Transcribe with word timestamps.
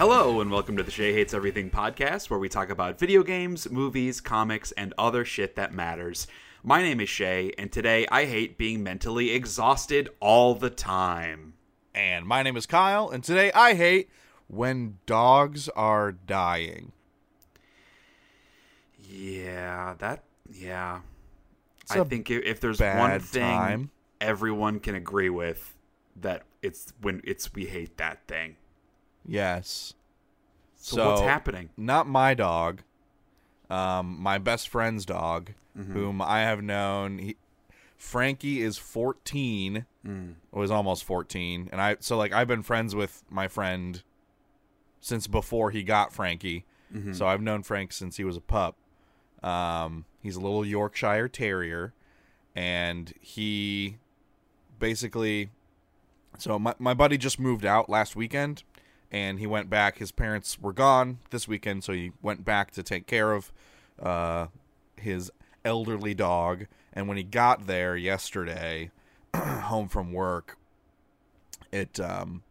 Hello, 0.00 0.40
and 0.40 0.50
welcome 0.50 0.78
to 0.78 0.82
the 0.82 0.90
Shea 0.90 1.12
Hates 1.12 1.34
Everything 1.34 1.68
podcast, 1.68 2.30
where 2.30 2.38
we 2.38 2.48
talk 2.48 2.70
about 2.70 2.98
video 2.98 3.22
games, 3.22 3.70
movies, 3.70 4.18
comics, 4.22 4.72
and 4.72 4.94
other 4.96 5.26
shit 5.26 5.56
that 5.56 5.74
matters. 5.74 6.26
My 6.62 6.80
name 6.80 7.02
is 7.02 7.10
Shea, 7.10 7.52
and 7.58 7.70
today 7.70 8.06
I 8.10 8.24
hate 8.24 8.56
being 8.56 8.82
mentally 8.82 9.32
exhausted 9.32 10.08
all 10.18 10.54
the 10.54 10.70
time. 10.70 11.52
And 11.94 12.24
my 12.26 12.42
name 12.42 12.56
is 12.56 12.64
Kyle, 12.64 13.10
and 13.10 13.22
today 13.22 13.52
I 13.52 13.74
hate 13.74 14.08
when 14.48 14.96
dogs 15.04 15.68
are 15.68 16.12
dying. 16.12 16.92
Yeah, 19.06 19.96
that, 19.98 20.24
yeah. 20.50 21.00
It's 21.82 21.92
I 21.92 22.02
think 22.04 22.30
if, 22.30 22.42
if 22.42 22.60
there's 22.60 22.80
one 22.80 23.20
thing 23.20 23.42
time. 23.42 23.90
everyone 24.18 24.80
can 24.80 24.94
agree 24.94 25.28
with, 25.28 25.76
that 26.16 26.44
it's 26.62 26.94
when 27.02 27.20
it's 27.22 27.52
we 27.52 27.66
hate 27.66 27.98
that 27.98 28.26
thing. 28.26 28.56
Yes. 29.26 29.94
So, 30.76 31.10
what's 31.10 31.20
happening? 31.22 31.70
Not 31.76 32.06
my 32.08 32.34
dog. 32.34 32.82
Um, 33.68 34.16
my 34.20 34.38
best 34.38 34.68
friend's 34.68 35.04
dog, 35.04 35.50
Mm-hmm. 35.78 35.92
whom 35.92 36.20
I 36.20 36.40
have 36.40 36.62
known. 36.62 37.18
He, 37.18 37.36
Frankie 37.96 38.60
is 38.62 38.76
14. 38.76 39.86
Mm. 40.04 40.34
Was 40.52 40.70
almost 40.70 41.04
14, 41.04 41.68
and 41.70 41.80
I 41.80 41.96
so 42.00 42.16
like 42.16 42.32
I've 42.32 42.48
been 42.48 42.62
friends 42.62 42.94
with 42.94 43.22
my 43.30 43.46
friend 43.46 44.02
since 45.00 45.26
before 45.26 45.70
he 45.70 45.82
got 45.84 46.12
Frankie. 46.12 46.64
Mm-hmm. 46.92 47.12
So 47.12 47.26
I've 47.26 47.40
known 47.42 47.62
Frank 47.62 47.92
since 47.92 48.16
he 48.16 48.24
was 48.24 48.36
a 48.36 48.40
pup. 48.40 48.76
Um, 49.44 50.06
he's 50.22 50.34
a 50.36 50.40
little 50.40 50.64
Yorkshire 50.66 51.28
Terrier, 51.28 51.92
and 52.56 53.12
he 53.20 53.98
basically. 54.78 55.50
So 56.38 56.58
my 56.58 56.74
my 56.78 56.94
buddy 56.94 57.16
just 57.18 57.38
moved 57.38 57.64
out 57.66 57.88
last 57.90 58.16
weekend, 58.16 58.62
and 59.10 59.38
he 59.38 59.46
went 59.46 59.68
back. 59.68 59.98
His 59.98 60.12
parents 60.12 60.60
were 60.60 60.72
gone 60.72 61.18
this 61.30 61.48
weekend, 61.48 61.84
so 61.84 61.92
he 61.92 62.12
went 62.22 62.44
back 62.44 62.70
to 62.72 62.82
take 62.82 63.06
care 63.06 63.32
of 63.32 63.52
uh, 64.00 64.46
his 64.96 65.30
elderly 65.64 66.14
dog. 66.14 66.66
And 66.92 67.08
when 67.08 67.16
he 67.16 67.22
got 67.22 67.66
there 67.66 67.96
yesterday, 67.96 68.90
home 69.34 69.88
from 69.88 70.12
work, 70.12 70.56
it 71.72 72.00
um, 72.00 72.42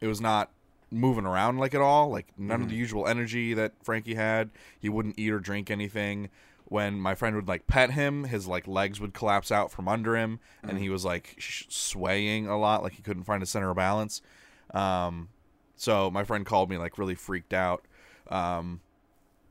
it 0.00 0.06
was 0.06 0.20
not 0.20 0.50
moving 0.90 1.26
around 1.26 1.58
like 1.58 1.74
at 1.74 1.80
all. 1.80 2.10
Like 2.10 2.26
none 2.36 2.62
of 2.62 2.68
the 2.68 2.76
usual 2.76 3.06
energy 3.06 3.54
that 3.54 3.72
Frankie 3.82 4.14
had. 4.14 4.50
He 4.78 4.88
wouldn't 4.88 5.18
eat 5.18 5.30
or 5.30 5.40
drink 5.40 5.70
anything. 5.70 6.30
When 6.64 7.00
my 7.00 7.14
friend 7.14 7.34
would 7.34 7.48
like 7.48 7.66
pet 7.66 7.92
him, 7.92 8.24
his 8.24 8.46
like 8.46 8.68
legs 8.68 9.00
would 9.00 9.14
collapse 9.14 9.50
out 9.50 9.70
from 9.70 9.88
under 9.88 10.16
him, 10.16 10.38
and 10.62 10.78
he 10.78 10.90
was 10.90 11.02
like 11.02 11.34
sh- 11.38 11.64
swaying 11.70 12.46
a 12.46 12.58
lot, 12.58 12.82
like 12.82 12.92
he 12.92 13.02
couldn't 13.02 13.24
find 13.24 13.42
a 13.42 13.46
center 13.46 13.70
of 13.70 13.76
balance. 13.76 14.20
Um, 14.74 15.28
so 15.78 16.10
my 16.10 16.24
friend 16.24 16.44
called 16.44 16.68
me 16.68 16.76
like 16.76 16.98
really 16.98 17.14
freaked 17.14 17.54
out. 17.54 17.84
Um, 18.28 18.80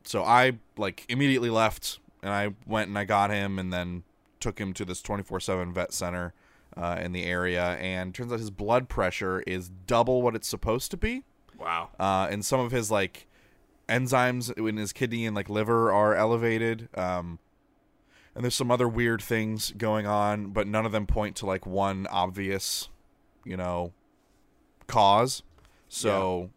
so 0.04 0.24
I 0.24 0.60
like 0.78 1.04
immediately 1.10 1.50
left 1.50 1.98
and 2.22 2.32
I 2.32 2.54
went 2.68 2.90
and 2.90 2.98
I 3.00 3.06
got 3.06 3.32
him 3.32 3.58
and 3.58 3.74
then 3.74 4.04
took 4.40 4.60
him 4.60 4.72
to 4.74 4.86
this 4.86 5.02
24/7 5.02 5.74
vet 5.74 5.92
center 5.94 6.34
uh, 6.76 7.00
in 7.02 7.12
the 7.12 7.24
area 7.24 7.76
and 7.80 8.14
turns 8.14 8.32
out 8.32 8.40
his 8.40 8.52
blood 8.52 8.88
pressure 8.88 9.42
is 9.48 9.70
double 9.88 10.22
what 10.22 10.36
it's 10.36 10.48
supposed 10.48 10.92
to 10.92 10.98
be 10.98 11.24
Wow. 11.58 11.90
uh, 12.00 12.28
and 12.30 12.46
some 12.46 12.60
of 12.60 12.72
his 12.72 12.92
like 12.92 13.26
enzymes 13.90 14.56
in 14.56 14.78
his 14.78 14.94
kidney 14.94 15.26
and 15.26 15.36
like 15.36 15.50
liver 15.50 15.92
are 15.92 16.14
elevated 16.14 16.88
um, 16.96 17.40
and 18.36 18.44
there's 18.44 18.54
some 18.54 18.70
other 18.70 18.88
weird 18.88 19.22
things 19.24 19.72
going 19.72 20.06
on 20.06 20.48
but 20.52 20.68
none 20.68 20.86
of 20.86 20.92
them 20.92 21.08
point 21.08 21.36
to 21.38 21.46
like 21.48 21.66
one 21.66 22.06
obvious 22.12 22.90
you 23.44 23.58
know 23.58 23.92
cause 24.86 25.42
so 25.88 26.50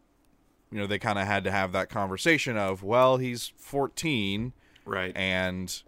you 0.70 0.78
know 0.78 0.86
they 0.86 0.98
kind 0.98 1.18
of 1.18 1.26
had 1.26 1.44
to 1.44 1.50
have 1.50 1.72
that 1.72 1.88
conversation 1.88 2.56
of 2.56 2.82
well 2.82 3.16
he's 3.16 3.52
14 3.56 4.52
Right. 4.86 5.16
and 5.16 5.82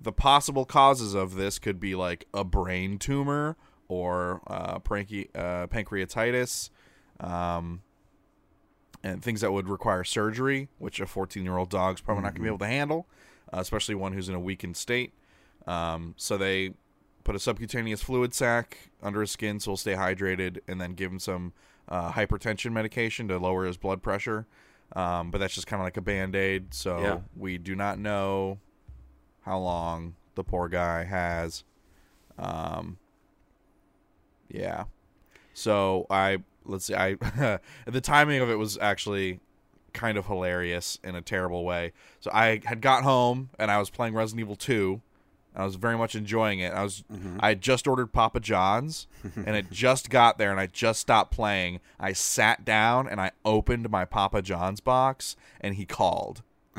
the 0.00 0.12
possible 0.12 0.64
causes 0.66 1.14
of 1.14 1.34
this 1.34 1.58
could 1.58 1.80
be 1.80 1.94
like 1.94 2.26
a 2.34 2.44
brain 2.44 2.98
tumor 2.98 3.56
or 3.88 4.42
uh, 4.46 4.78
pranky, 4.80 5.28
uh, 5.34 5.66
pancreatitis 5.68 6.68
um, 7.20 7.82
and 9.02 9.22
things 9.22 9.40
that 9.40 9.52
would 9.52 9.68
require 9.68 10.04
surgery 10.04 10.68
which 10.78 11.00
a 11.00 11.06
14 11.06 11.42
year 11.44 11.56
old 11.56 11.70
dog's 11.70 12.00
probably 12.00 12.22
not 12.22 12.30
going 12.30 12.36
to 12.36 12.42
be 12.42 12.48
able 12.48 12.58
to 12.58 12.66
handle 12.66 13.06
uh, 13.52 13.58
especially 13.60 13.94
one 13.94 14.12
who's 14.12 14.28
in 14.28 14.34
a 14.34 14.40
weakened 14.40 14.76
state. 14.76 15.12
Um, 15.66 16.14
so 16.16 16.36
they 16.36 16.74
put 17.24 17.34
a 17.36 17.38
subcutaneous 17.38 18.02
fluid 18.02 18.34
sac 18.34 18.90
under 19.02 19.20
his 19.20 19.30
skin 19.30 19.60
so 19.60 19.70
he'll 19.70 19.76
stay 19.76 19.94
hydrated 19.94 20.58
and 20.68 20.80
then 20.80 20.92
give 20.94 21.10
him 21.12 21.18
some 21.18 21.52
uh, 21.88 22.12
hypertension 22.12 22.72
medication 22.72 23.28
to 23.28 23.38
lower 23.38 23.64
his 23.66 23.76
blood 23.76 24.02
pressure. 24.02 24.46
Um, 24.94 25.30
but 25.30 25.38
that's 25.38 25.54
just 25.54 25.66
kind 25.66 25.80
of 25.80 25.84
like 25.86 25.96
a 25.96 26.00
band-aid 26.02 26.72
so 26.74 26.98
Yeah. 27.00 27.18
we 27.36 27.58
do 27.58 27.74
not 27.74 27.98
know 27.98 28.58
how 29.42 29.58
long 29.58 30.14
the 30.34 30.44
poor 30.44 30.68
guy 30.68 31.04
has. 31.04 31.64
Um, 32.38 32.98
yeah. 34.48 34.84
So 35.52 36.06
i 36.10 36.38
let's 36.64 36.86
see 36.86 36.94
i 36.94 37.14
the 37.86 38.00
timing 38.00 38.40
of 38.40 38.50
it 38.50 38.56
was 38.56 38.78
actually 38.78 39.40
kind 39.92 40.16
of 40.18 40.26
hilarious 40.26 40.98
in 41.04 41.14
a 41.14 41.22
terrible 41.22 41.64
way. 41.64 41.92
So 42.20 42.30
i 42.32 42.60
had 42.64 42.80
got 42.80 43.02
home 43.04 43.50
and 43.58 43.70
i 43.70 43.78
was 43.78 43.90
playing 43.90 44.14
resident 44.14 44.40
evil 44.40 44.56
2 44.56 45.00
I 45.56 45.64
was 45.64 45.76
very 45.76 45.96
much 45.96 46.14
enjoying 46.16 46.58
it. 46.60 46.72
I 46.72 46.82
was 46.82 47.04
I 47.40 47.50
had 47.50 47.60
just 47.60 47.86
ordered 47.86 48.08
Papa 48.12 48.40
John's 48.40 49.06
and 49.36 49.54
it 49.56 49.70
just 49.70 50.10
got 50.10 50.36
there 50.38 50.50
and 50.50 50.58
I 50.58 50.66
just 50.66 51.00
stopped 51.00 51.30
playing. 51.32 51.80
I 52.00 52.12
sat 52.12 52.64
down 52.64 53.06
and 53.08 53.20
I 53.20 53.30
opened 53.44 53.88
my 53.90 54.04
Papa 54.04 54.42
John's 54.42 54.80
box 54.80 55.36
and 55.60 55.76
he 55.76 55.84
called. 55.86 56.42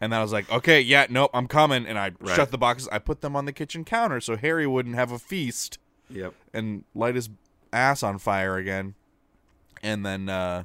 and 0.00 0.10
then 0.10 0.14
I 0.14 0.22
was 0.22 0.32
like, 0.32 0.50
"Okay, 0.50 0.80
yeah, 0.80 1.06
nope, 1.10 1.30
I'm 1.34 1.46
coming." 1.48 1.84
And 1.86 1.98
I 1.98 2.12
Right. 2.18 2.34
shut 2.34 2.50
the 2.50 2.56
boxes. 2.56 2.88
I 2.90 2.98
put 2.98 3.20
them 3.20 3.36
on 3.36 3.44
the 3.44 3.52
kitchen 3.52 3.84
counter 3.84 4.20
so 4.22 4.36
Harry 4.36 4.66
wouldn't 4.66 4.94
have 4.94 5.12
a 5.12 5.18
feast 5.18 5.78
Yep. 6.08 6.32
and 6.54 6.84
light 6.94 7.14
his 7.14 7.28
ass 7.72 8.02
on 8.02 8.16
fire 8.18 8.56
again. 8.56 8.94
And 9.82 10.04
then 10.06 10.30
uh 10.30 10.64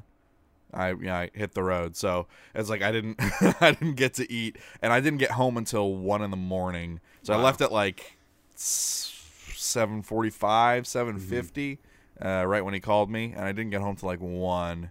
I 0.74 0.94
yeah, 1.00 1.18
I 1.18 1.30
hit 1.32 1.54
the 1.54 1.62
road. 1.62 1.96
So 1.96 2.26
it's 2.54 2.68
like 2.68 2.82
I 2.82 2.92
didn't 2.92 3.16
I 3.60 3.72
didn't 3.72 3.94
get 3.94 4.14
to 4.14 4.30
eat 4.30 4.56
and 4.82 4.92
I 4.92 5.00
didn't 5.00 5.18
get 5.18 5.32
home 5.32 5.56
until 5.56 5.94
1 5.96 6.22
in 6.22 6.30
the 6.30 6.36
morning. 6.36 7.00
So 7.22 7.32
I 7.32 7.36
left 7.36 7.60
at 7.60 7.72
like 7.72 8.16
7:45, 8.56 10.84
7:50 10.84 11.78
uh 12.24 12.46
right 12.46 12.64
when 12.64 12.74
he 12.74 12.80
called 12.80 13.10
me 13.10 13.32
and 13.34 13.44
I 13.44 13.52
didn't 13.52 13.70
get 13.70 13.80
home 13.80 13.96
till 13.96 14.08
like 14.08 14.20
1. 14.20 14.90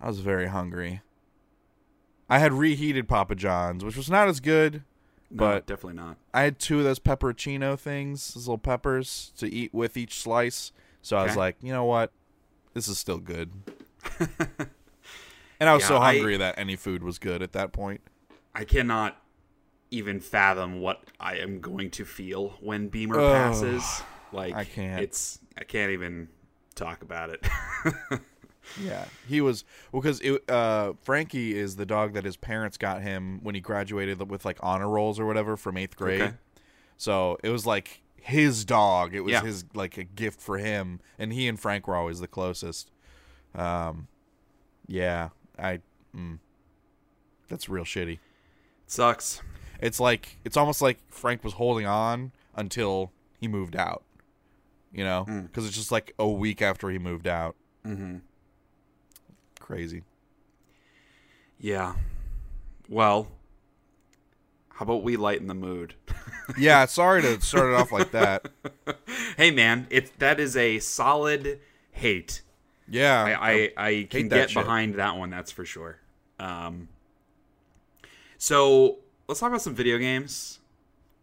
I 0.00 0.06
was 0.06 0.20
very 0.20 0.48
hungry. 0.48 1.00
I 2.28 2.38
had 2.38 2.52
reheated 2.52 3.08
Papa 3.08 3.34
John's, 3.34 3.84
which 3.84 3.96
was 3.96 4.10
not 4.10 4.28
as 4.28 4.40
good, 4.40 4.82
No, 5.30 5.38
but 5.38 5.66
definitely 5.66 6.00
not. 6.00 6.16
I 6.32 6.42
had 6.42 6.58
two 6.58 6.78
of 6.78 6.84
those 6.84 6.98
pepperoncino 6.98 7.78
things, 7.78 8.34
those 8.34 8.46
little 8.48 8.58
peppers 8.58 9.32
to 9.38 9.46
eat 9.46 9.74
with 9.74 9.96
each 9.96 10.20
slice. 10.20 10.72
So 11.02 11.16
I 11.18 11.24
was 11.24 11.36
like, 11.36 11.56
you 11.60 11.72
know 11.72 11.84
what? 11.84 12.12
This 12.72 12.88
is 12.88 12.98
still 12.98 13.18
good. 13.18 13.50
and 15.60 15.68
I 15.68 15.74
was 15.74 15.82
Yeah, 15.82 15.88
so 15.88 15.96
I- 15.98 16.14
hungry 16.14 16.36
that 16.36 16.58
any 16.58 16.76
food 16.76 17.02
was 17.02 17.18
good 17.18 17.42
at 17.42 17.52
that 17.52 17.72
point. 17.72 18.00
I 18.54 18.64
cannot 18.64 19.20
even 19.90 20.20
fathom 20.20 20.80
what 20.80 21.04
I 21.20 21.36
am 21.36 21.60
going 21.60 21.90
to 21.92 22.04
feel 22.04 22.50
when 22.60 22.88
Beamer 22.88 23.18
Ugh, 23.20 23.32
passes. 23.32 24.02
Like 24.32 24.54
I 24.54 24.64
can't. 24.64 25.02
It's 25.02 25.38
I 25.58 25.64
can't 25.64 25.92
even 25.92 26.28
talk 26.74 27.02
about 27.02 27.30
it. 27.30 27.46
Yeah, 28.82 29.04
he 29.28 29.42
was 29.42 29.62
well 29.92 30.00
because 30.00 30.22
uh, 30.48 30.94
Frankie 31.02 31.54
is 31.56 31.76
the 31.76 31.84
dog 31.84 32.14
that 32.14 32.24
his 32.24 32.38
parents 32.38 32.78
got 32.78 33.02
him 33.02 33.40
when 33.42 33.54
he 33.54 33.60
graduated 33.60 34.30
with 34.30 34.46
like 34.46 34.56
honor 34.62 34.88
rolls 34.88 35.20
or 35.20 35.26
whatever 35.26 35.58
from 35.58 35.76
eighth 35.76 35.96
grade. 35.96 36.22
Okay. 36.22 36.34
So 36.96 37.36
it 37.44 37.50
was 37.50 37.66
like 37.66 38.00
his 38.16 38.64
dog. 38.64 39.14
It 39.14 39.20
was 39.20 39.32
Yeah. 39.32 39.42
his 39.42 39.66
like 39.74 39.98
a 39.98 40.02
gift 40.04 40.40
for 40.40 40.56
him, 40.56 41.00
and 41.18 41.30
he 41.30 41.46
and 41.46 41.60
Frank 41.60 41.86
were 41.86 41.94
always 41.94 42.20
the 42.20 42.26
closest. 42.26 42.90
Um, 43.54 44.08
yeah, 44.86 45.28
I. 45.58 45.80
Mm, 46.16 46.38
that's 47.48 47.68
real 47.68 47.84
shitty. 47.84 48.18
Sucks. 48.86 49.40
It's 49.80 49.98
like 50.00 50.38
it's 50.44 50.56
almost 50.56 50.80
like 50.82 50.98
Frank 51.10 51.42
was 51.44 51.54
holding 51.54 51.86
on 51.86 52.32
until 52.54 53.10
he 53.40 53.48
moved 53.48 53.76
out. 53.76 54.02
You 54.92 55.02
know, 55.04 55.24
Mm. 55.28 55.42
because 55.48 55.66
it's 55.66 55.76
just 55.76 55.90
like 55.90 56.14
a 56.18 56.28
week 56.28 56.62
after 56.62 56.88
he 56.90 56.98
moved 56.98 57.26
out. 57.26 57.56
Mm-hmm. 57.84 58.18
Crazy. 59.58 60.02
Yeah. 61.58 61.94
Well, 62.88 63.28
how 64.74 64.84
about 64.84 65.02
we 65.02 65.16
lighten 65.16 65.46
the 65.48 65.54
mood? 65.54 65.94
Yeah, 66.58 66.84
sorry 66.84 67.22
to 67.22 67.40
start 67.40 67.72
it 67.72 67.74
off 67.74 67.90
like 67.90 68.10
that. 68.10 68.50
hey 69.38 69.50
man, 69.50 69.86
it's 69.88 70.10
that 70.18 70.38
is 70.38 70.58
a 70.58 70.78
solid 70.78 71.58
hate. 71.90 72.42
Yeah, 72.88 73.22
I 73.40 73.52
I, 73.76 73.86
I 73.88 74.06
can 74.10 74.28
get 74.28 74.50
shit. 74.50 74.62
behind 74.62 74.94
that 74.96 75.16
one. 75.16 75.30
That's 75.30 75.50
for 75.52 75.64
sure. 75.64 75.98
Um. 76.38 76.88
So 78.38 78.98
let's 79.28 79.40
talk 79.40 79.48
about 79.48 79.62
some 79.62 79.74
video 79.74 79.98
games. 79.98 80.58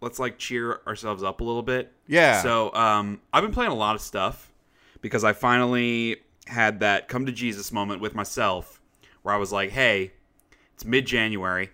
Let's 0.02 0.18
like 0.18 0.38
cheer 0.38 0.80
ourselves 0.88 1.24
up 1.24 1.42
a 1.42 1.44
little 1.44 1.62
bit. 1.62 1.92
Yeah. 2.08 2.42
So 2.42 2.74
um, 2.74 3.22
I've 3.32 3.44
been 3.44 3.52
playing 3.54 3.72
a 3.72 3.76
lot 3.76 3.96
of 3.96 4.02
stuff 4.02 4.52
because 5.02 5.24
I 5.24 5.34
finally 5.34 6.18
had 6.48 6.80
that 6.80 7.08
come 7.08 7.26
to 7.28 7.32
Jesus 7.32 7.72
moment 7.72 8.02
with 8.02 8.16
myself, 8.16 8.82
where 9.22 9.34
I 9.36 9.38
was 9.38 9.52
like, 9.52 9.70
hey, 9.70 10.12
it's 10.74 10.84
mid 10.86 11.06
January. 11.06 11.70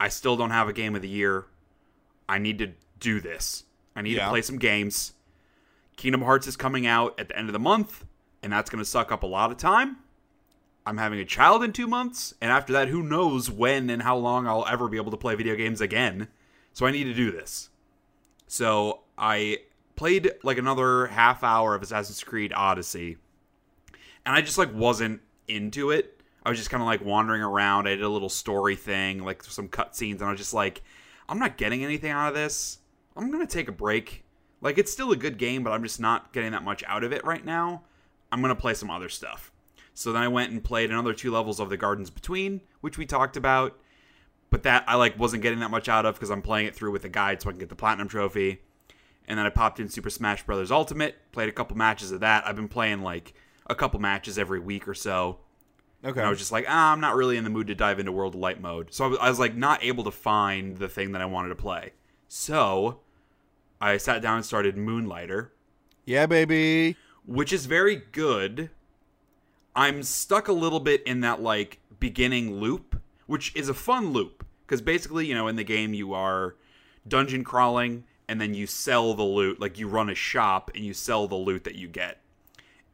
I 0.00 0.08
still 0.08 0.36
don't 0.36 0.50
have 0.50 0.68
a 0.68 0.72
game 0.72 0.96
of 0.96 1.02
the 1.02 1.08
year. 1.08 1.44
I 2.28 2.38
need 2.38 2.58
to 2.58 2.72
do 2.98 3.20
this. 3.20 3.64
I 3.94 4.02
need 4.02 4.16
Yeah. 4.16 4.24
to 4.24 4.30
play 4.30 4.42
some 4.42 4.58
games. 4.58 5.12
Kingdom 5.96 6.22
Hearts 6.22 6.46
is 6.46 6.56
coming 6.56 6.86
out 6.86 7.18
at 7.20 7.28
the 7.28 7.38
end 7.38 7.48
of 7.48 7.52
the 7.52 7.58
month, 7.58 8.04
and 8.42 8.52
that's 8.52 8.70
going 8.70 8.82
to 8.82 8.88
suck 8.88 9.12
up 9.12 9.22
a 9.22 9.26
lot 9.26 9.50
of 9.50 9.56
time. 9.56 9.98
I'm 10.86 10.96
having 10.96 11.20
a 11.20 11.24
child 11.24 11.62
in 11.62 11.72
two 11.72 11.86
months, 11.86 12.34
and 12.40 12.50
after 12.50 12.72
that, 12.72 12.88
who 12.88 13.02
knows 13.02 13.50
when 13.50 13.90
and 13.90 14.02
how 14.02 14.16
long 14.16 14.46
I'll 14.46 14.66
ever 14.66 14.88
be 14.88 14.96
able 14.96 15.10
to 15.10 15.16
play 15.16 15.34
video 15.34 15.54
games 15.54 15.80
again. 15.80 16.28
So 16.72 16.86
I 16.86 16.90
need 16.90 17.04
to 17.04 17.14
do 17.14 17.30
this. 17.30 17.68
So 18.46 19.00
I 19.18 19.58
played 19.96 20.32
like 20.42 20.58
another 20.58 21.06
half 21.08 21.44
hour 21.44 21.74
of 21.74 21.82
Assassin's 21.82 22.24
Creed 22.24 22.52
Odyssey, 22.54 23.18
and 24.24 24.34
I 24.34 24.40
just 24.40 24.58
like 24.58 24.74
wasn't 24.74 25.20
into 25.46 25.90
it. 25.90 26.20
I 26.42 26.48
was 26.48 26.58
just 26.58 26.70
kind 26.70 26.82
of 26.82 26.86
like 26.86 27.04
wandering 27.04 27.42
around. 27.42 27.86
I 27.86 27.90
did 27.90 28.02
a 28.02 28.08
little 28.08 28.30
story 28.30 28.76
thing, 28.76 29.22
like 29.22 29.44
some 29.44 29.68
cutscenes, 29.68 30.14
and 30.14 30.22
I 30.22 30.30
was 30.30 30.40
just 30.40 30.54
like, 30.54 30.82
I'm 31.28 31.38
not 31.38 31.58
getting 31.58 31.84
anything 31.84 32.10
out 32.10 32.28
of 32.28 32.34
this. 32.34 32.78
I'm 33.16 33.30
gonna 33.30 33.46
take 33.46 33.68
a 33.68 33.72
break. 33.72 34.24
Like 34.62 34.78
it's 34.78 34.90
still 34.90 35.12
a 35.12 35.16
good 35.16 35.36
game, 35.36 35.62
but 35.62 35.72
I'm 35.72 35.82
just 35.82 36.00
not 36.00 36.32
getting 36.32 36.52
that 36.52 36.64
much 36.64 36.82
out 36.86 37.04
of 37.04 37.12
it 37.12 37.24
right 37.24 37.44
now. 37.44 37.82
I'm 38.32 38.40
gonna 38.40 38.56
play 38.56 38.74
some 38.74 38.90
other 38.90 39.08
stuff. 39.08 39.52
So 39.94 40.12
then 40.12 40.22
I 40.22 40.28
went 40.28 40.52
and 40.52 40.62
played 40.62 40.90
another 40.90 41.12
two 41.12 41.30
levels 41.30 41.60
of 41.60 41.68
the 41.68 41.76
Gardens 41.76 42.10
Between, 42.10 42.60
which 42.80 42.96
we 42.96 43.06
talked 43.06 43.36
about. 43.36 43.78
But 44.50 44.62
that 44.64 44.84
I 44.88 44.96
like 44.96 45.18
wasn't 45.18 45.42
getting 45.42 45.60
that 45.60 45.70
much 45.70 45.88
out 45.88 46.06
of 46.06 46.14
because 46.14 46.30
I'm 46.30 46.42
playing 46.42 46.66
it 46.66 46.74
through 46.74 46.90
with 46.90 47.04
a 47.04 47.08
guide 47.08 47.40
so 47.40 47.48
I 47.48 47.52
can 47.52 47.60
get 47.60 47.68
the 47.68 47.76
platinum 47.76 48.08
trophy. 48.08 48.62
And 49.28 49.38
then 49.38 49.46
I 49.46 49.50
popped 49.50 49.78
in 49.78 49.88
Super 49.88 50.10
Smash 50.10 50.44
Bros. 50.44 50.72
Ultimate, 50.72 51.16
played 51.30 51.48
a 51.48 51.52
couple 51.52 51.76
matches 51.76 52.10
of 52.10 52.20
that. 52.20 52.46
I've 52.46 52.56
been 52.56 52.68
playing 52.68 53.02
like 53.02 53.34
a 53.68 53.74
couple 53.74 54.00
matches 54.00 54.38
every 54.38 54.58
week 54.58 54.88
or 54.88 54.94
so. 54.94 55.38
Okay. 56.04 56.18
And 56.18 56.26
I 56.26 56.30
was 56.30 56.38
just 56.38 56.50
like, 56.50 56.64
ah, 56.68 56.92
I'm 56.92 57.00
not 57.00 57.14
really 57.14 57.36
in 57.36 57.44
the 57.44 57.50
mood 57.50 57.68
to 57.68 57.74
dive 57.74 58.00
into 58.00 58.10
World 58.10 58.34
of 58.34 58.40
Light 58.40 58.60
mode. 58.60 58.92
So 58.92 59.04
I 59.04 59.08
was, 59.08 59.18
I 59.20 59.28
was 59.28 59.38
like, 59.38 59.54
not 59.54 59.84
able 59.84 60.02
to 60.04 60.10
find 60.10 60.78
the 60.78 60.88
thing 60.88 61.12
that 61.12 61.20
I 61.20 61.26
wanted 61.26 61.50
to 61.50 61.56
play. 61.56 61.92
So 62.26 63.00
I 63.80 63.98
sat 63.98 64.22
down 64.22 64.36
and 64.36 64.44
started 64.44 64.76
Moonlighter, 64.76 65.52
yeah, 66.04 66.26
baby. 66.26 66.96
Which 67.30 67.52
is 67.52 67.66
very 67.66 68.02
good. 68.10 68.70
I'm 69.76 70.02
stuck 70.02 70.48
a 70.48 70.52
little 70.52 70.80
bit 70.80 71.00
in 71.04 71.20
that 71.20 71.40
like 71.40 71.78
beginning 72.00 72.56
loop, 72.56 73.00
which 73.26 73.54
is 73.54 73.68
a 73.68 73.74
fun 73.74 74.12
loop 74.12 74.44
because 74.66 74.82
basically, 74.82 75.26
you 75.26 75.34
know, 75.34 75.46
in 75.46 75.54
the 75.54 75.62
game 75.62 75.94
you 75.94 76.12
are 76.12 76.56
dungeon 77.06 77.44
crawling 77.44 78.02
and 78.26 78.40
then 78.40 78.52
you 78.52 78.66
sell 78.66 79.14
the 79.14 79.22
loot, 79.22 79.60
like 79.60 79.78
you 79.78 79.86
run 79.86 80.10
a 80.10 80.14
shop 80.14 80.72
and 80.74 80.84
you 80.84 80.92
sell 80.92 81.28
the 81.28 81.36
loot 81.36 81.62
that 81.62 81.76
you 81.76 81.86
get. 81.86 82.18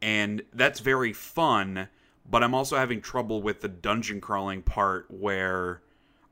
And 0.03 0.43
that's 0.53 0.81
very 0.81 1.15
fun, 1.15 1.89
but 2.31 2.43
I'm 2.43 2.55
also 2.55 2.77
having 2.77 3.01
trouble 3.01 3.41
with 3.41 3.63
the 3.63 3.69
dungeon 3.69 4.21
crawling 4.21 4.61
part 4.61 5.07
where 5.11 5.81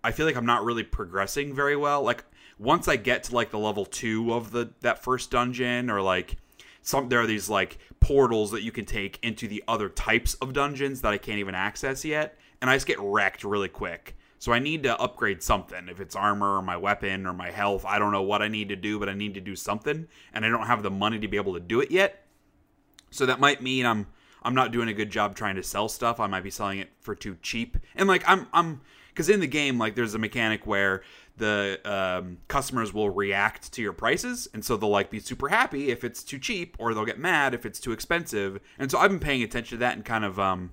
I 0.02 0.12
feel 0.12 0.26
like 0.26 0.36
I'm 0.36 0.44
not 0.44 0.62
really 0.62 0.84
progressing 0.84 1.54
very 1.54 1.74
well. 1.74 2.02
Like 2.02 2.24
once 2.58 2.86
I 2.86 2.96
get 2.96 3.22
to 3.24 3.34
like 3.34 3.50
the 3.50 3.58
level 3.58 3.86
2 3.86 4.34
of 4.34 4.50
the 4.50 4.72
that 4.82 5.02
first 5.02 5.30
dungeon 5.30 5.88
or 5.88 6.02
like 6.02 6.36
some 6.84 7.08
there 7.08 7.20
are 7.20 7.26
these 7.26 7.48
like 7.48 7.78
portals 7.98 8.52
that 8.52 8.62
you 8.62 8.70
can 8.70 8.84
take 8.84 9.18
into 9.22 9.48
the 9.48 9.64
other 9.66 9.88
types 9.88 10.34
of 10.34 10.52
dungeons 10.52 11.00
that 11.00 11.12
I 11.12 11.18
can't 11.18 11.38
even 11.38 11.54
access 11.54 12.04
yet, 12.04 12.38
and 12.60 12.70
I 12.70 12.76
just 12.76 12.86
get 12.86 13.00
wrecked 13.00 13.42
really 13.42 13.68
quick. 13.68 14.16
So 14.38 14.52
I 14.52 14.58
need 14.58 14.82
to 14.82 15.00
upgrade 15.00 15.42
something. 15.42 15.88
If 15.88 16.00
it's 16.00 16.14
armor 16.14 16.58
or 16.58 16.62
my 16.62 16.76
weapon 16.76 17.26
or 17.26 17.32
my 17.32 17.50
health, 17.50 17.86
I 17.86 17.98
don't 17.98 18.12
know 18.12 18.22
what 18.22 18.42
I 18.42 18.48
need 18.48 18.68
to 18.68 18.76
do, 18.76 18.98
but 18.98 19.08
I 19.08 19.14
need 19.14 19.32
to 19.34 19.40
do 19.40 19.56
something, 19.56 20.06
and 20.34 20.44
I 20.44 20.50
don't 20.50 20.66
have 20.66 20.82
the 20.82 20.90
money 20.90 21.18
to 21.18 21.26
be 21.26 21.38
able 21.38 21.54
to 21.54 21.60
do 21.60 21.80
it 21.80 21.90
yet. 21.90 22.26
So 23.10 23.24
that 23.26 23.40
might 23.40 23.62
mean 23.62 23.86
I'm 23.86 24.06
I'm 24.42 24.54
not 24.54 24.70
doing 24.70 24.88
a 24.88 24.92
good 24.92 25.08
job 25.08 25.34
trying 25.34 25.56
to 25.56 25.62
sell 25.62 25.88
stuff. 25.88 26.20
I 26.20 26.26
might 26.26 26.42
be 26.42 26.50
selling 26.50 26.78
it 26.78 26.90
for 27.00 27.14
too 27.14 27.38
cheap. 27.40 27.78
And 27.96 28.06
like 28.06 28.22
I'm 28.26 28.46
I'm 28.52 28.82
because 29.08 29.30
in 29.30 29.40
the 29.40 29.46
game 29.46 29.78
like 29.78 29.94
there's 29.94 30.14
a 30.14 30.18
mechanic 30.18 30.66
where 30.66 31.02
the 31.36 31.80
um, 31.84 32.38
customers 32.48 32.94
will 32.94 33.10
react 33.10 33.72
to 33.72 33.82
your 33.82 33.92
prices, 33.92 34.46
and 34.54 34.64
so 34.64 34.76
they'll 34.76 34.88
like 34.88 35.10
be 35.10 35.18
super 35.20 35.48
happy 35.48 35.90
if 35.90 36.04
it's 36.04 36.22
too 36.22 36.38
cheap, 36.38 36.76
or 36.78 36.94
they'll 36.94 37.04
get 37.04 37.18
mad 37.18 37.54
if 37.54 37.66
it's 37.66 37.80
too 37.80 37.92
expensive. 37.92 38.60
And 38.78 38.90
so 38.90 38.98
I've 38.98 39.10
been 39.10 39.18
paying 39.20 39.42
attention 39.42 39.78
to 39.78 39.80
that 39.80 39.96
and 39.96 40.04
kind 40.04 40.24
of 40.24 40.38
um, 40.38 40.70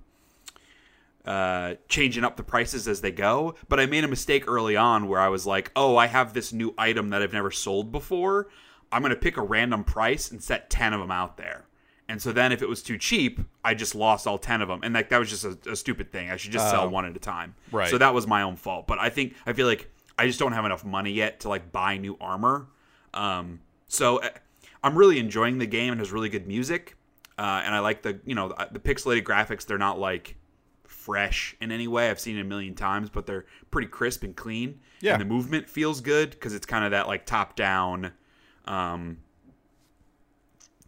uh, 1.26 1.76
changing 1.88 2.24
up 2.24 2.38
the 2.38 2.44
prices 2.44 2.88
as 2.88 3.02
they 3.02 3.12
go. 3.12 3.56
But 3.70 3.80
I 3.80 3.86
made 3.86 4.04
a 4.04 4.08
mistake 4.08 4.48
early 4.48 4.76
on 4.76 5.08
where 5.08 5.20
I 5.20 5.28
was 5.30 5.46
like, 5.46 5.72
oh, 5.76 5.98
I 5.98 6.08
have 6.08 6.34
this 6.34 6.52
new 6.52 6.74
item 6.78 7.10
that 7.10 7.22
I've 7.22 7.34
never 7.34 7.52
sold 7.52 7.92
before. 7.92 8.48
I'm 8.92 9.02
going 9.02 9.12
to 9.12 9.20
pick 9.20 9.38
a 9.38 9.42
random 9.42 9.84
price 9.84 10.32
and 10.32 10.44
set 10.44 10.70
10 10.70 10.94
of 10.94 11.00
them 11.00 11.12
out 11.12 11.38
there. 11.38 11.66
And 12.10 12.22
so 12.22 12.34
then 12.34 12.52
if 12.52 12.62
it 12.62 12.68
was 12.68 12.84
too 12.84 12.98
cheap, 12.98 13.40
I 13.64 13.74
just 13.74 13.96
lost 13.96 14.28
all 14.28 14.38
10 14.38 14.62
of 14.62 14.68
them. 14.68 14.82
And 14.84 14.94
like 14.94 15.10
that 15.10 15.18
was 15.20 15.30
just 15.30 15.46
a, 15.46 15.58
a 15.72 15.76
stupid 15.78 16.12
thing. 16.12 16.30
I 16.30 16.36
should 16.36 16.52
just 16.52 16.70
sell 16.70 16.84
Oh. 16.86 16.90
one 16.90 17.06
at 17.06 17.16
a 17.16 17.20
time. 17.20 17.56
Right. 17.72 17.90
So 17.90 17.98
that 18.00 18.14
was 18.14 18.28
my 18.28 18.42
own 18.42 18.58
fault. 18.58 18.86
But 18.88 19.00
I 19.00 19.10
think, 19.10 19.36
I 19.46 19.54
feel 19.54 19.68
like 19.68 19.90
I 20.18 20.28
just 20.28 20.40
don't 20.40 20.52
have 20.52 20.66
enough 20.66 20.86
money 20.86 21.12
yet 21.12 21.40
to 21.42 21.50
like 21.50 21.72
buy 21.72 21.98
new 21.98 22.18
armor. 22.20 22.68
Um, 23.14 23.62
so 23.88 24.18
uh, 24.18 24.30
I'm 24.84 24.98
really 24.98 25.20
enjoying 25.20 25.58
the 25.58 25.66
game. 25.66 25.94
It 25.94 26.00
has 26.00 26.12
really 26.12 26.30
good 26.30 26.48
music. 26.48 26.96
Uh, 27.38 27.62
and 27.66 27.74
I 27.74 27.80
like 27.80 28.04
the, 28.04 28.20
you 28.26 28.36
know, 28.36 28.50
the, 28.50 28.70
the 28.74 28.80
pixelated 28.80 29.24
graphics. 29.24 29.66
They're 29.66 29.78
not 29.78 30.00
like 30.00 30.36
fresh 30.86 31.56
in 31.60 31.72
any 31.72 31.88
way. 31.88 32.10
I've 32.10 32.20
seen 32.20 32.38
it 32.38 32.42
a 32.42 32.46
million 32.46 32.76
times, 32.76 33.10
but 33.10 33.26
they're 33.26 33.46
pretty 33.72 33.88
crisp 33.88 34.24
and 34.24 34.36
clean. 34.36 34.80
Yeah. 35.00 35.14
And 35.14 35.22
the 35.22 35.26
movement 35.26 35.68
feels 35.68 36.02
good 36.02 36.32
because 36.32 36.54
it's 36.54 36.66
kind 36.66 36.86
of 36.86 36.92
that 36.92 37.08
like 37.08 37.26
top 37.26 37.56
down, 37.56 38.12
um, 38.66 39.18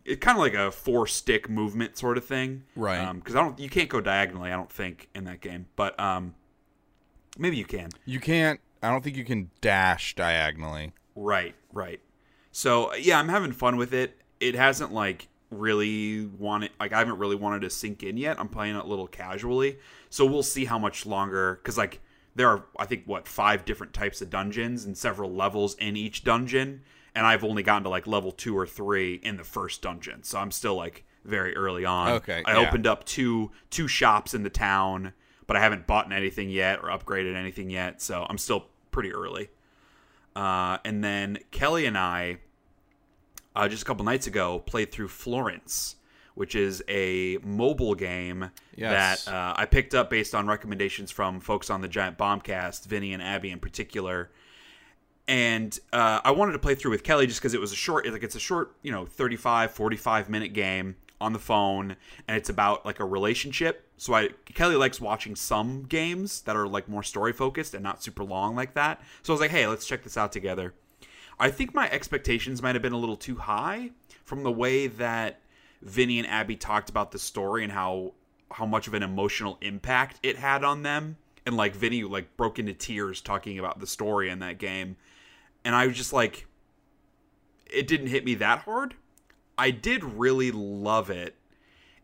it's 0.06 0.20
kind 0.20 0.38
of 0.38 0.42
like 0.42 0.54
a 0.54 0.72
four 0.72 1.08
stick 1.08 1.50
movement 1.50 1.98
sort 1.98 2.18
of 2.18 2.26
thing, 2.26 2.64
Right. 2.76 3.14
Because 3.14 3.36
I 3.36 3.42
don't, 3.42 3.58
you 3.58 3.70
can't 3.70 3.90
go 3.90 4.02
diagonally. 4.02 4.52
I 4.52 4.56
don't 4.56 4.72
think 4.72 5.10
in 5.16 5.24
that 5.24 5.42
game, 5.42 5.66
but 5.76 5.98
um, 6.00 6.36
maybe 7.38 7.58
you 7.58 7.66
can. 7.66 7.90
You 8.06 8.20
can't. 8.20 8.60
I 8.84 8.90
don't 8.90 9.04
think 9.04 9.16
you 9.16 9.26
can 9.26 9.50
dash 9.62 10.16
diagonally. 10.16 10.92
Right, 11.16 11.56
right. 11.72 12.02
So 12.52 12.94
yeah, 12.96 13.18
I'm 13.18 13.30
having 13.30 13.52
fun 13.52 13.78
with 13.78 13.94
it. 13.94 14.18
It 14.40 14.56
hasn't 14.56 14.94
like 14.94 15.28
really 15.50 16.26
wanted 16.26 16.72
like 16.80 16.94
I 16.94 17.00
haven't 17.00 17.18
really 17.18 17.36
wanted 17.36 17.62
to 17.62 17.70
sink 17.70 18.04
in 18.04 18.18
yet. 18.18 18.40
I'm 18.40 18.50
playing 18.50 18.76
it 18.76 18.84
a 18.84 18.88
little 18.88 19.08
casually. 19.08 19.80
So 20.10 20.26
we'll 20.26 20.44
see 20.44 20.66
how 20.66 20.78
much 20.78 21.06
longer 21.06 21.60
cuz 21.64 21.78
like 21.78 22.02
there 22.36 22.50
are 22.50 22.66
I 22.78 22.86
think 22.86 23.04
what 23.06 23.28
five 23.28 23.66
different 23.66 23.94
types 23.94 24.22
of 24.22 24.30
dungeons 24.30 24.86
and 24.86 24.98
several 24.98 25.34
levels 25.34 25.76
in 25.76 25.96
each 25.96 26.24
dungeon 26.24 26.82
and 27.16 27.26
I've 27.26 27.44
only 27.44 27.64
gotten 27.64 27.84
to 27.84 27.90
like 27.90 28.08
level 28.08 28.32
2 28.32 28.58
or 28.58 28.66
3 28.66 29.16
in 29.24 29.38
the 29.38 29.44
first 29.44 29.82
dungeon. 29.82 30.24
So 30.24 30.40
I'm 30.40 30.52
still 30.52 30.76
like 30.76 31.06
very 31.24 31.56
early 31.56 31.86
on. 31.86 32.10
Okay, 32.14 32.44
I 32.46 32.54
yeah. 32.60 32.68
opened 32.68 32.88
up 32.88 33.06
two 33.06 33.52
two 33.70 33.88
shops 33.88 34.34
in 34.34 34.44
the 34.44 34.50
town, 34.50 35.14
but 35.48 35.56
I 35.56 35.60
haven't 35.62 35.88
bought 35.88 36.12
anything 36.12 36.50
yet 36.50 36.80
or 36.80 36.90
upgraded 36.90 37.36
anything 37.36 37.70
yet. 37.70 38.02
So 38.02 38.26
I'm 38.30 38.38
still 38.38 38.68
pretty 38.94 39.14
early. 39.14 39.50
Uh, 40.36 40.78
and 40.86 41.04
then 41.04 41.40
Kelly 41.52 41.86
and 41.86 41.98
I, 41.98 42.38
uh, 43.56 43.68
just 43.68 43.84
a 43.84 43.86
couple 43.86 44.06
nights 44.06 44.26
ago, 44.28 44.60
played 44.60 44.92
through 44.92 45.10
Florence, 45.10 45.96
which 46.36 46.56
is 46.56 46.82
a 46.88 47.38
mobile 47.44 47.94
game 47.96 48.50
Yes. 48.76 49.26
that 49.26 49.32
uh, 49.32 49.54
I 49.56 49.66
picked 49.66 49.94
up 49.94 50.10
based 50.10 50.34
on 50.34 50.48
recommendations 50.48 51.12
from 51.12 51.40
folks 51.40 51.70
on 51.70 51.82
the 51.82 51.88
Giant 51.88 52.18
Bombcast, 52.18 52.86
Vinny 52.88 53.14
and 53.14 53.22
Abby 53.22 53.52
in 53.52 53.60
particular. 53.60 54.32
And 55.28 55.78
uh, 55.94 56.22
I 56.24 56.32
wanted 56.32 56.54
to 56.54 56.60
play 56.60 56.76
through 56.76 56.92
with 56.92 57.04
Kelly 57.04 57.28
just 57.28 57.40
because 57.40 57.54
it 57.54 57.62
was 57.62 57.72
a 57.72 57.76
short, 57.76 58.06
like 58.12 58.24
it's 58.24 58.36
a 58.36 58.40
short, 58.40 58.76
you 58.82 58.92
know, 58.92 59.06
35, 59.06 59.72
45 59.72 60.30
minute 60.30 60.54
game 60.54 60.96
on 61.24 61.34
the 61.34 61.40
phone, 61.40 61.96
and 62.28 62.38
it's 62.38 62.50
about 62.50 62.86
like 62.86 63.00
a 63.00 63.06
relationship. 63.06 63.90
So 63.98 64.14
I 64.14 64.30
Kelly 64.54 64.76
likes 64.76 65.00
watching 65.00 65.36
some 65.36 65.84
games 65.84 66.42
that 66.42 66.56
are 66.56 66.68
like 66.68 66.90
more 66.90 67.04
story 67.04 67.34
focused 67.34 67.74
and 67.74 67.82
not 67.82 68.04
super 68.04 68.24
long 68.24 68.56
like 68.56 68.74
that. 68.76 69.02
So 69.24 69.32
I 69.32 69.36
was 69.36 69.42
like, 69.42 69.52
hey, 69.52 69.66
let's 69.68 69.86
check 69.86 70.04
this 70.04 70.18
out 70.18 70.32
together. 70.32 70.74
I 71.40 71.50
think 71.50 71.74
my 71.74 71.90
expectations 71.90 72.62
might 72.62 72.76
have 72.76 72.82
been 72.82 72.94
a 72.94 72.98
little 72.98 73.16
too 73.16 73.36
high 73.36 73.92
from 74.24 74.44
the 74.44 74.52
way 74.52 74.88
that 74.88 75.40
Vinny 75.82 76.20
and 76.20 76.28
Abby 76.28 76.56
talked 76.56 76.90
about 76.90 77.12
the 77.12 77.20
story 77.20 77.64
and 77.64 77.72
how 77.72 78.14
how 78.52 78.66
much 78.66 78.88
of 78.88 78.94
an 78.94 79.04
emotional 79.04 79.58
impact 79.62 80.20
it 80.22 80.38
had 80.38 80.64
on 80.64 80.84
them. 80.84 81.18
And 81.46 81.58
like 81.58 81.76
Vinny 81.76 82.04
like 82.04 82.38
broke 82.38 82.60
into 82.60 82.74
tears 82.74 83.22
talking 83.22 83.60
about 83.60 83.80
the 83.80 83.88
story 83.88 84.30
in 84.30 84.40
that 84.40 84.60
game. 84.60 84.98
And 85.66 85.76
I 85.76 85.88
was 85.88 85.98
just 85.98 86.14
like 86.14 86.46
it 87.66 87.88
didn't 87.88 88.08
hit 88.08 88.26
me 88.26 88.36
that 88.36 88.60
hard. 88.60 88.96
I 89.58 89.72
did 89.72 90.04
really 90.04 90.52
love 90.52 91.10
it. 91.10 91.36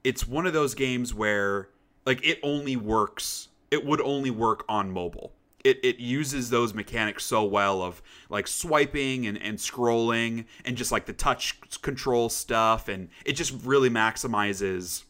It's 0.03 0.27
one 0.27 0.45
of 0.45 0.53
those 0.53 0.75
games 0.75 1.13
where 1.13 1.69
like 2.05 2.25
it 2.25 2.39
only 2.43 2.75
works 2.75 3.49
it 3.71 3.85
would 3.85 4.01
only 4.01 4.31
work 4.31 4.65
on 4.67 4.91
mobile. 4.91 5.33
It 5.63 5.79
it 5.83 5.99
uses 5.99 6.49
those 6.49 6.73
mechanics 6.73 7.25
so 7.25 7.43
well 7.43 7.81
of 7.81 8.01
like 8.29 8.47
swiping 8.47 9.27
and, 9.27 9.37
and 9.41 9.57
scrolling 9.57 10.45
and 10.65 10.77
just 10.77 10.91
like 10.91 11.05
the 11.05 11.13
touch 11.13 11.59
control 11.81 12.29
stuff 12.29 12.87
and 12.87 13.09
it 13.25 13.33
just 13.33 13.53
really 13.65 13.89
maximizes 13.89 15.03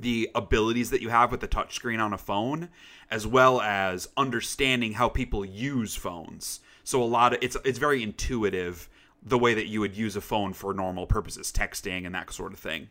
the 0.00 0.30
abilities 0.34 0.90
that 0.90 1.02
you 1.02 1.10
have 1.10 1.30
with 1.30 1.40
the 1.40 1.48
touchscreen 1.48 2.02
on 2.02 2.12
a 2.12 2.18
phone, 2.18 2.70
as 3.10 3.26
well 3.26 3.60
as 3.60 4.08
understanding 4.16 4.94
how 4.94 5.08
people 5.08 5.44
use 5.44 5.94
phones. 5.94 6.60
So 6.84 7.02
a 7.02 7.04
lot 7.04 7.32
of 7.32 7.38
it's 7.42 7.56
it's 7.64 7.78
very 7.78 8.02
intuitive 8.02 8.88
the 9.22 9.38
way 9.38 9.54
that 9.54 9.66
you 9.66 9.80
would 9.80 9.96
use 9.96 10.16
a 10.16 10.20
phone 10.20 10.52
for 10.52 10.72
normal 10.72 11.06
purposes, 11.06 11.52
texting 11.52 12.06
and 12.06 12.14
that 12.14 12.32
sort 12.32 12.52
of 12.52 12.58
thing. 12.58 12.88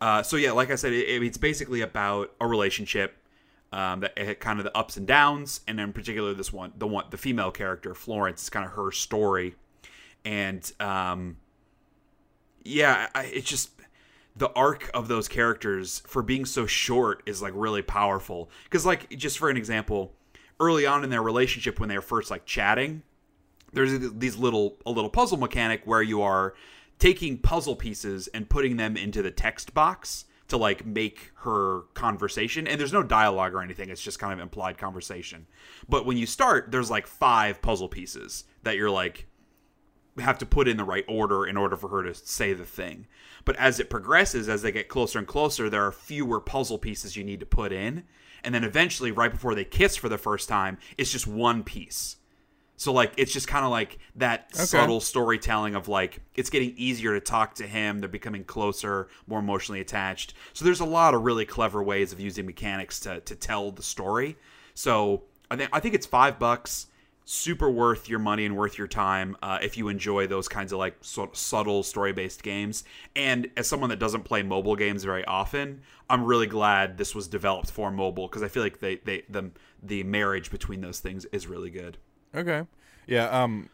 Uh, 0.00 0.22
so 0.22 0.36
yeah, 0.36 0.52
like 0.52 0.70
I 0.70 0.74
said, 0.74 0.92
it, 0.92 1.22
it's 1.22 1.38
basically 1.38 1.80
about 1.80 2.32
a 2.40 2.46
relationship. 2.46 3.16
Um, 3.70 4.00
that 4.00 4.14
it 4.16 4.40
kind 4.40 4.58
of 4.58 4.64
the 4.64 4.74
ups 4.74 4.96
and 4.96 5.06
downs, 5.06 5.60
and 5.68 5.78
in 5.78 5.92
particular 5.92 6.32
this 6.32 6.50
one, 6.50 6.72
the 6.78 6.86
one, 6.86 7.04
the 7.10 7.18
female 7.18 7.50
character 7.50 7.94
Florence, 7.94 8.42
is 8.42 8.48
kind 8.48 8.64
of 8.64 8.72
her 8.72 8.90
story, 8.90 9.56
and 10.24 10.72
um, 10.80 11.36
yeah, 12.64 13.08
I, 13.14 13.24
it's 13.24 13.46
just 13.46 13.70
the 14.36 14.50
arc 14.52 14.90
of 14.94 15.08
those 15.08 15.28
characters 15.28 16.00
for 16.06 16.22
being 16.22 16.46
so 16.46 16.64
short 16.64 17.22
is 17.26 17.42
like 17.42 17.52
really 17.54 17.82
powerful. 17.82 18.50
Because 18.64 18.86
like 18.86 19.10
just 19.10 19.38
for 19.38 19.50
an 19.50 19.56
example, 19.56 20.14
early 20.60 20.86
on 20.86 21.04
in 21.04 21.10
their 21.10 21.22
relationship 21.22 21.80
when 21.80 21.88
they 21.88 21.96
were 21.96 22.02
first 22.02 22.30
like 22.30 22.46
chatting, 22.46 23.02
there's 23.72 23.98
these 24.12 24.36
little 24.36 24.78
a 24.86 24.90
little 24.90 25.10
puzzle 25.10 25.38
mechanic 25.38 25.82
where 25.84 26.02
you 26.02 26.22
are 26.22 26.54
taking 26.98 27.38
puzzle 27.38 27.76
pieces 27.76 28.28
and 28.28 28.48
putting 28.48 28.76
them 28.76 28.96
into 28.96 29.22
the 29.22 29.30
text 29.30 29.72
box 29.74 30.24
to 30.48 30.56
like 30.56 30.84
make 30.84 31.30
her 31.36 31.82
conversation. 31.94 32.66
And 32.66 32.80
there's 32.80 32.92
no 32.92 33.02
dialogue 33.02 33.54
or 33.54 33.62
anything. 33.62 33.90
It's 33.90 34.02
just 34.02 34.18
kind 34.18 34.32
of 34.32 34.40
implied 34.40 34.78
conversation. 34.78 35.46
But 35.88 36.06
when 36.06 36.16
you 36.16 36.26
start 36.26 36.70
there's 36.70 36.90
like 36.90 37.06
five 37.06 37.62
puzzle 37.62 37.88
pieces 37.88 38.44
that 38.62 38.76
you're 38.76 38.90
like 38.90 39.26
have 40.18 40.38
to 40.38 40.46
put 40.46 40.66
in 40.66 40.76
the 40.76 40.84
right 40.84 41.04
order 41.06 41.46
in 41.46 41.56
order 41.56 41.76
for 41.76 41.88
her 41.88 42.02
to 42.02 42.14
say 42.14 42.52
the 42.52 42.64
thing. 42.64 43.06
But 43.44 43.56
as 43.56 43.78
it 43.78 43.90
progresses 43.90 44.48
as 44.48 44.62
they 44.62 44.72
get 44.72 44.88
closer 44.88 45.18
and 45.18 45.28
closer 45.28 45.70
there 45.70 45.86
are 45.86 45.92
fewer 45.92 46.40
puzzle 46.40 46.78
pieces 46.78 47.16
you 47.16 47.24
need 47.24 47.40
to 47.40 47.46
put 47.46 47.72
in. 47.72 48.04
And 48.42 48.54
then 48.54 48.64
eventually 48.64 49.12
right 49.12 49.30
before 49.30 49.54
they 49.54 49.64
kiss 49.64 49.96
for 49.96 50.08
the 50.08 50.18
first 50.18 50.48
time 50.48 50.78
it's 50.96 51.12
just 51.12 51.26
one 51.26 51.62
piece 51.62 52.16
so 52.78 52.92
like 52.92 53.12
it's 53.18 53.32
just 53.32 53.46
kind 53.48 53.64
of 53.66 53.70
like 53.70 53.98
that 54.16 54.46
Okay. 54.54 54.64
subtle 54.64 55.00
storytelling 55.00 55.74
of 55.74 55.88
like 55.88 56.20
it's 56.34 56.48
getting 56.48 56.72
easier 56.76 57.12
to 57.12 57.20
talk 57.20 57.54
to 57.56 57.66
him. 57.66 57.98
They're 57.98 58.08
becoming 58.08 58.44
closer, 58.44 59.08
more 59.26 59.40
emotionally 59.40 59.80
attached. 59.82 60.32
So 60.54 60.64
there's 60.64 60.80
a 60.80 60.86
lot 60.86 61.12
of 61.12 61.22
really 61.22 61.44
clever 61.44 61.82
ways 61.82 62.12
of 62.14 62.20
using 62.20 62.46
mechanics 62.46 63.00
to 63.00 63.20
to 63.20 63.36
tell 63.36 63.70
the 63.72 63.82
story. 63.82 64.38
So 64.74 65.24
I 65.50 65.56
think 65.56 65.70
I 65.72 65.80
think 65.80 65.94
it's 65.94 66.06
five 66.06 66.38
bucks. 66.38 66.86
Super 67.30 67.68
worth 67.68 68.08
your 68.08 68.20
money 68.20 68.46
and 68.46 68.56
worth 68.56 68.78
your 68.78 68.86
time 68.88 69.36
uh, 69.42 69.58
if 69.60 69.76
you 69.76 69.88
enjoy 69.88 70.26
those 70.26 70.48
kinds 70.48 70.72
of 70.72 70.78
like 70.78 70.96
sort 71.02 71.36
subtle 71.36 71.82
story 71.82 72.12
based 72.14 72.42
games. 72.42 72.84
And 73.14 73.50
as 73.54 73.66
someone 73.68 73.90
that 73.90 73.98
doesn't 73.98 74.22
play 74.22 74.42
mobile 74.42 74.76
games 74.76 75.04
very 75.04 75.26
often, 75.26 75.82
I'm 76.08 76.24
really 76.24 76.46
glad 76.46 76.96
this 76.96 77.14
was 77.14 77.28
developed 77.28 77.70
for 77.70 77.90
mobile 77.90 78.28
because 78.28 78.42
I 78.42 78.48
feel 78.48 78.62
like 78.62 78.80
they, 78.80 78.96
they 78.96 79.24
the 79.28 79.50
the 79.82 80.04
marriage 80.04 80.50
between 80.50 80.80
those 80.80 81.00
things 81.00 81.26
is 81.26 81.46
really 81.46 81.68
good. 81.70 81.98
Okay. 82.38 82.62
Yeah. 83.06 83.28
Um, 83.28 83.68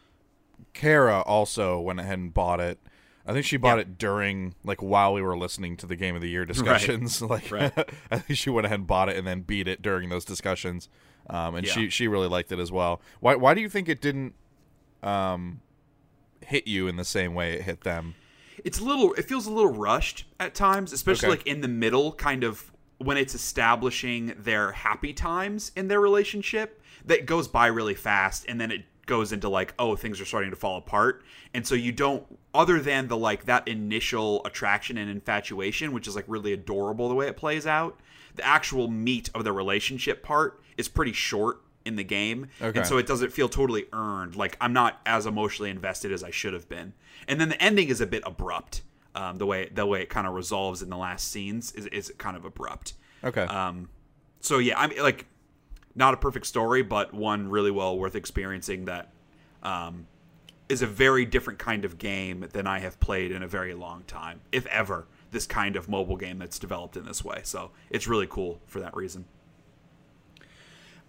Kara 0.73 1.21
also 1.21 1.79
went 1.79 1.99
ahead 1.99 2.17
and 2.19 2.33
bought 2.33 2.59
it. 2.59 2.79
I 3.27 3.33
think 3.33 3.45
she 3.45 3.57
bought 3.57 3.77
Yeah. 3.77 3.81
it 3.81 3.97
during 3.97 4.55
like 4.63 4.81
while 4.81 5.13
we 5.13 5.21
were 5.21 5.37
listening 5.37 5.77
to 5.77 5.85
the 5.85 5.95
game 5.95 6.15
of 6.15 6.21
the 6.21 6.29
year 6.29 6.45
discussions. 6.53 7.21
like, 7.33 7.51
Right. 7.51 7.71
I 8.11 8.19
think 8.19 8.37
she 8.37 8.49
went 8.49 8.65
ahead 8.65 8.79
and 8.79 8.87
bought 8.87 9.09
it 9.09 9.17
and 9.17 9.25
then 9.25 9.41
beat 9.41 9.67
it 9.67 9.81
during 9.81 10.09
those 10.09 10.25
discussions. 10.25 10.89
Um, 11.29 11.55
and 11.55 11.65
Yeah. 11.65 11.73
she 11.73 11.89
she 11.89 12.07
really 12.07 12.27
liked 12.27 12.51
it 12.51 12.59
as 12.59 12.71
well. 12.71 13.01
Why 13.19 13.35
why 13.35 13.53
do 13.53 13.61
you 13.61 13.69
think 13.69 13.89
it 13.89 14.01
didn't 14.01 14.33
um 15.03 15.61
hit 16.41 16.67
you 16.67 16.87
in 16.87 16.95
the 16.97 17.05
same 17.05 17.33
way 17.33 17.53
it 17.53 17.61
hit 17.63 17.81
them? 17.81 18.15
it's 18.63 18.79
a 18.79 18.83
little 18.83 19.13
it 19.15 19.25
feels 19.25 19.45
a 19.47 19.51
little 19.51 19.71
rushed 19.73 20.25
at 20.39 20.55
times 20.55 20.93
especially 20.93 21.27
Okay. 21.27 21.37
like 21.39 21.45
in 21.47 21.59
the 21.61 21.67
middle 21.67 22.13
kind 22.13 22.43
of 22.43 22.71
when 22.99 23.17
it's 23.17 23.35
establishing 23.35 24.33
their 24.37 24.71
happy 24.71 25.11
times 25.11 25.71
in 25.75 25.89
their 25.89 25.99
relationship 25.99 26.81
that 27.05 27.25
goes 27.25 27.47
by 27.47 27.67
really 27.67 27.95
fast 27.95 28.45
and 28.47 28.59
then 28.59 28.71
it 28.71 28.83
goes 29.05 29.31
into 29.31 29.47
like 29.47 29.73
oh 29.77 29.95
things 29.95 30.19
are 30.19 30.25
starting 30.25 30.49
to 30.49 30.55
fall 30.55 30.77
apart. 30.77 31.23
And 31.53 31.65
so 31.65 31.75
you 31.75 31.91
don't 31.91 32.25
other 32.53 32.79
than 32.79 33.07
the 33.07 33.17
like 33.17 33.45
that 33.45 33.67
initial 33.67 34.41
attraction 34.45 34.97
and 34.97 35.09
infatuation 35.09 35.91
which 35.91 36.07
is 36.07 36.15
like 36.15 36.25
really 36.27 36.53
adorable 36.53 37.07
the 37.09 37.15
way 37.15 37.27
it 37.27 37.37
plays 37.37 37.67
out 37.67 37.99
the 38.35 38.45
actual 38.45 38.89
meat 38.89 39.29
of 39.33 39.43
the 39.43 39.51
relationship 39.53 40.21
part 40.21 40.61
is 40.77 40.87
pretty 40.87 41.13
short 41.13 41.61
in 41.85 41.95
the 41.95 42.03
game. 42.03 42.47
Okay. 42.61 42.79
and 42.79 42.87
so 42.87 42.97
it 42.97 43.05
doesn't 43.07 43.31
feel 43.31 43.47
totally 43.47 43.85
earned. 43.93 44.35
Like 44.35 44.57
i'm 44.59 44.73
not 44.73 44.99
as 45.05 45.25
emotionally 45.25 45.69
invested 45.69 46.11
as 46.11 46.23
i 46.23 46.31
should 46.31 46.53
have 46.53 46.67
been. 46.67 46.93
And 47.27 47.39
then 47.39 47.49
the 47.49 47.61
ending 47.61 47.89
is 47.89 48.01
a 48.01 48.07
bit 48.07 48.23
abrupt. 48.25 48.81
Um, 49.13 49.37
the 49.37 49.45
way 49.45 49.69
the 49.73 49.85
way 49.85 50.01
it 50.01 50.09
kind 50.09 50.27
of 50.27 50.33
resolves 50.33 50.81
in 50.81 50.89
the 50.89 50.97
last 50.97 51.31
scenes 51.31 51.71
is, 51.73 51.85
is 51.87 52.11
kind 52.17 52.35
of 52.35 52.43
abrupt. 52.43 52.93
Okay. 53.23 53.43
um, 53.43 53.89
so 54.41 54.57
yeah, 54.57 54.77
I'm 54.77 54.91
like 54.97 55.25
not 55.95 56.13
a 56.13 56.17
perfect 56.17 56.45
story, 56.45 56.81
but 56.81 57.13
one 57.13 57.49
really 57.49 57.71
well 57.71 57.97
worth 57.97 58.15
experiencing 58.15 58.85
that 58.85 59.11
um, 59.63 60.07
is 60.69 60.81
a 60.81 60.87
very 60.87 61.25
different 61.25 61.59
kind 61.59 61.85
of 61.85 61.97
game 61.97 62.47
than 62.51 62.67
I 62.67 62.79
have 62.79 62.99
played 62.99 63.31
in 63.31 63.41
a 63.43 63.47
very 63.47 63.73
long 63.73 64.03
time, 64.03 64.41
if 64.51 64.65
ever. 64.67 65.07
This 65.31 65.45
kind 65.45 65.75
of 65.75 65.89
mobile 65.89 66.15
game 66.15 66.39
that's 66.39 66.59
developed 66.59 66.95
in 66.95 67.05
this 67.05 67.23
way, 67.23 67.41
so 67.43 67.71
it's 67.89 68.07
really 68.07 68.27
cool 68.27 68.61
for 68.67 68.79
that 68.79 68.95
reason. 68.95 69.25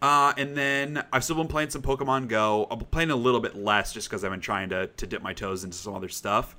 Uh, 0.02 0.32
and 0.36 0.56
then 0.56 1.04
I've 1.12 1.24
still 1.24 1.36
been 1.36 1.48
playing 1.48 1.70
some 1.70 1.82
Pokemon 1.82 2.28
Go. 2.28 2.66
I'm 2.70 2.80
playing 2.80 3.10
a 3.10 3.16
little 3.16 3.40
bit 3.40 3.56
less 3.56 3.92
just 3.92 4.08
because 4.08 4.24
I've 4.24 4.30
been 4.30 4.40
trying 4.40 4.68
to, 4.70 4.88
to 4.88 5.06
dip 5.06 5.22
my 5.22 5.32
toes 5.32 5.64
into 5.64 5.76
some 5.76 5.94
other 5.94 6.08
stuff. 6.08 6.54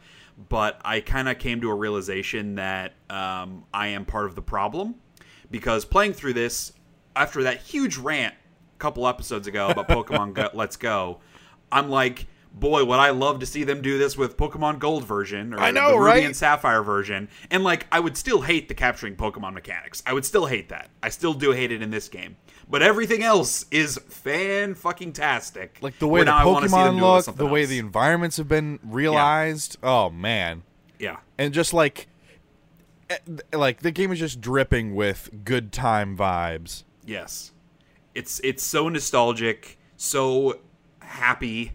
But 0.49 0.79
I 0.83 1.01
kind 1.01 1.29
of 1.29 1.39
came 1.39 1.61
to 1.61 1.69
a 1.69 1.75
realization 1.75 2.55
that 2.55 2.93
um, 3.09 3.65
I 3.73 3.87
am 3.87 4.05
part 4.05 4.25
of 4.25 4.35
the 4.35 4.41
problem 4.41 4.95
because 5.51 5.85
playing 5.85 6.13
through 6.13 6.33
this 6.33 6.73
after 7.17 7.43
that 7.43 7.61
huge 7.61 7.97
rant 7.97 8.33
a 8.75 8.79
couple 8.79 9.07
episodes 9.07 9.47
ago 9.47 9.69
about 9.69 9.87
Pokemon 9.89 10.33
Go, 10.33 10.49
Let's 10.53 10.77
Go, 10.77 11.19
I'm 11.71 11.89
like, 11.89 12.27
boy, 12.53 12.85
would 12.85 12.99
I 12.99 13.09
love 13.11 13.39
to 13.39 13.45
see 13.45 13.63
them 13.63 13.81
do 13.81 13.97
this 13.97 14.17
with 14.17 14.37
Pokemon 14.37 14.79
Gold 14.79 15.05
version 15.05 15.53
or 15.53 15.59
I 15.59 15.71
know, 15.71 15.91
the 15.91 15.97
Ruby 15.99 16.05
right? 16.11 16.25
and 16.25 16.35
Sapphire 16.35 16.81
version. 16.83 17.29
And 17.51 17.63
like, 17.63 17.87
I 17.91 17.99
would 17.99 18.17
still 18.17 18.41
hate 18.41 18.67
the 18.67 18.73
capturing 18.73 19.15
Pokemon 19.15 19.53
mechanics. 19.53 20.01
I 20.05 20.13
would 20.13 20.25
still 20.25 20.45
hate 20.45 20.69
that. 20.69 20.89
I 21.01 21.09
still 21.09 21.33
do 21.33 21.51
hate 21.51 21.71
it 21.71 21.81
in 21.81 21.91
this 21.91 22.09
game. 22.09 22.37
But 22.69 22.81
everything 22.81 23.23
else 23.23 23.65
is 23.71 23.97
fan 24.09 24.75
fucking 24.75 25.13
tastic. 25.13 25.77
like 25.81 25.99
the 25.99 26.07
way 26.07 26.23
the 26.23 26.33
I 26.33 26.43
wanna 26.45 26.67
see 26.67 26.75
them 26.75 26.97
Pokemon 26.97 26.99
do 26.99 27.05
it 27.05 27.15
with 27.15 27.27
look, 27.27 27.35
the 27.37 27.45
way 27.45 27.61
else. 27.61 27.69
the 27.69 27.79
environments 27.79 28.37
have 28.37 28.47
been 28.49 28.79
realized. 28.83 29.77
Oh 29.81 30.09
man. 30.09 30.63
yeah, 30.99 31.17
and 31.37 31.53
just 31.53 31.73
like 31.73 32.07
eh, 33.09 33.17
like 33.53 33.83
the 33.83 33.91
game 33.91 34.11
is 34.11 34.19
just 34.19 34.41
dripping 34.41 34.95
with 34.95 35.45
good 35.45 35.71
time 35.71 36.17
vibes 36.17 36.83
Yes. 37.07 37.51
It's 38.13 38.39
it's 38.43 38.61
so 38.61 38.89
nostalgic, 38.89 39.79
so 39.95 40.59
happy. 40.99 41.71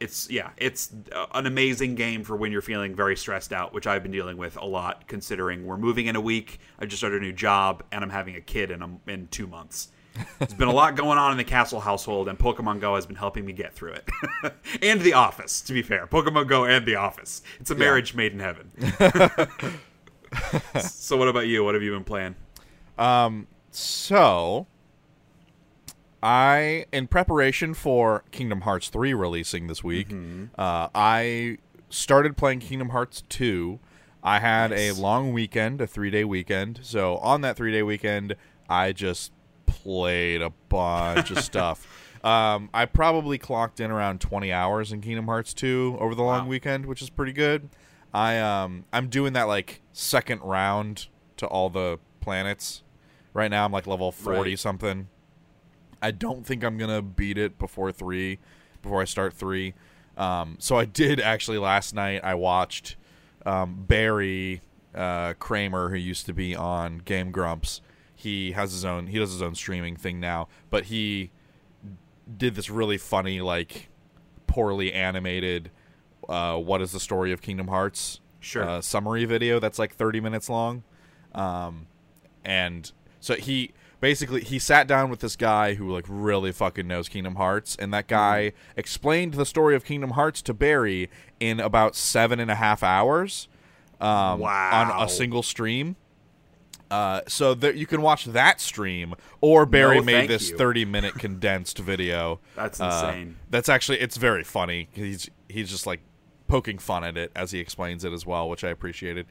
It's 0.00 0.30
yeah, 0.30 0.50
it's 0.56 0.92
an 1.32 1.46
amazing 1.46 1.94
game 1.94 2.24
for 2.24 2.36
when 2.36 2.52
you're 2.52 2.60
feeling 2.60 2.94
very 2.94 3.16
stressed 3.16 3.52
out, 3.52 3.72
which 3.72 3.86
I've 3.86 4.02
been 4.02 4.12
dealing 4.12 4.36
with 4.36 4.56
a 4.56 4.64
lot 4.64 5.08
considering 5.08 5.64
we're 5.64 5.78
moving 5.78 6.06
in 6.06 6.16
a 6.16 6.20
week. 6.20 6.60
I 6.78 6.84
just 6.84 6.98
started 6.98 7.22
a 7.22 7.24
new 7.24 7.32
job 7.32 7.84
and 7.90 8.04
I'm 8.04 8.10
having 8.10 8.36
a 8.36 8.40
kid 8.40 8.70
in 8.70 8.82
a, 8.82 9.10
in 9.10 9.28
2 9.28 9.46
months. 9.46 9.88
There's 10.38 10.54
been 10.54 10.68
a 10.68 10.72
lot 10.72 10.94
going 10.96 11.18
on 11.18 11.32
in 11.32 11.38
the 11.38 11.44
Castle 11.44 11.80
household 11.80 12.28
and 12.28 12.38
Pokemon 12.38 12.80
Go 12.80 12.96
has 12.96 13.06
been 13.06 13.16
helping 13.16 13.46
me 13.46 13.52
get 13.52 13.72
through 13.72 13.92
it. 13.92 14.08
and 14.82 15.00
The 15.00 15.14
Office, 15.14 15.60
to 15.62 15.72
be 15.72 15.82
fair. 15.82 16.06
Pokemon 16.06 16.48
Go 16.48 16.64
and 16.64 16.84
The 16.84 16.96
Office. 16.96 17.42
It's 17.60 17.70
a 17.70 17.74
marriage 17.74 18.14
made 18.14 18.32
in 18.32 18.40
heaven. 18.40 18.70
so 20.80 21.16
what 21.16 21.28
about 21.28 21.46
you? 21.46 21.64
What 21.64 21.74
have 21.74 21.82
you 21.82 21.92
been 21.92 22.04
playing? 22.04 22.34
Um, 22.98 23.46
so 23.74 24.66
i 26.22 26.86
in 26.92 27.06
preparation 27.06 27.74
for 27.74 28.24
kingdom 28.30 28.62
hearts 28.62 28.88
3 28.88 29.12
releasing 29.14 29.66
this 29.66 29.82
week 29.84 30.08
Mm-hmm. 30.08 30.44
uh, 30.58 30.88
i 30.94 31.58
started 31.90 32.36
playing 32.36 32.60
kingdom 32.60 32.90
hearts 32.90 33.22
2 33.28 33.78
i 34.22 34.38
had 34.38 34.70
Nice. 34.70 34.98
a 34.98 35.00
long 35.02 35.32
weekend 35.32 35.80
a 35.80 35.86
three 35.86 36.10
day 36.10 36.24
weekend 36.24 36.80
so 36.82 37.16
on 37.18 37.40
that 37.42 37.56
three 37.56 37.72
day 37.72 37.82
weekend 37.82 38.36
i 38.68 38.92
just 38.92 39.32
played 39.66 40.40
a 40.40 40.50
bunch 40.68 41.30
of 41.30 41.38
stuff 41.44 41.86
um, 42.24 42.70
i 42.72 42.86
probably 42.86 43.36
clocked 43.36 43.80
in 43.80 43.90
around 43.90 44.20
20 44.20 44.50
hours 44.50 44.92
in 44.92 45.00
kingdom 45.02 45.26
hearts 45.26 45.52
2 45.52 45.98
over 46.00 46.14
the 46.14 46.22
long 46.22 46.44
Wow. 46.44 46.48
weekend 46.50 46.86
which 46.86 47.02
is 47.02 47.10
pretty 47.10 47.32
good 47.32 47.68
i 48.14 48.38
um 48.38 48.84
i'm 48.92 49.08
doing 49.08 49.34
that 49.34 49.42
like 49.44 49.82
second 49.92 50.40
round 50.42 51.08
to 51.36 51.46
all 51.46 51.68
the 51.68 51.98
planets 52.20 52.82
right 53.34 53.50
now 53.50 53.64
i'm 53.66 53.72
like 53.72 53.86
level 53.86 54.10
40 54.10 54.38
Right. 54.52 54.58
something 54.58 55.08
i 56.00 56.10
don't 56.10 56.46
think 56.46 56.64
i'm 56.64 56.78
gonna 56.78 57.02
beat 57.02 57.36
it 57.36 57.58
before 57.58 57.92
three 57.92 58.38
before 58.82 59.02
i 59.02 59.04
start 59.04 59.34
three 59.34 59.74
um, 60.16 60.56
so 60.58 60.76
i 60.78 60.84
did 60.86 61.20
actually 61.20 61.58
last 61.58 61.94
night 61.94 62.22
i 62.24 62.34
watched 62.34 62.96
um, 63.44 63.84
barry 63.86 64.62
uh, 64.94 65.34
kramer 65.34 65.90
who 65.90 65.96
used 65.96 66.24
to 66.26 66.32
be 66.32 66.54
on 66.56 66.98
game 66.98 67.30
grumps 67.32 67.80
he 68.14 68.52
has 68.52 68.72
his 68.72 68.84
own 68.84 69.08
he 69.08 69.18
does 69.18 69.32
his 69.32 69.42
own 69.42 69.54
streaming 69.54 69.96
thing 69.96 70.20
now 70.20 70.48
but 70.70 70.84
he 70.84 71.30
did 72.38 72.54
this 72.54 72.70
really 72.70 72.96
funny 72.96 73.40
like 73.40 73.88
poorly 74.46 74.92
animated 74.92 75.70
uh, 76.28 76.56
what 76.56 76.80
is 76.80 76.92
the 76.92 77.00
story 77.00 77.32
of 77.32 77.42
kingdom 77.42 77.68
hearts 77.68 78.20
Sure. 78.40 78.62
uh, 78.62 78.80
summary 78.80 79.24
video 79.24 79.58
that's 79.58 79.78
like 79.78 79.94
30 79.94 80.20
minutes 80.20 80.48
long 80.48 80.84
um, 81.34 81.86
and 82.44 82.92
so 83.24 83.34
he 83.34 83.72
basically 84.00 84.42
he 84.42 84.58
sat 84.58 84.86
down 84.86 85.08
with 85.08 85.20
this 85.20 85.34
guy 85.36 85.74
who 85.74 85.90
like 85.90 86.04
really 86.08 86.52
fucking 86.52 86.86
knows 86.86 87.08
kingdom 87.08 87.36
hearts 87.36 87.74
and 87.76 87.92
that 87.94 88.06
guy 88.06 88.52
explained 88.76 89.34
the 89.34 89.46
story 89.46 89.74
of 89.74 89.84
kingdom 89.84 90.10
hearts 90.10 90.42
to 90.42 90.52
barry 90.52 91.08
in 91.40 91.58
about 91.58 91.94
seven 91.96 92.38
and 92.38 92.50
a 92.50 92.54
half 92.56 92.82
hours 92.82 93.48
um, 94.00 94.40
Wow. 94.40 94.92
on 94.98 95.06
a 95.06 95.08
single 95.08 95.42
stream 95.42 95.96
Uh, 96.90 97.22
so 97.26 97.54
that 97.54 97.76
you 97.76 97.86
can 97.86 98.02
watch 98.02 98.26
that 98.26 98.60
stream, 98.60 99.14
or 99.40 99.64
Barry 99.66 99.96
No, 99.96 100.02
made 100.04 100.28
this 100.30 100.50
you. 100.50 100.56
thirty-minute 100.56 101.14
condensed 101.18 101.78
video. 101.78 102.40
That's 102.54 102.78
Uh, 102.80 102.84
insane. 103.10 103.36
that's 103.50 103.68
actually 103.70 103.98
it's 104.00 104.16
very 104.18 104.44
funny. 104.44 104.88
He's 104.92 105.28
he's 105.48 105.70
just 105.70 105.86
like 105.86 106.00
poking 106.46 106.78
fun 106.78 107.02
at 107.02 107.16
it 107.16 107.32
as 107.34 107.50
he 107.52 107.58
explains 107.58 108.04
it 108.04 108.12
as 108.12 108.26
well, 108.26 108.48
which 108.50 108.62
I 108.62 108.68
appreciated. 108.68 109.26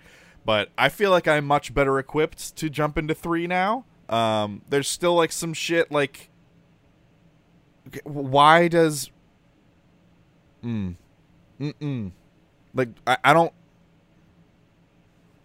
But 0.45 0.69
I 0.77 0.89
feel 0.89 1.11
like 1.11 1.27
I'm 1.27 1.45
much 1.45 1.73
better 1.73 1.99
equipped 1.99 2.55
to 2.57 2.69
jump 2.69 2.97
into 2.97 3.13
three 3.13 3.47
now. 3.47 3.85
Um, 4.09 4.61
there's 4.69 4.87
still 4.87 5.15
like 5.15 5.31
some 5.31 5.53
shit 5.53 5.91
like, 5.91 6.29
why 8.03 8.67
does, 8.67 9.09
mm, 10.63 10.95
mm 11.59 12.11
like 12.73 12.89
I, 13.05 13.17
I 13.23 13.33
don't. 13.33 13.53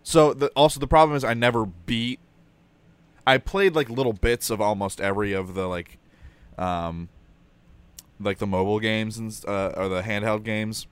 So 0.02 0.32
the, 0.32 0.48
also 0.48 0.80
the 0.80 0.86
problem 0.86 1.16
is 1.16 1.24
I 1.24 1.34
never 1.34 1.66
beat. 1.66 2.20
I 3.26 3.38
played 3.38 3.74
like 3.74 3.90
little 3.90 4.14
bits 4.14 4.48
of 4.50 4.60
almost 4.60 5.00
every 5.00 5.34
of 5.34 5.54
the 5.54 5.66
like, 5.66 5.98
um, 6.56 7.10
like 8.18 8.38
the 8.38 8.46
mobile 8.46 8.80
games 8.80 9.18
and 9.18 9.38
uh, 9.46 9.72
or 9.76 9.88
the 9.88 10.02
handheld 10.02 10.44
games. 10.44 10.86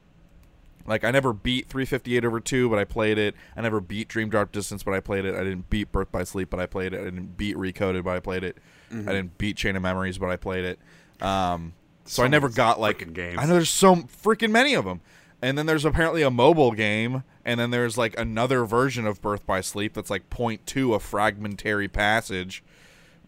Like 0.87 1.05
I 1.05 1.11
never 1.11 1.33
beat 1.33 1.69
358 1.69 2.25
over 2.25 2.41
2, 2.41 2.69
but 2.69 2.79
I 2.79 2.85
played 2.85 3.19
it. 3.19 3.35
I 3.57 3.61
never 3.61 3.81
beat 3.81 4.09
Dream 4.09 4.29
Drop 4.29 4.53
Distance, 4.53 4.83
but 4.83 4.95
I 4.95 5.01
played 5.01 5.25
it. 5.25 5.35
I 5.35 5.45
didn't 5.45 5.69
beat 5.71 5.91
Birth 5.93 6.13
by 6.13 6.25
Sleep, 6.25 6.51
but 6.51 6.61
I 6.61 6.67
played 6.67 6.95
it. 6.95 7.01
I 7.01 7.05
didn't 7.05 7.37
beat 7.37 7.57
Recoded, 7.57 8.05
but 8.05 8.17
I 8.17 8.21
played 8.21 8.45
it. 8.45 8.59
Mm-hmm. 8.91 9.09
I 9.09 9.13
didn't 9.13 9.39
beat 9.39 9.57
Chain 9.57 9.77
of 9.77 9.83
Memories, 9.83 10.19
but 10.19 10.31
I 10.31 10.37
played 10.37 10.65
it. 10.65 10.79
Um, 11.21 11.75
so, 12.05 12.21
So 12.21 12.25
I 12.25 12.29
never 12.29 12.49
got 12.49 12.79
like 12.79 13.13
games. 13.13 13.39
I 13.39 13.47
know 13.47 13.55
there's 13.55 13.71
so 13.71 13.97
freaking 13.97 14.51
many 14.51 14.75
of 14.75 14.85
them. 14.85 15.01
And 15.43 15.59
then 15.59 15.67
there's 15.67 15.85
apparently 15.85 16.23
a 16.23 16.31
mobile 16.31 16.73
game, 16.73 17.23
and 17.45 17.61
then 17.61 17.71
there's 17.71 17.99
like 17.99 18.19
another 18.19 18.65
version 18.65 19.07
of 19.07 19.21
Birth 19.21 19.45
by 19.45 19.61
Sleep 19.61 19.93
that's 19.93 20.09
like 20.09 20.31
point 20.31 20.65
two 20.67 20.95
a 20.95 20.99
fragmentary 21.01 21.89
passage. 21.89 22.65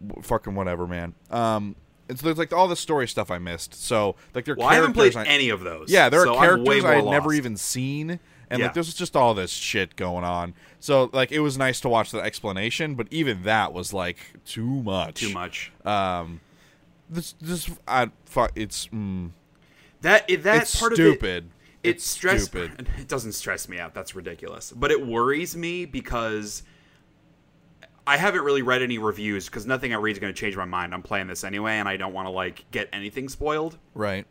W- 0.05 0.23
fucking 0.23 0.55
whatever, 0.55 0.87
man. 0.87 1.13
Um, 1.29 1.75
and 2.09 2.19
so 2.19 2.25
there's 2.25 2.37
like 2.37 2.51
all 2.51 2.67
the 2.67 2.75
story 2.75 3.07
stuff 3.07 3.29
I 3.31 3.37
missed. 3.37 3.73
So 3.75 4.15
like 4.33 4.45
there 4.45 4.55
are 4.55 4.57
Well, 4.57 4.67
I 4.67 4.75
haven't 4.75 4.93
played 4.93 5.15
I- 5.15 5.25
any 5.25 5.49
of 5.49 5.61
those. 5.61 5.89
yeah, 5.91 6.09
there 6.09 6.23
so 6.23 6.35
are 6.35 6.45
characters 6.45 6.83
I 6.83 6.95
had 6.95 7.03
more 7.05 7.13
never 7.13 7.33
even 7.33 7.55
seen, 7.55 8.19
and 8.49 8.59
Yeah. 8.59 8.65
like 8.65 8.73
there's 8.73 8.93
just 8.93 9.15
all 9.15 9.33
this 9.33 9.51
shit 9.51 9.95
going 9.95 10.23
on. 10.23 10.53
So 10.79 11.09
like 11.13 11.31
it 11.31 11.39
was 11.39 11.57
nice 11.57 11.79
to 11.81 11.89
watch 11.89 12.11
the 12.11 12.19
explanation, 12.19 12.95
but 12.95 13.07
even 13.11 13.43
that 13.43 13.71
was 13.73 13.93
like 13.93 14.17
too 14.45 14.65
much. 14.83 15.21
too 15.21 15.33
much. 15.33 15.71
Um, 15.85 16.41
this 17.09 17.35
this 17.39 17.69
I 17.87 18.09
fuck 18.25 18.51
it's 18.55 18.87
mm, 18.87 19.31
That 20.01 20.25
it- 20.29 20.43
that 20.43 20.63
it's 20.63 20.79
part 20.79 20.93
stupid. 20.93 21.43
of 21.45 21.49
it. 21.49 21.53
It 21.81 21.89
It's 21.91 22.05
stress. 22.05 22.43
stupid. 22.45 22.89
It 22.99 23.07
doesn't 23.07 23.31
stress 23.33 23.69
me 23.69 23.79
out. 23.79 23.93
That's 23.93 24.13
ridiculous. 24.15 24.73
But 24.75 24.91
it 24.91 25.05
worries 25.05 25.55
me 25.55 25.85
because 25.85 26.63
I 28.09 28.17
haven't 28.17 28.41
really 28.41 28.61
read 28.63 28.81
any 28.81 28.97
reviews 28.97 29.45
because 29.45 29.65
nothing 29.67 29.93
I 29.93 29.97
read 29.97 30.13
is 30.13 30.19
going 30.19 30.33
to 30.33 30.39
change 30.39 30.57
my 30.57 30.65
mind. 30.65 30.93
I'm 30.93 31.03
playing 31.03 31.27
this 31.27 31.43
anyway, 31.43 31.73
and 31.73 31.87
I 31.87 31.95
don't 31.95 32.13
want 32.13 32.25
to 32.25 32.31
like 32.31 32.65
get 32.71 32.89
anything 32.91 33.29
spoiled. 33.29 33.77
Right. 33.93 34.25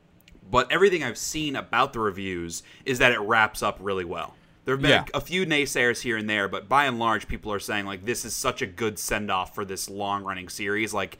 But 0.51 0.73
everything 0.73 1.05
I've 1.05 1.19
seen 1.19 1.55
about 1.57 1.93
the 1.93 2.01
reviews 2.01 2.63
is 2.85 2.99
that 2.99 3.13
it 3.13 3.21
wraps 3.21 3.63
up 3.63 3.79
really 3.81 4.05
well. 4.05 4.35
There 4.65 4.75
have 4.75 4.83
been 4.83 4.91
Yeah. 4.91 5.05
a, 5.15 5.19
a 5.19 5.21
few 5.21 5.47
naysayers 5.47 6.01
here 6.03 6.17
and 6.17 6.29
there, 6.29 6.49
but 6.49 6.69
by 6.69 6.87
and 6.87 6.99
large, 6.99 7.29
people 7.29 7.53
are 7.53 7.61
saying 7.61 7.87
like 7.87 8.05
this 8.05 8.25
is 8.25 8.35
such 8.35 8.63
a 8.63 8.67
good 8.67 8.99
send 8.99 9.31
off 9.31 9.55
for 9.55 9.65
this 9.65 9.89
long 9.89 10.25
running 10.25 10.49
series. 10.49 10.93
Like 10.93 11.19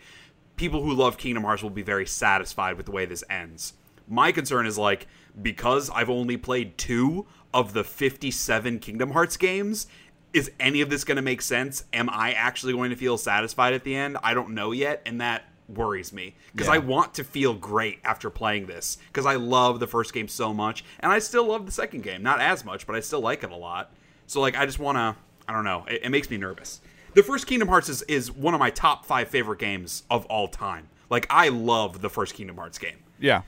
people 0.57 0.83
who 0.83 0.93
love 0.93 1.17
Kingdom 1.17 1.45
Hearts 1.45 1.63
will 1.63 1.71
be 1.71 1.83
very 1.83 2.07
satisfied 2.07 2.77
with 2.77 2.87
the 2.87 2.93
way 2.93 3.07
this 3.07 3.23
ends. 3.31 3.75
My 4.09 4.33
concern 4.33 4.67
is 4.67 4.77
like 4.77 5.07
because 5.41 5.91
I've 5.91 6.11
only 6.11 6.37
played 6.37 6.77
two 6.77 7.27
of 7.55 7.73
the 7.73 7.85
57 7.85 8.79
Kingdom 8.81 9.13
Hearts 9.13 9.37
games. 9.37 9.87
Is 10.33 10.51
any 10.61 10.81
of 10.83 10.91
this 10.91 11.05
going 11.05 11.17
to 11.17 11.23
make 11.23 11.41
sense? 11.43 11.85
Am 11.93 12.11
I 12.11 12.33
actually 12.33 12.75
going 12.75 12.91
to 12.91 12.97
feel 12.97 13.17
satisfied 13.17 13.73
at 13.75 13.85
the 13.85 13.95
end? 13.95 14.19
I 14.23 14.35
don't 14.35 14.51
know 14.51 14.73
yet, 14.73 15.03
and 15.07 15.21
that 15.21 15.45
worries 15.69 16.13
me 16.13 16.35
because 16.53 16.67
Yeah. 16.69 16.75
I 16.75 16.79
want 16.79 17.15
to 17.15 17.25
feel 17.25 17.53
great 17.55 17.99
after 18.05 18.31
playing 18.31 18.67
this 18.67 18.97
because 19.09 19.27
I 19.27 19.35
love 19.37 19.81
the 19.81 19.87
first 19.87 20.13
game 20.15 20.29
so 20.29 20.53
much, 20.55 20.85
and 21.01 21.11
I 21.11 21.19
still 21.19 21.47
love 21.47 21.67
the 21.67 21.73
second 21.73 22.03
game. 22.03 22.23
Not 22.23 22.41
as 22.41 22.65
much, 22.65 22.87
but 22.87 22.95
I 22.97 23.01
still 23.01 23.21
like 23.21 23.43
it 23.43 23.51
a 23.51 23.57
lot. 23.57 23.93
So 24.27 24.41
like, 24.41 24.57
I 24.57 24.67
just 24.67 24.79
want 24.79 24.97
to. 24.97 25.17
I 25.49 25.53
don't 25.55 25.65
know. 25.65 25.87
It, 25.89 26.03
it 26.05 26.11
makes 26.11 26.29
me 26.29 26.37
nervous. 26.37 26.81
The 27.15 27.23
first 27.23 27.47
Kingdom 27.47 27.69
Hearts 27.69 27.89
is, 27.89 28.03
is 28.03 28.31
one 28.31 28.53
of 28.53 28.61
my 28.61 28.69
top 28.71 29.07
five 29.07 29.29
favorite 29.29 29.59
games 29.59 30.03
of 30.11 30.27
all 30.27 30.47
time. 30.47 30.89
Like 31.09 31.27
I 31.31 31.49
love 31.49 32.03
the 32.03 32.11
first 32.11 32.35
Kingdom 32.35 32.57
Hearts 32.57 32.79
game. 32.79 32.99
Yeah. 33.19 33.43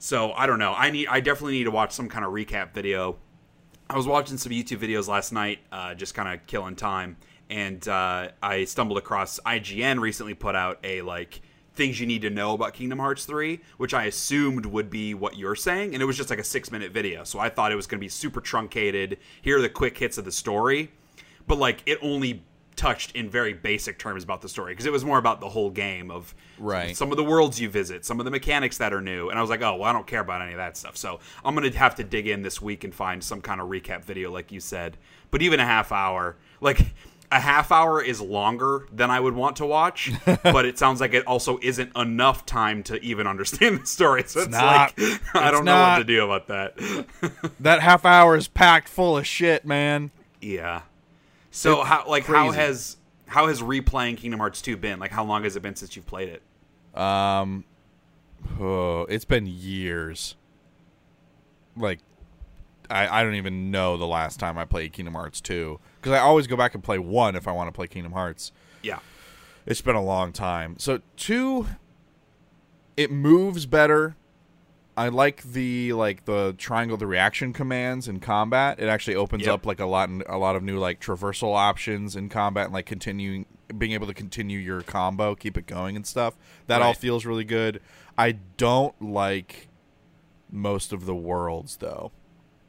So 0.00 0.32
I 0.32 0.46
don't 0.46 0.58
know. 0.58 0.74
I 0.76 0.90
need. 0.90 1.06
I 1.08 1.20
definitely 1.20 1.54
need 1.58 1.64
to 1.64 1.70
watch 1.70 1.92
some 1.92 2.08
kind 2.08 2.24
of 2.24 2.32
recap 2.32 2.72
video. 2.74 3.16
I 3.88 3.96
was 3.96 4.06
watching 4.06 4.38
some 4.38 4.50
YouTube 4.50 4.78
videos 4.78 5.08
last 5.08 5.30
night, 5.32 5.58
uh, 5.70 5.94
just 5.94 6.14
kind 6.14 6.32
of 6.32 6.46
killing 6.46 6.74
time, 6.74 7.18
and 7.50 7.86
uh, 7.86 8.28
I 8.42 8.64
stumbled 8.64 8.96
across 8.96 9.38
IGN 9.44 10.00
recently 10.00 10.32
put 10.32 10.56
out 10.56 10.78
a 10.82 11.02
like 11.02 11.42
things 11.74 12.00
you 12.00 12.06
need 12.06 12.22
to 12.22 12.30
know 12.30 12.54
about 12.54 12.72
Kingdom 12.72 12.98
Hearts 12.98 13.26
3, 13.26 13.60
which 13.76 13.92
I 13.92 14.04
assumed 14.04 14.64
would 14.64 14.88
be 14.88 15.12
what 15.12 15.36
you're 15.36 15.56
saying, 15.56 15.92
and 15.92 16.02
it 16.02 16.06
was 16.06 16.16
just 16.16 16.30
like 16.30 16.38
a 16.38 16.44
six 16.44 16.70
minute 16.70 16.92
video. 16.92 17.24
So 17.24 17.38
I 17.38 17.50
thought 17.50 17.72
it 17.72 17.76
was 17.76 17.86
going 17.86 17.98
to 17.98 18.04
be 18.04 18.08
super 18.08 18.40
truncated. 18.40 19.18
Here 19.42 19.58
are 19.58 19.62
the 19.62 19.68
quick 19.68 19.98
hits 19.98 20.16
of 20.16 20.24
the 20.24 20.32
story, 20.32 20.90
but 21.46 21.58
like 21.58 21.82
it 21.84 21.98
only 22.00 22.42
touched 22.76 23.12
in 23.12 23.28
very 23.30 23.52
basic 23.52 23.98
terms 23.98 24.24
about 24.24 24.40
the 24.42 24.48
story 24.48 24.72
because 24.72 24.86
it 24.86 24.92
was 24.92 25.04
more 25.04 25.18
about 25.18 25.40
the 25.40 25.48
whole 25.48 25.70
game 25.70 26.10
of 26.10 26.34
Right. 26.58 26.96
some 26.96 27.10
of 27.10 27.16
the 27.16 27.24
worlds 27.24 27.60
you 27.60 27.68
visit, 27.68 28.04
some 28.04 28.18
of 28.20 28.24
the 28.24 28.30
mechanics 28.30 28.78
that 28.78 28.92
are 28.92 29.00
new. 29.00 29.28
And 29.30 29.38
I 29.38 29.40
was 29.42 29.50
like, 29.50 29.62
oh, 29.62 29.76
well, 29.76 29.84
I 29.84 29.92
don't 29.92 30.06
care 30.06 30.20
about 30.20 30.42
any 30.42 30.52
of 30.52 30.58
that 30.58 30.76
stuff. 30.76 30.96
So 30.96 31.20
I'm 31.44 31.54
going 31.54 31.70
to 31.70 31.78
have 31.78 31.94
to 31.96 32.04
dig 32.04 32.26
in 32.26 32.42
this 32.42 32.60
week 32.62 32.84
and 32.84 32.94
find 32.94 33.22
some 33.22 33.40
kind 33.40 33.60
of 33.60 33.68
recap 33.68 34.04
video, 34.04 34.30
like 34.32 34.50
you 34.52 34.60
said. 34.60 34.96
But 35.30 35.42
even 35.42 35.60
a 35.60 35.64
half 35.64 35.92
hour, 35.92 36.36
like 36.60 36.80
a 37.32 37.40
half 37.40 37.72
hour 37.72 38.00
is 38.02 38.20
longer 38.20 38.86
than 38.92 39.10
I 39.10 39.18
would 39.18 39.34
want 39.34 39.56
to 39.56 39.66
watch, 39.66 40.12
but 40.44 40.64
it 40.64 40.78
sounds 40.78 41.00
like 41.00 41.14
it 41.14 41.26
also 41.26 41.58
isn't 41.62 41.96
enough 41.96 42.46
time 42.46 42.82
to 42.84 43.02
even 43.02 43.26
understand 43.26 43.80
the 43.82 43.86
story. 43.86 44.22
So 44.28 44.40
it's, 44.40 44.50
not. 44.50 44.96
like, 44.98 45.20
I 45.34 45.50
don't 45.50 45.64
know 45.64 45.80
what 45.80 45.98
to 45.98 46.04
do 46.04 46.24
about 46.30 46.46
that. 46.48 46.76
That 47.60 47.80
half 47.80 48.04
hour 48.04 48.36
is 48.36 48.46
packed 48.46 48.88
full 48.88 49.16
of 49.16 49.26
shit, 49.26 49.64
man. 49.64 50.10
yeah. 50.40 50.82
So 51.54 51.80
It's 51.80 51.88
how 51.88 52.04
like 52.08 52.26
how 52.26 52.50
has 52.50 52.96
how 53.26 53.46
has 53.46 53.62
replaying 53.62 54.16
Kingdom 54.16 54.40
Hearts 54.40 54.60
2 54.60 54.76
been? 54.76 54.98
Like 54.98 55.12
how 55.12 55.24
long 55.24 55.44
has 55.44 55.54
it 55.54 55.62
been 55.62 55.76
since 55.76 55.94
you've 55.94 56.04
played 56.04 56.28
it? 56.28 57.00
Um, 57.00 57.64
oh, 58.58 59.02
it's 59.02 59.24
been 59.24 59.46
years. 59.46 60.34
Like, 61.76 62.00
I 62.90 63.20
I 63.20 63.22
don't 63.22 63.36
even 63.36 63.70
know 63.70 63.96
the 63.96 64.06
last 64.06 64.40
time 64.40 64.58
I 64.58 64.64
played 64.64 64.92
Kingdom 64.92 65.14
Hearts 65.14 65.40
two 65.40 65.78
because 66.00 66.12
I 66.12 66.18
always 66.18 66.48
go 66.48 66.56
back 66.56 66.74
and 66.74 66.82
play 66.82 66.98
one 66.98 67.36
if 67.36 67.46
I 67.46 67.52
want 67.52 67.68
to 67.68 67.72
play 67.72 67.86
Kingdom 67.86 68.12
Hearts. 68.12 68.50
Yeah. 68.82 68.98
It's 69.64 69.80
been 69.80 69.94
a 69.96 70.02
long 70.02 70.32
time. 70.32 70.74
So 70.80 71.02
two, 71.16 71.68
it 72.96 73.12
moves 73.12 73.64
better. 73.64 74.16
I 74.96 75.08
like 75.08 75.42
the 75.42 75.92
like 75.92 76.24
the 76.24 76.54
triangle 76.56 76.96
the 76.96 77.06
reaction 77.06 77.52
commands 77.52 78.06
in 78.06 78.20
combat. 78.20 78.78
It 78.78 78.88
actually 78.88 79.16
opens 79.16 79.44
Yep. 79.46 79.54
up 79.54 79.66
like 79.66 79.80
a 79.80 79.86
lot 79.86 80.08
a 80.26 80.38
lot 80.38 80.54
of 80.56 80.62
new 80.62 80.78
like 80.78 81.00
traversal 81.00 81.54
options 81.56 82.14
in 82.14 82.28
combat 82.28 82.66
and 82.66 82.74
like 82.74 82.86
continuing 82.86 83.46
being 83.76 83.92
able 83.92 84.06
to 84.06 84.14
continue 84.14 84.58
your 84.58 84.82
combo, 84.82 85.34
keep 85.34 85.56
it 85.56 85.66
going 85.66 85.96
and 85.96 86.06
stuff. 86.06 86.34
That 86.68 86.80
all 86.82 86.94
feels 86.94 87.24
really 87.26 87.44
good. 87.44 87.80
I 88.16 88.32
don't 88.56 88.94
like 89.02 89.68
most 90.52 90.92
of 90.92 91.06
the 91.06 91.14
worlds 91.14 91.78
though. 91.78 92.12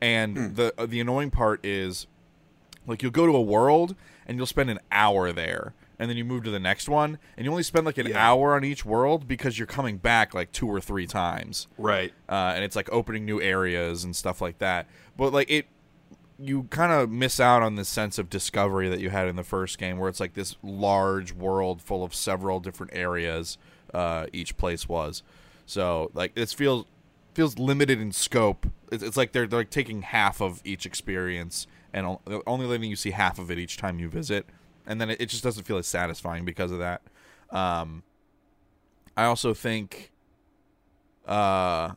And 0.01 0.35
Hmm. 0.37 0.53
the 0.55 0.73
the 0.87 0.99
annoying 0.99 1.29
part 1.31 1.63
is 1.63 2.07
like 2.87 3.03
you'll 3.03 3.11
go 3.11 3.27
to 3.27 3.35
a 3.35 3.41
world 3.41 3.95
and 4.25 4.37
you'll 4.37 4.47
spend 4.47 4.69
an 4.71 4.79
hour 4.91 5.31
there 5.31 5.73
and 5.99 6.09
then 6.09 6.17
you 6.17 6.25
move 6.25 6.43
to 6.43 6.51
the 6.51 6.59
next 6.59 6.89
one 6.89 7.17
and 7.37 7.45
you 7.45 7.51
only 7.51 7.63
spend 7.63 7.85
like 7.85 7.97
an 7.97 8.07
Yeah. 8.07 8.29
hour 8.31 8.55
on 8.55 8.63
each 8.63 8.83
world 8.85 9.27
because 9.27 9.57
you're 9.57 9.65
coming 9.67 9.97
back 9.97 10.33
like 10.33 10.51
two 10.51 10.67
or 10.67 10.81
three 10.81 11.07
times. 11.07 11.67
Right. 11.77 12.13
uh, 12.29 12.53
and 12.55 12.63
it's 12.63 12.75
like 12.75 12.89
opening 12.91 13.25
new 13.25 13.41
areas 13.41 14.03
and 14.03 14.15
stuff 14.15 14.41
like 14.41 14.57
that. 14.59 14.87
But 15.17 15.31
like 15.33 15.49
it 15.49 15.67
you 16.37 16.63
kind 16.63 16.91
of 16.91 17.09
miss 17.09 17.39
out 17.39 17.61
on 17.63 17.75
the 17.75 17.85
sense 17.85 18.17
of 18.19 18.29
discovery 18.29 18.89
that 18.89 18.99
you 18.99 19.09
had 19.09 19.29
in 19.29 19.37
the 19.37 19.43
first 19.43 19.77
game 19.77 19.97
where 19.97 20.09
it's 20.09 20.19
like 20.19 20.33
this 20.33 20.57
large 20.61 21.31
world 21.31 21.81
full 21.81 22.03
of 22.03 22.13
several 22.13 22.59
different 22.59 22.91
areas 22.93 23.57
uh, 23.93 24.25
each 24.33 24.57
place 24.57 24.89
was. 24.89 25.23
So 25.65 26.11
like 26.13 26.35
this 26.35 26.51
feels 26.51 26.85
feels 27.33 27.57
limited 27.57 28.01
in 28.01 28.11
scope. 28.11 28.65
It's, 28.91 29.01
it's 29.03 29.15
like 29.17 29.31
they're, 29.31 29.47
they're 29.47 29.59
like 29.61 29.69
taking 29.69 30.01
half 30.01 30.41
of 30.41 30.61
each 30.65 30.85
experience 30.85 31.67
and 31.93 32.17
only 32.45 32.65
letting 32.65 32.89
you 32.89 32.95
see 32.97 33.11
half 33.11 33.39
of 33.39 33.49
it 33.49 33.57
each 33.57 33.77
time 33.77 33.99
you 33.99 34.09
visit 34.09 34.45
and 34.87 34.99
then 35.01 35.09
it, 35.09 35.21
it 35.21 35.25
just 35.27 35.43
doesn't 35.43 35.63
feel 35.65 35.77
as 35.77 35.87
satisfying 35.87 36.45
because 36.45 36.71
of 36.71 36.79
that 36.79 37.01
um 37.51 38.03
i 39.17 39.23
also 39.25 39.53
think 39.53 40.11
uh 41.27 41.91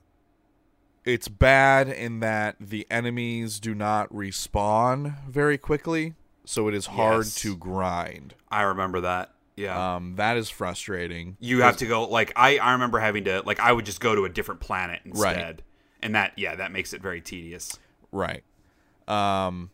it's 1.04 1.28
bad 1.28 1.88
in 1.88 2.20
that 2.20 2.56
the 2.60 2.86
enemies 2.90 3.60
do 3.60 3.74
not 3.74 4.12
respawn 4.12 5.14
very 5.28 5.56
quickly 5.58 6.14
so 6.44 6.68
it 6.68 6.74
is 6.74 6.86
hard 6.86 7.24
Yes. 7.26 7.34
to 7.36 7.56
grind 7.56 8.34
I 8.50 8.62
remember 8.62 9.00
that. 9.02 9.32
Yeah. 9.56 9.96
um 9.96 10.14
that 10.16 10.36
is 10.36 10.48
frustrating 10.50 11.36
you 11.40 11.62
have 11.62 11.76
to 11.78 11.86
go 11.86 12.04
like 12.08 12.32
I, 12.36 12.58
I 12.58 12.72
remember 12.72 12.98
having 13.00 13.24
to 13.24 13.42
like 13.44 13.58
I 13.60 13.72
would 13.72 13.84
just 13.84 14.00
go 14.00 14.14
to 14.14 14.24
a 14.24 14.28
different 14.28 14.60
planet 14.60 15.00
Right. 15.04 15.36
instead. 15.36 15.62
And 16.00 16.14
that 16.14 16.32
yeah, 16.36 16.54
that 16.54 16.70
makes 16.70 16.92
it 16.92 17.02
very 17.02 17.20
tedious. 17.20 17.76
Right. 18.12 18.44
Um 19.08 19.70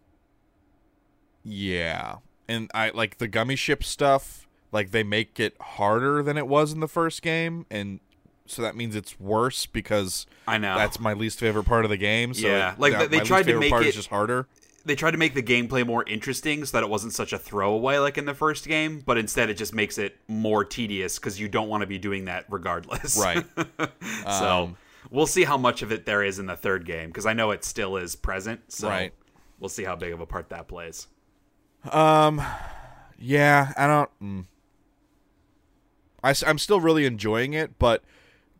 yeah. 1.44 2.16
And 2.48 2.70
I 2.74 2.90
like 2.90 3.18
the 3.18 3.28
gummy 3.28 3.56
ship 3.56 3.82
stuff. 3.84 4.46
Like 4.72 4.90
they 4.90 5.02
make 5.04 5.38
it 5.38 5.56
harder 5.60 6.22
than 6.22 6.36
it 6.36 6.48
was 6.48 6.72
in 6.72 6.80
the 6.80 6.88
first 6.88 7.22
game, 7.22 7.64
and 7.70 8.00
so 8.46 8.60
that 8.62 8.74
means 8.76 8.94
it's 8.96 9.18
worse 9.20 9.66
because 9.66 10.26
I 10.48 10.58
know. 10.58 10.76
that's 10.76 10.98
my 10.98 11.12
least 11.14 11.38
favorite 11.38 11.64
part 11.64 11.84
of 11.84 11.90
the 11.90 11.96
game. 11.96 12.34
So 12.34 12.46
Yeah, 12.48 12.72
it- 12.72 12.78
like, 12.80 12.92
that- 12.92 13.10
they 13.10 13.20
tried 13.20 13.46
to 13.46 13.58
make 13.58 13.70
part 13.70 13.84
it- 13.84 13.88
is 13.90 13.94
just 13.94 14.08
harder. 14.08 14.48
they 14.84 14.94
tried 14.96 15.12
to 15.12 15.16
make 15.16 15.32
the 15.32 15.42
gameplay 15.42 15.86
more 15.86 16.04
interesting 16.08 16.64
so 16.64 16.76
that 16.76 16.82
it 16.84 16.90
wasn't 16.90 17.12
such 17.14 17.32
a 17.32 17.38
throwaway 17.38 17.96
like 17.98 18.18
in 18.18 18.26
the 18.26 18.34
first 18.34 18.66
game, 18.68 19.00
but 19.06 19.16
instead 19.16 19.48
it 19.48 19.54
just 19.56 19.72
makes 19.74 19.96
it 19.96 20.18
more 20.28 20.62
tedious 20.64 21.18
because 21.18 21.40
you 21.40 21.48
don't 21.48 21.68
want 21.68 21.80
to 21.82 21.86
be 21.86 21.96
doing 21.96 22.24
that 22.26 22.44
regardless. 22.50 23.16
Right. 23.16 23.44
so 24.24 24.64
Um, 24.64 24.76
we'll 25.10 25.26
see 25.26 25.44
how 25.44 25.56
much 25.56 25.82
of 25.82 25.92
it 25.92 26.04
there 26.04 26.22
is 26.22 26.38
in 26.38 26.46
the 26.46 26.56
third 26.56 26.84
game 26.84 27.08
because 27.08 27.24
I 27.26 27.32
know 27.32 27.50
it 27.52 27.64
still 27.64 27.96
is 27.96 28.14
present. 28.16 28.60
So 28.72 28.88
Right. 28.88 29.14
we'll 29.58 29.68
see 29.70 29.84
how 29.84 29.96
big 29.96 30.12
of 30.12 30.20
a 30.20 30.26
part 30.26 30.50
that 30.50 30.68
plays. 30.68 31.06
Um, 31.90 32.42
yeah, 33.18 33.72
I 33.76 33.86
don't. 33.86 34.10
Mm. 34.22 34.44
I, 36.22 36.34
am 36.50 36.58
still 36.58 36.80
really 36.80 37.04
enjoying 37.04 37.52
it, 37.52 37.78
but 37.78 38.02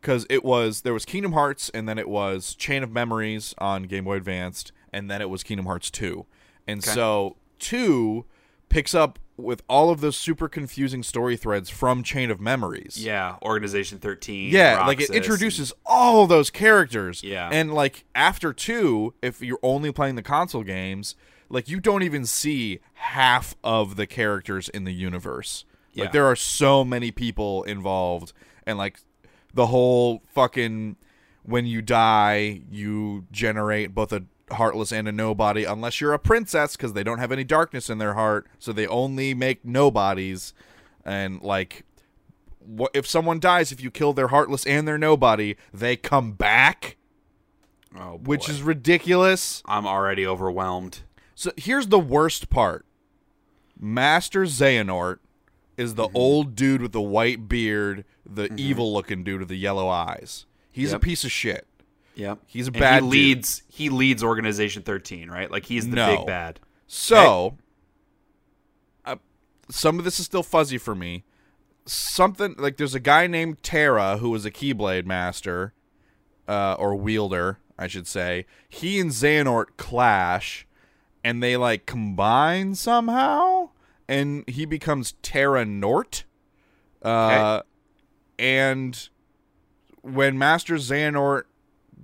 because 0.01 0.27
it 0.29 0.45
was 0.45 0.83
there 0.83 0.93
was 0.93 1.05
Kingdom 1.05 1.33
Hearts, 1.33 1.71
and 1.73 1.89
then 1.89 1.99
it 1.99 2.09
was 2.09 2.55
Chain 2.55 2.83
of 2.83 2.93
Memories 2.93 3.55
on 3.59 3.85
Game 3.85 4.05
Boy 4.05 4.17
Advanced, 4.17 4.73
and 4.93 5.11
then 5.11 5.23
it 5.23 5.31
was 5.31 5.43
Kingdom 5.43 5.67
Hearts 5.67 5.91
two, 5.91 6.27
and 6.67 6.81
Okay. 6.81 6.91
so 6.93 7.37
two 7.59 8.27
picks 8.69 8.95
up 8.95 9.19
with 9.37 9.63
all 9.69 9.91
of 9.91 10.01
those 10.01 10.17
super 10.17 10.49
confusing 10.49 11.03
story 11.03 11.37
threads 11.37 11.69
from 11.71 12.03
Chain 12.03 12.31
of 12.31 12.41
Memories. 12.41 12.97
Yeah, 13.03 13.37
Organization 13.43 13.99
13. 13.99 14.51
Yeah, 14.53 14.87
like 14.87 15.01
it 15.01 15.09
Roxas, 15.09 15.17
introduces 15.17 15.73
all 15.85 16.27
those 16.27 16.51
characters. 16.51 17.23
Yeah. 17.23 17.49
And 17.51 17.75
like 17.75 18.05
after 18.15 18.53
two, 18.53 19.15
if 19.23 19.41
you're 19.43 19.59
only 19.63 19.91
playing 19.91 20.15
the 20.15 20.23
console 20.23 20.63
games, 20.63 21.17
like 21.55 21.69
you 21.69 21.79
don't 21.79 22.03
even 22.03 22.27
see 22.27 22.81
half 22.95 23.55
of 23.62 23.97
the 23.97 24.07
characters 24.07 24.69
in 24.69 24.85
the 24.85 24.93
universe. 24.93 25.64
Yeah. 25.93 26.05
Like 26.05 26.12
there 26.12 26.27
are 26.27 26.37
so 26.37 26.85
many 26.85 27.12
people 27.12 27.62
involved 27.62 28.33
and 28.67 28.77
like 28.77 28.99
the 29.55 29.67
whole 29.67 30.23
fucking 30.35 30.97
when 31.45 31.64
you 31.67 31.81
die, 31.81 32.62
you 32.71 33.27
generate 33.31 33.95
both 33.95 34.12
a 34.12 34.25
heartless 34.51 34.93
and 34.93 35.07
a 35.07 35.12
nobody 35.12 35.64
unless 35.64 36.01
you're 36.01 36.12
a 36.12 36.19
princess 36.19 36.77
because 36.77 36.93
they 36.93 37.05
don't 37.05 37.19
have 37.19 37.31
any 37.31 37.45
darkness 37.45 37.88
in 37.88 37.99
their 37.99 38.14
heart, 38.14 38.47
so 38.59 38.73
they 38.73 38.87
only 38.88 39.33
make 39.33 39.64
nobodies 39.64 40.55
and 41.05 41.40
like 41.43 41.85
what 42.59 42.90
if 42.95 43.07
someone 43.07 43.38
dies 43.38 43.71
if 43.71 43.81
you 43.81 43.90
kill 43.90 44.12
their 44.12 44.29
heartless 44.29 44.67
and 44.67 44.88
their 44.88 44.97
nobody 44.97 45.55
they 45.73 45.97
come 45.97 46.33
back 46.33 46.97
oh, 47.95 48.17
boy. 48.17 48.19
which 48.23 48.49
is 48.49 48.62
ridiculous 48.62 49.62
I'm 49.67 49.87
already 49.87 50.27
overwhelmed. 50.27 51.03
So 51.35 51.51
here's 51.57 51.88
the 51.88 51.99
worst 51.99 52.49
part 52.51 52.85
master 53.79 54.42
xehanort 54.42 55.18
is 55.77 55.94
the 55.97 56.09
old 56.14 56.55
dude 56.55 56.81
with 56.81 56.92
the 56.92 57.01
white 57.01 57.49
beard 57.49 58.05
the 58.25 58.53
evil 58.57 58.92
looking 58.92 59.25
dude 59.25 59.40
with 59.40 59.49
the 59.49 59.57
yellow 59.59 59.88
eyes 59.88 60.47
he's 60.70 60.90
Yep. 60.92 60.97
a 60.97 61.01
piece 61.05 61.25
of 61.25 61.33
shit 61.33 61.66
Yep. 62.16 62.38
He's 62.47 62.68
a 62.68 62.70
And 62.70 62.79
bad 62.79 62.94
He 62.94 63.01
dude. 63.01 63.11
leads. 63.11 63.62
He 63.68 63.88
leads 63.88 64.23
Organization 64.23 64.83
13, 64.85 65.29
right? 65.29 65.51
Like 65.51 65.64
he's 65.64 65.88
the 65.90 65.97
No. 65.97 66.16
big 66.18 66.27
bad. 66.29 66.61
So, 66.87 67.59
uh, 69.05 69.16
some 69.68 69.99
of 69.99 70.05
this 70.05 70.20
is 70.20 70.27
still 70.27 70.44
fuzzy 70.44 70.79
for 70.79 70.94
me. 70.94 71.25
Something 71.87 72.55
like 72.57 72.77
there's 72.77 72.94
a 72.94 73.01
guy 73.01 73.27
named 73.27 73.64
Terra 73.64 74.18
who 74.18 74.31
was 74.31 74.44
a 74.44 74.53
Keyblade 74.53 75.07
master, 75.07 75.75
uh, 76.47 76.75
or 76.79 76.94
wielder, 76.94 77.59
I 77.77 77.88
should 77.88 78.07
say. 78.07 78.47
He 78.68 79.01
and 79.01 79.11
Xehanort 79.11 79.77
clash, 79.77 80.68
and 81.25 81.43
they 81.43 81.57
like 81.57 81.87
combine 81.87 82.75
somehow, 82.77 83.71
and 84.09 84.45
he 84.49 84.67
becomes 84.67 85.13
Terra 85.23 85.65
Nort. 85.65 86.25
Uh, 87.03 87.63
and 88.39 89.09
when 90.03 90.39
Master 90.39 90.75
Xehanort 90.77 91.45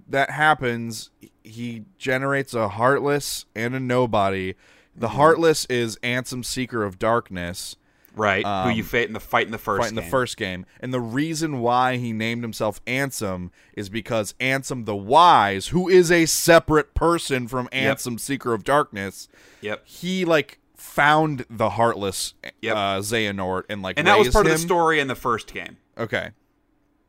that 0.09 0.30
happens, 0.30 1.11
he 1.44 1.85
generates 1.98 2.54
a 2.54 2.68
heartless 2.70 3.44
and 3.54 3.74
a 3.74 3.80
nobody. 3.80 4.54
The 4.96 5.06
Mm-hmm. 5.09 5.16
heartless 5.16 5.66
is 5.66 5.96
Ansem, 6.02 6.44
Seeker 6.44 6.83
of 6.83 6.98
Darkness, 6.98 7.76
Right. 8.16 8.44
Who 8.44 8.50
Um, 8.50 8.72
you 8.72 8.82
fight 8.82 9.06
in 9.06 9.12
the 9.12 9.20
fight 9.20 9.46
in 9.46 9.52
the 9.52 9.58
first 9.58 9.82
fight 9.82 9.88
in 9.90 9.94
the 9.94 10.02
first 10.02 10.36
game. 10.36 10.66
And 10.80 10.92
the 10.92 11.00
reason 11.00 11.60
why 11.60 11.96
he 11.96 12.12
named 12.12 12.42
himself 12.42 12.84
Ansem 12.84 13.50
is 13.74 13.88
because 13.88 14.34
Ansem 14.40 14.84
the 14.84 14.96
Wise, 14.96 15.68
who 15.68 15.88
is 15.88 16.10
a 16.10 16.26
separate 16.26 16.94
person 16.94 17.46
from 17.48 17.68
Yep. 17.72 17.98
Ansem, 17.98 18.18
Seeker 18.18 18.52
of 18.52 18.64
Darkness, 18.64 19.28
Yep. 19.60 19.82
he 19.86 20.24
like 20.24 20.58
found 20.74 21.44
the 21.48 21.70
heartless 21.70 22.34
Yep. 22.62 22.76
uh, 22.76 22.98
Xehanort 23.00 23.64
and 23.68 23.82
like 23.82 23.98
And 23.98 24.08
that 24.08 24.18
was 24.18 24.30
part 24.30 24.46
of 24.46 24.52
the 24.52 24.58
story 24.58 24.98
in 24.98 25.06
the 25.08 25.14
first 25.14 25.52
game. 25.52 25.76
Okay. 25.96 26.30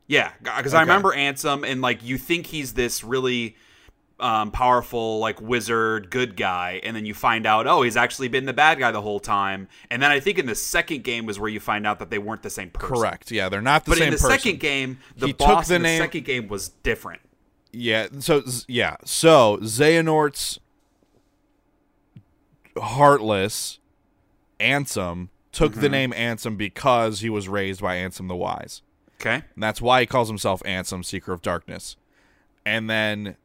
Yeah, 0.07 0.31
because 0.41 0.73
I 0.73 0.81
remember 0.81 1.11
Ansem, 1.15 1.65
and 1.65 1.81
like 1.81 2.03
you 2.03 2.17
think 2.17 2.47
he's 2.47 2.73
this 2.73 3.01
really 3.03 3.55
um, 4.21 4.51
powerful, 4.51 5.19
like 5.19 5.41
wizard, 5.41 6.09
good 6.11 6.37
guy, 6.37 6.79
and 6.83 6.95
then 6.95 7.05
you 7.05 7.13
find 7.13 7.45
out, 7.45 7.67
oh, 7.67 7.81
he's 7.81 7.97
actually 7.97 8.27
been 8.27 8.45
the 8.45 8.53
bad 8.53 8.77
guy 8.79 8.91
the 8.91 9.01
whole 9.01 9.19
time. 9.19 9.67
And 9.89 10.01
then 10.01 10.11
I 10.11 10.19
think 10.19 10.37
in 10.37 10.45
the 10.45 10.55
second 10.55 11.03
game 11.03 11.25
was 11.25 11.39
where 11.39 11.49
you 11.49 11.59
find 11.59 11.85
out 11.87 11.99
that 11.99 12.09
they 12.09 12.19
weren't 12.19 12.43
the 12.43 12.49
same 12.49 12.69
person. 12.69 12.95
Correct. 12.95 13.31
Yeah, 13.31 13.49
they're 13.49 13.61
not 13.61 13.85
the 13.85 13.95
same 13.95 13.97
person. 13.97 13.99
But 13.99 14.03
same 14.03 14.07
in 14.07 14.11
the 14.13 14.17
person. 14.17 14.39
second 14.39 14.59
game, 14.59 14.99
the 15.17 15.27
He 15.27 15.33
took 15.33 15.47
boss 15.47 15.67
the 15.67 15.75
in 15.75 15.81
the 15.81 15.87
name- 15.87 16.01
second 16.01 16.25
game 16.25 16.47
was 16.47 16.69
different. 16.69 17.21
Yeah. 17.73 18.07
So 18.19 18.43
yeah. 18.67 18.97
So 19.05 19.57
Xehanort's 19.61 20.59
heartless 22.77 23.79
Ansem 24.59 25.29
took 25.51 25.71
Mm-hmm. 25.73 25.81
the 25.81 25.89
name 25.89 26.11
Ansem 26.11 26.57
because 26.57 27.19
he 27.21 27.29
was 27.29 27.47
raised 27.49 27.81
by 27.81 27.95
Ansem 27.95 28.27
the 28.27 28.35
Wise. 28.35 28.81
Okay, 29.19 29.43
And 29.53 29.61
that's 29.63 29.81
why 29.81 29.99
he 30.01 30.07
calls 30.07 30.27
himself 30.29 30.63
Ansem, 30.63 31.05
Seeker 31.05 31.31
of 31.31 31.41
Darkness. 31.43 31.95
And 32.65 32.89
then 32.89 33.35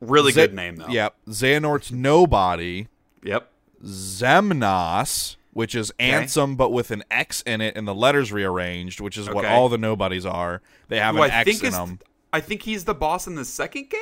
really 0.00 0.32
Ze- 0.32 0.40
good 0.42 0.54
name 0.54 0.76
though. 0.76 0.88
Yep. 0.88 1.14
Xehanort's 1.28 1.92
nobody, 1.92 2.88
Yep. 3.24 3.50
Xemnas, 3.84 5.36
which 5.52 5.74
is 5.74 5.92
Ansem 5.98 6.56
but 6.56 6.70
with 6.70 6.90
an 6.90 7.02
X 7.10 7.42
in 7.42 7.60
it 7.60 7.76
and 7.76 7.86
the 7.86 7.94
letters 7.94 8.32
rearranged, 8.32 9.00
which 9.00 9.16
is 9.16 9.28
what 9.28 9.44
all 9.44 9.68
the 9.68 9.78
nobodies 9.78 10.26
are. 10.26 10.62
They 10.88 10.98
have 10.98 11.14
Who 11.14 11.22
an 11.22 11.30
I 11.30 11.40
X 11.40 11.62
in 11.62 11.72
them. 11.72 11.98
I 12.32 12.40
think 12.40 12.62
he's 12.62 12.84
the 12.84 12.94
boss 12.94 13.26
in 13.26 13.34
the 13.34 13.44
second 13.44 13.90
game. 13.90 14.00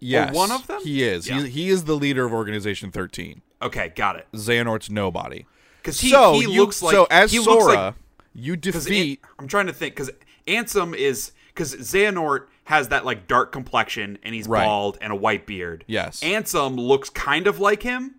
Yes, 0.00 0.34
one 0.34 0.50
of 0.50 0.66
them? 0.66 0.80
He 0.82 1.02
is. 1.02 1.28
Yeah. 1.28 1.42
He, 1.42 1.48
he 1.50 1.68
is 1.68 1.84
the 1.84 1.94
leader 1.94 2.24
of 2.24 2.32
Organization 2.32 2.90
13. 2.90 3.42
Okay, 3.60 3.92
got 3.94 4.16
it. 4.16 4.26
Xehanort's 4.32 4.88
nobody. 4.88 5.44
Because 5.82 6.00
he, 6.00 6.08
so 6.10 6.34
he 6.34 6.42
you, 6.42 6.60
looks 6.60 6.82
like 6.82 6.94
so 6.94 7.06
as 7.10 7.32
Sora, 7.32 7.66
like 7.74 7.94
you 8.34 8.56
defeat. 8.56 9.20
I'm 9.38 9.46
trying 9.48 9.66
to 9.66 9.72
think 9.72 9.94
because 9.94 10.10
Ansem 10.46 10.94
is 10.94 11.32
because 11.48 11.74
Xehanort 11.74 12.46
has 12.70 12.88
that 12.88 13.04
like 13.04 13.26
dark 13.26 13.50
complexion 13.52 14.16
and 14.22 14.32
he's 14.34 14.46
Right. 14.48 14.64
bald 14.64 14.96
and 15.00 15.12
a 15.12 15.16
white 15.16 15.44
beard. 15.44 15.84
Yes. 15.88 16.20
Ansem 16.20 16.76
looks 16.78 17.10
kind 17.10 17.46
of 17.48 17.58
like 17.58 17.82
him, 17.82 18.14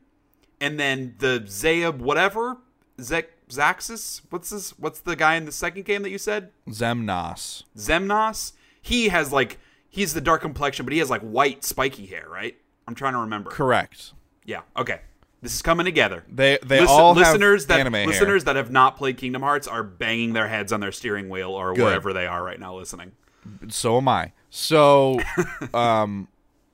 and 0.59 0.77
then 0.79 1.15
the 1.19 1.43
Zaya 1.47 1.89
whatever 1.91 2.57
Zek 2.99 3.29
Zaxis. 3.49 4.21
What's 4.29 4.49
this? 4.49 4.71
What's 4.77 4.99
the 4.99 5.15
guy 5.15 5.35
in 5.35 5.45
the 5.45 5.51
second 5.51 5.85
game 5.85 6.03
that 6.03 6.09
you 6.09 6.17
said? 6.17 6.51
Xemnas. 6.67 7.63
Xemnas. 7.77 8.51
He 8.81 9.07
has 9.09 9.31
like 9.31 9.57
he's 9.89 10.13
the 10.13 10.21
dark 10.21 10.41
complexion, 10.41 10.85
but 10.85 10.93
he 10.93 10.99
has 10.99 11.09
like 11.09 11.21
white 11.21 11.63
spiky 11.63 12.05
hair, 12.05 12.25
right? 12.29 12.55
I'm 12.87 12.95
trying 12.95 13.13
to 13.13 13.19
remember. 13.19 13.49
Correct. 13.51 14.13
Yeah. 14.45 14.61
Okay. 14.75 14.99
This 15.41 15.55
is 15.55 15.61
coming 15.61 15.85
together. 15.85 16.23
They 16.29 16.59
they 16.61 16.81
Listen- 16.81 16.95
all 16.95 17.13
listeners 17.13 17.63
have 17.63 17.67
that 17.69 17.79
anime 17.79 17.93
hair. 17.93 18.07
listeners 18.07 18.43
that 18.43 18.55
have 18.57 18.69
not 18.69 18.97
played 18.97 19.17
Kingdom 19.17 19.41
Hearts 19.43 19.67
are 19.67 19.81
banging 19.83 20.33
their 20.33 20.47
heads 20.49 20.71
on 20.73 20.81
their 20.81 20.91
steering 20.91 21.29
wheel 21.29 21.51
or 21.51 21.73
Good. 21.73 21.83
wherever 21.85 22.11
they 22.13 22.27
are 22.27 22.43
right 22.43 22.59
now 22.59 22.75
listening. 22.75 23.13
So 23.69 23.97
am 23.97 24.07
I. 24.07 24.33
So, 24.51 25.19
um, 25.73 26.27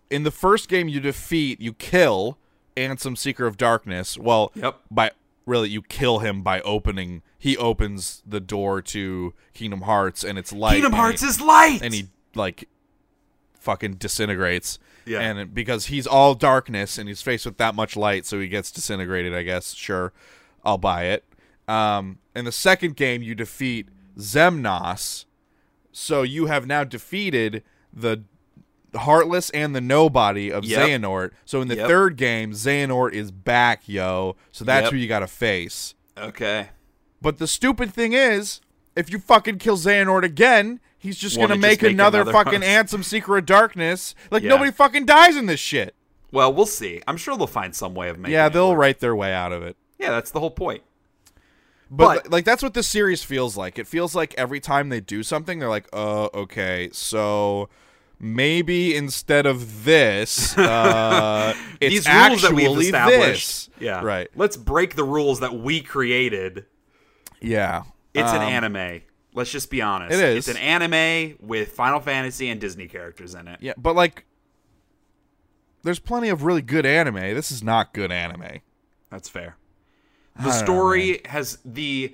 in 0.10 0.24
the 0.24 0.32
first 0.32 0.68
game, 0.68 0.90
you 0.90 1.00
defeat, 1.00 1.62
you 1.62 1.74
kill 1.74 2.38
Ansem, 2.76 3.18
Seeker 3.18 3.46
of 3.46 3.56
Darkness. 3.56 4.18
Well, 4.18 4.52
Yep. 4.56 4.80
by 4.92 5.12
really, 5.46 5.70
you 5.70 5.82
kill 5.84 6.20
him 6.20 6.42
by 6.44 6.60
opening. 6.62 7.22
He 7.38 7.56
opens 7.56 8.22
the 8.26 8.40
door 8.40 8.82
to 8.82 9.34
Kingdom 9.54 9.82
Hearts, 9.82 10.24
and 10.24 10.38
it's 10.38 10.52
light. 10.52 10.74
Kingdom 10.74 10.94
Hearts 10.94 11.22
he- 11.22 11.28
is 11.28 11.40
light. 11.40 11.80
and 11.82 11.94
he 11.94 12.08
like 12.36 12.68
fucking 13.60 13.94
disintegrates. 13.94 14.80
Yeah. 15.06 15.20
And 15.22 15.54
because 15.54 15.86
he's 15.86 16.06
all 16.08 16.34
darkness 16.36 16.98
and 16.98 17.08
he's 17.08 17.22
faced 17.22 17.46
with 17.46 17.58
that 17.58 17.76
much 17.76 17.96
light, 17.96 18.26
so 18.26 18.40
he 18.40 18.48
gets 18.50 18.72
disintegrated. 18.72 19.34
I 19.36 19.44
guess. 19.44 19.74
Sure, 19.74 20.12
I'll 20.66 20.78
buy 20.80 21.04
it. 21.06 21.24
Um, 21.68 22.18
in 22.36 22.44
the 22.46 22.52
second 22.52 22.96
game, 22.96 23.22
you 23.22 23.36
defeat 23.36 23.88
Xemnas, 24.18 25.26
so 26.00 26.22
you 26.22 26.46
have 26.46 26.68
now 26.68 26.84
defeated 26.84 27.64
the 27.92 28.24
Heartless 28.96 29.50
and 29.52 29.76
the 29.76 29.82
Nobody 29.82 30.52
of 30.52 30.64
Yep. 30.64 30.80
Xehanort. 31.02 31.32
So 31.46 31.62
in 31.62 31.68
the 31.68 31.76
Yep. 31.76 31.88
third 31.88 32.16
game, 32.18 32.52
Xehanort 32.54 33.14
is 33.14 33.32
back, 33.32 33.82
yo. 33.88 34.36
So 34.52 34.64
that's 34.64 34.86
Yep. 34.86 34.92
who 34.94 34.98
you 34.98 35.08
got 35.08 35.20
to 35.20 35.28
face. 35.28 35.94
okay. 36.18 36.70
But 37.22 37.40
the 37.40 37.48
stupid 37.48 37.92
thing 37.94 38.14
is, 38.14 38.62
if 38.96 39.12
you 39.12 39.18
fucking 39.20 39.58
kill 39.58 39.76
Xehanort 39.78 40.24
again, 40.24 40.80
he's 41.00 41.18
just 41.18 41.36
Wanna 41.38 41.56
gonna 41.56 41.68
just 41.68 41.82
make, 41.82 41.92
another, 41.92 42.22
another 42.22 42.32
fucking. 42.32 42.62
Ansem 42.62 43.04
Seeker 43.04 43.38
of 43.38 43.46
Darkness. 43.48 44.14
Like 44.32 44.44
Yeah. 44.44 44.50
nobody 44.50 44.72
fucking 44.72 45.06
dies 45.08 45.36
in 45.36 45.48
this 45.48 45.60
shit. 45.60 45.96
Well, 46.32 46.54
we'll 46.54 46.66
see. 46.68 47.02
I'm 47.08 47.18
sure 47.18 47.36
they'll 47.38 47.48
find 47.48 47.76
some 47.76 47.94
way 47.96 48.10
of 48.10 48.18
making. 48.20 48.34
yeah, 48.34 48.50
they'll 48.50 48.70
work. 48.70 48.78
write 48.80 49.00
their 49.00 49.16
way 49.16 49.34
out 49.34 49.52
of 49.52 49.64
it. 49.64 49.78
Yeah, 49.98 50.12
that's 50.12 50.30
the 50.32 50.40
whole 50.40 50.52
point. 50.52 50.84
But, 51.90 52.24
But- 52.24 52.32
like 52.32 52.46
that's 52.46 52.62
what 52.64 52.74
this 52.74 52.88
series 52.88 53.24
feels 53.24 53.56
like. 53.56 53.80
It 53.80 53.88
feels 53.88 54.14
like 54.16 54.34
every 54.38 54.60
time 54.60 54.90
they 54.90 55.00
do 55.00 55.24
something, 55.24 55.60
they're 55.60 55.70
like, 55.70 55.88
"Uh, 55.94 56.26
okay, 56.34 56.90
so 56.92 57.70
maybe 58.20 58.96
instead 58.96 59.46
of 59.46 59.86
this, 59.86 60.58
uh, 60.58 61.54
it's 61.80 62.06
These 62.06 62.08
rules 62.14 62.42
that 62.42 62.54
we've 62.54 62.80
established. 62.82 63.68
this." 63.68 63.70
Yeah. 63.80 64.02
right. 64.04 64.28
Let's 64.36 64.58
break 64.58 64.96
the 64.96 65.04
rules 65.04 65.40
that 65.40 65.54
we 65.54 65.82
created. 65.82 66.66
Yeah, 67.40 67.84
It's 68.14 68.32
an 68.32 68.38
Um, 68.42 68.50
anime. 68.50 69.02
Let's 69.36 69.52
just 69.52 69.70
be 69.70 69.82
honest. 69.84 70.12
It 70.14 70.20
is. 70.20 70.48
It's 70.48 70.58
an 70.58 70.62
anime 70.64 71.38
with 71.40 71.74
Final 71.74 72.00
Fantasy 72.00 72.50
and 72.50 72.60
Disney 72.60 72.88
characters 72.88 73.36
in 73.36 73.48
it. 73.48 73.60
Yeah, 73.62 73.74
but 73.78 73.96
like, 73.96 74.26
there's 75.84 76.00
plenty 76.00 76.30
of 76.30 76.44
really 76.44 76.64
good 76.64 76.86
anime. 76.86 77.16
This 77.36 77.52
is 77.52 77.64
not 77.64 77.94
good 77.94 78.12
anime. 78.12 78.62
That's 79.12 79.30
fair. 79.30 79.58
The 80.38 80.44
don't 80.44 80.52
know, 80.52 80.64
story 80.64 81.22
has 81.26 81.58
the 81.66 82.14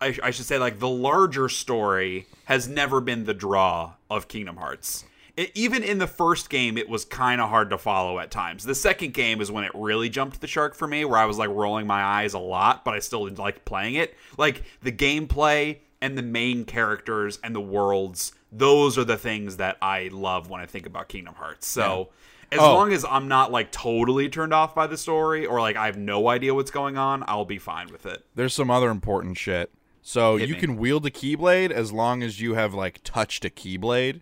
I, 0.00 0.16
I 0.22 0.30
should 0.30 0.44
say 0.44 0.58
like 0.58 0.78
the 0.78 0.88
larger 0.88 1.48
story 1.48 2.26
has 2.44 2.68
never 2.68 3.00
been 3.00 3.24
the 3.24 3.34
draw 3.34 3.94
of 4.10 4.28
Kingdom 4.28 4.56
Hearts. 4.56 5.04
It, 5.36 5.50
even 5.54 5.82
in 5.82 5.98
the 5.98 6.06
first 6.06 6.50
game, 6.50 6.78
it 6.78 6.88
was 6.88 7.04
kind 7.04 7.40
of 7.40 7.48
hard 7.48 7.70
to 7.70 7.78
follow 7.78 8.18
at 8.18 8.30
times. 8.30 8.64
The 8.64 8.74
second 8.74 9.14
game 9.14 9.40
is 9.40 9.50
when 9.50 9.64
it 9.64 9.72
really 9.74 10.08
jumped 10.08 10.40
the 10.40 10.46
shark 10.46 10.74
for 10.74 10.86
me, 10.86 11.04
where 11.04 11.18
I 11.18 11.24
was 11.24 11.38
like 11.38 11.48
rolling 11.48 11.86
my 11.86 12.02
eyes 12.02 12.34
a 12.34 12.38
lot, 12.38 12.84
but 12.84 12.94
I 12.94 12.98
still 13.00 13.28
liked 13.28 13.64
playing 13.64 13.94
it. 13.94 14.14
Like 14.36 14.62
the 14.82 14.92
gameplay 14.92 15.78
and 16.00 16.16
the 16.18 16.22
main 16.22 16.64
characters 16.64 17.38
and 17.42 17.54
the 17.54 17.60
worlds, 17.60 18.32
those 18.52 18.98
are 18.98 19.04
the 19.04 19.16
things 19.16 19.56
that 19.56 19.78
I 19.80 20.10
love 20.12 20.50
when 20.50 20.60
I 20.60 20.66
think 20.66 20.86
about 20.86 21.08
Kingdom 21.08 21.34
Hearts. 21.34 21.66
So. 21.66 22.10
As 22.54 22.60
Oh. 22.60 22.72
long 22.74 22.92
as 22.92 23.04
I'm 23.04 23.28
not 23.28 23.50
like 23.52 23.70
totally 23.72 24.28
turned 24.28 24.54
off 24.54 24.74
by 24.74 24.86
the 24.86 24.96
story 24.96 25.44
or 25.44 25.60
like 25.60 25.76
I 25.76 25.86
have 25.86 25.96
no 25.98 26.28
idea 26.28 26.54
what's 26.54 26.70
going 26.70 26.96
on, 26.96 27.24
I'll 27.26 27.44
be 27.44 27.58
fine 27.58 27.88
with 27.90 28.06
it. 28.06 28.24
There's 28.34 28.54
some 28.54 28.70
other 28.70 28.90
important 28.90 29.36
shit. 29.36 29.72
So 30.02 30.36
Hit 30.36 30.48
you 30.48 30.54
me. 30.54 30.60
can 30.60 30.76
wield 30.76 31.04
a 31.06 31.10
keyblade 31.10 31.70
as 31.70 31.92
long 31.92 32.22
as 32.22 32.40
you 32.40 32.54
have 32.54 32.72
like 32.74 33.00
touched 33.04 33.44
a 33.44 33.50
keyblade, 33.50 34.20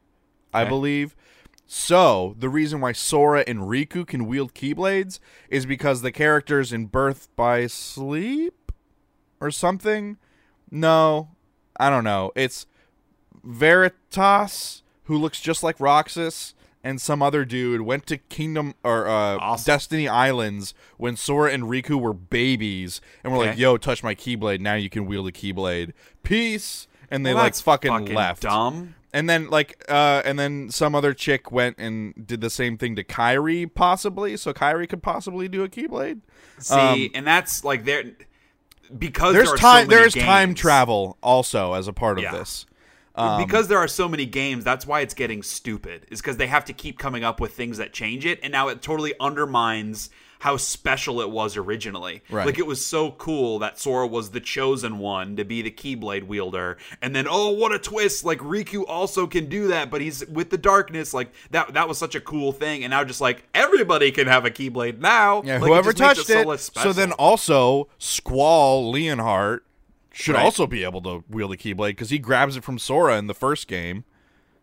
I 0.54 0.64
believe. 0.64 1.14
So 1.66 2.34
the 2.38 2.48
reason 2.48 2.80
why 2.80 2.92
Sora 2.92 3.44
and 3.46 3.60
Riku 3.60 4.06
can 4.06 4.26
wield 4.26 4.54
keyblades 4.54 5.18
is 5.48 5.64
because 5.66 6.02
the 6.02 6.12
characters 6.12 6.72
in 6.72 6.86
Birth 6.86 7.28
by 7.36 7.66
Sleep 7.66 8.72
or 9.40 9.50
something. 9.50 10.18
No, 10.70 11.30
I 11.78 11.90
don't 11.90 12.04
know. 12.04 12.30
It's 12.36 12.66
Ventus, 13.42 14.82
who 15.04 15.16
looks 15.18 15.40
just 15.40 15.62
like 15.62 15.80
Roxas, 15.80 16.54
and 16.84 17.00
some 17.00 17.22
other 17.22 17.44
dude 17.44 17.82
went 17.82 18.06
to 18.06 18.18
Kingdom 18.18 18.74
or 18.82 19.06
uh, 19.06 19.36
Awesome. 19.38 19.64
Destiny 19.64 20.08
Islands 20.08 20.74
when 20.96 21.16
Sora 21.16 21.52
and 21.52 21.64
Riku 21.64 22.00
were 22.00 22.12
babies, 22.14 23.00
and 23.22 23.32
we're 23.32 23.38
like, 23.46 23.58
"Yo, 23.58 23.76
touch 23.76 24.02
my 24.02 24.14
keyblade! 24.14 24.60
Now 24.60 24.74
you 24.74 24.90
can 24.90 25.06
wield 25.06 25.28
a 25.28 25.32
keyblade. 25.32 25.92
Peace!" 26.22 26.88
And 27.10 27.26
they 27.26 27.34
Well, 27.34 27.42
like 27.44 27.52
that's 27.52 27.60
fucking, 27.60 28.06
left. 28.14 28.42
Dumb. 28.42 28.94
And 29.14 29.28
then 29.28 29.50
like, 29.50 29.84
uh, 29.90 30.22
and 30.24 30.38
then 30.38 30.70
some 30.70 30.94
other 30.94 31.12
chick 31.12 31.52
went 31.52 31.76
and 31.78 32.14
did 32.26 32.40
the 32.40 32.48
same 32.48 32.78
thing 32.78 32.96
to 32.96 33.04
Kairi, 33.04 33.72
possibly. 33.72 34.38
So 34.38 34.54
Kairi 34.54 34.88
could 34.88 35.02
possibly 35.02 35.48
do 35.48 35.62
a 35.62 35.68
keyblade. 35.68 36.20
See, 36.58 36.74
Um, 36.74 37.10
and 37.14 37.26
that's 37.26 37.62
like 37.62 37.84
there 37.84 38.04
because 38.98 39.34
There's 39.34 39.48
there 39.48 39.56
time. 39.58 39.84
So 39.84 39.90
there's 39.90 40.14
time 40.14 40.54
travel 40.54 41.18
also 41.22 41.74
as 41.74 41.88
a 41.88 41.92
part 41.92 42.16
of 42.18 42.24
Yeah. 42.24 42.32
this. 42.32 42.64
Um, 43.14 43.44
because 43.44 43.68
there 43.68 43.78
are 43.78 43.88
so 43.88 44.08
many 44.08 44.26
games, 44.26 44.64
that's 44.64 44.86
why 44.86 45.00
it's 45.00 45.14
getting 45.14 45.42
stupid. 45.42 46.06
Is 46.10 46.20
because 46.20 46.36
they 46.36 46.46
have 46.46 46.64
to 46.66 46.72
keep 46.72 46.98
coming 46.98 47.24
up 47.24 47.40
with 47.40 47.54
things 47.54 47.78
that 47.78 47.92
change 47.92 48.24
it, 48.24 48.40
and 48.42 48.52
now 48.52 48.68
it 48.68 48.82
totally 48.82 49.12
undermines 49.20 50.10
how 50.42 50.56
special 50.56 51.20
it 51.20 51.30
was 51.30 51.56
originally. 51.56 52.20
Right. 52.28 52.44
Like 52.44 52.58
it 52.58 52.66
was 52.66 52.84
so 52.84 53.12
cool 53.12 53.60
that 53.60 53.78
Sora 53.78 54.08
was 54.08 54.30
the 54.32 54.40
chosen 54.40 54.98
one 54.98 55.36
to 55.36 55.44
be 55.44 55.62
the 55.62 55.70
Keyblade 55.70 56.24
wielder, 56.24 56.78
and 57.00 57.14
then 57.14 57.26
oh, 57.30 57.50
what 57.52 57.72
a 57.72 57.78
twist! 57.78 58.24
Like 58.24 58.40
Riku 58.40 58.84
also 58.88 59.28
can 59.28 59.48
do 59.48 59.68
that, 59.68 59.88
but 59.88 60.00
he's 60.00 60.26
with 60.26 60.50
the 60.50 60.58
darkness. 60.58 61.14
Like 61.14 61.32
that 61.52 61.74
that 61.74 61.86
was 61.86 61.96
such 61.96 62.16
a 62.16 62.20
cool 62.20 62.50
thing, 62.50 62.82
and 62.82 62.90
now 62.90 63.04
just 63.04 63.20
like 63.20 63.44
everybody 63.54 64.10
can 64.10 64.26
have 64.26 64.44
a 64.44 64.50
Keyblade 64.50 64.98
now. 64.98 65.42
Yeah, 65.44 65.58
Like, 65.58 65.68
whoever 65.68 65.90
makes 65.90 66.00
touched 66.00 66.26
so 66.26 66.40
it. 66.40 66.46
less 66.46 66.70
So, 66.74 66.92
then 66.92 67.12
also 67.12 67.88
Squall 67.98 68.92
Leonhart 68.92 69.60
should 70.12 70.34
Right. 70.34 70.44
also 70.44 70.66
be 70.66 70.84
able 70.84 71.00
to 71.02 71.24
wield 71.28 71.52
a 71.52 71.56
keyblade 71.56 71.90
because 71.90 72.10
he 72.10 72.18
grabs 72.18 72.56
it 72.56 72.64
from 72.64 72.78
Sora 72.78 73.16
in 73.18 73.26
the 73.26 73.34
first 73.34 73.66
game. 73.68 74.04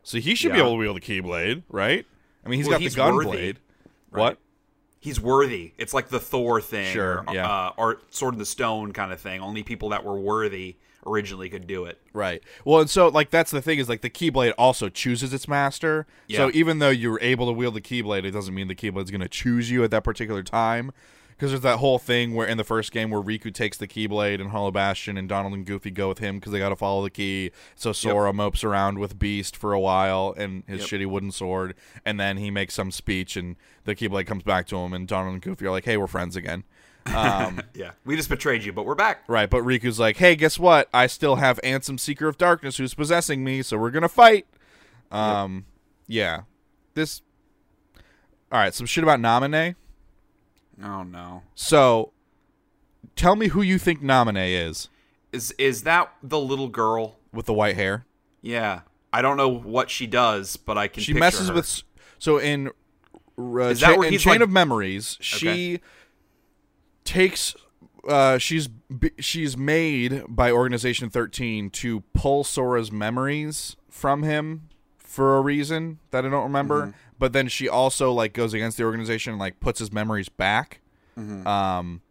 So 0.03 0.19
he 0.19 0.33
should 0.35 0.53
be 0.53 0.59
able 0.59 0.71
to 0.71 0.77
wield 0.77 0.97
a 0.97 1.01
keyblade, 1.01 1.63
right? 1.69 2.05
I 2.45 2.49
mean, 2.49 2.57
he's 2.59 2.67
Well, 2.67 2.75
got 2.75 2.81
he's 2.81 2.95
the 2.95 3.01
gunblade. 3.01 3.55
right? 4.11 4.19
What? 4.21 4.37
he's 5.01 5.19
worthy. 5.19 5.73
It's 5.77 5.93
like 5.93 6.09
the 6.09 6.19
Thor 6.19 6.59
thing, 6.61 6.91
Sure, 6.91 7.23
or, 7.27 7.33
yeah. 7.33 7.47
uh, 7.49 7.71
or 7.77 8.01
Sword 8.09 8.33
in 8.35 8.39
the 8.39 8.45
Stone 8.45 8.91
kind 8.93 9.11
of 9.13 9.19
thing. 9.21 9.39
Only 9.41 9.63
people 9.63 9.89
that 9.89 10.03
were 10.03 10.19
worthy 10.19 10.75
originally 11.07 11.49
could 11.49 11.65
do 11.67 11.85
it. 11.85 11.97
Right. 12.11 12.43
Well, 12.65 12.81
and 12.81 12.89
so 12.89 13.07
like 13.07 13.29
that's 13.29 13.51
the 13.51 13.61
thing 13.61 13.79
is 13.79 13.87
like 13.87 14.01
the 14.01 14.09
keyblade 14.09 14.53
also 14.57 14.89
chooses 14.89 15.33
its 15.33 15.47
master. 15.47 16.05
So 16.29 16.51
even 16.53 16.79
though 16.79 16.89
you're 16.89 17.19
able 17.21 17.45
to 17.47 17.53
wield 17.53 17.75
the 17.75 17.81
keyblade, 17.81 18.25
it 18.25 18.31
doesn't 18.31 18.53
mean 18.53 18.67
the 18.67 18.75
keyblade's 18.75 19.09
going 19.11 19.21
to 19.21 19.29
choose 19.29 19.71
you 19.71 19.83
at 19.85 19.91
that 19.91 20.03
particular 20.03 20.43
time. 20.43 20.91
Because 21.39 21.51
there's 21.51 21.61
that 21.61 21.77
whole 21.77 21.99
thing 21.99 22.35
where 22.35 22.45
in 22.45 22.57
the 22.57 22.65
first 22.65 22.91
game 22.91 23.11
where 23.11 23.21
Riku 23.21 23.53
takes 23.53 23.77
the 23.77 23.87
keyblade 23.87 24.41
and 24.41 24.49
Hollow 24.49 24.71
Bastion 24.71 25.17
and 25.17 25.29
Donald 25.29 25.53
and 25.53 25.65
Goofy 25.65 25.89
go 25.89 26.09
with 26.09 26.19
him 26.19 26.35
because 26.35 26.51
they 26.51 26.59
got 26.59 26.67
to 26.67 26.75
follow 26.75 27.01
the 27.01 27.09
key. 27.09 27.51
So 27.75 27.93
Sora 27.93 28.33
mopes 28.33 28.61
around 28.65 28.99
with 28.99 29.17
Beast 29.17 29.55
for 29.55 29.71
a 29.71 29.79
while 29.79 30.33
and 30.37 30.63
his 30.67 30.81
Yep. 30.91 31.01
shitty 31.01 31.05
wooden 31.05 31.31
sword, 31.31 31.75
and 32.05 32.19
then 32.19 32.35
he 32.35 32.51
makes 32.51 32.73
some 32.73 32.91
speech 32.91 33.37
and 33.37 33.55
the 33.85 33.95
keyblade 33.95 34.27
comes 34.27 34.43
back 34.43 34.67
to 34.67 34.75
him 34.79 34.91
and 34.91 35.07
Donald 35.07 35.31
and 35.31 35.41
Goofy 35.41 35.65
are 35.65 35.71
like, 35.71 35.85
"Hey, 35.85 35.95
we're 35.95 36.07
friends 36.07 36.35
again." 36.35 36.65
Um, 37.05 37.61
Yeah, 37.73 37.91
we 38.03 38.17
just 38.17 38.27
betrayed 38.27 38.65
you, 38.65 38.73
but 38.73 38.85
we're 38.85 38.93
back. 38.93 39.23
Right, 39.29 39.49
but 39.49 39.63
Riku's 39.63 39.97
like, 39.97 40.17
"Hey, 40.17 40.35
guess 40.35 40.59
what? 40.59 40.89
I 40.93 41.07
still 41.07 41.37
have 41.37 41.57
Ansem, 41.63 41.97
Seeker 41.97 42.27
of 42.27 42.37
Darkness, 42.37 42.75
who's 42.75 42.93
possessing 42.93 43.45
me, 43.45 43.61
so 43.61 43.77
we're 43.77 43.91
gonna 43.91 44.09
fight." 44.09 44.45
Um, 45.09 45.65
yeah, 46.05 46.41
this. 46.95 47.21
All 48.51 48.59
right, 48.59 48.73
some 48.73 48.85
shit 48.87 49.03
about 49.05 49.19
Naminé. 49.21 49.75
Oh 50.83 51.03
no, 51.03 51.43
So, 51.55 52.11
tell 53.15 53.35
me 53.35 53.47
who 53.49 53.61
you 53.61 53.77
think 53.77 54.01
Naminé 54.01 54.65
is 54.67 54.89
is 55.33 55.51
is 55.57 55.83
that 55.83 56.11
the 56.23 56.39
little 56.39 56.69
girl? 56.69 57.17
with 57.33 57.45
the 57.45 57.53
white 57.53 57.75
hair. 57.75 58.05
Yeah, 58.41 58.81
I 59.13 59.21
don't 59.21 59.37
know 59.37 59.49
what 59.49 59.89
she 59.91 60.07
does, 60.07 60.55
but 60.57 60.77
I 60.77 60.87
can. 60.87 61.03
She 61.03 61.13
messes 61.13 61.49
her. 61.49 61.53
with. 61.53 61.83
So 62.17 62.37
in, 62.39 62.69
uh, 63.37 63.57
Is 63.65 63.81
that 63.81 63.93
Cha- 63.93 63.97
where 63.97 64.07
in 64.07 64.13
he's 64.13 64.23
Chain 64.23 64.33
like- 64.33 64.41
of 64.41 64.49
Memories, 64.49 65.17
she 65.21 65.47
Okay. 65.75 65.81
takes. 67.03 67.55
Uh, 68.07 68.37
she's 68.37 68.69
she's 69.19 69.57
made 69.57 70.23
by 70.29 70.51
Organization 70.51 71.09
Thirteen 71.09 71.69
to 71.71 72.01
pull 72.13 72.43
Sora's 72.43 72.91
memories 72.91 73.75
from 73.89 74.23
him 74.23 74.68
for 75.09 75.37
a 75.37 75.41
reason 75.41 75.99
that 76.11 76.23
I 76.25 76.29
don't 76.29 76.43
remember. 76.43 76.81
Mm-hmm. 76.83 76.91
But 77.17 77.33
then 77.33 77.47
she 77.49 77.67
also 77.67 78.13
like 78.13 78.31
goes 78.33 78.53
against 78.53 78.77
the 78.77 78.83
organization 78.83 79.31
and 79.33 79.39
like 79.39 79.59
puts 79.59 79.79
his 79.79 79.91
memories 79.91 80.29
back. 80.29 80.81
Mm-hmm. 81.17 81.45
Um, 81.45 82.01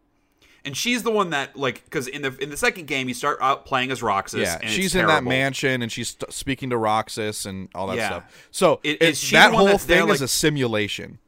and 0.65 0.77
she's 0.77 1.03
the 1.05 1.11
one 1.11 1.31
that 1.31 1.57
like 1.57 1.85
because 1.85 2.09
in 2.09 2.23
the 2.23 2.37
in 2.43 2.51
the 2.51 2.57
second 2.57 2.87
game 2.89 3.09
you 3.09 3.15
start 3.15 3.39
out 3.41 3.65
playing 3.65 3.91
as 3.91 4.03
Roxas. 4.03 4.41
yeah, 4.41 4.55
and 4.57 4.65
it's 4.65 4.73
she's 4.73 4.95
in 4.95 5.07
that 5.07 5.25
mansion 5.25 5.81
and 5.81 5.91
she's 5.91 6.09
st- 6.11 6.33
speaking 6.33 6.71
to 6.71 6.77
Roxas 6.77 7.47
and 7.47 7.69
all 7.75 7.87
that 7.87 7.97
Yeah. 7.97 8.09
stuff. 8.09 8.49
So 8.51 8.81
Is- 8.83 8.95
it- 9.01 9.03
is 9.03 9.31
that 9.31 9.55
whole 9.55 9.67
that's 9.67 9.85
there, 9.85 10.03
thing 10.03 10.11
is 10.11 10.21
a 10.21 10.29
simulation. 10.29 11.19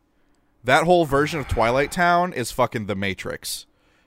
That 0.64 0.84
whole 0.84 1.06
version 1.06 1.40
of 1.40 1.48
Twilight 1.48 1.90
Town 1.92 2.32
is 2.34 2.50
fucking 2.50 2.86
the 2.86 2.96
Matrix. 2.96 3.64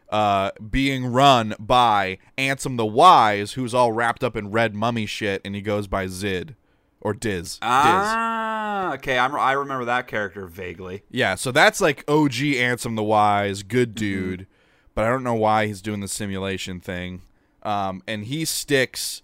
Uh, 0.09 0.51
being 0.69 1.07
run 1.07 1.55
by 1.57 2.19
Ansem 2.37 2.77
the 2.77 2.85
Wise, 2.85 3.53
who's 3.53 3.73
all 3.73 3.91
wrapped 3.91 4.23
up 4.23 4.35
in 4.35 4.51
red 4.51 4.75
mummy 4.75 5.07
shit, 5.07 5.41
and 5.43 5.55
he 5.55 5.61
goes 5.61 5.87
by 5.87 6.05
Zid 6.05 6.55
or 7.03 7.13
Diz. 7.13 7.53
Diz. 7.53 7.59
Ah, 7.61 8.93
okay. 8.95 9.17
I'm, 9.19 9.35
I 9.35 9.51
remember 9.51 9.85
that 9.85 10.07
character 10.07 10.47
vaguely. 10.47 11.03
Yeah, 11.11 11.35
so 11.35 11.51
that's 11.51 11.79
like 11.81 12.03
OG 12.07 12.31
Ansem 12.33 12.95
the 12.95 13.03
Wise, 13.03 13.61
good 13.63 13.89
Mm-hmm. 13.89 13.95
dude, 14.05 14.47
but 14.95 15.05
I 15.05 15.09
don't 15.09 15.23
know 15.23 15.33
why 15.35 15.67
he's 15.67 15.81
doing 15.81 15.99
the 15.99 16.07
simulation 16.07 16.79
thing. 16.79 17.21
Um, 17.61 18.01
and 18.07 18.25
he 18.25 18.45
sticks. 18.45 19.21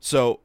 So, 0.00 0.40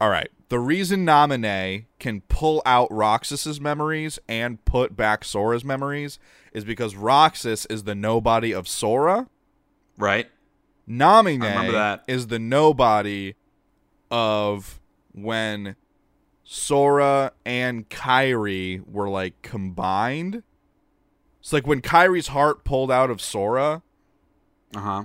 all 0.00 0.08
right, 0.10 0.28
the 0.48 0.58
reason 0.58 1.04
Naminé 1.06 1.86
can 1.98 2.22
pull 2.22 2.62
out 2.66 2.90
Roxas's 2.90 3.60
memories 3.60 4.18
and 4.28 4.64
put 4.64 4.96
back 4.96 5.24
Sora's 5.24 5.64
memories 5.64 6.18
is 6.52 6.64
because 6.64 6.96
Roxas 6.96 7.66
is 7.66 7.84
the 7.84 7.94
nobody 7.94 8.52
of 8.52 8.66
Sora. 8.68 9.28
Right. 9.98 10.28
Naminé 10.88 11.42
I 11.44 11.48
remember 11.50 11.72
that. 11.72 12.04
is 12.08 12.26
the 12.28 12.38
nobody 12.38 13.34
of 14.10 14.80
when 15.12 15.76
Sora 16.52 17.30
and 17.46 17.88
Kairi 17.88 18.82
were 18.84 19.08
like 19.08 19.40
combined. 19.40 20.42
It's 21.38 21.52
like 21.52 21.64
when 21.64 21.80
Kairi's 21.80 22.26
heart 22.26 22.64
pulled 22.64 22.90
out 22.90 23.08
of 23.08 23.20
Sora, 23.20 23.82
Uh 24.74 24.80
huh. 24.80 25.04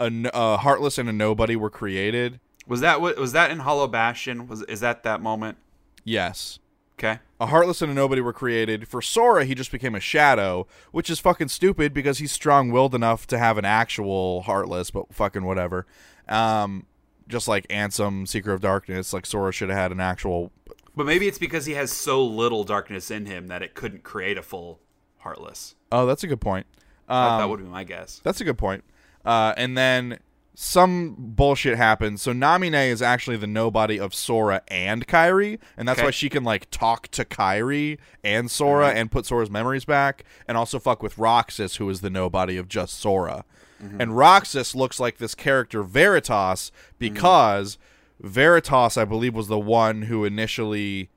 A 0.00 0.56
heartless 0.56 0.96
and 0.96 1.10
a 1.10 1.12
nobody 1.12 1.56
were 1.56 1.68
created. 1.68 2.40
Was 2.66 2.80
that 2.80 3.02
what 3.02 3.18
was 3.18 3.32
that 3.32 3.50
in 3.50 3.58
Hollow 3.58 3.86
Bastion? 3.86 4.46
Was 4.46 4.62
is 4.62 4.80
that 4.80 5.02
that 5.02 5.20
moment? 5.20 5.58
Yes. 6.04 6.58
Okay. 6.98 7.18
A 7.38 7.46
Heartless 7.46 7.82
and 7.82 7.92
a 7.92 7.94
Nobody 7.94 8.22
were 8.22 8.32
created. 8.32 8.88
For 8.88 9.02
Sora, 9.02 9.44
he 9.44 9.54
just 9.54 9.70
became 9.70 9.94
a 9.94 10.00
Shadow, 10.00 10.66
which 10.92 11.10
is 11.10 11.20
fucking 11.20 11.48
stupid 11.48 11.92
because 11.92 12.16
he's 12.16 12.32
strong 12.32 12.70
willed 12.70 12.94
enough 12.94 13.26
to 13.26 13.36
have 13.36 13.58
an 13.58 13.66
actual 13.66 14.40
Heartless, 14.40 14.90
but 14.90 15.12
fucking 15.12 15.44
whatever. 15.44 15.86
Um, 16.26 16.86
just 17.28 17.48
like 17.48 17.66
Ansem, 17.68 18.26
Seeker 18.28 18.52
of 18.52 18.60
Darkness, 18.60 19.12
like 19.12 19.26
Sora 19.26 19.52
should 19.52 19.68
have 19.68 19.78
had 19.78 19.92
an 19.92 20.00
actual. 20.00 20.52
But 20.94 21.06
maybe 21.06 21.28
it's 21.28 21.38
because 21.38 21.66
he 21.66 21.74
has 21.74 21.92
so 21.92 22.24
little 22.24 22.64
darkness 22.64 23.10
in 23.10 23.26
him 23.26 23.48
that 23.48 23.62
it 23.62 23.74
couldn't 23.74 24.02
create 24.02 24.38
a 24.38 24.42
full 24.42 24.80
Heartless. 25.18 25.74
Oh, 25.90 26.06
that's 26.06 26.22
a 26.22 26.28
good 26.28 26.40
point. 26.40 26.66
That- 27.08 27.14
Um, 27.14 27.38
that 27.40 27.48
would 27.48 27.58
be 27.60 27.66
my 27.66 27.82
guess. 27.84 28.20
That's 28.22 28.40
a 28.40 28.44
good 28.44 28.58
point. 28.58 28.84
Uh, 29.24 29.54
and 29.56 29.76
then 29.76 30.18
some 30.54 31.16
bullshit 31.18 31.76
happens. 31.76 32.22
So 32.22 32.32
Namine 32.32 32.88
is 32.88 33.02
actually 33.02 33.36
the 33.36 33.46
nobody 33.48 33.98
of 33.98 34.14
Sora 34.14 34.62
and 34.68 35.06
Kairi, 35.06 35.58
and 35.76 35.86
that's 35.88 35.98
Okay. 35.98 36.06
why 36.06 36.10
she 36.12 36.28
can 36.28 36.44
like 36.44 36.70
talk 36.70 37.08
to 37.08 37.24
Kairi 37.24 37.98
and 38.24 38.48
Sora 38.50 38.90
and 38.90 39.10
put 39.10 39.26
Sora's 39.26 39.50
memories 39.50 39.84
back, 39.84 40.24
and 40.48 40.56
also 40.56 40.78
fuck 40.78 41.02
with 41.02 41.18
Roxas, 41.18 41.76
who 41.76 41.90
is 41.90 42.00
the 42.02 42.10
nobody 42.10 42.56
of 42.56 42.68
just 42.68 42.98
Sora. 42.98 43.44
Mm-hmm. 43.82 44.00
And 44.00 44.16
Roxas 44.16 44.74
looks 44.74 44.98
like 44.98 45.18
this 45.18 45.34
character 45.34 45.82
Ventus 45.82 46.70
mm-hmm. 46.70 46.96
because 46.98 47.78
Ventus, 48.20 48.96
I 48.96 49.04
believe, 49.04 49.34
was 49.34 49.48
the 49.48 49.58
one 49.58 50.02
who 50.02 50.24
initially 50.24 51.10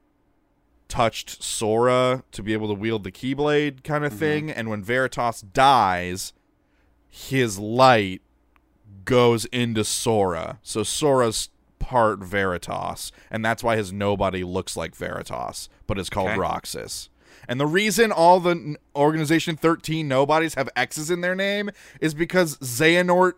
touched 0.88 1.42
Sora 1.44 2.24
to 2.32 2.44
be 2.44 2.54
able 2.54 2.68
to 2.68 2.74
wield 2.74 3.04
the 3.04 3.12
Keyblade 3.12 3.84
kind 3.84 4.04
of 4.04 4.12
mm-hmm. 4.12 4.20
thing. 4.20 4.52
And 4.52 4.70
when 4.70 4.84
Ventus 4.84 5.42
dies, 5.42 6.34
his 7.08 7.58
light 7.58 8.22
goes 9.06 9.46
into 9.46 9.84
Sora. 9.84 10.60
So 10.62 10.84
Sora's 10.84 11.50
part 11.80 12.20
Ventus, 12.20 13.12
and 13.32 13.44
that's 13.44 13.64
why 13.64 13.76
his 13.76 13.92
nobody 13.92 14.44
looks 14.44 14.76
like 14.78 14.96
Veritas, 14.96 15.70
but 15.88 15.98
is 15.98 16.10
called 16.10 16.30
Okay. 16.30 16.40
Roxas. 16.40 17.09
And 17.50 17.60
the 17.60 17.66
reason 17.66 18.12
all 18.12 18.40
the 18.40 18.78
Organization 18.96 19.58
13 19.58 20.08
nobodies 20.08 20.54
have 20.54 20.70
X's 20.76 21.10
in 21.10 21.22
their 21.22 21.34
name 21.34 21.72
is 22.00 22.14
because 22.14 22.58
Xehanort 22.58 23.34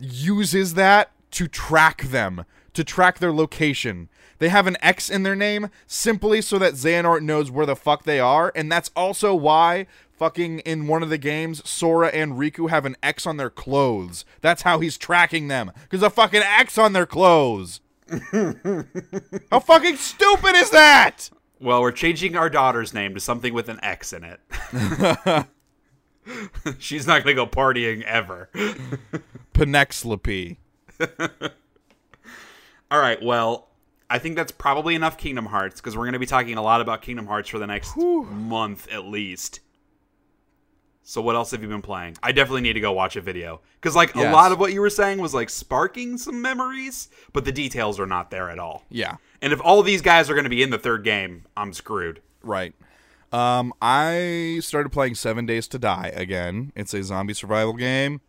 uses 0.00 0.72
that 0.72 1.10
to 1.32 1.46
track 1.46 2.04
them, 2.04 2.46
to 2.72 2.82
track 2.82 3.18
their 3.18 3.32
location. 3.32 4.08
They 4.38 4.48
have 4.48 4.66
an 4.66 4.78
X 4.80 5.10
in 5.10 5.22
their 5.22 5.36
name 5.36 5.68
simply 5.86 6.40
so 6.40 6.58
that 6.60 6.72
Xehanort 6.72 7.20
knows 7.20 7.50
where 7.50 7.66
the 7.66 7.76
fuck 7.76 8.04
they 8.04 8.18
are, 8.18 8.52
and 8.56 8.72
that's 8.72 8.90
also 8.96 9.34
why 9.34 9.86
fucking 10.10 10.60
in 10.60 10.86
one 10.86 11.02
of 11.02 11.10
the 11.10 11.18
games 11.18 11.68
Sora 11.68 12.08
and 12.08 12.32
Riku 12.32 12.70
have 12.70 12.86
an 12.86 12.96
X 13.02 13.26
on 13.26 13.36
their 13.36 13.50
clothes. 13.50 14.24
That's 14.40 14.62
how 14.62 14.80
he's 14.80 14.96
tracking 14.96 15.48
them 15.48 15.72
because 15.82 16.02
a 16.02 16.08
fucking 16.08 16.42
X 16.42 16.78
on 16.78 16.94
their 16.94 17.06
clothes. 17.06 17.82
how 19.50 19.60
fucking 19.60 19.96
stupid 19.96 20.54
is 20.54 20.70
that? 20.70 21.28
Well, 21.62 21.80
we're 21.80 21.92
changing 21.92 22.36
our 22.36 22.50
daughter's 22.50 22.92
name 22.92 23.14
to 23.14 23.20
something 23.20 23.54
with 23.54 23.68
an 23.68 23.78
X 23.84 24.12
in 24.12 24.24
it. 24.24 24.40
She's 26.80 27.06
not 27.06 27.22
going 27.22 27.36
to 27.36 27.44
go 27.44 27.46
partying 27.46 28.02
ever. 28.02 28.50
Penexlope. 29.54 30.56
All 32.90 32.98
right, 32.98 33.22
well, 33.22 33.68
I 34.10 34.18
think 34.18 34.34
that's 34.34 34.50
probably 34.50 34.96
enough 34.96 35.16
Kingdom 35.16 35.46
Hearts 35.46 35.80
because 35.80 35.96
we're 35.96 36.02
going 36.02 36.14
to 36.14 36.18
be 36.18 36.26
talking 36.26 36.56
a 36.56 36.62
lot 36.62 36.80
about 36.80 37.00
Kingdom 37.00 37.28
Hearts 37.28 37.48
for 37.48 37.60
the 37.60 37.68
next 37.68 37.96
month 37.96 38.88
at 38.90 39.04
least. 39.04 39.60
So 41.04 41.20
what 41.20 41.34
else 41.34 41.50
have 41.50 41.62
you 41.62 41.68
been 41.68 41.82
playing? 41.82 42.16
I 42.22 42.30
definitely 42.32 42.60
need 42.60 42.74
to 42.74 42.80
go 42.80 42.92
watch 42.92 43.16
a 43.16 43.20
video 43.20 43.60
because 43.80 43.96
like 43.96 44.14
Yes. 44.14 44.26
a 44.26 44.32
lot 44.32 44.52
of 44.52 44.60
what 44.60 44.72
you 44.72 44.80
were 44.80 44.90
saying 44.90 45.18
was 45.18 45.34
like 45.34 45.50
sparking 45.50 46.16
some 46.16 46.40
memories, 46.40 47.08
but 47.32 47.44
the 47.44 47.50
details 47.52 47.98
are 47.98 48.06
not 48.06 48.30
there 48.30 48.48
at 48.50 48.58
all. 48.60 48.84
Yeah. 48.88 49.16
And 49.40 49.52
if 49.52 49.60
all 49.64 49.82
these 49.82 50.00
guys 50.02 50.30
are 50.30 50.34
going 50.34 50.44
to 50.44 50.50
be 50.50 50.62
in 50.62 50.70
the 50.70 50.78
third 50.78 51.02
game, 51.02 51.44
I'm 51.56 51.72
screwed. 51.72 52.20
Right. 52.42 52.72
Um, 53.32 53.72
I 53.82 54.60
started 54.62 54.90
playing 54.90 55.14
Seven 55.16 55.44
Days 55.46 55.66
to 55.68 55.78
Die 55.78 56.12
again. 56.14 56.72
It's 56.76 56.94
a 56.94 57.02
zombie 57.02 57.34
survival 57.34 57.72
game. 57.72 58.20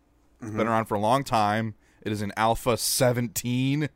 It's 0.42 0.50
been 0.50 0.66
around 0.66 0.86
for 0.86 0.94
a 0.94 1.00
long 1.00 1.24
time. 1.24 1.74
It 2.02 2.10
is 2.12 2.20
in 2.22 2.32
Alpha 2.36 2.76
17 2.76 3.88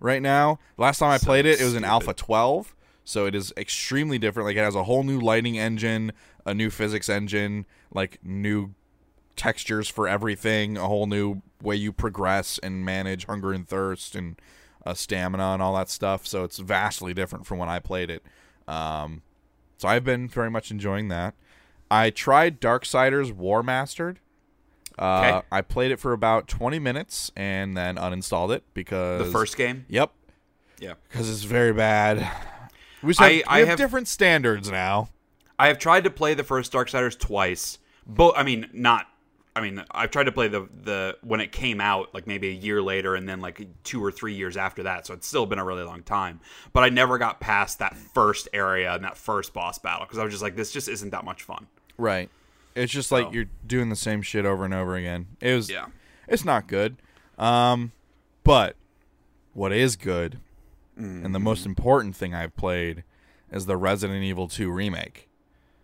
right 0.00 0.20
now. 0.22 0.58
Last 0.76 0.98
time 0.98 1.10
I 1.10 1.18
played 1.18 1.46
it, 1.46 1.60
it 1.60 1.64
was 1.64 1.74
in 1.74 1.80
stupid. 1.80 1.86
Alpha 1.92 2.14
12. 2.14 2.74
So 3.04 3.26
it 3.26 3.34
is 3.34 3.52
extremely 3.56 4.18
different. 4.18 4.46
Like 4.46 4.56
it 4.56 4.60
has 4.60 4.74
a 4.74 4.84
whole 4.84 5.02
new 5.04 5.20
lighting 5.20 5.58
engine, 5.58 6.12
a 6.46 6.54
new 6.54 6.70
physics 6.70 7.08
engine, 7.08 7.66
like 7.92 8.18
new 8.24 8.74
textures 9.36 9.88
for 9.88 10.08
everything, 10.08 10.76
a 10.76 10.86
whole 10.86 11.06
new 11.06 11.42
way 11.62 11.76
you 11.76 11.92
progress 11.92 12.58
and 12.62 12.84
manage 12.84 13.26
hunger 13.26 13.52
and 13.52 13.68
thirst 13.68 14.14
and 14.14 14.40
uh, 14.86 14.94
stamina 14.94 15.48
and 15.52 15.60
all 15.62 15.74
that 15.74 15.90
stuff. 15.90 16.26
So 16.26 16.44
it's 16.44 16.58
vastly 16.58 17.12
different 17.14 17.46
from 17.46 17.58
when 17.58 17.68
I 17.68 17.78
played 17.78 18.10
it. 18.10 18.22
Um, 18.68 19.22
so 19.78 19.88
I've 19.88 20.04
been 20.04 20.28
very 20.28 20.50
much 20.50 20.70
enjoying 20.70 21.08
that. 21.08 21.34
I 21.90 22.10
tried 22.10 22.60
Darksiders 22.60 23.32
Warmastered. 23.32 24.16
Uh, 24.98 25.20
Okay. 25.38 25.46
I 25.50 25.60
played 25.60 25.90
it 25.90 25.98
for 25.98 26.12
about 26.12 26.46
20 26.48 26.78
minutes 26.78 27.32
and 27.36 27.76
then 27.76 27.96
uninstalled 27.96 28.54
it 28.54 28.62
because 28.72 29.26
The 29.26 29.32
first 29.32 29.56
game? 29.56 29.84
Yep, 29.88 30.12
Yeah. 30.78 30.94
because 31.08 31.28
it's 31.28 31.42
very 31.42 31.72
bad. 31.72 32.30
We, 33.04 33.14
have, 33.14 33.20
I- 33.26 33.30
we 33.30 33.44
I 33.44 33.58
have, 33.60 33.68
have- 33.68 33.78
different 33.78 34.08
standards 34.08 34.70
now. 34.70 35.10
I 35.58 35.68
have 35.68 35.78
tried 35.78 36.04
to 36.04 36.10
play 36.10 36.34
the 36.34 36.42
first 36.42 36.72
Darksiders 36.72 37.16
twice. 37.18 37.78
Both, 38.06 38.34
I 38.36 38.42
mean, 38.42 38.68
not. 38.72 39.06
I 39.56 39.60
mean, 39.60 39.84
I've 39.92 40.10
tried 40.10 40.24
to 40.24 40.32
play 40.32 40.48
the 40.48 40.68
the 40.82 41.16
when 41.22 41.38
it 41.40 41.52
came 41.52 41.80
out, 41.80 42.12
like 42.12 42.26
maybe 42.26 42.48
a 42.48 42.52
year 42.52 42.82
later, 42.82 43.14
and 43.14 43.28
then 43.28 43.40
like 43.40 43.64
two 43.84 44.04
or 44.04 44.10
three 44.10 44.34
years 44.34 44.56
after 44.56 44.82
that. 44.82 45.06
So 45.06 45.14
it's 45.14 45.28
still 45.28 45.46
been 45.46 45.60
a 45.60 45.64
really 45.64 45.84
long 45.84 46.02
time. 46.02 46.40
But 46.72 46.82
I 46.82 46.88
never 46.88 47.18
got 47.18 47.38
past 47.38 47.78
that 47.78 47.96
first 47.96 48.48
area 48.52 48.92
and 48.92 49.04
that 49.04 49.16
first 49.16 49.54
boss 49.54 49.78
battle 49.78 50.06
because 50.06 50.18
I 50.18 50.24
was 50.24 50.32
just 50.32 50.42
like, 50.42 50.56
this 50.56 50.72
just 50.72 50.88
isn't 50.88 51.10
that 51.10 51.24
much 51.24 51.44
fun. 51.44 51.68
Right. 51.96 52.30
It's 52.74 52.92
just 52.92 53.12
like 53.12 53.26
So- 53.26 53.32
you're 53.32 53.46
doing 53.64 53.90
the 53.90 53.96
same 53.96 54.22
shit 54.22 54.44
over 54.44 54.64
and 54.64 54.74
over 54.74 54.96
again. 54.96 55.26
It 55.40 55.54
was 55.54 55.70
Yeah. 55.70 55.86
it's 56.26 56.44
not 56.44 56.66
good. 56.66 56.96
Um 57.38 57.92
but 58.42 58.74
what 59.52 59.70
is 59.72 59.94
good 59.94 60.40
and 60.96 61.34
the 61.34 61.40
most 61.40 61.66
important 61.66 62.14
thing 62.16 62.34
I've 62.34 62.56
played 62.56 63.04
is 63.50 63.66
the 63.66 63.76
Resident 63.76 64.22
Evil 64.24 64.48
2 64.48 64.70
remake. 64.70 65.28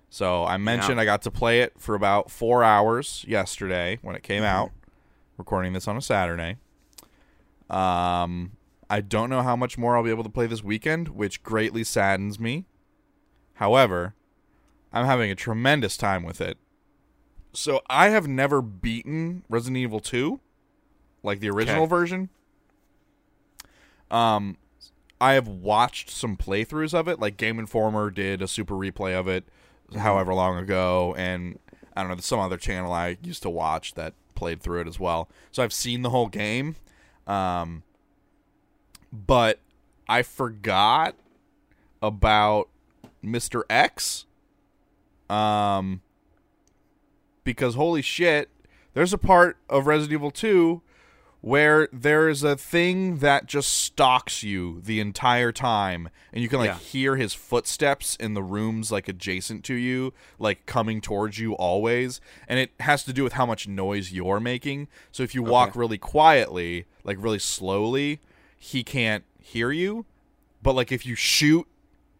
So 0.08 0.44
I 0.44 0.56
mentioned 0.56 0.96
Yeah. 0.96 1.02
I 1.02 1.04
got 1.04 1.22
to 1.22 1.30
play 1.30 1.60
it 1.60 1.74
for 1.78 1.94
about 1.94 2.30
4 2.30 2.62
hours 2.64 3.24
yesterday 3.28 3.98
when 4.02 4.14
it 4.16 4.22
came 4.22 4.42
out. 4.42 4.70
Recording 5.36 5.72
this 5.72 5.86
on 5.88 5.96
a 5.96 6.02
Saturday. 6.02 6.56
Um 7.68 8.52
I 8.88 9.00
don't 9.00 9.30
know 9.30 9.42
how 9.42 9.54
much 9.54 9.78
more 9.78 9.96
I'll 9.96 10.02
be 10.02 10.10
able 10.10 10.24
to 10.24 10.28
play 10.30 10.46
this 10.48 10.64
weekend, 10.64 11.08
which 11.10 11.44
greatly 11.44 11.84
saddens 11.84 12.40
me. 12.40 12.66
However, 13.54 14.14
I'm 14.92 15.06
having 15.06 15.30
a 15.30 15.36
tremendous 15.36 15.96
time 15.96 16.24
with 16.24 16.40
it. 16.40 16.58
So 17.52 17.82
I 17.88 18.08
have 18.08 18.26
never 18.26 18.60
beaten 18.60 19.44
Resident 19.48 19.76
Evil 19.76 20.00
2, 20.00 20.40
like 21.22 21.38
the 21.38 21.50
original 21.50 21.82
Okay. 21.84 21.88
version. 21.90 22.30
Um, 24.10 24.56
I 25.20 25.34
have 25.34 25.48
watched 25.48 26.10
some 26.10 26.36
playthroughs 26.36 26.94
of 26.94 27.06
it, 27.08 27.20
like 27.20 27.36
Game 27.36 27.58
Informer 27.58 28.10
did 28.10 28.40
a 28.40 28.48
super 28.48 28.74
replay 28.74 29.14
of 29.14 29.28
it, 29.28 29.44
however 29.96 30.32
long 30.32 30.56
ago, 30.56 31.14
and 31.18 31.58
I 31.94 32.02
don't 32.02 32.10
know, 32.10 32.16
some 32.20 32.40
other 32.40 32.56
channel 32.56 32.92
I 32.92 33.18
used 33.22 33.42
to 33.42 33.50
watch 33.50 33.94
that 33.94 34.14
played 34.34 34.62
through 34.62 34.80
it 34.80 34.88
as 34.88 34.98
well. 34.98 35.28
So 35.52 35.62
I've 35.62 35.72
seen 35.72 36.02
the 36.02 36.10
whole 36.10 36.28
game, 36.28 36.76
um, 37.26 37.82
but 39.12 39.58
I 40.08 40.22
forgot 40.22 41.16
about 42.00 42.68
Mr. 43.22 43.62
X. 43.68 44.24
Um, 45.28 46.00
because 47.44 47.74
holy 47.74 48.02
shit, 48.02 48.48
there's 48.94 49.12
a 49.12 49.18
part 49.18 49.58
of 49.68 49.86
Resident 49.86 50.14
Evil 50.14 50.30
2 50.30 50.82
where 51.42 51.88
there 51.92 52.28
is 52.28 52.42
a 52.42 52.54
thing 52.56 53.18
that 53.18 53.46
just 53.46 53.72
stalks 53.72 54.42
you 54.42 54.80
the 54.82 55.00
entire 55.00 55.50
time 55.52 56.08
and 56.32 56.42
you 56.42 56.48
can 56.48 56.58
like 56.58 56.68
Yeah. 56.68 56.78
hear 56.78 57.16
his 57.16 57.32
footsteps 57.32 58.14
in 58.16 58.34
the 58.34 58.42
rooms 58.42 58.92
like 58.92 59.08
adjacent 59.08 59.64
to 59.64 59.74
you 59.74 60.12
like 60.38 60.66
coming 60.66 61.00
towards 61.00 61.38
you 61.38 61.54
always 61.54 62.20
and 62.46 62.58
it 62.58 62.72
has 62.80 63.04
to 63.04 63.12
do 63.12 63.24
with 63.24 63.32
how 63.34 63.46
much 63.46 63.66
noise 63.66 64.12
you're 64.12 64.38
making. 64.40 64.88
So 65.12 65.22
if 65.22 65.34
you 65.34 65.42
walk 65.42 65.74
really 65.74 65.98
quietly 65.98 66.84
like 67.04 67.16
really 67.18 67.38
slowly 67.38 68.20
he 68.58 68.84
can't 68.84 69.24
hear 69.40 69.72
you. 69.72 70.04
But 70.62 70.74
like 70.74 70.92
if 70.92 71.06
you 71.06 71.14
shoot 71.14 71.66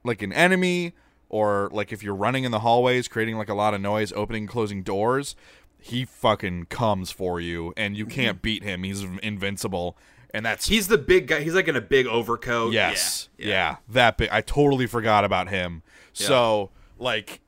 like 0.03 0.23
an 0.23 0.33
enemy 0.33 0.95
or 1.29 1.69
like 1.73 1.93
if 1.93 2.03
you're 2.03 2.15
running 2.15 2.45
in 2.45 2.51
the 2.53 2.61
hallways 2.61 3.07
creating 3.07 3.37
like 3.37 3.51
a 3.51 3.55
lot 3.55 3.75
of 3.75 3.81
noise 3.83 4.13
opening 4.17 4.45
and 4.45 4.49
closing 4.51 4.83
doors 4.83 5.37
he 5.81 6.05
fucking 6.05 6.67
comes 6.67 7.11
for 7.11 7.41
you 7.41 7.73
and 7.77 7.97
you 7.97 8.07
can't 8.07 8.39
mhm. 8.39 8.43
beat 8.43 8.63
him. 8.63 8.83
He's 8.83 9.03
invincible 9.23 9.97
and 10.33 10.45
that's 10.45 10.69
He's 10.69 10.89
the 10.89 10.99
big 10.99 11.27
guy. 11.27 11.41
He's 11.41 11.55
like 11.55 11.69
in 11.69 11.77
a 11.77 11.81
big 11.81 12.07
overcoat. 12.07 12.73
yes. 12.73 13.29
Yeah. 13.39 13.47
yeah, 13.47 13.77
that 13.89 14.17
big 14.17 14.29
i 14.31 14.41
totally 14.41 14.87
forgot 14.87 15.25
about 15.25 15.49
him. 15.49 15.83
So 16.13 16.71
like 16.99 17.41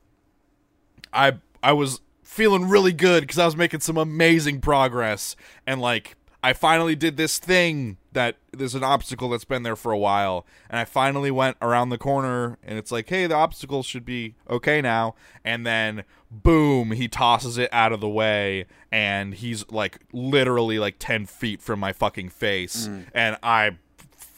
i 1.13 1.35
i 1.63 1.73
was 1.73 2.01
feeling 2.23 2.69
really 2.69 2.93
good 2.93 3.21
because 3.23 3.39
i 3.39 3.45
was 3.45 3.55
making 3.55 3.81
some 3.81 3.99
amazing 3.99 4.61
progress 4.61 5.37
and 5.67 5.81
like 5.81 6.17
I 6.43 6.53
finally 6.53 6.97
did 6.97 7.17
this 7.17 7.39
thing 7.39 7.99
that 8.13 8.37
there's 8.53 8.75
an 8.75 8.83
obstacle 8.83 9.29
that's 9.29 9.45
been 9.45 9.63
there 9.63 9.77
for 9.77 9.93
a 9.93 9.99
while, 9.99 10.45
and 10.69 10.79
I 10.79 10.85
finally 10.85 11.31
went 11.31 11.57
around 11.63 11.91
the 11.91 11.99
corner, 11.99 12.59
and 12.65 12.79
it's 12.79 12.91
like, 12.91 13.09
hey, 13.09 13.27
the 13.27 13.35
obstacle 13.35 13.83
should 13.83 14.05
be 14.05 14.35
okay 14.51 14.81
now, 14.81 15.15
and 15.45 15.65
then 15.65 16.05
boom, 16.31 16.93
he 16.93 17.07
tosses 17.07 17.59
it 17.59 17.69
out 17.73 17.93
of 17.93 18.01
the 18.01 18.09
way, 18.09 18.67
and 18.91 19.35
he's 19.35 19.71
like 19.71 20.01
literally 20.13 20.79
like 20.79 20.97
ten 20.99 21.27
feet 21.27 21.63
from 21.63 21.79
my 21.79 21.93
fucking 21.93 22.31
face, 22.31 22.89
mm. 22.89 23.05
and 23.15 23.37
I 23.43 23.77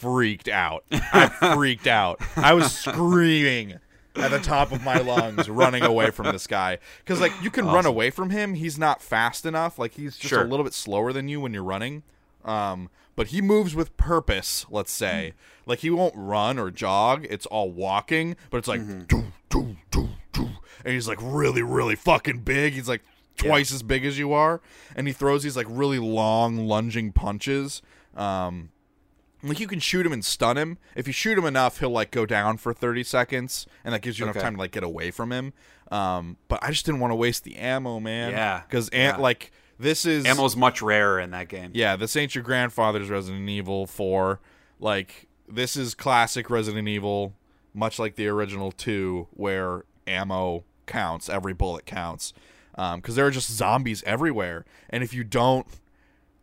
freaked 0.05 0.49
out. 0.49 0.85
I 0.93 1.29
freaked 1.55 1.87
out. 1.87 2.21
I 2.37 2.53
was 2.53 2.71
screaming 2.71 3.79
at 4.17 4.31
the 4.31 4.39
top 4.39 4.71
of 4.73 4.83
my 4.85 4.99
lungs 4.99 5.49
running 5.49 5.83
away 5.83 6.11
from 6.11 6.27
this 6.33 6.47
guy. 6.47 6.79
Because 7.05 7.21
like 7.21 7.33
you 7.43 7.51
can 7.51 7.67
run 7.67 7.85
away 7.87 8.11
from 8.11 8.31
him. 8.31 8.55
He's 8.55 8.79
not 8.79 9.03
fast 9.03 9.45
enough. 9.45 9.79
Like 9.79 9.95
he's 9.95 10.17
just 10.17 10.29
Sure. 10.31 10.43
a 10.43 10.49
little 10.49 10.65
bit 10.65 10.73
slower 10.75 11.13
than 11.13 11.29
you 11.29 11.41
when 11.41 11.53
you're 11.53 11.65
running. 11.65 12.03
Um 12.45 12.91
but 13.17 13.29
he 13.29 13.41
moves 13.41 13.75
with 13.75 13.97
purpose 13.97 14.67
let's 14.71 14.93
say. 14.93 15.35
Like 15.67 15.81
he 15.81 15.91
won't 15.91 16.15
run 16.17 16.59
or 16.59 16.71
jog. 16.71 17.27
It's 17.29 17.47
all 17.47 17.71
walking 17.71 18.37
but 18.51 18.59
it's 18.59 18.69
like 18.69 18.81
doo, 19.09 19.25
doo, 19.49 19.77
doo, 19.91 20.09
doo. 20.33 20.49
and 20.85 20.95
he's 20.95 21.09
like 21.09 21.19
really 21.21 21.63
really 21.63 21.97
fucking 21.97 22.41
big. 22.41 22.75
He's 22.75 22.89
like 22.89 23.03
twice 23.37 23.73
as 23.73 23.83
big 23.83 24.05
as 24.05 24.17
you 24.19 24.33
are. 24.33 24.61
And 24.95 25.07
he 25.09 25.13
throws 25.13 25.43
these 25.43 25.57
like 25.57 25.67
really 25.69 25.99
long 25.99 26.69
lunging 26.69 27.11
punches. 27.13 27.83
Um 28.17 28.71
like 29.45 29.61
you 29.61 29.67
can 29.67 29.79
shoot 29.81 30.05
him 30.07 30.13
and 30.13 30.25
stun 30.25 30.57
him. 30.59 30.79
If 30.97 31.07
you 31.07 31.13
shoot 31.13 31.37
him 31.39 31.45
enough, 31.45 31.79
he'll 31.81 31.91
like 31.91 32.11
go 32.11 32.25
down 32.27 32.57
for 32.57 32.73
30 32.73 33.05
seconds 33.05 33.67
and 33.85 33.95
that 33.95 34.01
gives 34.03 34.19
you 34.19 34.25
enough 34.25 34.37
Okay. 34.37 34.45
time 34.45 34.55
to 34.55 34.59
like 34.61 34.73
get 34.73 34.83
away 34.85 35.11
from 35.11 35.33
him. 35.33 35.53
Um 35.91 36.37
but 36.49 36.59
I 36.63 36.71
just 36.71 36.87
didn't 36.87 37.01
want 37.01 37.11
to 37.13 37.17
waste 37.17 37.45
the 37.45 37.57
ammo, 37.57 38.01
man. 38.01 38.31
Yeah, 38.31 38.63
Cuz 38.71 38.89
yeah. 38.93 39.17
like 39.17 39.53
this 39.79 40.07
is 40.07 40.25
Ammo's 40.25 40.57
much 40.57 40.81
rarer 40.81 41.19
in 41.21 41.31
that 41.33 41.49
game. 41.49 41.73
Yeah, 41.75 41.97
this 41.97 42.17
ain't 42.17 42.35
your 42.35 42.45
grandfather's 42.45 43.11
Resident 43.11 43.49
Evil 43.49 43.87
4. 43.87 44.41
Like 44.81 45.27
this 45.49 45.77
is 45.77 45.95
classic 45.95 46.49
Resident 46.51 46.89
Evil 46.89 47.35
much 47.75 47.99
like 47.99 48.15
the 48.15 48.29
original 48.29 48.71
2 48.71 49.27
where 49.33 49.85
ammo 50.07 50.63
counts, 50.87 51.29
every 51.29 51.53
bullet 51.53 51.85
counts. 51.87 52.33
Um 52.77 53.01
cuz 53.03 53.15
there 53.17 53.27
are 53.27 53.31
just 53.31 53.51
zombies 53.51 54.03
everywhere 54.05 54.65
and 54.91 55.03
if 55.03 55.13
you 55.13 55.23
don't 55.25 55.67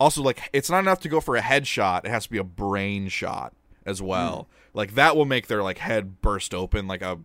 also 0.01 0.23
like 0.23 0.49
it's 0.51 0.69
not 0.69 0.79
enough 0.79 0.99
to 1.01 1.09
go 1.09 1.21
for 1.21 1.35
a 1.35 1.41
headshot 1.41 2.05
it 2.05 2.09
has 2.09 2.23
to 2.23 2.31
be 2.31 2.39
a 2.39 2.43
brain 2.43 3.07
shot 3.07 3.53
as 3.85 4.01
well. 4.01 4.47
Like 4.73 4.95
that 4.95 5.15
will 5.15 5.25
make 5.25 5.47
their 5.47 5.63
like 5.63 5.77
head 5.77 6.21
burst 6.21 6.53
open 6.53 6.87
like 6.87 7.01
a 7.01 7.19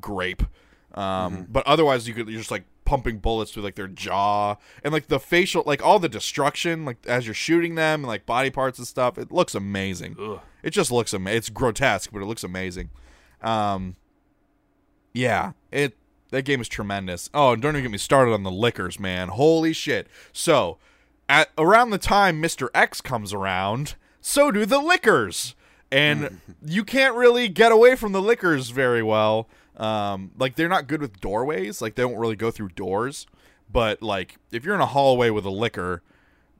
grape. 0.00 0.42
Um 0.94 1.46
but 1.48 1.66
otherwise 1.66 2.08
you 2.08 2.14
could 2.14 2.28
you're 2.28 2.38
just 2.38 2.50
like 2.50 2.64
pumping 2.84 3.18
bullets 3.18 3.52
through 3.52 3.62
like 3.62 3.74
their 3.74 3.88
jaw. 3.88 4.56
And 4.82 4.92
like 4.92 5.08
the 5.08 5.20
facial 5.20 5.62
like 5.66 5.84
all 5.84 5.98
the 5.98 6.08
destruction 6.08 6.84
like 6.84 6.98
as 7.06 7.26
you're 7.26 7.34
shooting 7.34 7.74
them 7.74 8.00
and 8.00 8.08
like 8.08 8.26
body 8.26 8.50
parts 8.50 8.78
and 8.78 8.86
stuff 8.86 9.18
it 9.18 9.30
looks 9.30 9.54
amazing. 9.54 10.16
Ugh. 10.20 10.40
it 10.62 10.70
just 10.70 10.90
looks 10.90 11.12
amazing 11.12 11.38
it's 11.38 11.48
grotesque 11.48 12.10
but 12.12 12.22
it 12.22 12.26
looks 12.26 12.44
amazing. 12.44 12.90
Um 13.40 13.96
yeah 15.12 15.52
it 15.70 15.96
that 16.30 16.42
game 16.42 16.60
is 16.60 16.68
tremendous. 16.68 17.30
Oh 17.32 17.52
and 17.52 17.62
don't 17.62 17.74
even 17.74 17.82
get 17.82 17.92
me 17.92 17.98
started 17.98 18.32
on 18.32 18.42
the 18.42 18.50
lickers 18.50 18.98
man. 18.98 19.28
Holy 19.28 19.72
shit. 19.72 20.08
So 20.32 20.78
at 21.28 21.50
around 21.58 21.90
the 21.90 21.98
time 21.98 22.42
Mr. 22.42 22.68
X 22.74 23.00
comes 23.00 23.32
around, 23.32 23.94
so 24.20 24.50
do 24.50 24.64
the 24.66 24.78
lickers. 24.80 25.54
And 25.90 26.40
you 26.64 26.84
can't 26.84 27.14
really 27.16 27.48
get 27.48 27.72
away 27.72 27.94
from 27.96 28.12
the 28.12 28.22
lickers 28.22 28.70
very 28.70 29.02
well. 29.02 29.48
Um, 29.76 30.32
like 30.38 30.56
they're 30.56 30.68
not 30.68 30.86
good 30.88 31.00
with 31.00 31.20
doorways, 31.20 31.80
like 31.80 31.94
they 31.94 32.02
don't 32.02 32.16
really 32.18 32.36
go 32.36 32.50
through 32.50 32.70
doors. 32.70 33.26
But 33.70 34.02
like 34.02 34.36
if 34.50 34.64
you're 34.64 34.74
in 34.74 34.80
a 34.80 34.86
hallway 34.86 35.30
with 35.30 35.44
a 35.44 35.50
licker, 35.50 36.02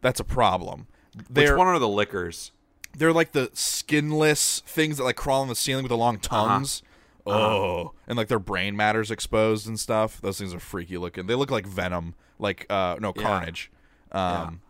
that's 0.01 0.21
a 0.21 0.25
problem. 0.25 0.87
Which 1.17 1.27
They're 1.31 1.57
one 1.57 1.67
are 1.67 1.79
the 1.79 1.89
lickers? 1.89 2.53
they're 2.97 3.13
like 3.13 3.31
the 3.33 3.49
skinless 3.53 4.61
things 4.67 4.97
that 4.97 5.05
like 5.05 5.15
crawl 5.15 5.43
on 5.43 5.49
the 5.49 5.55
ceiling 5.55 5.85
with 5.85 5.91
the 5.91 5.97
long 5.97 6.19
tongues. 6.19 6.83
Oh, 7.27 7.93
and 8.07 8.17
like 8.17 8.29
their 8.29 8.39
brain 8.39 8.75
matter's 8.77 9.11
exposed 9.11 9.67
and 9.69 9.79
stuff. 9.79 10.21
Those 10.21 10.39
things 10.39 10.55
are 10.55 10.59
freaky 10.61 10.97
looking. 10.97 11.27
They 11.27 11.35
look 11.35 11.51
like 11.51 11.67
venom, 11.67 12.15
like 12.39 12.67
uh 12.71 12.97
no 13.01 13.13
Yeah. 13.17 13.23
carnage. 13.23 13.71
Um 14.13 14.61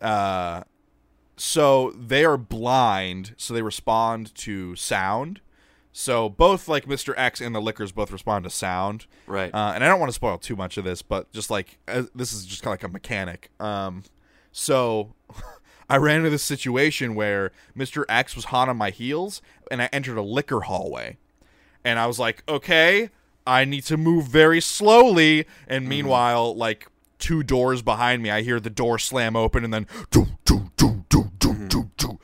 uh 0.00 0.62
so 1.36 1.90
they 1.90 2.24
are 2.24 2.38
blind, 2.38 3.34
so 3.36 3.52
they 3.52 3.62
respond 3.62 4.34
to 4.36 4.74
sound. 4.76 5.40
So 5.92 6.28
both 6.28 6.68
like 6.68 6.86
Mr. 6.86 7.14
X 7.16 7.40
and 7.40 7.54
the 7.54 7.60
lickers 7.60 7.92
both 7.92 8.10
respond 8.10 8.44
to 8.44 8.50
sound. 8.50 9.06
Right. 9.26 9.52
Uh, 9.52 9.72
and 9.74 9.82
I 9.82 9.88
don't 9.88 9.98
want 10.00 10.10
to 10.10 10.14
spoil 10.14 10.38
too 10.38 10.56
much 10.56 10.76
of 10.76 10.84
this, 10.84 11.02
but 11.02 11.30
just 11.32 11.50
like 11.50 11.78
as, 11.88 12.10
this 12.14 12.32
is 12.32 12.44
just 12.44 12.62
kind 12.62 12.74
of 12.74 12.82
like 12.82 12.90
a 12.90 12.92
mechanic. 12.92 13.50
Um, 13.60 14.02
so 14.52 15.14
I 15.90 15.96
ran 15.96 16.18
into 16.18 16.30
this 16.30 16.42
situation 16.42 17.14
where 17.14 17.52
Mr. 17.76 18.04
X 18.08 18.34
was 18.34 18.46
hot 18.46 18.68
on 18.68 18.76
my 18.76 18.90
heels, 18.90 19.40
and 19.70 19.80
I 19.80 19.88
entered 19.92 20.18
a 20.18 20.22
licker 20.22 20.60
hallway, 20.60 21.16
and 21.84 21.98
I 21.98 22.06
was 22.06 22.18
like, 22.18 22.42
okay, 22.48 23.10
I 23.46 23.64
need 23.64 23.84
to 23.84 23.96
move 23.96 24.26
very 24.26 24.60
slowly. 24.60 25.46
And 25.68 25.88
meanwhile, 25.88 26.54
like 26.54 26.88
two 27.18 27.42
doors 27.42 27.82
behind 27.82 28.22
me, 28.22 28.30
I 28.30 28.42
hear 28.42 28.60
the 28.60 28.70
door 28.70 28.98
slam 28.98 29.36
open, 29.36 29.64
and 29.64 29.72
then 29.72 29.86
doo, 30.10 30.26
doo, 30.44 30.70
doo, 30.76 31.04
doo, 31.08 31.30
doo, 31.38 31.48
mm-hmm. 31.48 31.68
doo, 31.68 31.90
doo. 31.96 32.18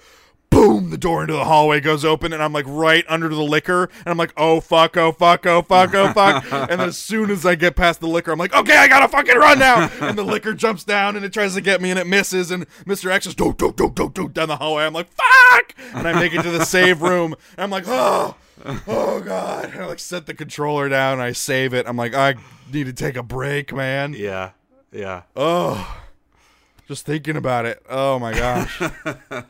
Boom! 0.50 0.90
The 0.90 0.98
door 0.98 1.22
into 1.22 1.32
the 1.32 1.46
hallway 1.46 1.80
goes 1.80 2.04
open, 2.04 2.34
and 2.34 2.42
I'm 2.42 2.52
like 2.52 2.66
right 2.68 3.06
under 3.08 3.30
the 3.30 3.42
licker, 3.42 3.84
and 3.84 4.08
I'm 4.08 4.18
like, 4.18 4.34
oh 4.36 4.60
fuck, 4.60 4.98
oh 4.98 5.10
fuck, 5.10 5.46
oh 5.46 5.62
fuck, 5.62 5.94
oh 5.94 6.12
fuck. 6.12 6.44
and 6.52 6.78
then 6.78 6.88
as 6.88 6.98
soon 6.98 7.30
as 7.30 7.46
I 7.46 7.54
get 7.54 7.74
past 7.74 8.00
the 8.00 8.06
licker, 8.06 8.30
I'm 8.30 8.38
like, 8.38 8.54
okay, 8.54 8.76
I 8.76 8.86
gotta 8.86 9.08
fucking 9.08 9.36
run 9.36 9.58
now. 9.58 9.90
and 10.02 10.18
the 10.18 10.22
licker 10.22 10.52
jumps 10.52 10.84
down, 10.84 11.16
and 11.16 11.24
it 11.24 11.32
tries 11.32 11.54
to 11.54 11.62
get 11.62 11.80
me, 11.80 11.90
and 11.90 11.98
it 11.98 12.06
misses, 12.06 12.50
and 12.50 12.68
Mr. 12.84 13.10
X 13.10 13.26
is 13.26 13.34
do 13.34 13.54
do 13.56 13.72
do 13.72 13.90
do 13.94 14.10
do 14.10 14.28
down 14.28 14.48
the 14.48 14.56
hallway. 14.56 14.84
I'm 14.84 14.92
like, 14.92 15.08
fuck! 15.08 15.74
And 15.94 16.06
I 16.06 16.12
make 16.12 16.34
it 16.34 16.42
to 16.42 16.50
the 16.50 16.66
save 16.66 17.00
room, 17.00 17.34
and 17.56 17.64
I'm 17.64 17.70
like, 17.70 17.84
oh, 17.86 18.36
oh 18.86 19.20
god. 19.20 19.70
And 19.72 19.82
I 19.82 19.86
like 19.86 20.00
set 20.00 20.26
the 20.26 20.34
controller 20.34 20.90
down, 20.90 21.14
and 21.14 21.22
I 21.22 21.32
save 21.32 21.72
it. 21.72 21.86
I'm 21.88 21.96
like, 21.96 22.14
I 22.14 22.34
need 22.70 22.86
to 22.86 22.92
take 22.92 23.16
a 23.16 23.22
break, 23.22 23.72
man. 23.72 24.12
yeah. 24.12 24.50
Yeah. 24.92 25.22
Oh, 25.34 26.02
just 26.86 27.06
thinking 27.06 27.36
about 27.36 27.64
it. 27.66 27.82
Oh 27.88 28.18
my 28.18 28.32
gosh. 28.32 28.80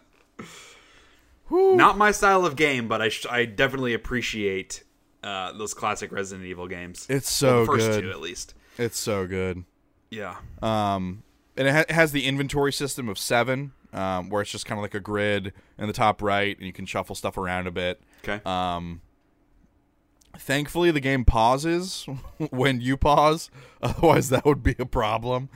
Not 1.51 1.99
my 1.99 2.13
style 2.13 2.47
of 2.47 2.57
game, 2.57 2.89
but 2.89 3.03
I 3.03 3.09
sh- 3.11 3.27
I 3.29 3.45
definitely 3.45 3.93
appreciate 3.93 4.85
uh, 5.23 5.53
those 5.53 5.75
classic 5.75 6.11
Resident 6.11 6.47
Evil 6.47 6.67
games. 6.67 7.07
It's 7.11 7.31
so 7.31 7.61
the 7.61 7.67
first 7.67 7.89
good. 7.89 8.03
two, 8.03 8.11
at 8.11 8.21
least. 8.21 8.55
It's 8.79 8.99
so 8.99 9.27
good. 9.27 9.65
Yeah. 10.11 10.37
Um, 10.63 11.23
and 11.57 11.69
it, 11.69 11.73
ha- 11.73 11.81
it 11.81 11.91
has 11.91 12.13
the 12.13 12.27
inventory 12.27 12.73
system 12.73 13.09
of 13.09 13.19
seven, 13.19 13.73
um, 13.93 14.31
where 14.31 14.41
it's 14.41 14.51
just 14.51 14.65
kind 14.65 14.79
of 14.79 14.83
like 14.83 14.95
a 14.95 15.01
grid 15.01 15.53
in 15.79 15.87
the 15.89 15.93
top 15.93 16.23
right, 16.23 16.57
and 16.57 16.67
you 16.67 16.73
can 16.73 16.87
shuffle 16.87 17.15
stuff 17.15 17.37
around 17.37 17.67
a 17.67 17.71
bit. 17.71 18.01
Okay. 18.25 18.41
Um, 18.47 19.03
thankfully, 20.39 20.91
the 20.91 21.01
game 21.01 21.25
pauses 21.25 22.07
when 22.51 22.81
you 22.81 22.97
pause. 22.97 23.51
Otherwise, 23.83 24.29
that 24.31 24.45
would 24.45 24.63
be 24.63 24.77
a 24.79 24.87
problem. 24.87 25.49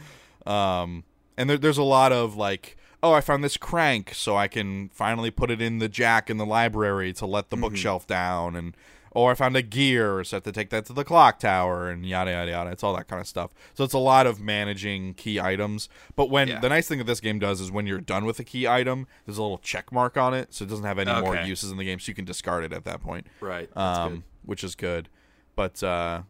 Um, 0.46 1.04
and 1.36 1.50
there, 1.50 1.58
there's 1.58 1.78
a 1.78 1.82
lot 1.82 2.12
of 2.12 2.36
like, 2.36 2.76
oh, 3.02 3.12
I 3.12 3.20
found 3.20 3.44
this 3.44 3.56
crank, 3.56 4.14
so 4.14 4.36
I 4.36 4.48
can 4.48 4.88
finally 4.90 5.30
put 5.30 5.50
it 5.50 5.60
in 5.60 5.78
the 5.78 5.88
jack 5.88 6.30
in 6.30 6.38
the 6.38 6.46
library 6.46 7.12
to 7.14 7.26
let 7.26 7.50
the 7.50 7.56
bookshelf 7.56 8.06
down, 8.06 8.56
and 8.56 8.76
or 9.12 9.30
I 9.30 9.34
found 9.34 9.56
a 9.56 9.62
gear, 9.62 10.22
so 10.24 10.34
I 10.34 10.38
have 10.38 10.44
to 10.44 10.52
take 10.52 10.68
that 10.70 10.84
to 10.86 10.92
the 10.92 11.04
clock 11.04 11.38
tower, 11.38 11.88
and 11.88 12.04
yada 12.04 12.32
yada 12.32 12.50
yada. 12.50 12.70
It's 12.70 12.84
all 12.84 12.94
that 12.96 13.08
kind 13.08 13.20
of 13.20 13.26
stuff. 13.26 13.52
So 13.72 13.82
it's 13.82 13.94
a 13.94 13.98
lot 13.98 14.26
of 14.26 14.40
managing 14.40 15.14
key 15.14 15.40
items. 15.40 15.88
But 16.16 16.28
when 16.28 16.48
Yeah. 16.48 16.60
the 16.60 16.68
nice 16.68 16.86
thing 16.86 16.98
that 16.98 17.04
this 17.04 17.20
game 17.20 17.38
does 17.38 17.60
is 17.62 17.70
when 17.70 17.86
you're 17.86 18.00
done 18.00 18.26
with 18.26 18.38
a 18.40 18.44
key 18.44 18.68
item, 18.68 19.06
there's 19.24 19.38
a 19.38 19.42
little 19.42 19.56
check 19.58 19.90
mark 19.90 20.18
on 20.18 20.34
it, 20.34 20.52
so 20.52 20.64
it 20.64 20.68
doesn't 20.68 20.84
have 20.84 20.98
any 20.98 21.10
more 21.20 21.36
uses 21.36 21.70
in 21.70 21.78
the 21.78 21.84
game, 21.84 21.98
so 21.98 22.10
you 22.10 22.14
can 22.14 22.26
discard 22.26 22.62
it 22.64 22.74
at 22.74 22.84
that 22.84 23.02
point 23.02 23.26
right. 23.40 23.70
That's 23.74 23.98
um, 23.98 24.12
good. 24.12 24.22
Which 24.46 24.64
is 24.64 24.74
good. 24.74 25.08
But 25.54 25.82
uh, 25.82 26.22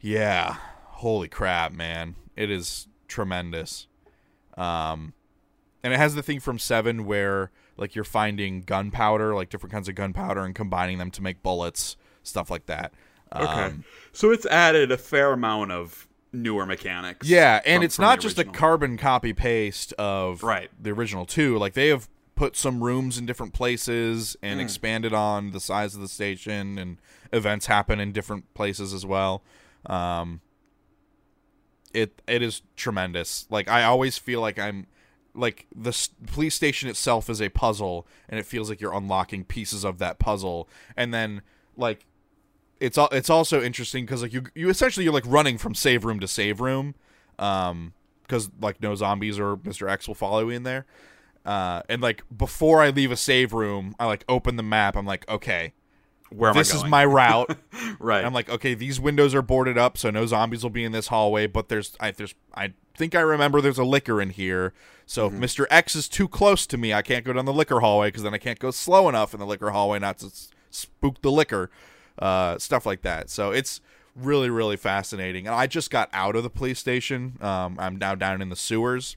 yeah, 0.00 0.56
holy 0.86 1.28
crap, 1.28 1.72
man, 1.72 2.16
it 2.36 2.50
is 2.50 2.88
tremendous. 3.08 3.86
Um, 4.56 5.12
and 5.82 5.92
it 5.92 5.96
has 5.98 6.14
the 6.14 6.22
thing 6.22 6.40
from 6.40 6.58
Seven 6.58 7.04
where 7.04 7.50
like 7.76 7.94
you're 7.94 8.04
finding 8.04 8.60
gunpowder, 8.62 9.34
like 9.34 9.50
different 9.50 9.72
kinds 9.72 9.88
of 9.88 9.94
gunpowder, 9.94 10.44
and 10.44 10.54
combining 10.54 10.98
them 10.98 11.10
to 11.12 11.22
make 11.22 11.42
bullets, 11.42 11.96
stuff 12.22 12.50
like 12.50 12.66
that. 12.66 12.92
Okay. 13.34 13.44
Um, 13.44 13.84
so 14.12 14.30
it's 14.30 14.46
added 14.46 14.92
a 14.92 14.96
fair 14.96 15.32
amount 15.32 15.72
of 15.72 16.06
newer 16.32 16.66
mechanics. 16.66 17.28
yeah, 17.28 17.60
and 17.64 17.78
from- 17.78 17.84
it's 17.84 17.96
from 17.96 18.04
not 18.04 18.20
just 18.20 18.38
a 18.38 18.44
carbon 18.44 18.96
copy 18.96 19.32
paste 19.32 19.92
of 19.94 20.42
Right. 20.42 20.70
the 20.80 20.90
original 20.90 21.24
two. 21.26 21.58
Like 21.58 21.74
they 21.74 21.88
have 21.88 22.08
put 22.36 22.56
some 22.56 22.82
rooms 22.82 23.18
in 23.18 23.26
different 23.26 23.52
places 23.54 24.36
and 24.42 24.58
Hmm. 24.58 24.64
expanded 24.64 25.12
on 25.12 25.50
the 25.52 25.60
size 25.60 25.94
of 25.94 26.00
the 26.00 26.08
station, 26.08 26.78
and 26.78 26.98
events 27.34 27.66
happen 27.66 28.00
in 28.00 28.12
different 28.12 28.52
places 28.54 28.94
as 28.94 29.04
well. 29.04 29.42
Um, 29.86 30.40
it 31.92 32.22
it 32.26 32.42
is 32.42 32.62
tremendous. 32.76 33.46
Like 33.50 33.68
I 33.68 33.84
always 33.84 34.16
feel 34.18 34.40
like 34.40 34.58
I'm 34.58 34.86
like 35.34 35.66
the 35.74 36.08
police 36.26 36.54
station 36.54 36.88
itself 36.88 37.28
is 37.28 37.42
a 37.42 37.48
puzzle, 37.48 38.06
and 38.28 38.38
it 38.38 38.46
feels 38.46 38.68
like 38.68 38.80
you're 38.80 38.94
unlocking 38.94 39.44
pieces 39.44 39.84
of 39.84 39.98
that 39.98 40.18
puzzle, 40.18 40.68
and 40.96 41.12
then 41.12 41.42
like 41.76 42.06
it's 42.80 42.98
all 42.98 43.08
it's 43.12 43.30
also 43.30 43.62
interesting 43.62 44.04
because 44.04 44.22
like 44.22 44.32
you 44.32 44.44
you 44.54 44.68
essentially 44.68 45.04
you're 45.04 45.12
like 45.12 45.26
running 45.26 45.58
from 45.58 45.74
save 45.74 46.04
room 46.04 46.20
to 46.20 46.28
save 46.28 46.60
room, 46.60 46.94
um, 47.38 47.92
because 48.22 48.50
like 48.60 48.80
no 48.82 48.94
zombies 48.94 49.38
or 49.38 49.56
Mr. 49.56 49.90
X 49.90 50.08
will 50.08 50.14
follow 50.14 50.40
you 50.40 50.50
in 50.50 50.62
there. 50.62 50.86
Uh, 51.44 51.82
and 51.88 52.00
like 52.00 52.24
before 52.34 52.80
I 52.80 52.88
leave 52.88 53.12
a 53.12 53.16
save 53.16 53.52
room, 53.52 53.94
I 53.98 54.06
like 54.06 54.24
open 54.28 54.56
the 54.56 54.62
map. 54.62 54.96
I'm 54.96 55.06
like, 55.06 55.28
okay, 55.28 55.74
Where 56.36 56.50
am 56.50 56.56
this 56.56 56.72
I 56.74 56.78
is 56.78 56.84
my 56.84 57.04
route. 57.04 57.56
right. 57.98 58.18
And 58.18 58.26
I'm 58.26 58.32
like, 58.34 58.48
okay, 58.48 58.74
these 58.74 58.98
windows 59.00 59.34
are 59.34 59.42
boarded 59.42 59.78
up, 59.78 59.96
so 59.98 60.10
no 60.10 60.26
zombies 60.26 60.62
will 60.62 60.70
be 60.70 60.84
in 60.84 60.92
this 60.92 61.08
hallway. 61.08 61.46
But 61.46 61.68
there's, 61.68 61.96
I 62.00 62.10
there's, 62.10 62.34
I 62.54 62.72
think 62.96 63.14
I 63.14 63.20
remember 63.20 63.60
there's 63.60 63.78
a 63.78 63.84
licker 63.84 64.20
in 64.20 64.30
here. 64.30 64.72
So 65.06 65.28
Mm-hmm. 65.28 65.42
if 65.44 65.50
Mr. 65.54 65.66
X 65.70 65.94
is 65.94 66.08
too 66.08 66.26
close 66.28 66.66
to 66.66 66.76
me, 66.78 66.92
I 66.94 67.02
can't 67.02 67.24
go 67.24 67.32
down 67.32 67.44
the 67.44 67.52
licker 67.52 67.80
hallway 67.80 68.08
because 68.08 68.22
then 68.22 68.34
I 68.34 68.38
can't 68.38 68.58
go 68.58 68.70
slow 68.70 69.08
enough 69.08 69.32
in 69.34 69.40
the 69.40 69.46
licker 69.46 69.70
hallway 69.70 69.98
not 69.98 70.18
to 70.18 70.26
s- 70.26 70.50
spook 70.70 71.20
the 71.22 71.30
licker, 71.30 71.70
uh, 72.18 72.58
stuff 72.58 72.84
like 72.86 73.02
that. 73.02 73.30
So 73.30 73.50
it's 73.50 73.80
really, 74.16 74.48
really 74.50 74.76
fascinating. 74.76 75.46
And 75.46 75.54
I 75.54 75.66
just 75.66 75.90
got 75.90 76.08
out 76.12 76.36
of 76.36 76.42
the 76.42 76.50
police 76.50 76.78
station. 76.78 77.36
Um, 77.40 77.76
I'm 77.78 77.96
now 77.96 78.14
down 78.14 78.40
in 78.42 78.48
the 78.48 78.56
sewers. 78.56 79.16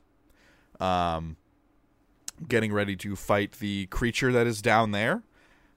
Um, 0.80 1.38
getting 2.48 2.72
ready 2.74 2.96
to 2.98 3.16
fight 3.16 3.54
the 3.54 3.88
creature 3.88 4.32
that 4.32 4.46
is 4.46 4.62
down 4.62 4.92
there. 4.92 5.24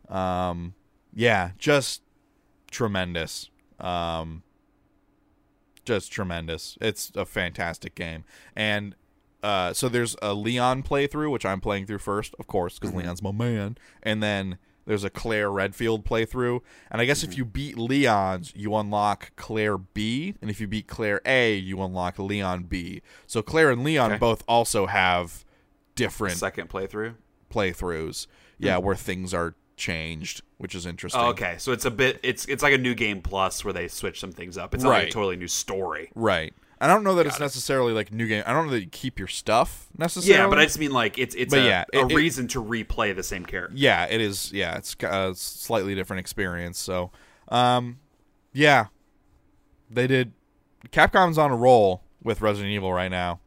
Um, 0.08 0.74
yeah, 1.14 1.50
just 1.58 2.02
tremendous. 2.70 3.50
Um, 3.78 4.42
just 5.84 6.12
tremendous. 6.12 6.76
It's 6.80 7.10
a 7.14 7.24
fantastic 7.24 7.94
game. 7.94 8.24
And 8.54 8.94
uh, 9.42 9.72
so 9.72 9.88
there's 9.88 10.16
a 10.22 10.34
Leon 10.34 10.82
playthrough, 10.82 11.30
which 11.30 11.46
I'm 11.46 11.60
playing 11.60 11.86
through 11.86 11.98
first, 11.98 12.34
of 12.38 12.46
course, 12.46 12.78
because 12.78 12.94
Leon's 12.94 13.22
my 13.22 13.32
man. 13.32 13.78
And 14.02 14.22
then 14.22 14.58
there's 14.86 15.04
a 15.04 15.10
Claire 15.10 15.50
Redfield 15.50 16.04
playthrough. 16.04 16.60
And 16.90 17.00
I 17.00 17.06
guess 17.06 17.24
if 17.24 17.36
you 17.36 17.44
beat 17.46 17.78
Leon's, 17.78 18.52
you 18.54 18.74
unlock 18.76 19.32
Claire 19.36 19.78
B. 19.78 20.34
And 20.42 20.50
if 20.50 20.60
you 20.60 20.66
beat 20.68 20.86
Claire 20.86 21.22
A, 21.24 21.54
you 21.54 21.80
unlock 21.82 22.18
Leon 22.18 22.64
B. 22.64 23.00
So 23.26 23.40
Claire 23.40 23.70
and 23.70 23.82
Leon 23.82 24.12
Okay. 24.12 24.18
both 24.18 24.42
also 24.46 24.86
have 24.86 25.44
different 25.94 26.36
Second 26.36 26.68
playthrough. 26.68 27.14
playthroughs. 27.50 28.26
Yeah, 28.58 28.76
where 28.76 28.94
things 28.94 29.32
are 29.32 29.54
changed, 29.80 30.42
which 30.58 30.74
is 30.76 30.86
interesting. 30.86 31.20
Oh, 31.20 31.30
okay, 31.30 31.56
so 31.58 31.72
it's 31.72 31.84
a 31.84 31.90
bit. 31.90 32.20
It's 32.22 32.44
it's 32.46 32.62
like 32.62 32.72
a 32.74 32.78
new 32.78 32.94
game 32.94 33.20
plus 33.22 33.64
where 33.64 33.72
they 33.72 33.88
switch 33.88 34.20
some 34.20 34.30
things 34.30 34.56
up. 34.56 34.74
It's 34.74 34.84
not 34.84 34.90
like 34.90 35.08
a 35.08 35.10
totally 35.10 35.36
new 35.36 35.48
story. 35.48 36.12
Right. 36.14 36.54
I 36.82 36.86
don't 36.86 37.04
know 37.04 37.14
that 37.16 37.26
it's 37.26 37.34
Got 37.36 37.42
it. 37.42 37.48
necessarily 37.48 37.92
like 37.92 38.10
new 38.10 38.26
game. 38.26 38.42
I 38.46 38.54
don't 38.54 38.66
know 38.66 38.72
that 38.72 38.80
you 38.80 38.88
keep 38.88 39.18
your 39.18 39.28
stuff 39.28 39.88
necessarily. 39.98 40.42
Yeah, 40.42 40.48
but 40.48 40.58
I 40.58 40.64
just 40.64 40.78
mean 40.78 40.92
like 40.92 41.18
it's 41.18 41.34
it's 41.34 41.52
But 41.52 41.60
a, 41.62 41.64
yeah, 41.66 41.84
a 41.92 41.98
it- 42.06 42.12
it- 42.12 42.14
reason 42.14 42.48
to 42.48 42.62
replay 42.64 43.14
the 43.14 43.22
same 43.22 43.44
character. 43.44 43.76
yeah, 43.76 44.06
it 44.06 44.20
is. 44.20 44.50
Yeah, 44.52 44.76
it's 44.78 44.96
a 45.02 45.32
slightly 45.34 45.94
different 45.94 46.20
experience. 46.20 46.78
So, 46.78 47.10
um, 47.48 47.98
yeah, 48.54 48.86
they 49.90 50.06
did. 50.06 50.32
Capcom's 50.90 51.36
on 51.36 51.50
a 51.50 51.56
roll 51.56 52.02
with 52.22 52.40
Resident 52.40 52.72
Evil 52.72 52.92
right 52.94 53.10
now, 53.10 53.40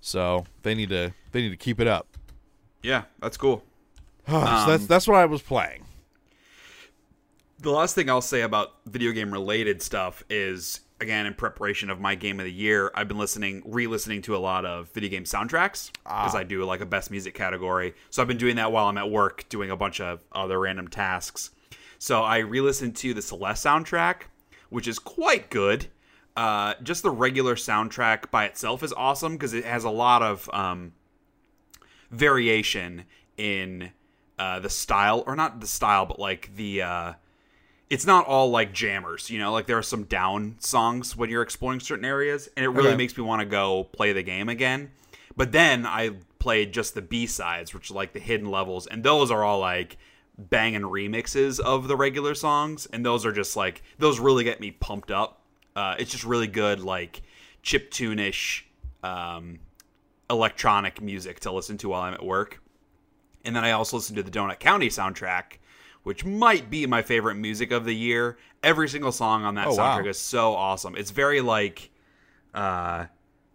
so 0.00 0.44
they 0.62 0.74
need 0.74 0.88
to 0.88 1.12
they 1.32 1.42
need 1.42 1.50
to 1.50 1.56
keep 1.56 1.78
it 1.80 1.86
up. 1.86 2.16
Yeah, 2.82 3.04
that's 3.20 3.36
cool. 3.36 3.62
So 4.26 4.40
that's 4.40 4.82
Um, 4.82 4.86
that's 4.86 5.06
what 5.08 5.16
I 5.16 5.26
was 5.26 5.42
playing. 5.42 5.84
The 7.60 7.70
last 7.70 7.94
thing 7.94 8.10
I'll 8.10 8.20
say 8.20 8.42
about 8.42 8.74
video 8.86 9.12
game 9.12 9.32
related 9.32 9.80
stuff 9.80 10.22
is 10.28 10.80
again 11.00 11.26
in 11.26 11.34
preparation 11.34 11.90
of 11.90 12.00
my 12.00 12.14
game 12.14 12.38
of 12.38 12.44
the 12.44 12.52
year, 12.52 12.90
I've 12.94 13.08
been 13.08 13.18
listening 13.18 13.62
re-listening 13.66 14.22
to 14.22 14.36
a 14.36 14.38
lot 14.38 14.64
of 14.64 14.88
video 14.90 15.10
game 15.10 15.24
soundtracks 15.24 15.90
because 16.04 16.34
I 16.34 16.44
do 16.44 16.64
like 16.64 16.80
a 16.80 16.86
best 16.86 17.10
music 17.10 17.34
category. 17.34 17.94
So 18.10 18.22
I've 18.22 18.28
been 18.28 18.36
doing 18.36 18.56
that 18.56 18.72
while 18.72 18.86
I'm 18.86 18.98
at 18.98 19.10
work 19.10 19.48
doing 19.48 19.70
a 19.70 19.76
bunch 19.76 20.00
of 20.00 20.22
other 20.32 20.60
random 20.60 20.88
tasks. 20.88 21.50
So 21.98 22.22
I 22.22 22.38
re-listened 22.38 22.96
to 22.96 23.14
the 23.14 23.22
Celeste 23.22 23.64
soundtrack, 23.64 24.22
which 24.68 24.86
is 24.86 24.98
quite 24.98 25.48
good. 25.50 25.86
Uh, 26.36 26.74
just 26.82 27.02
the 27.02 27.10
regular 27.10 27.54
soundtrack 27.54 28.30
by 28.30 28.44
itself 28.44 28.82
is 28.82 28.92
awesome 28.92 29.32
because 29.32 29.54
it 29.54 29.64
has 29.64 29.84
a 29.84 29.90
lot 29.90 30.22
of 30.22 30.50
um, 30.52 30.92
variation 32.10 33.04
in 33.38 33.92
uh, 34.38 34.60
the 34.60 34.70
style, 34.70 35.24
or 35.26 35.36
not 35.36 35.60
the 35.60 35.66
style, 35.66 36.06
but 36.06 36.18
like 36.18 36.54
the. 36.56 36.82
Uh, 36.82 37.12
it's 37.88 38.04
not 38.04 38.26
all 38.26 38.50
like 38.50 38.72
jammers, 38.72 39.30
you 39.30 39.38
know. 39.38 39.52
Like 39.52 39.66
there 39.66 39.78
are 39.78 39.82
some 39.82 40.04
down 40.04 40.56
songs 40.58 41.16
when 41.16 41.30
you're 41.30 41.42
exploring 41.42 41.80
certain 41.80 42.04
areas, 42.04 42.48
and 42.56 42.64
it 42.64 42.68
really 42.68 42.88
Okay. 42.88 42.96
makes 42.96 43.16
me 43.16 43.22
want 43.22 43.40
to 43.40 43.46
go 43.46 43.84
play 43.84 44.12
the 44.12 44.22
game 44.24 44.48
again. 44.48 44.90
But 45.36 45.52
then 45.52 45.86
I 45.86 46.10
played 46.40 46.72
just 46.72 46.94
the 46.94 47.02
B 47.02 47.26
sides, 47.26 47.72
which 47.74 47.90
are 47.90 47.94
like 47.94 48.12
the 48.12 48.18
hidden 48.20 48.50
levels, 48.50 48.86
and 48.88 49.04
those 49.04 49.30
are 49.30 49.44
all 49.44 49.60
like 49.60 49.98
banging 50.38 50.82
remixes 50.82 51.60
of 51.60 51.86
the 51.88 51.96
regular 51.96 52.34
songs, 52.34 52.86
and 52.92 53.06
those 53.06 53.24
are 53.24 53.32
just 53.32 53.56
like 53.56 53.82
those 53.98 54.18
really 54.18 54.42
get 54.44 54.60
me 54.60 54.72
pumped 54.72 55.10
up. 55.12 55.40
Uh, 55.76 55.94
it's 55.98 56.10
just 56.10 56.24
really 56.24 56.46
good, 56.48 56.80
like 56.80 57.22
chip 57.62 57.90
tune-ish 57.90 58.66
um, 59.04 59.60
electronic 60.28 61.00
music 61.00 61.38
to 61.40 61.52
listen 61.52 61.78
to 61.78 61.90
while 61.90 62.02
I'm 62.02 62.14
at 62.14 62.24
work. 62.24 62.60
And 63.46 63.56
then 63.56 63.64
I 63.64 63.70
also 63.70 63.96
listened 63.96 64.16
to 64.16 64.22
the 64.22 64.30
Donut 64.30 64.58
County 64.58 64.88
soundtrack, 64.88 65.58
which 66.02 66.24
might 66.24 66.68
be 66.68 66.84
my 66.86 67.00
favorite 67.02 67.36
music 67.36 67.70
of 67.70 67.84
the 67.84 67.94
year. 67.94 68.36
Every 68.62 68.88
single 68.88 69.12
song 69.12 69.44
on 69.44 69.54
that 69.54 69.68
Oh, 69.68 69.74
wow. 69.74 69.96
soundtrack 69.98 70.08
is 70.08 70.18
so 70.18 70.54
awesome. 70.54 70.96
It's 70.96 71.12
very 71.12 71.40
like 71.40 71.90
uh, 72.52 73.06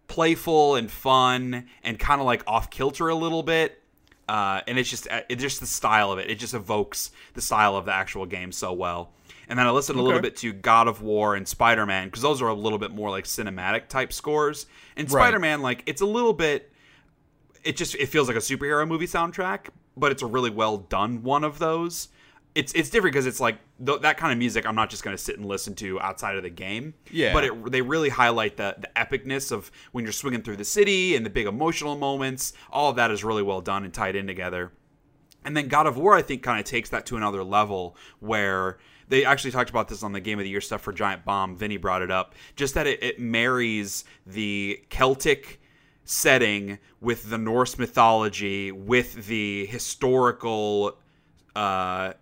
playful 0.08 0.76
and 0.76 0.90
fun 0.90 1.66
and 1.84 2.00
kind 2.00 2.22
of 2.22 2.26
like 2.26 2.44
off 2.48 2.70
kilter 2.70 3.10
a 3.10 3.16
little 3.16 3.44
bit. 3.44 3.78
Uh, 4.30 4.62
and 4.66 4.80
it's 4.80 4.90
just 4.90 5.08
it's 5.30 5.42
just 5.42 5.60
the 5.60 5.66
style 5.68 6.12
of 6.12 6.20
it. 6.20 6.30
It 6.32 6.40
just 6.40 6.54
evokes 6.54 7.12
the 7.34 7.42
style 7.42 7.76
of 7.76 7.86
the 7.86 7.94
actual 7.94 8.26
game 8.26 8.52
so 8.54 8.72
well. 8.72 9.12
And 9.50 9.60
then 9.60 9.68
I 9.68 9.72
listened 9.72 10.00
a 10.00 10.02
little 10.02 10.22
bit 10.22 10.38
to 10.38 10.54
God 10.54 10.88
of 10.88 11.02
War 11.02 11.36
and 11.36 11.46
Spider 11.46 11.86
Man 11.86 12.08
because 12.08 12.22
those 12.22 12.42
are 12.42 12.48
a 12.48 12.54
little 12.54 12.80
bit 12.80 12.92
more 12.92 13.10
like 13.10 13.26
cinematic 13.26 13.90
type 13.90 14.14
scores. 14.14 14.68
And 14.96 15.10
Spider 15.10 15.40
Man, 15.40 15.62
like 15.62 15.84
it's 15.86 16.00
a 16.00 16.06
little 16.06 16.32
bit 16.32 16.72
it 17.64 17.76
just 17.76 17.96
it 17.96 18.06
feels 18.08 18.28
like 18.28 18.38
a 18.38 18.42
superhero 18.42 18.88
movie 18.88 19.06
soundtrack, 19.08 19.68
but 19.98 20.12
it's 20.12 20.22
a 20.22 20.28
really 20.28 20.50
well 20.50 20.78
done 20.78 21.24
one 21.24 21.44
of 21.44 21.60
those. 21.60 22.10
It's 22.54 22.74
it's 22.74 22.90
different 22.90 23.14
because 23.14 23.28
it's 23.28 23.40
like 23.40 23.58
th- 23.86 24.02
that 24.02 24.18
kind 24.18 24.34
of 24.34 24.38
music. 24.38 24.66
I'm 24.66 24.76
not 24.76 24.90
just 24.90 25.04
going 25.04 25.16
to 25.16 25.22
sit 25.22 25.38
and 25.38 25.46
listen 25.46 25.74
to 25.76 26.02
outside 26.02 26.36
of 26.36 26.44
the 26.44 26.50
game. 26.50 26.94
Yeah. 27.10 27.32
But 27.34 27.46
it, 27.46 27.72
they 27.72 27.82
really 27.82 28.10
highlight 28.10 28.58
the 28.58 28.76
the 28.78 28.90
epicness 28.96 29.52
of 29.52 29.72
when 29.94 30.04
you're 30.04 30.12
swinging 30.12 30.42
through 30.42 30.58
the 30.58 30.66
city 30.66 31.16
and 31.16 31.26
the 31.26 31.30
big 31.30 31.48
emotional 31.48 31.96
moments. 31.96 32.52
All 32.70 32.90
of 32.90 32.98
that 32.98 33.10
is 33.10 33.24
really 33.24 33.44
well 33.44 33.62
done 33.62 33.86
and 33.86 33.94
tied 33.94 34.16
in 34.18 34.28
together. 34.28 34.74
And 35.46 35.56
then 35.56 35.70
God 35.70 35.88
of 35.88 35.98
War, 35.98 36.14
I 36.16 36.22
think, 36.22 36.44
kind 36.44 36.60
of 36.60 36.66
takes 36.66 36.90
that 36.90 37.06
to 37.08 37.18
another 37.18 37.44
level 37.44 37.96
where 38.20 38.78
they 39.08 39.26
actually 39.26 39.52
talked 39.52 39.70
about 39.70 39.88
this 39.88 40.04
on 40.04 40.12
the 40.12 40.20
Game 40.20 40.38
of 40.40 40.44
the 40.44 40.50
Year 40.50 40.62
stuff 40.62 40.82
for 40.82 40.94
Giant 40.94 41.26
Bomb. 41.26 41.56
Vinny 41.56 41.78
brought 41.78 42.02
it 42.02 42.12
up. 42.12 42.36
Just 42.56 42.76
that 42.76 42.86
it, 42.86 43.02
it 43.02 43.20
marries 43.20 44.04
the 44.26 44.84
Celtic 44.90 45.61
setting 46.06 46.78
with 47.00 47.30
the 47.30 47.38
Norse 47.38 47.78
mythology, 47.78 48.72
with 48.72 49.28
the 49.28 49.66
historical 49.68 50.98
uh, 51.56 52.14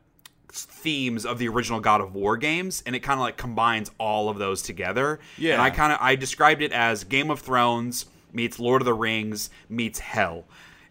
themes 0.52 1.26
of 1.26 1.38
the 1.40 1.48
original 1.48 1.80
God 1.80 2.02
of 2.02 2.14
War 2.14 2.38
games, 2.38 2.84
and 2.86 2.96
it 2.96 3.00
kind 3.00 3.20
of 3.20 3.22
like 3.24 3.38
combines 3.38 3.92
all 3.98 4.30
of 4.30 4.38
those 4.38 4.62
together. 4.62 5.20
Yeah. 5.38 5.54
And 5.54 5.62
I 5.62 5.70
kind 5.70 5.92
of 5.94 6.00
I 6.02 6.16
described 6.16 6.62
it 6.62 6.72
as 6.72 7.04
Game 7.04 7.30
of 7.32 7.40
Thrones 7.40 8.06
meets 8.34 8.60
Lord 8.60 8.82
of 8.82 8.86
the 8.86 8.94
Rings 8.94 9.50
meets 9.70 10.00
Hell. 10.00 10.46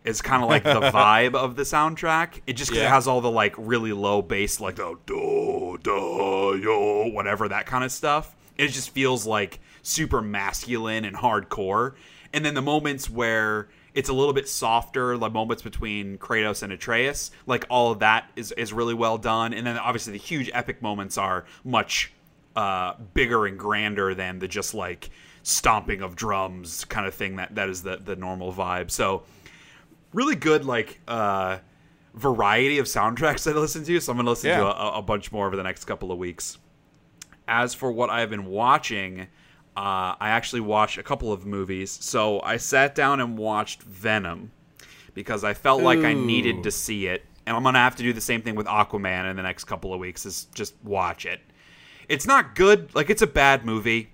It's 0.04 0.22
kind 0.22 0.42
of 0.42 0.48
like 0.48 0.64
the 0.64 0.80
vibe 0.92 1.34
of 1.34 1.56
the 1.56 1.64
soundtrack. 1.64 2.40
It 2.46 2.54
just 2.54 2.70
'cause 2.70 2.80
it 2.80 2.88
has 2.88 3.06
all 3.06 3.20
the 3.20 3.30
like 3.30 3.54
really 3.58 3.92
low 3.92 4.22
bass, 4.22 4.60
like 4.60 4.76
the 4.76 4.96
do 5.06 5.78
do 5.82 6.60
yo, 6.62 7.08
whatever 7.12 7.48
that 7.48 7.66
kind 7.66 7.84
of 7.84 7.92
stuff. 7.92 8.34
It 8.56 8.68
just 8.68 8.90
feels 8.90 9.26
like 9.26 9.60
super 9.82 10.20
masculine 10.22 11.04
and 11.04 11.16
hardcore. 11.16 11.94
And 12.38 12.44
then 12.44 12.54
the 12.54 12.62
moments 12.62 13.10
where 13.10 13.66
it's 13.94 14.08
a 14.08 14.12
little 14.12 14.32
bit 14.32 14.48
softer, 14.48 15.18
the 15.18 15.28
moments 15.28 15.60
between 15.60 16.18
Kratos 16.18 16.62
and 16.62 16.72
Atreus, 16.72 17.32
like 17.48 17.66
all 17.68 17.90
of 17.90 17.98
that 17.98 18.30
is 18.36 18.52
is 18.52 18.72
really 18.72 18.94
well 18.94 19.18
done. 19.18 19.52
And 19.52 19.66
then 19.66 19.76
obviously 19.76 20.12
the 20.12 20.20
huge 20.20 20.48
epic 20.54 20.80
moments 20.80 21.18
are 21.18 21.46
much 21.64 22.12
uh, 22.54 22.94
bigger 23.12 23.46
and 23.46 23.58
grander 23.58 24.14
than 24.14 24.38
the 24.38 24.46
just 24.46 24.72
like 24.72 25.10
stomping 25.42 26.00
of 26.00 26.14
drums 26.14 26.84
kind 26.84 27.08
of 27.08 27.14
thing 27.14 27.34
that 27.36 27.56
that 27.56 27.68
is 27.68 27.82
the 27.82 27.96
the 27.96 28.14
normal 28.14 28.52
vibe. 28.52 28.92
So 28.92 29.24
really 30.12 30.36
good 30.36 30.64
like 30.64 31.00
uh 31.08 31.58
variety 32.14 32.78
of 32.78 32.86
soundtracks 32.86 33.42
that 33.46 33.56
I 33.56 33.58
listen 33.58 33.82
to. 33.82 33.98
So 33.98 34.12
I'm 34.12 34.18
gonna 34.18 34.30
listen 34.30 34.56
to 34.56 34.64
a, 34.64 34.98
a 34.98 35.02
bunch 35.02 35.32
more 35.32 35.48
over 35.48 35.56
the 35.56 35.64
next 35.64 35.86
couple 35.86 36.12
of 36.12 36.18
weeks. 36.18 36.56
As 37.48 37.74
for 37.74 37.90
what 37.90 38.10
I've 38.10 38.30
been 38.30 38.46
watching, 38.46 39.26
uh, 39.78 40.16
I 40.18 40.30
actually 40.30 40.62
watched 40.62 40.98
a 40.98 41.04
couple 41.04 41.32
of 41.32 41.46
movies. 41.46 41.96
So 42.00 42.40
I 42.40 42.56
sat 42.56 42.96
down 42.96 43.20
and 43.20 43.38
watched 43.38 43.84
Venom 43.84 44.50
because 45.14 45.44
I 45.44 45.54
felt 45.54 45.82
like 45.82 46.00
I 46.00 46.14
needed 46.14 46.64
to 46.64 46.72
see 46.72 47.06
it, 47.06 47.24
and 47.46 47.56
I'm 47.56 47.62
gonna 47.62 47.78
have 47.78 47.94
to 47.96 48.02
do 48.02 48.12
the 48.12 48.20
same 48.20 48.42
thing 48.42 48.56
with 48.56 48.66
Aquaman 48.66 49.30
in 49.30 49.36
the 49.36 49.42
next 49.42 49.64
couple 49.64 49.94
of 49.94 50.00
weeks. 50.00 50.26
Is 50.26 50.46
just 50.52 50.74
watch 50.82 51.26
it. 51.26 51.40
It's 52.08 52.26
not 52.26 52.56
good. 52.56 52.92
Like 52.96 53.08
it's 53.08 53.22
a 53.22 53.26
bad 53.28 53.64
movie, 53.64 54.10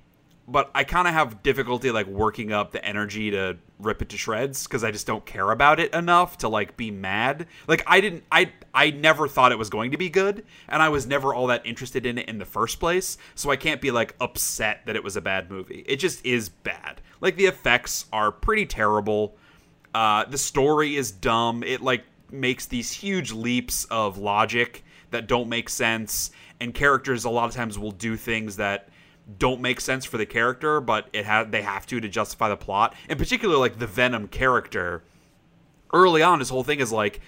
but 0.47 0.71
I 0.75 0.85
kind 0.85 1.09
of 1.09 1.15
have 1.15 1.43
difficulty 1.43 1.91
like 1.91 2.09
working 2.09 2.53
up 2.53 2.73
the 2.73 2.85
energy 2.85 3.31
to 3.31 3.57
rip 3.79 4.01
it 4.03 4.09
to 4.11 4.17
shreds 4.17 4.65
because 4.65 4.85
I 4.85 4.91
just 4.91 5.07
don't 5.07 5.25
care 5.27 5.51
about 5.51 5.81
it 5.81 5.93
enough 5.93 6.39
to 6.39 6.49
like 6.49 6.77
be 6.77 6.91
mad. 6.91 7.47
Like 7.67 7.83
I 7.87 8.01
didn't 8.01 8.25
I 8.31 8.53
I 8.73 8.91
never 8.91 9.29
thought 9.29 9.53
it 9.53 9.59
was 9.59 9.71
going 9.71 9.91
to 9.91 9.97
be 9.97 10.09
good 10.09 10.45
and 10.69 10.83
I 10.83 10.89
was 10.89 11.07
never 11.07 11.35
all 11.35 11.49
that 11.49 11.67
interested 11.67 12.07
in 12.07 12.19
it 12.19 12.29
in 12.29 12.39
the 12.39 12.45
first 12.45 12.81
place, 12.81 13.19
so 13.35 13.51
I 13.51 13.57
can't 13.57 13.81
be 13.81 13.91
like 13.91 14.15
upset 14.21 14.87
that 14.87 14.97
it 14.97 15.05
was 15.05 15.17
a 15.17 15.21
bad 15.21 15.51
movie. 15.51 15.85
It 15.87 15.97
just 15.97 16.25
is 16.25 16.49
bad. 16.49 17.01
Like 17.21 17.37
the 17.37 17.47
effects 17.47 18.07
are 18.13 18.31
pretty 18.31 18.67
terrible. 18.67 19.37
Uh, 19.95 20.25
the 20.25 20.39
story 20.39 20.97
is 20.97 21.11
dumb. 21.11 21.63
It 21.63 21.81
like 21.81 22.05
makes 22.31 22.67
these 22.67 22.91
huge 22.91 23.33
leaps 23.33 23.85
of 23.87 24.19
logic 24.19 24.85
that 25.11 25.29
don't 25.29 25.49
make 25.49 25.69
sense, 25.69 26.33
and 26.61 26.75
characters 26.75 27.25
a 27.25 27.31
lot 27.31 27.49
of 27.49 27.55
times 27.55 27.79
will 27.79 27.93
do 27.93 28.17
things 28.17 28.57
that 28.57 28.89
don't 29.39 29.61
make 29.61 29.81
sense 29.81 30.05
for 30.05 30.19
the 30.19 30.27
character, 30.27 30.81
but 30.81 31.09
it 31.13 31.27
ha- 31.27 31.45
they 31.45 31.63
have 31.63 31.87
to 31.87 32.01
to 32.01 32.09
justify 32.09 32.49
the 32.49 32.57
plot. 32.57 32.95
In 33.09 33.19
particular, 33.19 33.57
like 33.57 33.79
the 33.79 33.87
Venom 33.87 34.29
character, 34.29 35.03
early 35.93 36.23
on, 36.23 36.41
his 36.41 36.51
whole 36.51 36.65
thing 36.65 36.81
is 36.81 36.93
like 36.93 37.21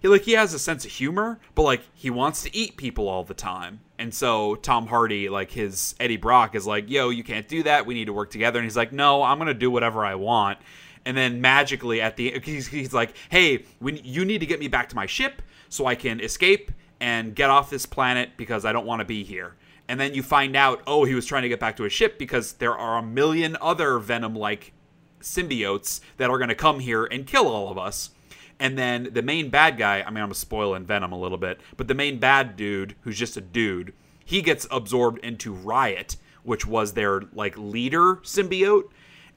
he 0.00 0.08
like 0.08 0.22
he 0.22 0.32
has 0.32 0.54
a 0.54 0.58
sense 0.58 0.84
of 0.84 0.90
humor, 0.90 1.38
but 1.54 1.62
like 1.62 1.82
he 1.94 2.10
wants 2.10 2.42
to 2.42 2.54
eat 2.54 2.76
people 2.76 3.08
all 3.08 3.24
the 3.24 3.34
time. 3.34 3.80
And 3.98 4.12
so 4.12 4.56
Tom 4.56 4.86
Hardy, 4.88 5.28
like 5.28 5.50
his 5.50 5.94
Eddie 6.00 6.16
Brock, 6.16 6.54
is 6.54 6.66
like, 6.66 6.90
"Yo, 6.90 7.10
you 7.10 7.24
can't 7.24 7.48
do 7.48 7.62
that. 7.62 7.86
We 7.86 7.94
need 7.94 8.06
to 8.06 8.12
work 8.12 8.30
together." 8.30 8.58
And 8.58 8.64
he's 8.64 8.76
like, 8.76 8.92
"No, 8.92 9.22
I'm 9.22 9.38
gonna 9.38 9.54
do 9.54 9.70
whatever 9.70 10.04
I 10.04 10.14
want." 10.16 10.58
And 11.04 11.16
then 11.16 11.40
magically 11.40 12.00
at 12.00 12.16
the 12.16 12.40
he's, 12.44 12.66
he's 12.66 12.92
like, 12.92 13.14
"Hey, 13.28 13.64
when 13.78 13.98
you 14.02 14.24
need 14.24 14.38
to 14.38 14.46
get 14.46 14.60
me 14.60 14.68
back 14.68 14.88
to 14.90 14.96
my 14.96 15.06
ship 15.06 15.42
so 15.68 15.86
I 15.86 15.94
can 15.94 16.20
escape 16.20 16.72
and 17.00 17.34
get 17.34 17.50
off 17.50 17.70
this 17.70 17.86
planet 17.86 18.30
because 18.36 18.64
I 18.64 18.72
don't 18.72 18.86
want 18.86 19.00
to 19.00 19.04
be 19.04 19.22
here." 19.24 19.54
And 19.88 20.00
then 20.00 20.14
you 20.14 20.22
find 20.22 20.56
out, 20.56 20.82
oh, 20.86 21.04
he 21.04 21.14
was 21.14 21.26
trying 21.26 21.42
to 21.42 21.48
get 21.48 21.60
back 21.60 21.76
to 21.76 21.84
his 21.84 21.92
ship 21.92 22.18
because 22.18 22.54
there 22.54 22.76
are 22.76 22.98
a 22.98 23.02
million 23.02 23.56
other 23.60 23.98
Venom-like 23.98 24.72
symbiotes 25.20 26.00
that 26.16 26.30
are 26.30 26.38
going 26.38 26.48
to 26.48 26.54
come 26.54 26.80
here 26.80 27.04
and 27.04 27.26
kill 27.26 27.46
all 27.46 27.70
of 27.70 27.78
us. 27.78 28.10
And 28.58 28.78
then 28.78 29.08
the 29.12 29.22
main 29.22 29.50
bad 29.50 29.76
guy, 29.76 30.02
I 30.02 30.10
mean, 30.10 30.24
I'm 30.24 30.32
spoiling 30.34 30.86
Venom 30.86 31.12
a 31.12 31.18
little 31.18 31.38
bit, 31.38 31.60
but 31.76 31.88
the 31.88 31.94
main 31.94 32.18
bad 32.18 32.56
dude, 32.56 32.96
who's 33.02 33.18
just 33.18 33.36
a 33.36 33.40
dude, 33.40 33.92
he 34.24 34.42
gets 34.42 34.66
absorbed 34.70 35.18
into 35.18 35.52
Riot, 35.52 36.16
which 36.42 36.66
was 36.66 36.92
their 36.92 37.22
like 37.32 37.56
leader 37.56 38.16
symbiote. 38.16 38.84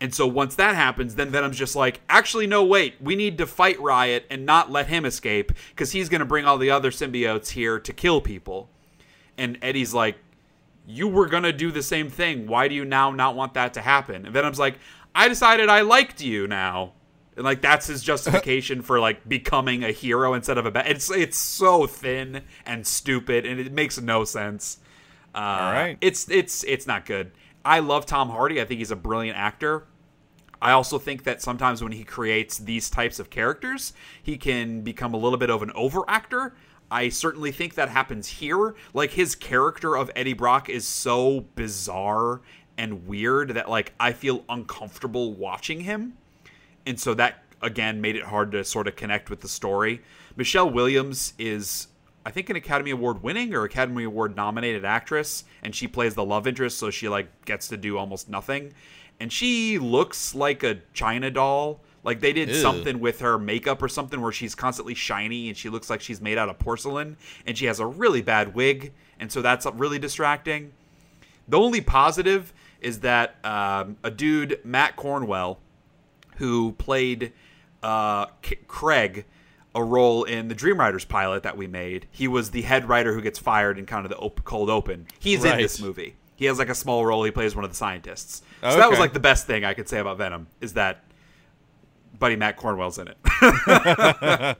And 0.01 0.15
so 0.15 0.25
once 0.25 0.55
that 0.55 0.75
happens, 0.75 1.15
then 1.15 1.29
Venom's 1.29 1.57
just 1.57 1.75
like, 1.75 1.99
actually, 2.09 2.47
no, 2.47 2.63
wait, 2.63 2.95
we 3.01 3.17
need 3.17 3.37
to 3.39 3.45
fight 3.45 3.79
Riot 3.81 4.25
and 4.29 4.45
not 4.45 4.71
let 4.71 4.87
him 4.87 5.03
escape 5.03 5.51
because 5.71 5.91
he's 5.91 6.07
going 6.07 6.19
to 6.19 6.25
bring 6.25 6.45
all 6.45 6.57
the 6.57 6.71
other 6.71 6.89
symbiotes 6.89 7.49
here 7.49 7.79
to 7.79 7.91
kill 7.91 8.21
people. 8.21 8.69
And 9.37 9.57
Eddie's 9.61 9.93
like, 9.93 10.17
you 10.89 11.07
were 11.07 11.29
to 11.29 11.53
do 11.53 11.71
the 11.71 11.83
same 11.83 12.09
thing. 12.09 12.47
Why 12.47 12.67
do 12.67 12.73
you 12.73 12.83
now 12.83 13.11
not 13.11 13.35
want 13.35 13.53
that 13.53 13.75
to 13.75 13.81
happen? 13.81 14.25
And 14.25 14.33
Venom's 14.33 14.57
like, 14.57 14.79
I 15.13 15.27
decided 15.27 15.69
I 15.69 15.81
liked 15.81 16.19
you 16.19 16.47
now. 16.47 16.93
And 17.35 17.45
like 17.45 17.61
that's 17.61 17.85
his 17.87 18.01
justification 18.03 18.81
for 18.81 18.99
like 18.99 19.29
becoming 19.29 19.83
a 19.83 19.91
hero 19.91 20.33
instead 20.33 20.57
of 20.57 20.65
a 20.65 20.71
bad. 20.71 20.87
It's 20.87 21.11
it's 21.11 21.37
so 21.37 21.85
thin 21.85 22.41
and 22.65 22.85
stupid, 22.85 23.45
and 23.45 23.59
it 23.59 23.71
makes 23.71 24.01
no 24.01 24.25
sense. 24.25 24.79
Uh, 25.33 25.37
All 25.37 25.71
right. 25.71 25.97
it's 26.01 26.29
it's 26.29 26.63
it's 26.65 26.87
not 26.87 27.05
good. 27.05 27.31
I 27.63 27.79
love 27.79 28.05
Tom 28.05 28.29
Hardy. 28.29 28.59
I 28.59 28.65
think 28.65 28.79
he's 28.79 28.91
a 28.91 28.97
brilliant 28.97 29.37
actor. 29.37 29.85
I 30.61 30.71
also 30.71 30.97
think 30.97 31.23
that 31.23 31.41
sometimes 31.41 31.81
when 31.81 31.93
he 31.93 32.03
creates 32.03 32.57
these 32.57 32.89
types 32.89 33.19
of 33.19 33.29
characters, 33.29 33.93
he 34.21 34.37
can 34.37 34.81
become 34.81 35.13
a 35.13 35.17
little 35.17 35.37
bit 35.37 35.49
of 35.49 35.61
an 35.61 35.71
over 35.75 36.03
actor. 36.09 36.55
I 36.91 37.09
certainly 37.09 37.51
think 37.51 37.75
that 37.75 37.89
happens 37.89 38.27
here. 38.27 38.75
Like 38.93 39.11
his 39.11 39.35
character 39.35 39.95
of 39.95 40.09
Eddie 40.15 40.33
Brock 40.33 40.69
is 40.69 40.87
so 40.87 41.45
bizarre 41.55 42.41
and 42.77 43.05
weird 43.07 43.49
that 43.49 43.69
like 43.69 43.93
I 43.99 44.13
feel 44.13 44.43
uncomfortable 44.49 45.33
watching 45.33 45.81
him. 45.81 46.17
And 46.85 46.99
so 46.99 47.13
that 47.15 47.43
again 47.61 48.01
made 48.01 48.15
it 48.15 48.23
hard 48.23 48.51
to 48.53 48.63
sort 48.63 48.87
of 48.87 48.95
connect 48.95 49.29
with 49.29 49.41
the 49.41 49.47
story. 49.47 50.01
Michelle 50.35 50.69
Williams 50.69 51.33
is 51.37 51.87
I 52.25 52.31
think 52.31 52.49
an 52.49 52.55
Academy 52.55 52.91
Award 52.91 53.21
winning 53.21 53.53
or 53.53 53.63
Academy 53.63 54.03
Award 54.03 54.35
nominated 54.35 54.85
actress 54.85 55.43
and 55.61 55.75
she 55.75 55.87
plays 55.87 56.15
the 56.15 56.25
love 56.25 56.47
interest 56.47 56.79
so 56.79 56.89
she 56.89 57.07
like 57.09 57.45
gets 57.45 57.67
to 57.67 57.77
do 57.77 57.97
almost 57.97 58.29
nothing. 58.29 58.73
And 59.19 59.31
she 59.31 59.77
looks 59.77 60.33
like 60.33 60.63
a 60.63 60.79
China 60.93 61.29
doll. 61.29 61.81
Like 62.03 62.19
they 62.21 62.33
did 62.33 62.49
Ew. 62.49 62.55
something 62.55 62.99
with 62.99 63.19
her 63.19 63.37
makeup 63.37 63.81
or 63.81 63.87
something 63.87 64.21
where 64.21 64.31
she's 64.31 64.55
constantly 64.55 64.95
shiny 64.95 65.49
and 65.49 65.57
she 65.57 65.69
looks 65.69 65.89
like 65.89 66.01
she's 66.01 66.21
made 66.21 66.37
out 66.37 66.49
of 66.49 66.57
porcelain 66.59 67.17
and 67.45 67.57
she 67.57 67.65
has 67.65 67.79
a 67.79 67.85
really 67.85 68.21
bad 68.21 68.55
wig 68.55 68.93
and 69.19 69.31
so 69.31 69.41
that's 69.41 69.65
really 69.65 69.99
distracting. 69.99 70.71
The 71.47 71.59
only 71.59 71.81
positive 71.81 72.53
is 72.79 73.01
that 73.01 73.35
um, 73.43 73.97
a 74.03 74.11
dude 74.11 74.59
Matt 74.63 74.95
Cornwell 74.95 75.59
who 76.37 76.71
played 76.73 77.33
uh, 77.83 78.27
K- 78.41 78.59
Craig 78.67 79.25
a 79.75 79.83
role 79.83 80.23
in 80.23 80.47
the 80.47 80.55
Dream 80.55 80.79
Riders 80.79 81.05
pilot 81.05 81.43
that 81.43 81.55
we 81.55 81.67
made. 81.67 82.07
He 82.11 82.27
was 82.27 82.51
the 82.51 82.63
head 82.63 82.87
writer 82.89 83.13
who 83.13 83.21
gets 83.21 83.37
fired 83.37 83.77
in 83.77 83.85
kind 83.85 84.05
of 84.05 84.09
the 84.09 84.17
op- 84.17 84.43
cold 84.43 84.69
open. 84.69 85.07
He's 85.19 85.43
in 85.43 85.57
this 85.57 85.79
movie. 85.79 86.15
He 86.35 86.45
has 86.45 86.57
like 86.57 86.69
a 86.69 86.75
small 86.75 87.05
role. 87.05 87.23
He 87.23 87.31
plays 87.31 87.55
one 87.55 87.65
of 87.65 87.69
the 87.69 87.75
scientists. 87.75 88.41
So 88.61 88.77
that 88.77 88.89
was 88.89 88.97
like 88.97 89.13
the 89.13 89.19
best 89.19 89.45
thing 89.45 89.65
I 89.65 89.73
could 89.73 89.89
say 89.89 89.99
about 89.99 90.17
Venom 90.17 90.47
is 90.61 90.73
that 90.73 91.03
Buddy 92.19 92.35
Matt 92.35 92.57
Cornwell's 92.57 92.99
in 92.99 93.07
it. 93.07 94.57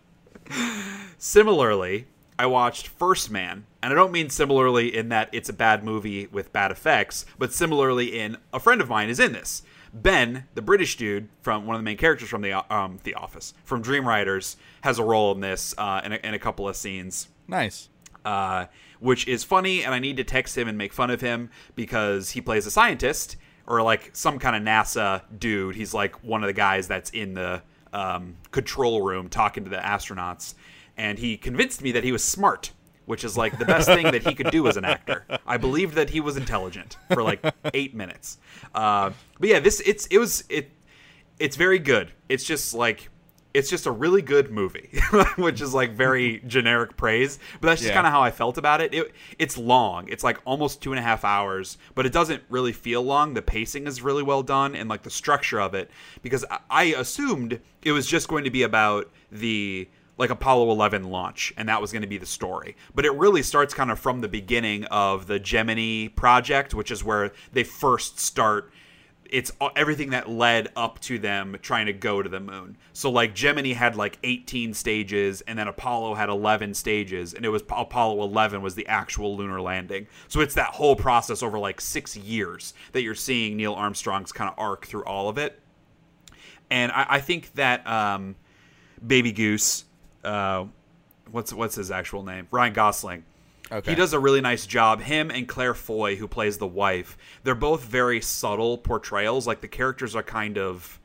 Similarly, 1.18 2.08
I 2.38 2.46
watched 2.46 2.88
First 2.88 3.30
Man, 3.30 3.66
and 3.84 3.92
I 3.92 3.96
don't 3.96 4.12
mean 4.12 4.30
similarly 4.30 4.96
in 4.96 5.10
that 5.10 5.30
it's 5.34 5.50
a 5.50 5.54
bad 5.54 5.84
movie 5.84 6.28
with 6.28 6.54
bad 6.54 6.72
effects, 6.72 7.26
but 7.38 7.52
similarly 7.54 8.18
in 8.18 8.38
a 8.54 8.60
friend 8.60 8.80
of 8.80 8.90
mine 8.90 9.10
is 9.10 9.20
in 9.20 9.34
this. 9.34 9.62
Ben, 9.94 10.46
the 10.54 10.62
British 10.62 10.96
dude 10.98 11.28
from 11.42 11.66
one 11.66 11.76
of 11.76 11.80
the 11.82 11.84
main 11.84 11.98
characters 11.98 12.30
from 12.30 12.42
the 12.42 12.54
um, 12.74 13.00
the 13.04 13.16
Office, 13.16 13.54
from 13.66 13.82
Dream 13.82 14.08
Riders, 14.08 14.56
has 14.82 15.00
a 15.00 15.04
role 15.04 15.34
in 15.34 15.42
this 15.42 15.74
uh, 15.78 16.00
in, 16.06 16.14
a, 16.14 16.16
in 16.18 16.34
a 16.34 16.40
couple 16.40 16.70
of 16.70 16.76
scenes 16.76 17.28
Nice. 17.48 17.90
uh, 18.24 18.68
which 19.00 19.28
is 19.28 19.44
funny, 19.44 19.84
and 19.84 19.94
I 19.94 20.00
need 20.00 20.16
to 20.18 20.24
text 20.24 20.58
him 20.58 20.68
and 20.68 20.78
make 20.78 20.94
fun 20.94 21.10
of 21.10 21.22
him 21.22 21.50
because 21.76 22.30
he 22.32 22.42
plays 22.42 22.66
a 22.68 22.72
scientist 22.72 23.36
or 23.70 23.82
like 23.82 24.10
some 24.14 24.40
kind 24.40 24.56
of 24.56 24.64
NASA 24.64 25.22
dude. 25.38 25.76
He's 25.76 25.94
like 25.94 26.22
one 26.24 26.44
of 26.44 26.48
the 26.48 26.54
guys 26.54 26.88
that's 26.88 27.12
in 27.12 27.36
the 27.36 27.62
um, 27.94 28.36
control 28.52 29.04
room 29.04 29.30
talking 29.30 29.64
to 29.64 29.70
the 29.70 29.78
astronauts, 29.78 30.56
and 30.98 31.18
he 31.18 31.38
convinced 31.38 31.82
me 31.82 31.94
that 31.94 32.04
he 32.04 32.12
was 32.12 32.24
smart. 32.24 32.74
Which 33.06 33.24
is 33.24 33.36
like 33.36 33.58
the 33.58 33.66
best 33.66 33.88
thing 33.88 34.04
that 34.04 34.22
he 34.22 34.36
could 34.36 34.52
do 34.52 34.68
as 34.68 34.78
an 34.78 34.86
actor. 34.86 35.26
I 35.48 35.58
believed 35.58 35.96
that 35.96 36.12
he 36.12 36.20
was 36.20 36.38
intelligent 36.38 36.96
for 37.12 37.24
like 37.24 37.44
eight 37.74 37.96
minutes. 37.96 38.38
Uh, 38.76 39.10
but 39.40 39.50
yeah, 39.50 39.60
this 39.60 39.80
it's 39.80 40.06
it 40.08 40.20
was 40.20 40.44
it 40.48 40.70
it's 41.40 41.56
very 41.56 41.80
good. 41.80 42.12
It's 42.28 42.44
just 42.44 42.76
like 42.76 43.10
it's 43.54 43.70
just 43.70 43.86
a 43.88 43.92
really 43.92 44.22
good 44.22 44.52
movie, 44.52 44.90
which 45.38 45.60
is 45.60 45.74
like 45.74 45.92
very 45.94 46.42
generic 46.48 46.96
praise. 46.98 47.40
But 47.60 47.68
that's 47.70 47.82
just 47.82 47.90
Yeah. 47.90 47.96
kind 47.96 48.06
of 48.08 48.14
how 48.14 48.22
I 48.22 48.30
felt 48.32 48.58
about 48.58 48.80
it. 48.82 48.94
it. 48.94 49.12
It's 49.40 49.58
long. 49.58 50.08
It's 50.08 50.24
like 50.24 50.38
almost 50.46 50.82
two 50.84 50.92
and 50.92 51.00
a 51.00 51.02
half 51.02 51.26
hours, 51.26 51.78
but 51.96 52.06
it 52.06 52.14
doesn't 52.14 52.44
really 52.50 52.72
feel 52.74 53.02
long. 53.02 53.34
The 53.34 53.42
pacing 53.42 53.88
is 53.88 54.02
really 54.02 54.22
well 54.24 54.44
done, 54.44 54.76
and 54.76 54.88
like 54.90 55.02
the 55.04 55.10
structure 55.10 55.60
of 55.60 55.74
it, 55.74 55.90
because 56.22 56.46
I, 56.52 56.60
I 56.70 56.84
assumed 56.98 57.60
it 57.82 57.92
was 57.92 58.06
just 58.06 58.28
going 58.28 58.44
to 58.44 58.52
be 58.52 58.64
about 58.64 59.10
the 59.32 59.88
like 60.20 60.30
Apollo 60.32 60.70
11 60.72 61.06
launch, 61.06 61.54
and 61.56 61.70
that 61.70 61.80
was 61.82 61.94
going 61.94 62.02
to 62.02 62.08
be 62.08 62.18
the 62.18 62.26
story. 62.26 62.76
But 62.94 63.06
it 63.06 63.14
really 63.14 63.42
starts 63.42 63.74
kind 63.74 63.90
of 63.90 63.98
from 63.98 64.20
the 64.20 64.28
beginning 64.28 64.84
of 64.86 65.28
the 65.28 65.40
Gemini 65.40 66.10
project, 66.10 66.74
which 66.74 66.92
is 66.92 67.06
where 67.06 67.32
they 67.54 67.64
first 67.64 68.20
start 68.20 68.72
it's 69.32 69.52
everything 69.76 70.10
that 70.12 70.30
led 70.30 70.70
up 70.76 71.00
to 71.02 71.20
them 71.20 71.58
trying 71.62 71.86
to 71.86 71.94
go 71.94 72.22
to 72.22 72.30
the 72.30 72.40
moon. 72.40 72.78
So 72.94 73.10
like 73.10 73.34
Gemini 73.36 73.74
had 73.74 73.96
like 73.96 74.18
18 74.24 74.74
stages 74.74 75.42
and 75.42 75.58
then 75.58 75.68
Apollo 75.68 76.16
had 76.16 76.30
11 76.30 76.74
stages 76.74 77.34
and 77.34 77.46
it 77.46 77.50
was 77.50 77.62
Apollo 77.70 78.24
11 78.24 78.62
was 78.62 78.76
the 78.76 78.88
actual 78.88 79.38
lunar 79.38 79.62
landing. 79.62 80.08
So 80.28 80.42
it's 80.42 80.56
that 80.56 80.70
whole 80.70 80.96
process 80.96 81.44
over 81.44 81.60
like 81.60 81.80
6 81.80 82.18
years 82.18 82.74
that 82.92 83.02
you're 83.02 83.16
seeing 83.16 83.58
Neil 83.58 83.74
Armstrong's 83.74 84.32
kind 84.32 84.50
of 84.50 84.58
arc 84.58 84.86
through 84.86 85.04
all 85.06 85.30
of 85.30 85.38
it. 85.38 85.60
And 86.70 86.92
I, 86.92 87.06
I 87.10 87.20
think 87.20 87.54
that 87.54 87.86
um, 87.88 88.36
Baby 89.06 89.32
Goose 89.32 89.86
uh, 90.24 90.66
what's 91.32 91.54
what's 91.54 91.76
his 91.76 91.92
actual 91.92 92.24
name? 92.24 92.48
Ryan 92.52 92.74
Gosling. 92.74 93.24
Okay. 93.72 93.92
He 93.92 93.96
does 93.96 94.14
a 94.14 94.20
really 94.20 94.42
nice 94.42 94.66
job. 94.66 95.02
Him 95.02 95.30
and 95.30 95.48
Claire 95.48 95.76
Foy, 95.76 96.16
who 96.16 96.28
plays 96.28 96.58
the 96.58 96.68
wife, 96.68 97.18
they're 97.44 97.56
both 97.56 97.84
very 97.84 98.22
subtle 98.22 98.78
portrayals. 98.78 99.46
Like 99.46 99.62
the 99.62 99.68
characters 99.68 100.16
are 100.16 100.24
kind 100.24 100.58
of 100.58 101.00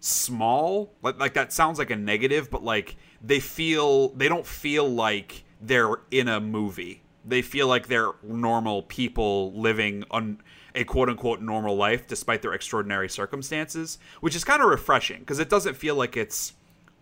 small. 0.00 0.92
Like 1.02 1.18
like 1.18 1.34
that 1.34 1.52
sounds 1.52 1.78
like 1.78 1.90
a 1.90 1.96
negative, 1.96 2.50
but 2.50 2.62
like 2.62 2.96
they 3.22 3.40
feel 3.40 4.10
they 4.10 4.28
don't 4.28 4.46
feel 4.46 4.88
like 4.88 5.44
they're 5.60 5.96
in 6.10 6.28
a 6.28 6.40
movie. 6.40 7.02
They 7.26 7.42
feel 7.42 7.68
like 7.68 7.88
they're 7.88 8.12
normal 8.22 8.82
people 8.82 9.52
living 9.52 10.04
on 10.10 10.40
a 10.74 10.84
quote 10.84 11.08
unquote 11.08 11.40
normal 11.40 11.76
life 11.76 12.06
despite 12.06 12.42
their 12.42 12.52
extraordinary 12.52 13.08
circumstances, 13.08 13.98
which 14.20 14.34
is 14.34 14.44
kind 14.44 14.62
of 14.62 14.68
refreshing 14.68 15.20
because 15.20 15.38
it 15.38 15.48
doesn't 15.48 15.74
feel 15.74 15.94
like 15.94 16.16
it's 16.16 16.52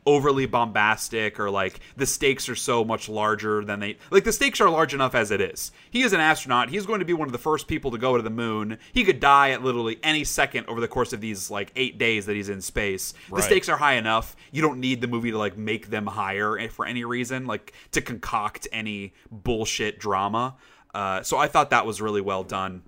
overly 0.04 0.46
bombastic 0.46 1.38
or 1.38 1.50
like 1.50 1.78
the 1.96 2.06
stakes 2.06 2.48
are 2.48 2.56
so 2.56 2.84
much 2.84 3.08
larger 3.08 3.64
than 3.64 3.78
they 3.80 3.96
like 4.10 4.24
the 4.24 4.32
stakes 4.32 4.60
are 4.60 4.68
large 4.68 4.94
enough 4.94 5.14
as 5.14 5.30
it 5.30 5.40
is. 5.40 5.70
He 5.90 6.02
is 6.02 6.12
an 6.12 6.20
astronaut. 6.20 6.70
He's 6.70 6.86
going 6.86 6.98
to 6.98 7.04
be 7.04 7.12
one 7.12 7.28
of 7.28 7.32
the 7.32 7.38
first 7.38 7.68
people 7.68 7.90
to 7.92 7.98
go 7.98 8.16
to 8.16 8.22
the 8.22 8.30
moon. 8.30 8.78
He 8.92 9.04
could 9.04 9.20
die 9.20 9.50
at 9.50 9.62
literally 9.62 9.98
any 10.02 10.24
second 10.24 10.66
over 10.66 10.80
the 10.80 10.88
course 10.88 11.12
of 11.12 11.20
these 11.20 11.50
like 11.50 11.70
8 11.76 11.98
days 11.98 12.26
that 12.26 12.34
he's 12.34 12.48
in 12.48 12.60
space. 12.60 13.14
The 13.30 13.42
stakes 13.42 13.68
are 13.68 13.76
high 13.76 13.94
enough. 13.94 14.36
You 14.50 14.62
don't 14.62 14.80
need 14.80 15.00
the 15.00 15.08
movie 15.08 15.30
to 15.30 15.38
like 15.38 15.56
make 15.56 15.90
them 15.90 16.06
higher 16.06 16.58
eh, 16.58 16.68
for 16.68 16.84
any 16.84 17.04
reason 17.04 17.46
like 17.46 17.72
to 17.92 18.00
concoct 18.00 18.66
any 18.72 19.14
bullshit 19.30 19.98
drama. 19.98 20.56
Uh, 20.92 21.22
so 21.22 21.38
I 21.38 21.46
thought 21.46 21.70
that 21.70 21.86
was 21.86 22.00
really 22.00 22.20
well 22.20 22.44
done. 22.44 22.82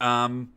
Um 0.00 0.52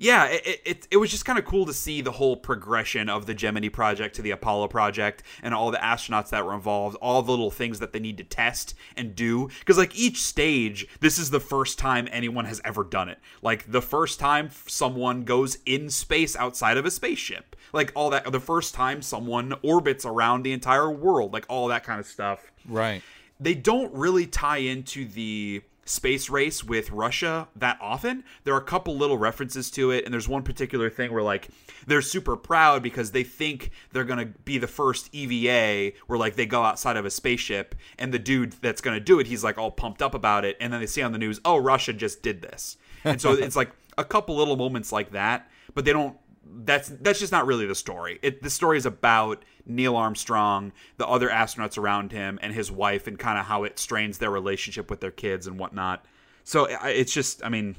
yeah, 0.00 0.24
it, 0.28 0.62
it, 0.64 0.88
it 0.92 0.96
was 0.96 1.10
just 1.10 1.26
kind 1.26 1.38
of 1.38 1.44
cool 1.44 1.66
to 1.66 1.74
see 1.74 2.00
the 2.00 2.10
whole 2.10 2.34
progression 2.34 3.10
of 3.10 3.26
the 3.26 3.34
Gemini 3.34 3.68
project 3.68 4.16
to 4.16 4.22
the 4.22 4.30
Apollo 4.30 4.68
project 4.68 5.22
and 5.42 5.52
all 5.52 5.70
the 5.70 5.76
astronauts 5.76 6.30
that 6.30 6.46
were 6.46 6.54
involved, 6.54 6.96
all 7.02 7.20
the 7.20 7.30
little 7.30 7.50
things 7.50 7.80
that 7.80 7.92
they 7.92 8.00
need 8.00 8.16
to 8.16 8.24
test 8.24 8.74
and 8.96 9.14
do. 9.14 9.50
Because, 9.58 9.76
like, 9.76 9.94
each 9.94 10.22
stage, 10.22 10.88
this 11.00 11.18
is 11.18 11.28
the 11.28 11.38
first 11.38 11.78
time 11.78 12.08
anyone 12.10 12.46
has 12.46 12.62
ever 12.64 12.82
done 12.82 13.10
it. 13.10 13.18
Like, 13.42 13.70
the 13.70 13.82
first 13.82 14.18
time 14.18 14.48
someone 14.66 15.24
goes 15.24 15.58
in 15.66 15.90
space 15.90 16.34
outside 16.34 16.78
of 16.78 16.86
a 16.86 16.90
spaceship. 16.90 17.54
Like, 17.74 17.92
all 17.94 18.08
that, 18.08 18.32
the 18.32 18.40
first 18.40 18.72
time 18.72 19.02
someone 19.02 19.52
orbits 19.62 20.06
around 20.06 20.44
the 20.44 20.52
entire 20.52 20.90
world. 20.90 21.34
Like, 21.34 21.44
all 21.50 21.68
that 21.68 21.84
kind 21.84 22.00
of 22.00 22.06
stuff. 22.06 22.50
Right. 22.66 23.02
They 23.38 23.54
don't 23.54 23.92
really 23.92 24.26
tie 24.26 24.58
into 24.58 25.06
the 25.06 25.60
space 25.90 26.30
race 26.30 26.62
with 26.62 26.90
Russia 26.90 27.48
that 27.56 27.78
often. 27.80 28.24
There 28.44 28.54
are 28.54 28.60
a 28.60 28.64
couple 28.64 28.96
little 28.96 29.18
references 29.18 29.70
to 29.72 29.90
it, 29.90 30.04
and 30.04 30.14
there's 30.14 30.28
one 30.28 30.42
particular 30.42 30.88
thing 30.88 31.12
where 31.12 31.22
like 31.22 31.48
they're 31.86 32.02
super 32.02 32.36
proud 32.36 32.82
because 32.82 33.10
they 33.10 33.24
think 33.24 33.70
they're 33.92 34.04
gonna 34.04 34.26
be 34.26 34.58
the 34.58 34.68
first 34.68 35.12
EVA 35.12 35.96
where 36.06 36.18
like 36.18 36.36
they 36.36 36.46
go 36.46 36.62
outside 36.62 36.96
of 36.96 37.04
a 37.04 37.10
spaceship, 37.10 37.74
and 37.98 38.14
the 38.14 38.18
dude 38.18 38.52
that's 38.62 38.80
gonna 38.80 39.00
do 39.00 39.18
it, 39.18 39.26
he's 39.26 39.42
like 39.44 39.58
all 39.58 39.70
pumped 39.70 40.00
up 40.00 40.14
about 40.14 40.44
it, 40.44 40.56
and 40.60 40.72
then 40.72 40.80
they 40.80 40.86
see 40.86 41.02
on 41.02 41.12
the 41.12 41.18
news, 41.18 41.40
oh, 41.44 41.56
Russia 41.56 41.92
just 41.92 42.22
did 42.22 42.40
this, 42.40 42.76
and 43.04 43.20
so 43.20 43.32
it's 43.34 43.56
like 43.56 43.70
a 43.98 44.04
couple 44.04 44.36
little 44.36 44.56
moments 44.56 44.92
like 44.92 45.10
that, 45.10 45.50
but 45.74 45.84
they 45.84 45.92
don't 45.92 46.16
that's 46.64 46.88
that's 46.88 47.18
just 47.18 47.32
not 47.32 47.46
really 47.46 47.66
the 47.66 47.74
story. 47.74 48.18
It 48.22 48.42
the 48.42 48.50
story 48.50 48.76
is 48.76 48.86
about 48.86 49.44
Neil 49.66 49.96
Armstrong, 49.96 50.72
the 50.96 51.06
other 51.06 51.28
astronauts 51.28 51.78
around 51.78 52.12
him, 52.12 52.38
and 52.42 52.52
his 52.52 52.70
wife, 52.70 53.06
and 53.06 53.18
kind 53.18 53.38
of 53.38 53.46
how 53.46 53.64
it 53.64 53.78
strains 53.78 54.18
their 54.18 54.30
relationship 54.30 54.90
with 54.90 55.00
their 55.00 55.10
kids 55.10 55.46
and 55.46 55.58
whatnot. 55.58 56.04
So 56.44 56.64
it's 56.84 57.12
just, 57.12 57.44
I 57.44 57.48
mean, 57.48 57.76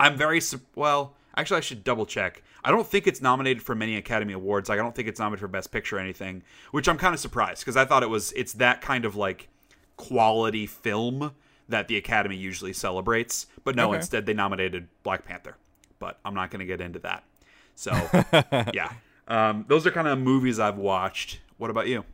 I'm 0.00 0.16
very 0.16 0.40
well. 0.74 1.14
Actually, 1.36 1.58
I 1.58 1.60
should 1.60 1.84
double 1.84 2.06
check. 2.06 2.42
I 2.64 2.70
don't 2.70 2.86
think 2.86 3.06
it's 3.06 3.22
nominated 3.22 3.62
for 3.62 3.74
many 3.74 3.96
Academy 3.96 4.32
Awards. 4.32 4.68
Like, 4.68 4.78
I 4.78 4.82
don't 4.82 4.94
think 4.94 5.08
it's 5.08 5.18
nominated 5.18 5.40
for 5.40 5.48
Best 5.48 5.72
Picture 5.72 5.96
or 5.96 6.00
anything, 6.00 6.42
which 6.72 6.88
I'm 6.88 6.98
kind 6.98 7.14
of 7.14 7.20
surprised 7.20 7.60
because 7.60 7.76
I 7.76 7.84
thought 7.84 8.02
it 8.02 8.10
was. 8.10 8.32
It's 8.32 8.54
that 8.54 8.80
kind 8.80 9.04
of 9.04 9.16
like 9.16 9.48
quality 9.96 10.66
film 10.66 11.32
that 11.68 11.88
the 11.88 11.96
Academy 11.96 12.36
usually 12.36 12.72
celebrates. 12.72 13.46
But 13.64 13.76
no, 13.76 13.88
okay. 13.88 13.96
instead 13.96 14.26
they 14.26 14.34
nominated 14.34 14.88
Black 15.02 15.24
Panther. 15.24 15.56
But 15.98 16.18
I'm 16.24 16.34
not 16.34 16.50
going 16.50 16.60
to 16.60 16.66
get 16.66 16.80
into 16.80 16.98
that. 17.00 17.24
So 17.74 17.92
yeah, 18.74 18.92
um, 19.28 19.64
those 19.68 19.86
are 19.86 19.90
kind 19.90 20.08
of 20.08 20.18
movies 20.18 20.58
I've 20.58 20.78
watched. 20.78 21.40
What 21.58 21.70
about 21.70 21.88
you? 21.88 22.04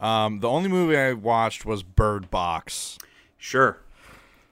Um, 0.00 0.40
the 0.40 0.48
only 0.48 0.68
movie 0.68 0.96
I 0.96 1.12
watched 1.12 1.64
was 1.64 1.82
Bird 1.82 2.30
Box. 2.30 2.98
Sure, 3.38 3.78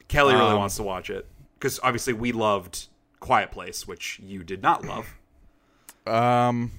Kelly 0.08 0.34
really 0.34 0.52
um, 0.52 0.58
wants 0.58 0.76
to 0.76 0.82
watch 0.82 1.10
it 1.10 1.26
because 1.58 1.80
obviously 1.82 2.12
we 2.12 2.32
loved 2.32 2.88
Quiet 3.20 3.50
Place, 3.50 3.86
which 3.86 4.20
you 4.20 4.44
did 4.44 4.62
not 4.62 4.84
love. 4.84 5.14
Um. 6.06 6.70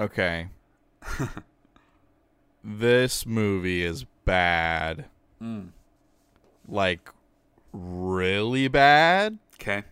Okay. 0.00 0.48
this 2.64 3.26
movie 3.26 3.84
is 3.84 4.04
bad. 4.24 5.06
Mm. 5.40 5.68
Like 6.68 7.10
really 7.72 8.68
bad. 8.68 9.38
Okay 9.60 9.84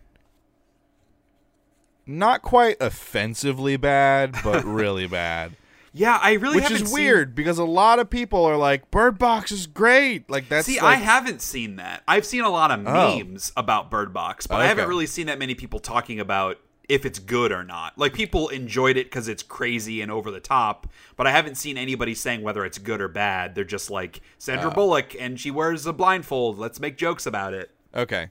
not 2.05 2.41
quite 2.41 2.77
offensively 2.79 3.77
bad, 3.77 4.35
but 4.43 4.63
really 4.65 5.07
bad. 5.07 5.55
Yeah, 5.93 6.17
I 6.21 6.33
really 6.33 6.55
which 6.61 6.71
is 6.71 6.91
weird 6.91 7.35
because 7.35 7.57
a 7.57 7.65
lot 7.65 7.99
of 7.99 8.09
people 8.09 8.45
are 8.45 8.55
like, 8.55 8.89
"Bird 8.91 9.19
Box 9.19 9.51
is 9.51 9.67
great." 9.67 10.29
Like 10.29 10.47
that's 10.47 10.65
see, 10.65 10.79
like... 10.79 10.83
I 10.83 10.95
haven't 10.95 11.41
seen 11.41 11.75
that. 11.77 12.03
I've 12.07 12.25
seen 12.25 12.41
a 12.41 12.49
lot 12.49 12.71
of 12.71 12.87
oh. 12.87 13.17
memes 13.17 13.51
about 13.57 13.91
Bird 13.91 14.13
Box, 14.13 14.47
but 14.47 14.55
okay. 14.55 14.63
I 14.63 14.67
haven't 14.67 14.87
really 14.87 15.05
seen 15.05 15.27
that 15.27 15.37
many 15.37 15.53
people 15.53 15.79
talking 15.79 16.19
about 16.19 16.59
if 16.87 17.05
it's 17.05 17.19
good 17.19 17.51
or 17.51 17.63
not. 17.63 17.97
Like 17.97 18.13
people 18.13 18.49
enjoyed 18.49 18.97
it 18.97 19.07
because 19.07 19.27
it's 19.27 19.43
crazy 19.43 20.01
and 20.01 20.11
over 20.11 20.31
the 20.31 20.39
top, 20.39 20.87
but 21.15 21.27
I 21.27 21.31
haven't 21.31 21.55
seen 21.55 21.77
anybody 21.77 22.13
saying 22.13 22.41
whether 22.41 22.65
it's 22.65 22.77
good 22.77 23.01
or 23.01 23.07
bad. 23.07 23.55
They're 23.55 23.63
just 23.63 23.89
like 23.89 24.21
Sandra 24.37 24.71
oh. 24.71 24.73
Bullock 24.73 25.15
and 25.19 25.39
she 25.39 25.51
wears 25.51 25.85
a 25.85 25.93
blindfold. 25.93 26.57
Let's 26.57 26.79
make 26.79 26.97
jokes 26.97 27.25
about 27.25 27.53
it. 27.53 27.71
Okay. 27.95 28.29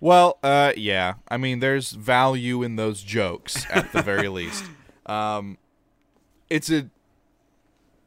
Well, 0.00 0.38
uh, 0.42 0.72
yeah. 0.76 1.14
I 1.28 1.36
mean, 1.36 1.60
there's 1.60 1.92
value 1.92 2.62
in 2.62 2.76
those 2.76 3.02
jokes 3.02 3.66
at 3.70 3.92
the 3.92 4.02
very 4.02 4.28
least. 4.40 4.64
Um, 5.06 5.58
it's 6.48 6.70
a 6.70 6.88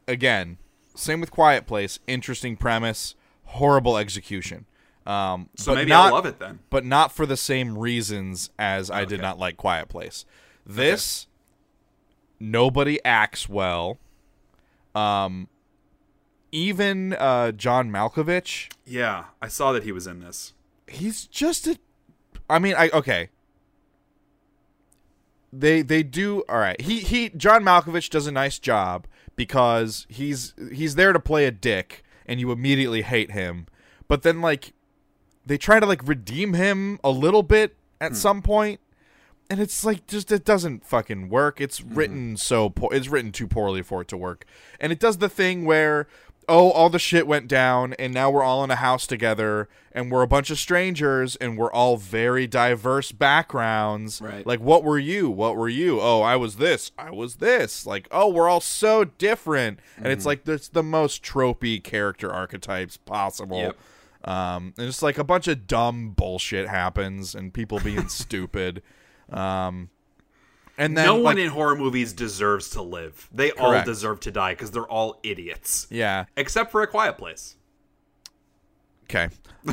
again, 0.08 0.58
same 0.96 1.22
with 1.22 1.32
Quiet 1.32 1.68
Place. 1.68 2.00
Interesting 2.08 2.58
premise, 2.58 3.16
horrible 3.46 3.98
execution. 3.98 4.66
Um, 5.06 5.50
so 5.56 5.76
maybe 5.76 5.89
not, 5.89 6.08
I'll 6.08 6.14
love 6.14 6.26
it 6.26 6.39
then. 6.39 6.60
But 6.70 6.86
not 6.86 7.12
for 7.12 7.26
the 7.26 7.38
same 7.38 7.78
reasons 7.78 8.50
as 8.58 8.89
I 8.89 9.06
did 9.06 9.22
not 9.22 9.38
like 9.38 9.58
Quiet 9.58 9.89
Place. 9.89 10.26
This, 10.66 11.28
okay. 11.28 12.52
nobody 12.52 13.04
acts 13.04 13.50
well. 13.50 14.00
Um, 14.96 15.50
even 16.52 17.14
uh, 17.14 17.52
John 17.52 17.89
Malkovich. 17.91 18.72
Yeah, 18.86 19.26
I 19.41 19.48
saw 19.48 19.74
that 19.74 19.84
he 19.84 19.91
was 19.91 20.08
in 20.08 20.20
this 20.20 20.54
he's 20.94 21.28
just 21.28 21.68
a 21.68 21.78
I 22.50 22.60
mean, 22.60 22.76
I 22.78 22.89
okay. 22.89 23.30
They 25.52 25.82
they 25.82 26.04
do 26.04 26.44
all 26.50 26.58
right. 26.58 26.80
He 26.82 27.00
he 27.00 27.30
John 27.30 27.64
Malkovich 27.64 28.10
does 28.10 28.28
a 28.28 28.32
nice 28.32 28.60
job 28.60 29.08
because 29.36 30.06
he's 30.10 30.54
he's 30.72 30.96
there 30.96 31.14
to 31.14 31.20
play 31.20 31.46
a 31.46 31.52
dick 31.52 32.04
and 32.26 32.39
you 32.39 32.52
immediately 32.52 33.02
hate 33.02 33.32
him. 33.32 33.68
But 34.08 34.24
then 34.24 34.41
like 34.41 34.74
they 35.46 35.58
try 35.58 35.80
to 35.80 35.86
like 35.86 36.08
redeem 36.08 36.54
him 36.54 37.00
a 37.04 37.12
little 37.12 37.44
bit 37.44 37.76
at 38.00 38.12
hmm. 38.12 38.18
some 38.18 38.41
point 38.41 38.80
and 39.50 39.60
it's 39.60 39.86
like 39.86 40.08
just 40.08 40.32
it 40.32 40.46
doesn't 40.46 40.86
fucking 40.86 41.30
work. 41.30 41.62
It's 41.62 41.80
mm-hmm. 41.80 41.96
written 41.96 42.38
so 42.38 42.70
po- 42.70 42.89
it's 42.89 43.08
written 43.08 43.32
too 43.32 43.48
poorly 43.48 43.82
for 43.82 44.02
it 44.02 44.08
to 44.10 44.18
work. 44.18 44.46
And 44.80 44.91
it 44.91 45.00
does 45.00 45.18
the 45.18 45.30
thing 45.30 45.66
where 45.66 46.08
oh, 46.48 46.72
all 46.72 46.89
the 46.89 47.00
shit 47.00 47.28
went 47.28 47.48
down, 47.48 47.94
and 47.94 48.14
now 48.14 48.30
we're 48.30 48.44
all 48.44 48.64
in 48.64 48.72
a 48.72 48.76
house 48.76 49.08
together, 49.08 49.70
and 49.91 50.12
we're 50.12 50.22
a 50.22 50.28
bunch 50.28 50.50
of 50.50 50.60
strangers, 50.60 51.36
and 51.38 51.58
we're 51.58 51.72
all 51.72 51.98
very 51.98 52.48
diverse 52.48 53.12
backgrounds. 53.12 54.22
Right. 54.22 54.46
Like, 54.46 54.60
what 54.60 54.84
were 54.84 55.00
you? 55.00 55.30
What 55.30 55.56
were 55.56 55.70
you? 55.70 56.00
Oh, 56.02 56.22
I 56.22 56.36
was 56.36 56.58
this. 56.58 56.91
I 56.98 57.12
was 57.12 57.36
this. 57.36 57.86
Like, 57.86 58.08
oh, 58.12 58.30
we're 58.30 58.50
all 58.50 58.62
so 58.62 59.04
different, 59.04 59.80
and 59.96 60.06
mm-hmm. 60.06 60.14
it's 60.14 60.26
like 60.26 60.48
it's 60.48 60.70
the 60.70 60.84
most 60.84 61.24
tropey 61.24 61.84
character 61.84 62.32
archetypes 62.32 62.98
possible. 62.98 63.60
Yep. 63.60 63.78
Um, 64.26 64.74
and 64.78 64.88
it's 64.88 65.02
like 65.02 65.18
a 65.18 65.24
bunch 65.24 65.48
of 65.48 65.68
dumb 65.68 66.12
bullshit 66.12 66.68
happens, 66.68 67.36
and 67.36 67.54
people 67.54 67.80
being 67.80 68.08
stupid. 68.10 68.82
Um, 69.30 69.89
and 70.78 70.97
then, 70.97 71.05
no 71.05 71.15
one 71.15 71.38
in 71.38 71.49
horror 71.49 71.76
movies 71.76 72.13
deserves 72.13 72.71
to 72.71 72.82
live. 72.82 73.30
They 73.34 73.51
correct. 73.51 73.61
all 73.61 73.84
deserve 73.84 74.19
to 74.21 74.32
die 74.32 74.53
because 74.53 74.71
they're 74.71 74.88
all 74.88 75.19
idiots. 75.24 75.88
Yeah, 75.89 76.26
except 76.36 76.71
for 76.71 76.82
a 76.82 76.88
quiet 76.88 77.17
place. 77.17 77.55
Okay. 79.03 79.30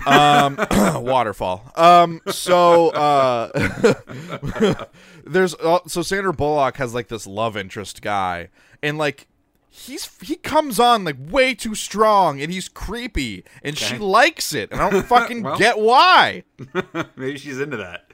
Um, 0.07 0.57
waterfall. 1.05 1.73
Um, 1.77 2.21
so 2.29 2.91
uh, 2.91 4.85
there's 5.27 5.55
uh, 5.55 5.81
so 5.87 6.03
Sandra 6.03 6.33
Bullock 6.33 6.77
has 6.77 6.95
like 6.95 7.09
this 7.09 7.27
love 7.27 7.57
interest 7.57 8.03
guy, 8.03 8.49
and 8.83 8.99
like 8.99 9.27
he's 9.71 10.11
he 10.21 10.37
comes 10.37 10.79
on 10.79 11.05
like 11.05 11.17
way 11.31 11.55
too 11.55 11.75
strong, 11.75 12.41
and 12.41 12.53
he's 12.53 12.69
creepy, 12.69 13.45
and 13.63 13.77
okay. 13.77 13.87
she 13.87 13.99
likes 13.99 14.53
it, 14.53 14.71
and 14.73 14.81
I 14.81 14.91
don't 14.91 15.03
fucking 15.07 15.43
well, 15.43 15.57
get 15.59 15.79
why. 15.79 16.45
maybe 17.17 17.39
she's 17.39 17.61
into 17.61 17.79
that. 17.79 18.11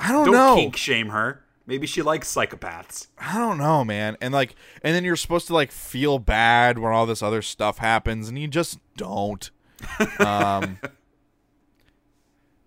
I 0.00 0.10
don't, 0.10 0.26
don't 0.26 0.34
know. 0.34 0.56
Kink 0.56 0.76
shame 0.76 1.08
her. 1.10 1.43
Maybe 1.66 1.86
she 1.86 2.02
likes 2.02 2.32
psychopaths. 2.32 3.08
I 3.18 3.38
don't 3.38 3.58
know, 3.58 3.84
man. 3.84 4.16
And 4.20 4.34
like 4.34 4.54
and 4.82 4.94
then 4.94 5.04
you're 5.04 5.16
supposed 5.16 5.46
to 5.46 5.54
like 5.54 5.72
feel 5.72 6.18
bad 6.18 6.78
when 6.78 6.92
all 6.92 7.06
this 7.06 7.22
other 7.22 7.42
stuff 7.42 7.78
happens 7.78 8.28
and 8.28 8.38
you 8.38 8.48
just 8.48 8.78
don't. 8.96 9.50
um 10.18 10.78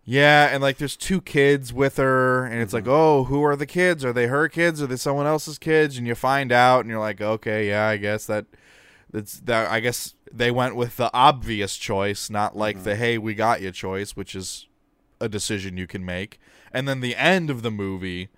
Yeah, 0.09 0.47
and 0.53 0.63
like 0.63 0.77
there's 0.77 0.95
two 0.95 1.19
kids 1.19 1.73
with 1.73 1.97
her 1.97 2.45
and 2.45 2.61
it's 2.61 2.73
mm-hmm. 2.73 2.87
like, 2.87 2.95
"Oh, 2.95 3.25
who 3.25 3.43
are 3.43 3.57
the 3.57 3.65
kids? 3.65 4.05
Are 4.05 4.13
they 4.13 4.27
her 4.27 4.47
kids? 4.47 4.81
Are 4.81 4.87
they 4.87 4.95
someone 4.95 5.27
else's 5.27 5.57
kids?" 5.57 5.97
And 5.97 6.07
you 6.07 6.15
find 6.15 6.53
out 6.53 6.79
and 6.79 6.89
you're 6.89 6.97
like, 6.97 7.19
"Okay, 7.19 7.67
yeah, 7.67 7.87
I 7.87 7.97
guess 7.97 8.25
that 8.27 8.45
that's 9.11 9.41
that 9.41 9.69
I 9.69 9.81
guess 9.81 10.15
they 10.31 10.49
went 10.49 10.77
with 10.77 10.95
the 10.95 11.13
obvious 11.13 11.75
choice, 11.75 12.29
not 12.29 12.55
like 12.55 12.77
mm-hmm. 12.77 12.85
the 12.85 12.95
hey, 12.95 13.17
we 13.17 13.35
got 13.35 13.61
you 13.61 13.69
choice, 13.71 14.15
which 14.15 14.33
is 14.33 14.67
a 15.19 15.27
decision 15.27 15.75
you 15.75 15.87
can 15.87 16.05
make." 16.05 16.39
And 16.71 16.87
then 16.87 17.01
the 17.01 17.17
end 17.17 17.49
of 17.49 17.61
the 17.61 17.71
movie 17.71 18.29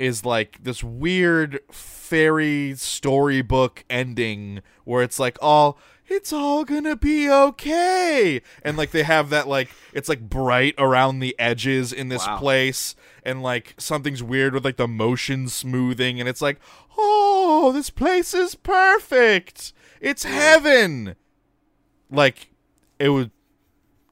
is 0.00 0.24
like 0.24 0.64
this 0.64 0.82
weird 0.82 1.60
fairy 1.70 2.72
storybook 2.74 3.84
ending 3.90 4.62
where 4.84 5.02
it's 5.02 5.18
like 5.18 5.36
all 5.42 5.78
it's 6.08 6.32
all 6.32 6.64
gonna 6.64 6.96
be 6.96 7.30
okay. 7.30 8.40
And 8.62 8.78
like 8.78 8.92
they 8.92 9.02
have 9.02 9.28
that 9.28 9.46
like 9.46 9.68
it's 9.92 10.08
like 10.08 10.20
bright 10.20 10.74
around 10.78 11.18
the 11.18 11.38
edges 11.38 11.92
in 11.92 12.08
this 12.08 12.26
wow. 12.26 12.38
place 12.38 12.96
and 13.24 13.42
like 13.42 13.74
something's 13.76 14.22
weird 14.22 14.54
with 14.54 14.64
like 14.64 14.78
the 14.78 14.88
motion 14.88 15.48
smoothing 15.48 16.18
and 16.18 16.28
it's 16.28 16.40
like 16.40 16.58
oh 16.96 17.70
this 17.74 17.90
place 17.90 18.32
is 18.32 18.54
perfect. 18.54 19.74
It's 20.00 20.24
heaven. 20.24 21.14
Like 22.10 22.48
it 22.98 23.10
was 23.10 23.26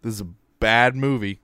this 0.03 0.15
is 0.15 0.21
a 0.21 0.29
bad 0.61 0.95
movie 0.95 1.41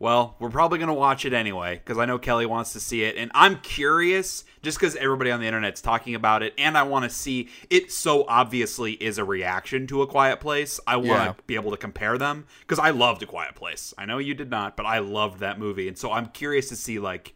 Well, 0.00 0.36
we're 0.38 0.50
probably 0.50 0.78
going 0.78 0.88
to 0.88 0.94
watch 0.94 1.24
it 1.24 1.32
anyway 1.32 1.74
because 1.82 1.98
I 1.98 2.04
know 2.04 2.18
Kelly 2.20 2.46
wants 2.46 2.72
to 2.74 2.80
see 2.80 3.02
it. 3.02 3.16
And 3.16 3.32
I'm 3.34 3.56
curious 3.60 4.44
just 4.62 4.78
because 4.78 4.94
everybody 4.94 5.32
on 5.32 5.40
the 5.40 5.46
internet's 5.46 5.80
talking 5.80 6.14
about 6.14 6.44
it. 6.44 6.54
And 6.56 6.78
I 6.78 6.84
want 6.84 7.04
to 7.04 7.10
see 7.10 7.48
it 7.68 7.90
so 7.90 8.24
obviously 8.28 8.92
is 8.92 9.18
a 9.18 9.24
reaction 9.24 9.88
to 9.88 10.02
A 10.02 10.06
Quiet 10.06 10.38
Place. 10.38 10.78
I 10.86 10.96
want 10.96 11.06
Yeah. 11.08 11.32
to 11.32 11.42
be 11.48 11.56
able 11.56 11.72
to 11.72 11.76
compare 11.76 12.16
them 12.16 12.46
because 12.60 12.78
I 12.78 12.90
loved 12.90 13.24
A 13.24 13.26
Quiet 13.26 13.56
Place. 13.56 13.92
I 13.98 14.04
know 14.06 14.18
you 14.18 14.34
did 14.34 14.50
not, 14.50 14.76
but 14.76 14.86
I 14.86 15.00
loved 15.00 15.40
that 15.40 15.58
movie. 15.58 15.88
And 15.88 15.98
so 15.98 16.12
I'm 16.12 16.26
curious 16.26 16.68
to 16.68 16.76
see 16.76 17.00
like 17.00 17.34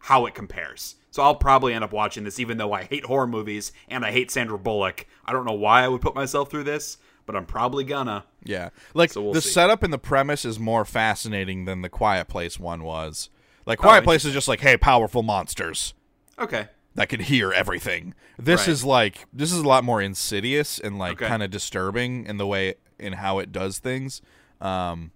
how 0.00 0.26
it 0.26 0.34
compares. 0.34 0.96
So 1.10 1.22
I'll 1.22 1.36
probably 1.36 1.72
end 1.72 1.84
up 1.84 1.92
watching 1.92 2.24
this 2.24 2.38
even 2.38 2.58
though 2.58 2.72
I 2.74 2.82
hate 2.82 3.06
horror 3.06 3.26
movies 3.26 3.72
and 3.88 4.04
I 4.04 4.10
hate 4.12 4.30
Sandra 4.30 4.58
Bullock. 4.58 5.06
I 5.24 5.32
don't 5.32 5.46
know 5.46 5.52
why 5.54 5.82
I 5.84 5.88
would 5.88 6.02
put 6.02 6.14
myself 6.14 6.50
through 6.50 6.64
this, 6.64 6.98
but 7.26 7.34
I'm 7.36 7.46
probably 7.46 7.84
gonna. 7.84 8.24
Yeah, 8.42 8.70
like 8.94 9.12
So 9.12 9.22
we'll 9.22 9.32
the 9.32 9.40
see. 9.42 9.50
setup 9.50 9.82
and 9.82 9.92
the 9.92 9.98
premise 9.98 10.44
is 10.44 10.58
more 10.58 10.84
fascinating 10.84 11.64
than 11.64 11.82
the 11.82 11.88
Quiet 11.88 12.28
Place 12.28 12.58
one 12.58 12.82
was. 12.82 13.30
Like 13.66 13.78
Quiet 13.78 14.02
Oh, 14.02 14.04
Place 14.04 14.24
is 14.24 14.32
just 14.34 14.48
like, 14.48 14.60
hey, 14.60 14.76
powerful 14.76 15.22
monsters 15.22 15.94
Okay. 16.38 16.68
that 16.94 17.08
can 17.08 17.20
hear 17.20 17.52
everything. 17.52 18.14
This 18.38 18.62
Right. 18.62 18.68
is 18.68 18.84
like 18.84 19.26
this 19.32 19.50
is 19.52 19.58
a 19.58 19.66
lot 19.68 19.84
more 19.84 20.02
insidious 20.02 20.78
and 20.78 20.98
like 20.98 21.12
Okay. 21.14 21.26
kind 21.28 21.42
of 21.42 21.50
disturbing 21.50 22.26
in 22.26 22.36
the 22.36 22.46
way 22.46 22.74
in 22.98 23.14
how 23.14 23.38
it 23.38 23.52
does 23.52 23.78
things. 23.78 24.20
Um, 24.60 25.12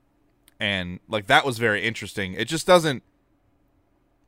and 0.60 1.00
like 1.08 1.26
that 1.26 1.44
was 1.44 1.58
very 1.58 1.84
interesting. 1.84 2.32
It 2.34 2.46
just 2.46 2.66
doesn't. 2.66 3.02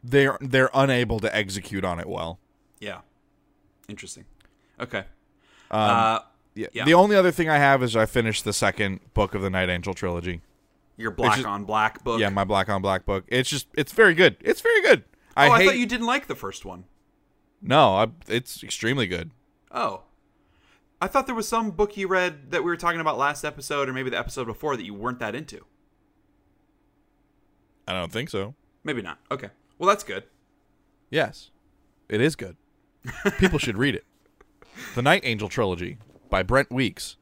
They're 0.02 0.38
they're 0.40 0.70
unable 0.72 1.20
to 1.20 1.34
execute 1.34 1.84
on 1.84 1.98
it 2.00 2.08
well. 2.08 2.38
Yeah. 2.78 3.00
Interesting. 3.88 4.24
Okay. 4.78 5.04
Um, 5.70 5.80
uh, 5.80 6.18
Yeah. 6.54 6.66
Yeah. 6.72 6.84
The 6.84 6.94
only 6.94 7.16
other 7.16 7.30
thing 7.30 7.48
I 7.48 7.58
have 7.58 7.82
is 7.82 7.94
I 7.96 8.06
finished 8.06 8.44
the 8.44 8.52
second 8.52 9.00
book 9.14 9.34
of 9.34 9.42
the 9.42 9.50
Night 9.50 9.68
Angel 9.68 9.94
trilogy. 9.94 10.40
your 10.96 11.10
black 11.10 11.36
just- 11.36 11.46
on 11.46 11.64
black 11.64 12.02
book. 12.04 12.20
Yeah, 12.20 12.28
my 12.28 12.44
black 12.44 12.68
on 12.68 12.82
black 12.82 13.04
book. 13.06 13.24
It's 13.28 13.48
just 13.48 13.68
it's 13.74 13.92
very 13.92 14.14
good. 14.14 14.36
It's 14.40 14.60
very 14.60 14.82
good. 14.82 15.04
oh, 15.36 15.42
I 15.42 15.46
I 15.48 15.58
hate 15.58 15.66
thought 15.66 15.78
you 15.78 15.86
didn't 15.86 16.06
like 16.06 16.26
the 16.26 16.34
first 16.34 16.64
one. 16.64 16.84
No, 17.62 17.94
I, 17.96 18.08
it's 18.28 18.62
extremely 18.62 19.06
good. 19.06 19.30
Oh. 19.70 20.02
I 21.02 21.06
thought 21.06 21.26
there 21.26 21.34
was 21.34 21.48
some 21.48 21.70
book 21.70 21.96
you 21.96 22.08
read 22.08 22.50
that 22.50 22.62
we 22.62 22.70
were 22.70 22.76
talking 22.76 23.00
about 23.00 23.16
last 23.16 23.44
episode 23.44 23.88
or 23.88 23.92
maybe 23.94 24.10
the 24.10 24.18
episode 24.18 24.44
before 24.46 24.76
that 24.76 24.84
you 24.84 24.92
weren't 24.92 25.18
that 25.20 25.34
into. 25.34 25.64
I 27.88 27.92
don't 27.92 28.12
think 28.12 28.28
so. 28.28 28.54
Maybe 28.84 29.00
not. 29.02 29.18
Okay. 29.30 29.48
Well, 29.78 29.88
that's 29.88 30.04
good. 30.04 30.24
Yes. 31.10 31.50
It 32.08 32.20
is 32.20 32.36
good. 32.36 32.56
People 33.38 33.58
should 33.58 33.78
read 33.78 33.94
it. 33.94 34.04
The 34.94 35.02
Night 35.02 35.22
Angel 35.24 35.48
trilogy 35.48 35.96
by 36.30 36.42
Brent 36.42 36.70
Weeks. 36.70 37.16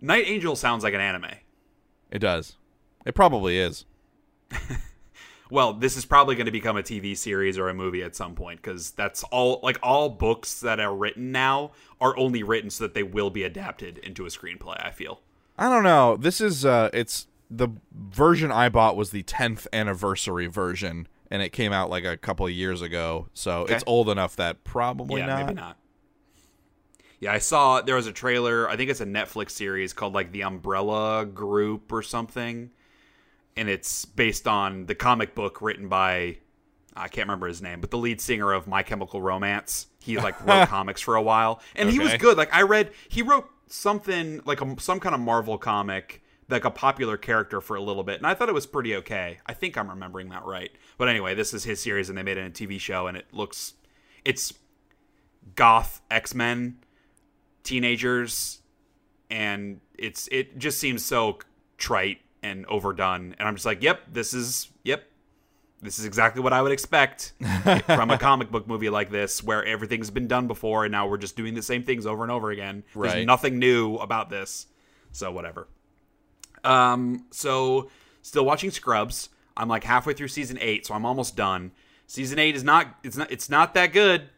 Night 0.00 0.24
Angel 0.26 0.54
sounds 0.56 0.84
like 0.84 0.94
an 0.94 1.00
anime. 1.00 1.30
It 2.10 2.18
does. 2.20 2.56
It 3.06 3.14
probably 3.14 3.58
is. 3.58 3.84
Well, 5.50 5.72
this 5.72 5.96
is 5.96 6.04
probably 6.04 6.34
going 6.34 6.44
to 6.44 6.52
become 6.52 6.76
a 6.76 6.82
TV 6.82 7.16
series 7.16 7.56
or 7.56 7.70
a 7.70 7.74
movie 7.74 8.02
at 8.02 8.14
some 8.14 8.34
point 8.34 8.60
because 8.60 8.90
that's 8.90 9.24
all. 9.24 9.60
Like 9.62 9.78
all 9.82 10.10
books 10.10 10.60
that 10.60 10.78
are 10.78 10.94
written 10.94 11.32
now 11.32 11.70
are 12.02 12.14
only 12.18 12.42
written 12.42 12.68
so 12.68 12.84
that 12.84 12.92
they 12.92 13.02
will 13.02 13.30
be 13.30 13.44
adapted 13.44 13.96
into 13.96 14.26
a 14.26 14.28
screenplay. 14.28 14.78
I 14.84 14.90
feel. 14.90 15.22
I 15.56 15.70
don't 15.70 15.84
know. 15.84 16.18
This 16.18 16.42
is 16.42 16.66
uh 16.66 16.90
it's 16.92 17.28
the 17.50 17.68
version 17.98 18.52
I 18.52 18.68
bought 18.68 18.94
was 18.94 19.08
the 19.10 19.22
10th 19.22 19.66
anniversary 19.72 20.48
version 20.48 21.08
and 21.30 21.40
it 21.40 21.48
came 21.48 21.72
out 21.72 21.88
like 21.88 22.04
a 22.04 22.18
couple 22.18 22.44
of 22.44 22.52
years 22.52 22.82
ago. 22.82 23.28
So 23.32 23.60
Okay. 23.62 23.74
it's 23.76 23.84
old 23.86 24.10
enough 24.10 24.36
that 24.36 24.64
probably 24.64 25.22
yeah, 25.22 25.26
not. 25.28 25.46
maybe 25.46 25.54
not. 25.54 25.78
Yeah, 27.20 27.32
I 27.32 27.38
saw 27.38 27.80
there 27.80 27.96
was 27.96 28.06
a 28.06 28.12
trailer. 28.12 28.68
I 28.68 28.76
think 28.76 28.90
it's 28.90 29.00
a 29.00 29.06
Netflix 29.06 29.50
series 29.50 29.92
called 29.92 30.14
like 30.14 30.32
The 30.32 30.42
Umbrella 30.42 31.26
Group 31.26 31.92
or 31.92 32.02
something, 32.02 32.70
and 33.56 33.68
it's 33.68 34.04
based 34.04 34.46
on 34.46 34.86
the 34.86 34.94
comic 34.94 35.34
book 35.34 35.60
written 35.60 35.88
by 35.88 36.38
I 36.98 37.08
can't 37.08 37.26
remember 37.26 37.46
his 37.46 37.62
name, 37.62 37.80
but 37.80 37.90
the 37.90 37.98
lead 37.98 38.20
singer 38.20 38.52
of 38.52 38.66
My 38.66 38.82
Chemical 38.82 39.22
Romance. 39.22 39.86
He 40.00 40.16
like 40.16 40.40
wrote 40.46 40.68
comics 40.68 41.00
for 41.00 41.16
a 41.16 41.22
while, 41.22 41.60
and 41.74 41.90
he 41.90 41.98
was 41.98 42.14
good. 42.14 42.36
Like 42.36 42.54
I 42.54 42.62
read, 42.62 42.92
he 43.08 43.22
wrote 43.22 43.48
something 43.66 44.42
like 44.44 44.60
a, 44.60 44.80
some 44.80 45.00
kind 45.00 45.14
of 45.14 45.20
Marvel 45.20 45.58
comic, 45.58 46.22
like 46.48 46.64
a 46.64 46.70
popular 46.70 47.16
character 47.16 47.60
for 47.60 47.76
a 47.76 47.82
little 47.82 48.02
bit, 48.02 48.18
and 48.18 48.26
I 48.26 48.34
thought 48.34 48.48
it 48.48 48.54
was 48.54 48.66
pretty 48.66 48.94
okay. 48.96 49.38
I 49.46 49.54
think 49.54 49.76
I'm 49.76 49.90
remembering 49.90 50.28
that 50.30 50.44
right. 50.44 50.70
But 50.96 51.08
anyway, 51.08 51.34
this 51.34 51.52
is 51.52 51.64
his 51.64 51.80
series, 51.80 52.08
and 52.08 52.16
they 52.16 52.22
made 52.22 52.36
it 52.36 52.46
a 52.46 52.50
TV 52.50 52.80
show, 52.80 53.06
and 53.06 53.16
it 53.16 53.26
looks, 53.32 53.74
it's 54.24 54.54
goth 55.54 56.00
X 56.10 56.34
Men 56.34 56.78
teenagers, 57.68 58.60
and 59.30 59.80
it's 59.98 60.28
it 60.32 60.58
just 60.58 60.78
seems 60.78 61.04
so 61.04 61.38
trite 61.76 62.18
and 62.42 62.64
overdone, 62.66 63.34
and 63.38 63.46
I'm 63.48 63.54
just 63.54 63.66
like, 63.66 63.82
yep, 63.82 64.00
this 64.12 64.34
is 64.34 64.70
yep. 64.84 65.04
This 65.80 66.00
is 66.00 66.06
exactly 66.06 66.42
what 66.42 66.52
I 66.52 66.60
would 66.60 66.72
expect 66.72 67.34
from 67.86 68.10
a 68.10 68.18
comic 68.18 68.50
book 68.50 68.66
movie 68.66 68.90
like 68.90 69.10
this, 69.10 69.44
where 69.44 69.64
everything's 69.64 70.10
been 70.10 70.26
done 70.26 70.48
before, 70.48 70.84
and 70.84 70.90
now 70.90 71.06
we're 71.06 71.18
just 71.18 71.36
doing 71.36 71.54
the 71.54 71.62
same 71.62 71.84
things 71.84 72.04
over 72.04 72.24
and 72.24 72.32
over 72.32 72.50
again. 72.50 72.82
There's 72.94 73.26
nothing 73.26 73.60
new 73.60 73.94
about 73.96 74.28
this, 74.28 74.66
so 75.12 75.30
whatever. 75.30 75.68
Um, 76.64 77.26
so 77.30 77.90
still 78.22 78.44
watching 78.44 78.72
Scrubs. 78.72 79.28
I'm 79.56 79.68
like 79.68 79.84
halfway 79.84 80.14
through 80.14 80.28
season 80.28 80.58
eight, 80.60 80.86
so 80.86 80.94
I'm 80.94 81.06
almost 81.06 81.36
done. 81.36 81.70
Season 82.08 82.38
eight 82.40 82.56
is 82.56 82.64
not 82.64 82.96
it's 83.04 83.16
not 83.16 83.30
it's 83.30 83.48
not 83.48 83.74
that 83.74 83.92
good. 83.92 84.30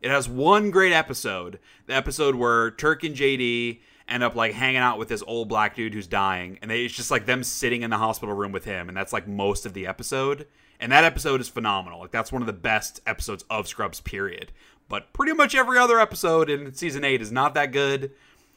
It 0.00 0.10
has 0.10 0.28
one 0.28 0.70
great 0.70 0.92
episode. 0.92 1.58
The 1.86 1.94
episode 1.94 2.34
where 2.34 2.70
Turk 2.70 3.02
and 3.04 3.14
JD 3.14 3.80
end 4.08 4.22
up 4.22 4.34
like 4.34 4.52
hanging 4.52 4.78
out 4.78 4.98
with 4.98 5.08
this 5.08 5.22
old 5.26 5.48
black 5.48 5.74
dude 5.74 5.92
who's 5.94 6.06
dying, 6.06 6.58
and 6.62 6.70
they, 6.70 6.84
it's 6.84 6.94
just 6.94 7.10
like 7.10 7.26
them 7.26 7.42
sitting 7.42 7.82
in 7.82 7.90
the 7.90 7.98
hospital 7.98 8.34
room 8.34 8.52
with 8.52 8.64
him, 8.64 8.88
and 8.88 8.96
that's 8.96 9.12
like 9.12 9.26
most 9.26 9.66
of 9.66 9.74
the 9.74 9.86
episode. 9.86 10.46
And 10.80 10.92
that 10.92 11.04
episode 11.04 11.40
is 11.40 11.48
phenomenal. 11.48 12.00
Like 12.00 12.12
that's 12.12 12.30
one 12.30 12.42
of 12.42 12.46
the 12.46 12.52
best 12.52 13.00
episodes 13.06 13.44
of 13.50 13.66
Scrubs. 13.66 14.00
Period. 14.00 14.52
But 14.88 15.12
pretty 15.12 15.32
much 15.32 15.54
every 15.54 15.78
other 15.78 15.98
episode 15.98 16.48
in 16.48 16.72
season 16.72 17.04
eight 17.04 17.20
is 17.20 17.32
not 17.32 17.54
that 17.54 17.72
good 17.72 18.12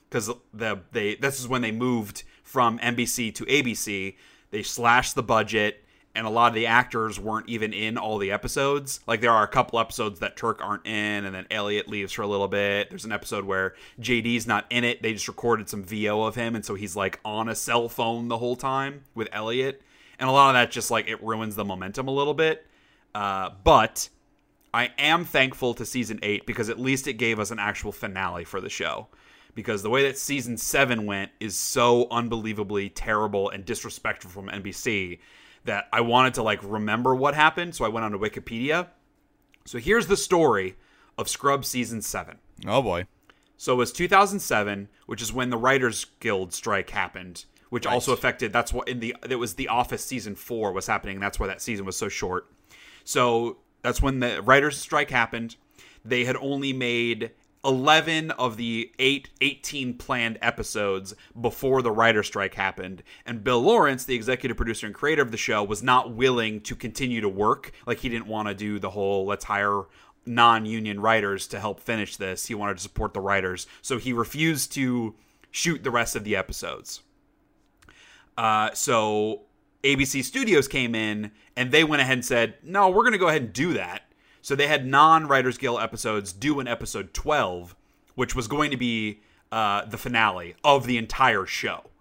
because 0.10 0.30
the 0.54 0.82
they 0.92 1.16
this 1.16 1.40
is 1.40 1.48
when 1.48 1.62
they 1.62 1.72
moved 1.72 2.24
from 2.44 2.78
NBC 2.80 3.34
to 3.36 3.46
ABC. 3.46 4.16
They 4.52 4.64
slashed 4.64 5.16
the 5.16 5.24
budget, 5.24 5.81
and 6.14 6.28
a 6.28 6.30
lot 6.30 6.50
of 6.50 6.54
the 6.54 6.68
actors 6.68 7.20
weren't 7.20 7.48
even 7.48 7.74
in 7.74 7.98
all 7.98 8.18
the 8.18 8.32
episodes. 8.32 9.00
Like 9.08 9.22
there 9.22 9.32
are 9.32 9.44
a 9.44 9.48
couple 9.48 9.80
episodes 9.80 10.20
that 10.20 10.36
Turk 10.36 10.64
aren't 10.64 10.86
in, 10.86 11.26
and 11.26 11.34
then 11.34 11.48
Elliot 11.50 11.88
leaves 11.88 12.12
for 12.12 12.22
a 12.22 12.28
little 12.28 12.48
bit. 12.48 12.90
There's 12.90 13.06
an 13.06 13.12
episode 13.12 13.46
where 13.46 13.76
JD's 14.00 14.46
not 14.46 14.66
in 14.70 14.84
it. 14.84 15.02
They 15.02 15.14
just 15.14 15.28
recorded 15.28 15.70
some 15.70 15.84
VO 15.84 16.24
of 16.24 16.36
him, 16.36 16.56
and 16.56 16.66
so 16.66 16.76
he's 16.76 16.96
like 16.96 17.20
on 17.24 17.48
a 17.48 17.56
cell 17.56 17.88
phone 17.88 18.28
the 18.28 18.38
whole 18.38 18.56
time 18.56 19.04
with 19.16 19.30
Elliot, 19.32 19.82
and 20.20 20.28
a 20.30 20.32
lot 20.32 20.50
of 20.50 20.54
that 20.56 20.72
just 20.72 20.92
like 20.92 21.08
it 21.08 21.24
ruins 21.24 21.56
the 21.56 21.66
momentum 21.66 22.08
a 22.08 22.12
little 22.12 22.34
bit. 22.34 22.66
Uh, 23.16 23.50
but 23.64 24.10
I 24.74 24.92
am 24.98 25.26
thankful 25.26 25.74
to 25.76 25.86
season 25.86 26.20
eight 26.24 26.46
because 26.46 26.70
at 26.70 26.80
least 26.80 27.08
it 27.08 27.14
gave 27.14 27.40
us 27.40 27.52
an 27.52 27.60
actual 27.60 27.92
finale 27.92 28.44
for 28.44 28.62
the 28.62 28.70
show. 28.70 29.08
Because 29.54 29.84
the 29.84 29.90
way 29.90 30.04
that 30.04 30.18
season 30.18 30.56
seven 30.56 31.06
went 31.06 31.32
is 31.42 31.58
so 31.58 32.08
unbelievably 32.10 32.90
terrible 32.92 33.50
and 33.50 33.66
disrespectful 33.66 34.32
from 34.32 34.48
NBC 34.48 35.20
that 35.66 35.88
I 35.92 36.02
wanted 36.02 36.34
to 36.36 36.44
like 36.44 36.60
remember 36.64 37.16
what 37.16 37.36
happened. 37.36 37.76
So 37.76 37.86
I 37.86 37.90
went 37.90 38.06
on 38.06 38.12
to 38.12 38.20
Wikipedia. 38.20 38.88
So 39.66 39.78
here's 39.78 40.08
the 40.08 40.18
story 40.18 40.76
of 41.18 41.30
Scrub 41.30 41.66
season 41.66 42.02
seven. 42.02 42.38
Oh 42.66 42.82
boy. 42.82 43.06
So 43.58 43.74
it 43.74 43.78
was 43.78 43.92
2007, 43.92 44.88
which 45.06 45.22
is 45.22 45.32
when 45.32 45.52
the 45.52 45.58
Writers 45.58 46.08
Guild 46.20 46.52
strike 46.52 46.90
happened, 46.90 47.46
which 47.70 47.86
also 47.86 48.12
affected. 48.12 48.52
That's 48.52 48.74
what 48.74 48.90
in 48.90 49.00
the 49.00 49.16
it 49.30 49.36
was 49.36 49.54
the 49.54 49.68
Office 49.68 50.04
season 50.04 50.36
four 50.36 50.72
was 50.72 50.88
happening. 50.88 51.18
And 51.18 51.24
that's 51.24 51.40
why 51.40 51.48
that 51.48 51.62
season 51.62 51.86
was 51.86 51.96
so 51.96 52.10
short. 52.10 52.52
So 53.04 53.58
that's 53.84 54.02
when 54.02 54.20
the 54.20 54.42
writers' 54.42 54.78
strike 54.78 55.12
happened. 55.12 55.58
They 56.04 56.26
had 56.26 56.38
only 56.38 56.74
made 56.74 57.32
11 57.64 58.32
of 58.32 58.58
the 58.58 58.92
8 58.98 59.30
18 59.40 59.94
planned 59.96 60.40
episodes 60.42 61.14
before 61.40 61.82
the 61.82 61.92
writer 61.92 62.24
strike 62.24 62.56
happened. 62.56 63.04
And 63.26 63.44
Bill 63.44 63.62
Lawrence 63.62 64.06
the 64.06 64.16
executive 64.16 64.58
producer 64.58 64.88
and 64.88 64.96
creator 64.96 65.22
of 65.22 65.32
the 65.32 65.38
show 65.38 65.64
was 65.64 65.84
not 65.84 66.14
willing 66.14 66.62
to 66.62 66.76
continue 66.76 67.22
to 67.22 67.30
work. 67.30 67.72
Like 67.86 68.00
he 68.00 68.10
didn't 68.10 68.28
want 68.28 68.48
to 68.48 68.54
do 68.54 68.80
the 68.80 68.90
whole 68.90 69.26
let's 69.26 69.46
hire 69.46 69.84
non-union 70.26 71.00
writers 71.00 71.48
to 71.48 71.60
help 71.60 71.80
finish 71.80 72.18
this. 72.18 72.46
He 72.46 72.56
wanted 72.56 72.78
to 72.78 72.84
support 72.84 73.14
the 73.14 73.22
writers. 73.22 73.68
So 73.82 73.98
he 73.98 74.14
refused 74.14 74.72
to 74.74 75.16
shoot 75.52 75.84
the 75.84 75.92
rest 75.92 76.16
of 76.16 76.24
the 76.24 76.36
episodes. 76.36 77.02
Uh, 78.38 78.72
so 78.74 79.42
ABC 79.84 80.24
Studios 80.24 80.68
came 80.68 80.96
in 80.96 81.32
and 81.56 81.72
they 81.72 81.84
went 81.84 82.02
ahead 82.02 82.14
and 82.14 82.26
said, 82.26 82.56
no, 82.64 82.90
we're 82.90 83.04
going 83.04 83.14
to 83.14 83.18
go 83.18 83.28
ahead 83.28 83.42
and 83.42 83.54
do 83.54 83.74
that. 83.74 84.04
So 84.42 84.56
they 84.56 84.68
had 84.68 84.86
non 84.86 85.28
Writers 85.28 85.58
Guild 85.58 85.82
episodes 85.82 86.34
due 86.34 86.60
in 86.60 86.68
episode 86.68 87.14
12, 87.14 87.76
which 88.16 88.36
was 88.36 88.48
going 88.48 88.72
to 88.72 88.78
be 88.78 89.22
uh, 89.52 89.86
the 89.86 89.98
finale 89.98 90.56
of 90.64 90.86
the 90.86 90.98
entire 90.98 91.46
show. 91.46 91.92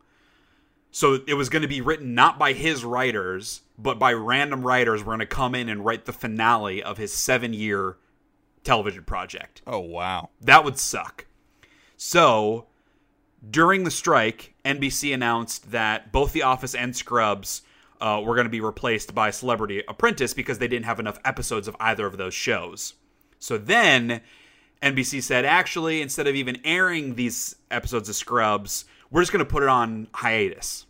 So 0.90 1.20
it 1.26 1.34
was 1.34 1.48
going 1.48 1.62
to 1.62 1.68
be 1.68 1.80
written 1.80 2.14
not 2.14 2.38
by 2.38 2.52
his 2.52 2.84
writers, 2.84 3.60
but 3.78 3.98
by 3.98 4.12
random 4.12 4.62
writers. 4.62 5.00
We're 5.00 5.16
going 5.16 5.20
to 5.20 5.26
come 5.26 5.54
in 5.54 5.68
and 5.68 5.84
write 5.84 6.04
the 6.04 6.12
finale 6.12 6.82
of 6.82 6.98
his 6.98 7.12
seven 7.12 7.52
year 7.52 7.96
television 8.64 9.04
project. 9.04 9.62
Oh 9.66 9.78
wow. 9.78 10.30
That 10.40 10.64
would 10.64 10.78
suck. 10.78 11.26
So, 11.96 12.66
during 13.48 13.84
the 13.84 13.90
strike, 13.90 14.54
NBC 14.64 15.12
announced 15.12 15.70
that 15.70 16.12
both 16.12 16.32
The 16.32 16.42
Office 16.42 16.74
and 16.74 16.96
Scrubs 16.96 17.62
uh, 18.00 18.20
were 18.24 18.34
going 18.34 18.46
to 18.46 18.50
be 18.50 18.60
replaced 18.60 19.14
by 19.14 19.30
Celebrity 19.30 19.82
Apprentice 19.88 20.34
because 20.34 20.58
they 20.58 20.68
didn't 20.68 20.86
have 20.86 21.00
enough 21.00 21.18
episodes 21.24 21.68
of 21.68 21.76
either 21.80 22.06
of 22.06 22.16
those 22.16 22.34
shows. 22.34 22.94
So 23.38 23.58
then 23.58 24.20
NBC 24.82 25.22
said, 25.22 25.44
actually, 25.44 26.00
instead 26.00 26.26
of 26.26 26.34
even 26.34 26.58
airing 26.64 27.14
these 27.14 27.56
episodes 27.70 28.08
of 28.08 28.16
Scrubs, 28.16 28.84
we're 29.10 29.22
just 29.22 29.32
going 29.32 29.44
to 29.44 29.50
put 29.50 29.62
it 29.62 29.68
on 29.68 30.08
hiatus. 30.14 30.86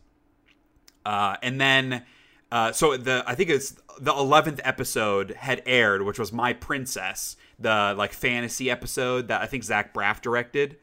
Uh, 1.04 1.36
and 1.42 1.61
then, 1.61 2.04
uh, 2.52 2.72
so 2.72 2.96
the 2.96 3.24
I 3.26 3.34
think 3.34 3.50
it's 3.50 3.74
the 4.00 4.12
eleventh 4.12 4.61
episode 4.64 5.30
had 5.30 5.62
aired, 5.66 6.02
which 6.02 6.18
was 6.18 6.32
My 6.32 6.52
Princess, 6.52 7.36
the 7.58 7.94
like 7.96 8.12
fantasy 8.12 8.70
episode 8.70 9.28
that 9.28 9.40
I 9.40 9.46
think 9.46 9.64
Zach 9.64 9.94
Braff 9.94 10.20
directed. 10.20 10.76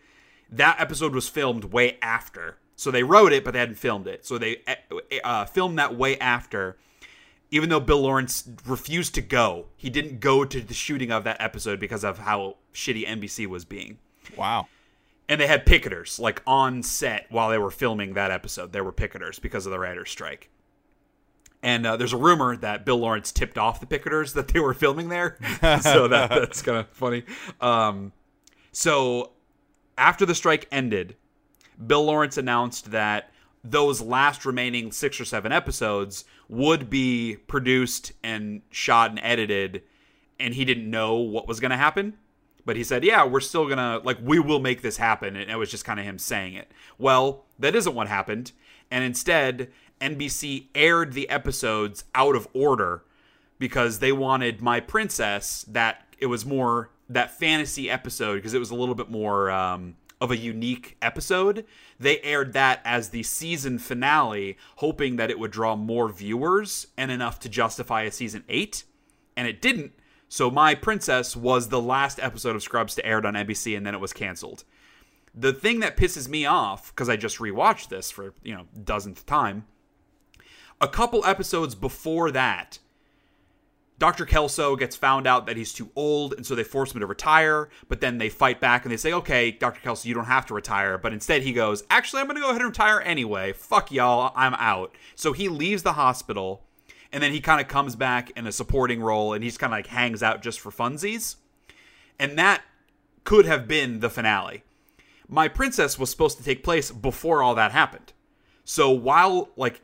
That 0.50 0.80
episode 0.80 1.14
was 1.14 1.28
filmed 1.28 1.66
way 1.66 1.98
after, 2.02 2.58
so 2.78 2.92
they 2.92 3.02
wrote 3.02 3.34
it, 3.34 3.44
but 3.44 3.52
they 3.52 3.60
hadn't 3.60 3.76
filmed 3.76 4.08
it. 4.08 4.24
So 4.24 4.38
they 4.38 4.62
uh, 5.24 5.46
filmed 5.46 5.80
that 5.80 5.96
way 5.96 6.18
after. 6.20 6.78
Even 7.50 7.70
though 7.70 7.80
Bill 7.80 8.02
Lawrence 8.02 8.48
refused 8.66 9.16
to 9.16 9.22
go, 9.22 9.68
he 9.78 9.90
didn't 9.90 10.20
go 10.20 10.46
to 10.46 10.62
the 10.62 10.74
shooting 10.74 11.12
of 11.12 11.24
that 11.24 11.38
episode 11.40 11.80
because 11.80 12.04
of 12.04 12.20
how 12.20 12.58
shitty 12.74 13.08
NBC 13.08 13.48
was 13.48 13.66
being. 13.66 13.98
Wow. 14.38 14.68
And 15.28 15.42
they 15.42 15.48
had 15.48 15.66
picketers 15.66 16.20
like 16.20 16.44
on 16.46 16.84
set 16.84 17.26
while 17.30 17.50
they 17.50 17.58
were 17.58 17.72
filming 17.72 18.14
that 18.14 18.32
episode. 18.32 18.74
There 18.74 18.84
were 18.84 18.94
picketers 18.94 19.42
because 19.42 19.66
of 19.66 19.72
the 19.72 19.80
writer's 19.80 20.12
strike. 20.12 20.50
And 21.64 21.88
uh, 21.88 21.98
there's 21.98 22.14
a 22.14 22.18
rumor 22.18 22.56
that 22.58 22.86
Bill 22.86 22.98
Lawrence 22.98 23.32
tipped 23.32 23.58
off 23.58 23.80
the 23.80 23.88
picketers 23.88 24.34
that 24.36 24.50
they 24.50 24.60
were 24.60 24.76
filming 24.76 25.10
there, 25.10 25.38
so 25.82 26.08
that, 26.08 26.30
that's 26.30 26.62
kind 26.62 26.78
of 26.78 26.88
funny. 26.90 27.24
Um, 27.60 28.12
so 28.72 29.32
after 29.98 30.26
the 30.26 30.36
strike 30.36 30.68
ended, 30.72 31.16
Bill 31.86 32.06
Lawrence 32.06 32.38
announced 32.38 32.92
that 32.92 33.32
those 33.64 34.02
last 34.02 34.46
remaining 34.46 34.92
six 34.92 35.20
or 35.20 35.26
seven 35.26 35.52
episodes 35.52 36.26
would 36.48 36.90
be 36.90 37.38
produced 37.48 38.14
and 38.24 38.62
shot 38.72 39.10
and 39.10 39.20
edited, 39.22 39.84
and 40.40 40.54
he 40.54 40.66
didn't 40.66 40.90
know 40.90 41.16
what 41.16 41.48
was 41.48 41.60
going 41.60 41.72
to 41.72 41.78
happen. 41.78 42.14
But 42.66 42.76
he 42.76 42.84
said, 42.84 43.06
"Yeah, 43.06 43.26
we're 43.26 43.40
still 43.40 43.66
gonna 43.66 44.02
like 44.04 44.18
we 44.22 44.40
will 44.40 44.60
make 44.60 44.82
this 44.82 44.98
happen," 44.98 45.38
and 45.38 45.50
it 45.50 45.56
was 45.56 45.72
just 45.72 45.86
kind 45.86 46.02
of 46.02 46.06
him 46.06 46.18
saying 46.18 46.54
it. 46.54 46.70
Well, 46.98 47.46
that 47.58 47.76
isn't 47.76 47.96
what 47.96 48.10
happened, 48.10 48.52
and 48.92 49.06
instead 49.06 49.72
NBC 50.02 50.68
aired 50.76 51.14
the 51.14 51.30
episodes 51.30 52.04
out 52.14 52.36
of 52.36 52.46
order 52.54 53.04
because 53.58 54.00
they 54.00 54.12
wanted 54.12 54.62
My 54.62 54.82
Princess 54.82 55.66
that 55.70 56.06
it 56.20 56.26
was 56.28 56.46
more 56.46 56.90
that 57.10 57.38
fantasy 57.38 57.90
episode 57.90 58.36
because 58.36 58.54
it 58.54 58.60
was 58.60 58.70
a 58.70 58.76
little 58.76 58.96
bit 58.96 59.10
more 59.10 59.50
um, 59.50 59.96
of 60.20 60.32
a 60.32 60.38
unique 60.38 60.98
episode. 61.02 61.66
They 62.00 62.20
aired 62.22 62.54
that 62.54 62.82
as 62.84 63.10
the 63.10 63.24
season 63.24 63.80
finale, 63.80 64.58
hoping 64.78 65.16
that 65.18 65.30
it 65.30 65.40
would 65.40 65.52
draw 65.52 65.76
more 65.76 66.10
viewers 66.10 66.88
and 66.98 67.12
enough 67.12 67.40
to 67.42 67.50
justify 67.50 68.04
a 68.04 68.12
season 68.12 68.44
eight, 68.50 68.84
and 69.36 69.48
it 69.48 69.62
didn't. 69.62 69.94
So 70.30 70.50
My 70.50 70.76
Princess 70.76 71.36
was 71.36 71.70
the 71.70 71.82
last 71.82 72.20
episode 72.20 72.56
of 72.56 72.64
Scrubs 72.64 72.96
to 72.96 73.06
air 73.06 73.26
on 73.26 73.34
NBC, 73.34 73.78
and 73.78 73.86
then 73.86 73.96
it 73.96 74.02
was 74.02 74.14
canceled. 74.14 74.64
The 75.34 75.54
thing 75.54 75.82
that 75.82 75.98
pisses 75.98 76.28
me 76.28 76.46
off 76.46 76.92
because 76.94 77.10
I 77.10 77.16
just 77.16 77.38
rewatched 77.38 77.90
this 77.90 78.10
for 78.10 78.34
you 78.44 78.56
know 78.56 78.66
dozenth 78.84 79.26
time 79.26 79.66
a 80.80 80.88
couple 80.88 81.26
episodes 81.26 81.76
before 81.76 82.32
that, 82.32 82.80
Dr. 84.00 84.26
Kelso 84.26 84.76
gets 84.76 84.96
found 84.96 85.26
out 85.26 85.48
that 85.48 85.58
he's 85.58 85.74
too 85.74 85.90
old, 85.96 86.34
and 86.34 86.46
so 86.46 86.54
they 86.54 86.64
force 86.64 86.94
him 86.94 87.00
to 87.00 87.08
retire. 87.08 87.70
But 87.88 88.00
then 88.00 88.20
they 88.20 88.30
fight 88.30 88.60
back 88.60 88.86
and 88.86 88.92
they 88.92 88.98
say, 88.98 89.12
okay, 89.14 89.50
Dr. 89.52 89.80
Kelso, 89.82 90.08
you 90.08 90.14
don't 90.14 90.26
have 90.26 90.46
to 90.48 90.54
retire. 90.54 91.00
But 91.00 91.14
instead, 91.14 91.42
he 91.42 91.52
goes, 91.52 91.84
actually, 91.90 92.22
I'm 92.22 92.28
going 92.28 92.36
to 92.36 92.42
go 92.42 92.50
ahead 92.50 92.62
and 92.62 92.70
retire 92.70 93.02
anyway. 93.02 93.54
Fuck 93.54 93.92
y'all, 93.92 94.34
I'm 94.36 94.54
out. 94.56 94.96
So 95.16 95.34
he 95.34 95.50
leaves 95.50 95.82
the 95.82 95.94
hospital, 95.94 96.64
and 97.12 97.24
then 97.24 97.32
he 97.32 97.42
kind 97.42 97.60
of 97.60 97.68
comes 97.68 97.96
back 97.96 98.30
in 98.32 98.46
a 98.46 98.52
supporting 98.52 99.02
role, 99.02 99.34
and 99.34 99.44
he's 99.44 99.58
kind 99.58 99.74
of 99.74 99.78
like 99.78 99.88
hangs 99.88 100.22
out 100.22 100.44
just 100.44 100.60
for 100.60 100.72
funsies. 100.72 101.38
And 102.20 102.38
that 102.38 102.62
could 103.24 103.46
have 103.46 103.68
been 103.68 104.00
the 104.00 104.10
finale. 104.10 104.64
My 105.28 105.48
Princess 105.48 105.98
was 105.98 106.12
supposed 106.12 106.38
to 106.38 106.44
take 106.44 106.64
place 106.64 106.92
before 106.92 107.42
all 107.42 107.56
that 107.56 107.72
happened. 107.72 108.14
So 108.64 108.92
while, 108.92 109.50
like, 109.58 109.82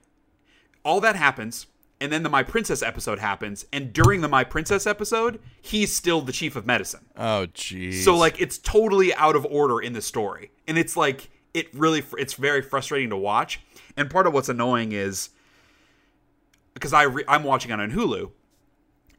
all 0.85 1.01
that 1.01 1.15
happens 1.15 1.65
and 2.03 2.11
then 2.11 2.21
the 2.21 2.29
my 2.29 2.43
princess 2.43 2.83
episode 2.83 3.17
happens 3.17 3.65
and 3.71 3.93
during 3.93 4.19
the 4.19 4.27
my 4.27 4.43
princess 4.43 4.85
episode 4.85 5.39
he's 5.61 5.95
still 5.95 6.19
the 6.19 6.33
chief 6.33 6.57
of 6.57 6.65
medicine. 6.65 7.05
Oh, 7.15 7.47
jeez. 7.53 8.03
so 8.03 8.15
like 8.17 8.39
it's 8.41 8.57
totally 8.57 9.15
out 9.15 9.37
of 9.37 9.45
order 9.45 9.79
in 9.79 9.93
the 9.93 10.01
story 10.01 10.51
and 10.67 10.77
it's 10.77 10.97
like 10.97 11.29
it 11.53 11.73
really 11.73 12.03
it's 12.17 12.33
very 12.33 12.61
frustrating 12.61 13.09
to 13.09 13.17
watch 13.17 13.61
and 13.95 14.09
part 14.09 14.27
of 14.27 14.33
what's 14.33 14.49
annoying 14.49 14.91
is 14.91 15.29
because 16.73 16.91
i 16.93 17.03
re- 17.03 17.23
i'm 17.27 17.43
watching 17.43 17.71
it 17.71 17.79
on 17.79 17.91
hulu 17.91 18.31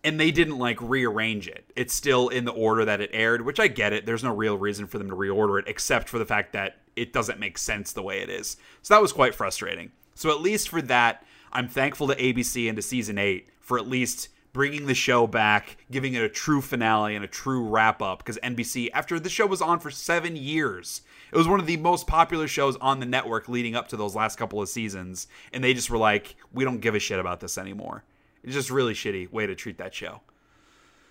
and 0.04 0.20
they 0.20 0.30
didn't 0.30 0.58
like 0.58 0.78
rearrange 0.82 1.48
it. 1.48 1.64
It's 1.74 1.94
still 1.94 2.28
in 2.28 2.44
the 2.44 2.52
order 2.52 2.84
that 2.84 3.00
it 3.00 3.08
aired 3.14 3.40
which 3.46 3.58
i 3.58 3.66
get 3.68 3.94
it. 3.94 4.04
There's 4.04 4.22
no 4.22 4.34
real 4.34 4.58
reason 4.58 4.86
for 4.86 4.98
them 4.98 5.08
to 5.08 5.16
reorder 5.16 5.58
it 5.58 5.64
except 5.66 6.10
for 6.10 6.18
the 6.18 6.26
fact 6.26 6.52
that 6.52 6.76
it 6.94 7.14
doesn't 7.14 7.40
make 7.40 7.56
sense 7.56 7.92
the 7.92 8.02
way 8.02 8.20
it 8.20 8.28
is. 8.28 8.58
So 8.82 8.92
that 8.92 9.00
was 9.00 9.12
quite 9.12 9.34
frustrating. 9.34 9.90
So 10.14 10.30
at 10.30 10.42
least 10.42 10.68
for 10.68 10.82
that 10.82 11.24
I'm 11.54 11.68
thankful 11.68 12.08
to 12.08 12.16
ABC 12.16 12.68
and 12.68 12.76
to 12.76 12.82
season 12.82 13.18
eight 13.18 13.48
for 13.60 13.78
at 13.78 13.86
least 13.86 14.28
bringing 14.52 14.86
the 14.86 14.94
show 14.94 15.26
back, 15.26 15.76
giving 15.90 16.14
it 16.14 16.22
a 16.22 16.28
true 16.28 16.60
finale 16.60 17.14
and 17.14 17.24
a 17.24 17.28
true 17.28 17.68
wrap 17.68 18.00
up. 18.00 18.18
Because 18.18 18.38
NBC, 18.42 18.88
after 18.94 19.20
the 19.20 19.28
show 19.28 19.46
was 19.46 19.60
on 19.60 19.80
for 19.80 19.90
seven 19.90 20.36
years, 20.36 21.02
it 21.32 21.36
was 21.36 21.48
one 21.48 21.60
of 21.60 21.66
the 21.66 21.76
most 21.76 22.06
popular 22.06 22.48
shows 22.48 22.76
on 22.76 23.00
the 23.00 23.06
network 23.06 23.48
leading 23.48 23.74
up 23.74 23.88
to 23.88 23.96
those 23.96 24.14
last 24.14 24.36
couple 24.36 24.62
of 24.62 24.68
seasons. 24.68 25.26
And 25.52 25.62
they 25.62 25.74
just 25.74 25.90
were 25.90 25.98
like, 25.98 26.36
we 26.52 26.64
don't 26.64 26.80
give 26.80 26.94
a 26.94 27.00
shit 27.00 27.18
about 27.18 27.40
this 27.40 27.58
anymore. 27.58 28.04
It's 28.42 28.54
just 28.54 28.70
really 28.70 28.94
shitty 28.94 29.30
way 29.32 29.46
to 29.46 29.54
treat 29.54 29.78
that 29.78 29.92
show. 29.92 30.22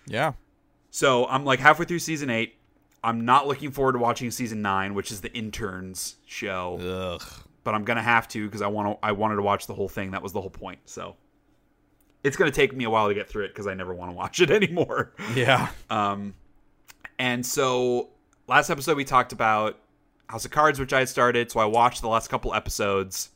yeah. 0.06 0.32
So 0.90 1.26
I'm 1.26 1.44
like 1.44 1.58
halfway 1.58 1.86
through 1.86 1.98
season 1.98 2.30
eight. 2.30 2.54
I'm 3.02 3.24
not 3.24 3.46
looking 3.46 3.72
forward 3.72 3.92
to 3.92 3.98
watching 3.98 4.30
season 4.30 4.62
nine, 4.62 4.94
which 4.94 5.10
is 5.10 5.20
the 5.20 5.32
interns 5.34 6.16
show 6.24 6.78
Ugh. 6.80 7.44
But 7.64 7.74
I'm 7.74 7.84
gonna 7.84 8.02
have 8.02 8.28
to 8.28 8.46
because 8.46 8.62
I 8.62 8.68
want 8.68 9.00
to. 9.00 9.06
I 9.06 9.12
wanted 9.12 9.36
to 9.36 9.42
watch 9.42 9.66
the 9.66 9.74
whole 9.74 9.88
thing. 9.88 10.12
That 10.12 10.22
was 10.22 10.32
the 10.32 10.40
whole 10.40 10.50
point. 10.50 10.78
So 10.84 11.16
it's 12.22 12.36
gonna 12.36 12.50
take 12.50 12.74
me 12.74 12.84
a 12.84 12.90
while 12.90 13.08
to 13.08 13.14
get 13.14 13.28
through 13.28 13.44
it 13.44 13.48
because 13.48 13.66
I 13.66 13.74
never 13.74 13.92
want 13.94 14.10
to 14.10 14.16
watch 14.16 14.40
it 14.40 14.50
anymore. 14.50 15.12
Yeah. 15.34 15.70
Um, 15.90 16.34
and 17.18 17.44
so 17.44 18.10
last 18.46 18.70
episode 18.70 18.96
we 18.96 19.04
talked 19.04 19.32
about 19.32 19.78
House 20.28 20.44
of 20.44 20.50
Cards, 20.50 20.78
which 20.78 20.92
I 20.92 21.00
had 21.00 21.08
started. 21.08 21.50
So 21.50 21.60
I 21.60 21.64
watched 21.64 22.02
the 22.02 22.08
last 22.08 22.28
couple 22.28 22.54
episodes. 22.54 23.30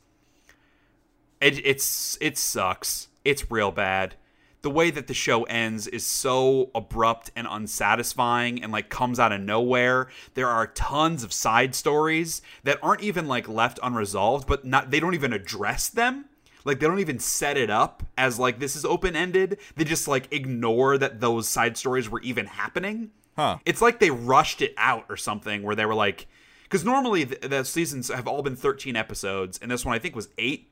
It, 1.41 1.65
it's 1.65 2.17
it 2.21 2.37
sucks. 2.37 3.07
It's 3.25 3.49
real 3.51 3.71
bad. 3.71 4.15
The 4.61 4.69
way 4.69 4.91
that 4.91 5.07
the 5.07 5.13
show 5.13 5.43
ends 5.43 5.87
is 5.87 6.05
so 6.05 6.69
abrupt 6.75 7.31
and 7.35 7.47
unsatisfying 7.49 8.61
and 8.61 8.71
like 8.71 8.89
comes 8.89 9.19
out 9.19 9.31
of 9.31 9.39
nowhere. 9.39 10.09
There 10.33 10.49
are 10.49 10.67
tons 10.67 11.23
of 11.23 11.31
side 11.31 11.73
stories 11.75 12.41
that 12.63 12.79
aren't 12.83 13.01
even 13.01 13.27
like 13.27 13.47
left 13.47 13.79
unresolved, 13.81 14.47
but 14.47 14.65
not 14.65 14.91
they 14.91 14.99
don't 14.99 15.13
even 15.13 15.31
address 15.31 15.87
them. 15.87 16.25
Like 16.65 16.79
they 16.79 16.87
don't 16.87 16.99
even 16.99 17.19
set 17.19 17.57
it 17.57 17.69
up 17.69 18.03
as 18.17 18.37
like 18.37 18.59
this 18.59 18.75
is 18.75 18.83
open 18.83 19.15
ended. 19.15 19.59
They 19.75 19.85
just 19.85 20.07
like 20.07 20.31
ignore 20.31 20.97
that 20.97 21.21
those 21.21 21.47
side 21.47 21.77
stories 21.77 22.09
were 22.09 22.21
even 22.21 22.45
happening. 22.45 23.11
Huh. 23.37 23.59
It's 23.65 23.81
like 23.81 23.99
they 23.99 24.11
rushed 24.11 24.61
it 24.61 24.73
out 24.77 25.05
or 25.07 25.15
something 25.15 25.63
where 25.63 25.75
they 25.75 25.85
were 25.85 25.95
like, 25.95 26.27
because 26.63 26.83
normally 26.83 27.23
the, 27.23 27.47
the 27.47 27.63
seasons 27.63 28.09
have 28.09 28.27
all 28.27 28.43
been 28.43 28.57
13 28.57 28.95
episodes, 28.95 29.57
and 29.61 29.71
this 29.71 29.85
one 29.85 29.95
I 29.95 29.99
think 29.99 30.15
was 30.15 30.27
eight. 30.37 30.69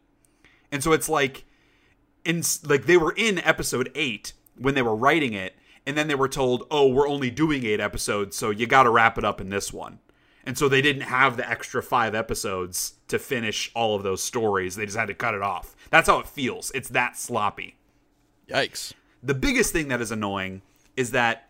And 0.71 0.83
so 0.83 0.91
it's 0.91 1.07
like, 1.07 1.45
in 2.27 2.43
like 2.67 2.85
they 2.85 2.97
were 2.97 3.13
in 3.15 3.39
episode 3.39 3.89
eight 3.95 4.33
when 4.57 4.75
they 4.75 4.81
were 4.81 4.95
writing 4.95 5.33
it, 5.33 5.55
and 5.85 5.97
then 5.97 6.07
they 6.07 6.15
were 6.15 6.27
told, 6.27 6.67
"Oh, 6.69 6.87
we're 6.87 7.07
only 7.07 7.31
doing 7.31 7.65
eight 7.65 7.79
episodes, 7.79 8.35
so 8.35 8.49
you 8.49 8.67
got 8.67 8.83
to 8.83 8.89
wrap 8.89 9.17
it 9.17 9.23
up 9.23 9.39
in 9.39 9.49
this 9.49 9.71
one." 9.71 9.99
And 10.45 10.57
so 10.57 10.69
they 10.69 10.81
didn't 10.81 11.03
have 11.03 11.37
the 11.37 11.49
extra 11.49 11.81
five 11.81 12.13
episodes 12.13 12.93
to 13.07 13.17
finish 13.17 13.71
all 13.73 13.95
of 13.95 14.03
those 14.03 14.21
stories. 14.21 14.75
They 14.75 14.85
just 14.85 14.97
had 14.97 15.07
to 15.07 15.13
cut 15.13 15.33
it 15.33 15.41
off. 15.41 15.75
That's 15.89 16.07
how 16.07 16.19
it 16.19 16.27
feels. 16.27 16.71
It's 16.75 16.89
that 16.89 17.17
sloppy 17.17 17.75
Yikes. 18.49 18.93
the 19.23 19.33
biggest 19.33 19.73
thing 19.73 19.87
that 19.87 20.01
is 20.01 20.11
annoying 20.11 20.61
is 20.95 21.11
that 21.11 21.49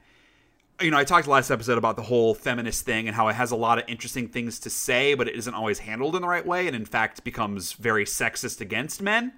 you 0.79 0.91
know, 0.91 0.97
I 0.97 1.05
talked 1.05 1.27
last 1.27 1.49
episode 1.49 1.79
about 1.79 1.95
the 1.95 2.03
whole 2.03 2.35
feminist 2.35 2.85
thing 2.85 3.07
and 3.07 3.15
how 3.15 3.29
it 3.29 3.33
has 3.33 3.49
a 3.49 3.55
lot 3.55 3.79
of 3.79 3.85
interesting 3.87 4.27
things 4.27 4.59
to 4.59 4.69
say, 4.69 5.15
but 5.15 5.27
it 5.27 5.35
isn't 5.35 5.55
always 5.55 5.79
handled 5.79 6.15
in 6.15 6.21
the 6.21 6.27
right 6.27 6.45
way, 6.45 6.67
and 6.67 6.75
in 6.75 6.85
fact 6.85 7.23
becomes 7.23 7.73
very 7.73 8.05
sexist 8.05 8.61
against 8.61 9.01
men. 9.01 9.33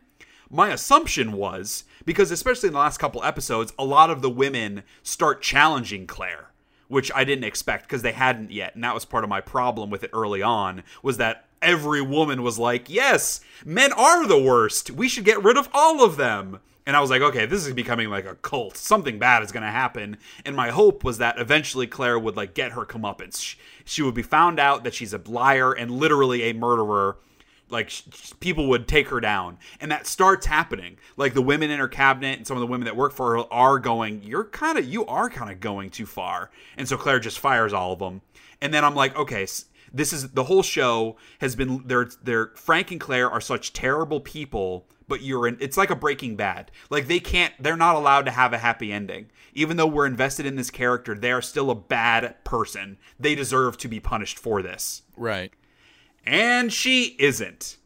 My 0.50 0.70
assumption 0.70 1.32
was 1.34 1.84
because, 2.06 2.32
especially 2.32 2.68
in 2.68 2.74
the 2.74 2.80
last 2.80 2.98
couple 2.98 3.24
episodes, 3.24 3.72
a 3.78 3.86
lot 3.86 4.10
of 4.10 4.24
the 4.24 4.30
women 4.32 4.84
start 5.04 5.44
challenging 5.44 6.08
Claire, 6.08 6.50
which 6.88 7.12
I 7.14 7.24
didn't 7.24 7.44
expect 7.44 7.84
because 7.84 8.02
they 8.02 8.14
hadn't 8.14 8.52
yet, 8.52 8.74
and 8.74 8.84
that 8.84 8.96
was 8.96 9.06
part 9.06 9.24
of 9.24 9.30
my 9.30 9.42
problem 9.42 9.92
with 9.92 10.04
it 10.04 10.10
early 10.12 10.42
on. 10.42 10.84
Was 11.04 11.18
that 11.18 11.46
every 11.62 12.02
woman 12.02 12.42
was 12.42 12.58
like, 12.58 12.90
"Yes, 12.90 13.42
men 13.64 13.94
are 13.94 14.26
the 14.26 14.42
worst. 14.42 14.90
We 14.90 15.08
should 15.08 15.26
get 15.26 15.44
rid 15.44 15.58
of 15.58 15.70
all 15.72 16.04
of 16.04 16.18
them." 16.18 16.60
And 16.90 16.98
I 16.98 17.02
was 17.02 17.12
like, 17.12 17.22
okay, 17.22 17.46
this 17.46 17.68
is 17.68 17.74
becoming 17.76 18.10
like 18.10 18.26
a 18.26 18.34
cult. 18.34 18.76
Something 18.76 19.20
bad 19.20 19.44
is 19.44 19.52
going 19.52 19.62
to 19.62 19.70
happen. 19.70 20.18
And 20.44 20.56
my 20.56 20.72
hope 20.72 21.04
was 21.04 21.20
that 21.20 21.38
eventually 21.38 21.86
Claire 21.86 22.18
would 22.18 22.36
like 22.36 22.56
get 22.56 22.72
her 22.72 22.84
comeuppance. 22.84 23.56
She, 23.86 24.02
would 24.02 24.16
be 24.16 24.24
found 24.24 24.60
out 24.60 24.84
that 24.84 24.96
she's 24.96 25.14
a 25.14 25.22
liar 25.28 25.72
and 25.72 25.92
literally 25.92 26.50
a 26.50 26.54
murderer. 26.54 27.18
Like 27.70 27.90
sh- 27.90 28.04
people 28.40 28.68
would 28.68 28.88
take 28.88 29.10
her 29.10 29.20
down. 29.20 29.58
And 29.80 29.92
that 29.92 30.08
starts 30.08 30.46
happening. 30.46 30.98
Like 31.18 31.34
the 31.34 31.42
women 31.42 31.72
in 31.72 31.80
her 31.80 31.88
cabinet 31.88 32.38
and 32.38 32.48
some 32.48 32.58
of 32.58 32.62
the 32.62 32.68
women 32.68 32.86
that 32.86 32.96
work 32.96 33.14
for 33.14 33.38
her 33.38 33.54
are 33.54 33.80
going 33.80 34.22
you're 34.24 34.46
kind 34.46 34.78
of 34.78 34.86
you 34.86 35.06
are 35.06 35.30
kind 35.30 35.52
of 35.52 35.60
going 35.60 35.90
too 35.90 36.06
far. 36.06 36.52
And 36.78 36.88
so 36.88 36.98
claire 36.98 37.20
just 37.20 37.40
fires 37.40 37.74
all 37.74 37.94
of 37.94 38.00
them 38.00 38.22
and 38.62 38.74
then 38.74 38.84
i'm 38.84 38.96
like 38.96 39.16
okay 39.16 39.46
this 39.92 40.14
is 40.14 40.30
the 40.32 40.44
whole 40.44 40.64
show 40.64 41.18
has 41.40 41.56
been 41.56 41.84
they're 41.86 42.10
they're 42.24 42.48
frank 42.56 42.92
and 42.92 43.00
claire 43.00 43.30
are 43.30 43.42
such 43.42 43.74
terrible 43.74 44.20
people 44.20 44.86
but 45.08 45.22
you're 45.22 45.48
in 45.48 45.58
it's 45.60 45.76
like 45.76 45.90
a 45.90 45.96
breaking 45.96 46.38
bad. 46.38 46.72
Like 46.90 47.08
they 47.08 47.20
can't 47.20 47.54
they're 47.60 47.76
not 47.76 47.96
allowed 47.96 48.26
to 48.26 48.32
have 48.32 48.54
a 48.54 48.60
happy 48.60 48.94
ending. 48.94 49.32
Even 49.54 49.76
though 49.76 49.88
we're 49.88 50.06
invested 50.06 50.46
in 50.46 50.56
this 50.56 50.70
character 50.70 51.16
they 51.16 51.32
are 51.32 51.42
still 51.42 51.72
a 51.72 51.76
bad 51.76 52.36
person. 52.46 52.98
They 53.20 53.36
deserve 53.36 53.78
to 53.80 53.88
be 53.90 54.00
punished 54.00 54.40
for 54.40 54.62
this. 54.62 55.02
Right. 55.18 55.52
And 56.30 56.72
she 56.72 57.16
isn't. 57.18 57.78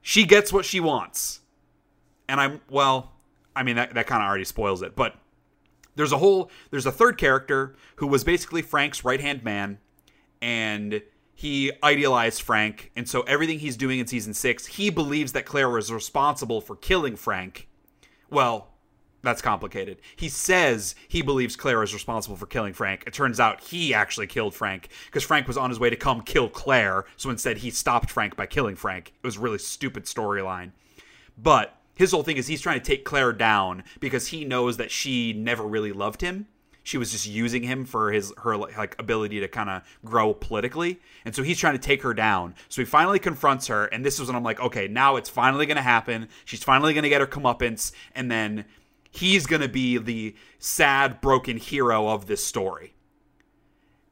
She 0.00 0.24
gets 0.24 0.52
what 0.52 0.64
she 0.64 0.80
wants. 0.80 1.40
And 2.28 2.40
I'm, 2.40 2.60
well, 2.70 3.12
I 3.54 3.64
mean, 3.64 3.76
that, 3.76 3.94
that 3.94 4.06
kind 4.06 4.22
of 4.22 4.28
already 4.28 4.44
spoils 4.44 4.80
it, 4.80 4.96
but 4.96 5.16
there's 5.96 6.12
a 6.12 6.18
whole, 6.18 6.50
there's 6.70 6.86
a 6.86 6.92
third 6.92 7.18
character 7.18 7.74
who 7.96 8.06
was 8.06 8.24
basically 8.24 8.62
Frank's 8.62 9.04
right 9.04 9.20
hand 9.20 9.44
man, 9.44 9.78
and 10.40 11.02
he 11.34 11.72
idealized 11.82 12.42
Frank. 12.42 12.92
And 12.96 13.08
so 13.08 13.22
everything 13.22 13.58
he's 13.58 13.76
doing 13.76 13.98
in 13.98 14.06
season 14.06 14.32
six, 14.32 14.66
he 14.66 14.88
believes 14.88 15.32
that 15.32 15.44
Claire 15.44 15.68
was 15.68 15.92
responsible 15.92 16.60
for 16.60 16.76
killing 16.76 17.16
Frank. 17.16 17.68
Well, 18.30 18.68
that's 19.22 19.42
complicated. 19.42 19.98
He 20.16 20.28
says 20.28 20.94
he 21.08 21.22
believes 21.22 21.56
Claire 21.56 21.82
is 21.82 21.94
responsible 21.94 22.36
for 22.36 22.46
killing 22.46 22.72
Frank. 22.72 23.04
It 23.06 23.14
turns 23.14 23.38
out 23.40 23.60
he 23.60 23.94
actually 23.94 24.26
killed 24.26 24.54
Frank 24.54 24.88
because 25.06 25.22
Frank 25.22 25.46
was 25.46 25.56
on 25.56 25.70
his 25.70 25.78
way 25.78 25.90
to 25.90 25.96
come 25.96 26.22
kill 26.22 26.48
Claire. 26.48 27.04
So 27.16 27.30
instead, 27.30 27.58
he 27.58 27.70
stopped 27.70 28.10
Frank 28.10 28.36
by 28.36 28.46
killing 28.46 28.76
Frank. 28.76 29.12
It 29.22 29.26
was 29.26 29.36
a 29.36 29.40
really 29.40 29.58
stupid 29.58 30.04
storyline. 30.04 30.72
But 31.38 31.78
his 31.94 32.10
whole 32.10 32.22
thing 32.22 32.36
is 32.36 32.46
he's 32.46 32.60
trying 32.60 32.80
to 32.80 32.84
take 32.84 33.04
Claire 33.04 33.32
down 33.32 33.84
because 34.00 34.28
he 34.28 34.44
knows 34.44 34.76
that 34.76 34.90
she 34.90 35.32
never 35.32 35.62
really 35.62 35.92
loved 35.92 36.20
him. 36.20 36.46
She 36.84 36.98
was 36.98 37.12
just 37.12 37.26
using 37.26 37.62
him 37.62 37.84
for 37.84 38.10
his 38.10 38.32
her 38.38 38.56
like 38.56 38.96
ability 38.98 39.38
to 39.38 39.46
kind 39.46 39.70
of 39.70 39.82
grow 40.04 40.34
politically, 40.34 40.98
and 41.24 41.32
so 41.32 41.44
he's 41.44 41.58
trying 41.58 41.74
to 41.74 41.78
take 41.78 42.02
her 42.02 42.12
down. 42.12 42.56
So 42.68 42.82
he 42.82 42.86
finally 42.86 43.20
confronts 43.20 43.68
her, 43.68 43.84
and 43.86 44.04
this 44.04 44.18
is 44.18 44.26
when 44.26 44.34
I'm 44.34 44.42
like, 44.42 44.58
okay, 44.58 44.88
now 44.88 45.14
it's 45.14 45.28
finally 45.28 45.64
gonna 45.64 45.80
happen. 45.80 46.28
She's 46.44 46.64
finally 46.64 46.92
gonna 46.92 47.08
get 47.08 47.20
her 47.20 47.26
comeuppance, 47.28 47.92
and 48.16 48.28
then 48.28 48.64
he's 49.12 49.46
going 49.46 49.62
to 49.62 49.68
be 49.68 49.98
the 49.98 50.34
sad, 50.58 51.20
broken 51.20 51.58
hero 51.58 52.08
of 52.08 52.26
this 52.26 52.44
story. 52.44 52.94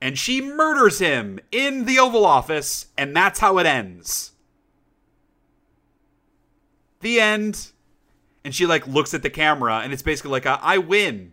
And 0.00 0.18
she 0.18 0.40
murders 0.40 0.98
him 0.98 1.40
in 1.50 1.86
the 1.86 1.98
Oval 1.98 2.24
Office, 2.24 2.86
and 2.96 3.16
that's 3.16 3.40
how 3.40 3.58
it 3.58 3.66
ends. 3.66 4.32
The 7.00 7.20
end. 7.20 7.72
And 8.44 8.54
she 8.54 8.66
like 8.66 8.86
looks 8.86 9.12
at 9.12 9.22
the 9.22 9.30
camera, 9.30 9.80
and 9.80 9.92
it's 9.92 10.02
basically 10.02 10.30
like 10.30 10.46
I 10.46 10.78
win, 10.78 11.32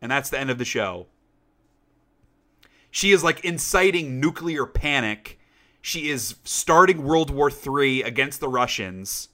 and 0.00 0.10
that's 0.10 0.30
the 0.30 0.38
end 0.38 0.50
of 0.50 0.58
the 0.58 0.64
show. 0.64 1.06
She 2.90 3.12
is 3.12 3.22
like 3.24 3.44
inciting 3.44 4.20
nuclear 4.20 4.66
panic. 4.66 5.38
She 5.80 6.10
is 6.10 6.36
starting 6.44 7.02
World 7.02 7.30
War 7.30 7.50
III 7.50 8.02
against 8.02 8.40
the 8.40 8.48
Russians, 8.48 9.28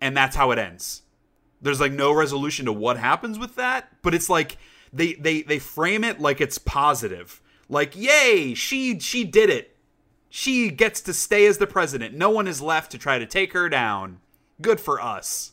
and 0.00 0.16
that's 0.16 0.36
how 0.36 0.50
it 0.50 0.58
ends 0.58 1.02
there's 1.60 1.80
like 1.80 1.92
no 1.92 2.12
resolution 2.12 2.66
to 2.66 2.72
what 2.72 2.96
happens 2.96 3.38
with 3.38 3.54
that 3.56 3.92
but 4.02 4.14
it's 4.14 4.28
like 4.30 4.56
they 4.92 5.14
they 5.14 5.42
they 5.42 5.58
frame 5.58 6.02
it 6.04 6.20
like 6.20 6.40
it's 6.40 6.58
positive. 6.58 7.40
Like 7.68 7.94
yay 7.96 8.54
she 8.54 8.98
she 8.98 9.24
did 9.24 9.50
it. 9.50 9.76
She 10.28 10.70
gets 10.70 11.00
to 11.02 11.12
stay 11.12 11.46
as 11.46 11.58
the 11.58 11.66
president. 11.66 12.14
No 12.14 12.30
one 12.30 12.46
is 12.48 12.60
left 12.60 12.90
to 12.92 12.98
try 12.98 13.18
to 13.18 13.26
take 13.26 13.52
her 13.52 13.68
down. 13.68 14.20
Good 14.60 14.80
for 14.80 15.00
us. 15.00 15.52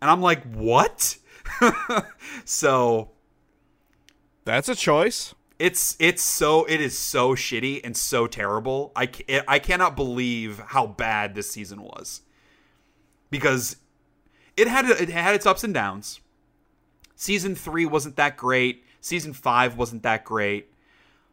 And 0.00 0.10
i'm 0.10 0.20
like 0.20 0.42
what? 0.52 1.16
So 2.44 3.10
That's 4.44 4.68
a 4.68 4.74
choice. 4.74 5.34
it's 5.58 5.96
it's 5.98 6.22
so 6.22 6.64
it 6.66 6.80
is 6.80 6.96
so 6.98 7.34
shitty 7.34 7.80
and 7.82 7.96
so 7.96 8.26
terrible. 8.26 8.92
I 8.94 9.08
i 9.48 9.58
cannot 9.58 9.96
believe 9.96 10.58
how 10.58 10.86
bad 10.86 11.34
this 11.34 11.50
season 11.50 11.80
was. 11.82 12.20
Because 13.30 13.76
it 14.56 14.68
had 14.68 14.86
it 14.86 15.10
had 15.10 15.34
its 15.34 15.46
ups 15.46 15.64
and 15.64 15.74
downs. 15.74 16.20
Season 17.14 17.54
3 17.54 17.86
wasn't 17.86 18.16
that 18.16 18.36
great. 18.36 18.84
Season 19.00 19.32
5 19.32 19.76
wasn't 19.76 20.02
that 20.02 20.24
great. 20.24 20.70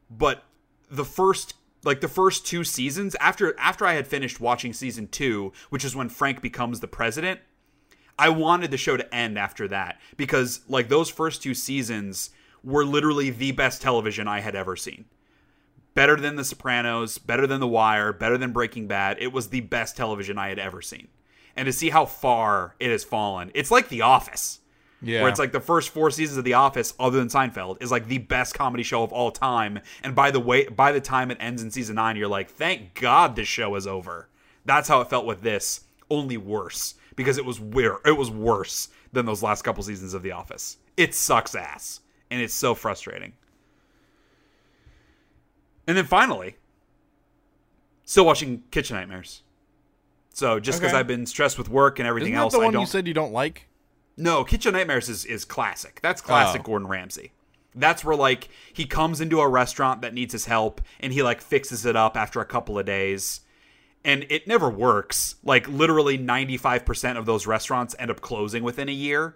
But 0.10 0.44
the 0.90 1.06
first 1.06 1.56
like 1.84 2.02
the 2.02 2.08
first 2.08 2.46
two 2.46 2.64
seasons 2.64 3.16
after 3.20 3.58
after 3.60 3.86
I 3.86 3.94
had 3.94 4.08
finished 4.08 4.40
watching 4.40 4.74
season 4.74 5.08
2, 5.08 5.52
which 5.70 5.86
is 5.86 5.96
when 5.96 6.10
Frank 6.10 6.42
becomes 6.42 6.80
the 6.80 6.88
president, 6.88 7.40
I 8.18 8.30
wanted 8.30 8.72
the 8.72 8.78
show 8.78 8.98
to 8.98 9.16
end 9.16 9.38
after 9.38 9.68
that 9.70 10.00
because 10.18 10.62
like 10.68 10.90
those 10.90 11.10
first 11.10 11.42
two 11.42 11.54
seasons 11.54 12.30
were 12.64 12.86
literally 12.86 13.30
the 13.30 13.52
best 13.52 13.82
television 13.82 14.28
I 14.28 14.40
had 14.40 14.56
ever 14.56 14.76
seen. 14.76 15.06
Better 15.94 16.16
than 16.16 16.38
The 16.38 16.44
Sopranos, 16.44 17.20
better 17.20 17.46
than 17.46 17.60
The 17.60 17.68
Wire, 17.68 18.12
better 18.14 18.38
than 18.38 18.52
Breaking 18.52 18.88
Bad. 18.88 19.18
It 19.20 19.32
was 19.32 19.50
the 19.50 19.62
best 19.62 19.96
television 19.96 20.40
I 20.40 20.50
had 20.50 20.58
ever 20.58 20.82
seen 20.82 21.08
and 21.56 21.66
to 21.66 21.74
see 21.74 21.90
how 21.90 22.06
far 22.06 22.76
it 22.80 22.92
has 22.92 23.04
fallen. 23.04 23.52
It's 23.54 23.72
like 23.72 23.90
The 23.90 24.02
Office. 24.02 24.60
Yeah. 25.02 25.22
Where 25.22 25.30
it's 25.30 25.40
like 25.40 25.52
the 25.52 25.60
first 25.60 25.90
four 25.90 26.12
seasons 26.12 26.38
of 26.38 26.46
The 26.46 26.54
Office, 26.54 26.94
other 26.98 27.20
than 27.20 27.28
Seinfeld, 27.28 27.84
is 27.84 27.92
like 27.92 28.08
the 28.08 28.20
best 28.20 28.54
comedy 28.54 28.84
show 28.84 29.04
of 29.04 29.12
all 29.12 29.32
time. 29.32 29.80
And 30.02 30.16
by 30.16 30.32
the 30.32 30.40
way, 30.40 30.68
by 30.68 30.94
the 30.94 31.02
time 31.02 31.30
it 31.30 31.38
ends 31.42 31.62
in 31.62 31.72
season 31.72 31.96
nine, 31.96 32.16
you're 32.16 32.28
like, 32.28 32.50
thank 32.50 32.94
God 32.94 33.36
this 33.36 33.48
show 33.48 33.76
is 33.76 33.86
over. 33.86 34.30
That's 34.66 34.88
how 34.88 35.02
it 35.02 35.10
felt 35.10 35.26
with 35.26 35.42
this, 35.42 35.82
only 36.10 36.38
worse 36.38 36.96
because 37.16 37.38
it 37.38 37.46
was 37.46 37.60
weird. 37.60 37.98
It 38.06 38.18
was 38.18 38.32
worse 38.32 38.88
than 39.12 39.26
those 39.26 39.44
last 39.44 39.64
couple 39.64 39.84
seasons 39.84 40.14
of 40.14 40.24
The 40.24 40.32
Office. 40.32 40.78
It 40.96 41.14
sucks 41.14 41.54
ass, 41.54 42.00
and 42.32 42.42
it's 42.42 42.54
so 42.54 42.74
frustrating. 42.74 43.34
And 45.86 45.98
then 45.98 46.06
finally, 46.06 46.56
still 48.06 48.26
watching 48.26 48.64
Kitchen 48.72 48.96
Nightmares. 48.96 49.42
So 50.34 50.60
just 50.60 50.80
because 50.80 50.92
Okay. 50.94 51.00
I've 51.00 51.08
been 51.08 51.26
stressed 51.26 51.58
with 51.58 51.70
work 51.70 52.00
and 52.00 52.08
everything 52.08 52.34
Isn't 52.34 52.38
that 52.38 52.42
else, 52.44 52.54
the 52.54 52.60
I 52.60 52.72
don't. 52.72 52.82
you 52.82 52.88
said 52.88 53.08
you 53.08 53.14
don't 53.14 53.32
like? 53.32 53.68
No, 54.18 54.44
Kitchen 54.44 54.74
Nightmares 54.74 55.08
is, 55.10 55.26
is 55.26 55.46
classic. 55.46 56.00
That's 56.04 56.22
classic 56.22 56.62
Oh. 56.62 56.64
Gordon 56.66 56.88
Ramsay. 56.88 57.32
That's 57.76 58.04
where 58.04 58.16
like 58.16 58.50
he 58.74 58.86
comes 58.86 59.22
into 59.22 59.40
a 59.40 59.48
restaurant 59.48 60.02
that 60.02 60.14
needs 60.14 60.34
his 60.34 60.46
help 60.46 60.82
and 61.00 61.12
he 61.14 61.24
like 61.24 61.42
fixes 61.42 61.86
it 61.86 61.96
up 61.96 62.16
after 62.18 62.40
a 62.42 62.46
couple 62.46 62.78
of 62.78 62.86
days. 62.86 63.42
And 64.06 64.26
it 64.30 64.48
never 64.48 64.70
works. 64.70 65.36
Like 65.44 65.68
literally 65.68 66.18
95% 66.20 67.18
of 67.18 67.26
those 67.26 67.48
restaurants 67.48 67.96
end 67.98 68.12
up 68.12 68.22
closing 68.22 68.62
within 68.64 68.90
a 68.90 68.94
year. 68.94 69.36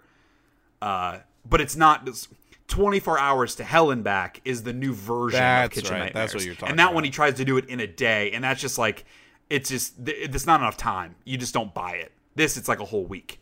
Uh, 0.80 1.18
but 1.48 1.60
it's 1.60 1.74
not 1.74 2.06
it's 2.06 2.28
24 2.68 3.18
hours 3.18 3.54
to 3.56 3.64
hell 3.64 3.90
and 3.90 4.04
back 4.04 4.40
is 4.44 4.62
the 4.62 4.72
new 4.72 4.92
version 4.92 5.40
That's 5.40 5.66
of 5.76 5.82
Kitchen 5.82 5.94
right. 5.96 6.04
Nightmares. 6.06 6.14
That's 6.32 6.34
what 6.34 6.44
you're 6.44 6.54
talking 6.54 6.68
And 6.70 6.78
that 6.78 6.84
about. 6.86 6.94
one 6.94 7.04
he 7.04 7.10
tries 7.10 7.34
to 7.34 7.44
do 7.44 7.56
it 7.56 7.64
in 7.68 7.80
a 7.80 7.86
day 7.86 8.30
and 8.32 8.44
that's 8.44 8.60
just 8.60 8.78
like 8.78 9.04
it's 9.50 9.70
just 9.70 9.94
there's 10.04 10.46
not 10.46 10.60
enough 10.60 10.76
time. 10.76 11.16
You 11.24 11.36
just 11.36 11.54
don't 11.54 11.72
buy 11.72 11.92
it. 11.92 12.12
This 12.34 12.56
it's 12.56 12.68
like 12.68 12.80
a 12.80 12.84
whole 12.84 13.04
week 13.04 13.40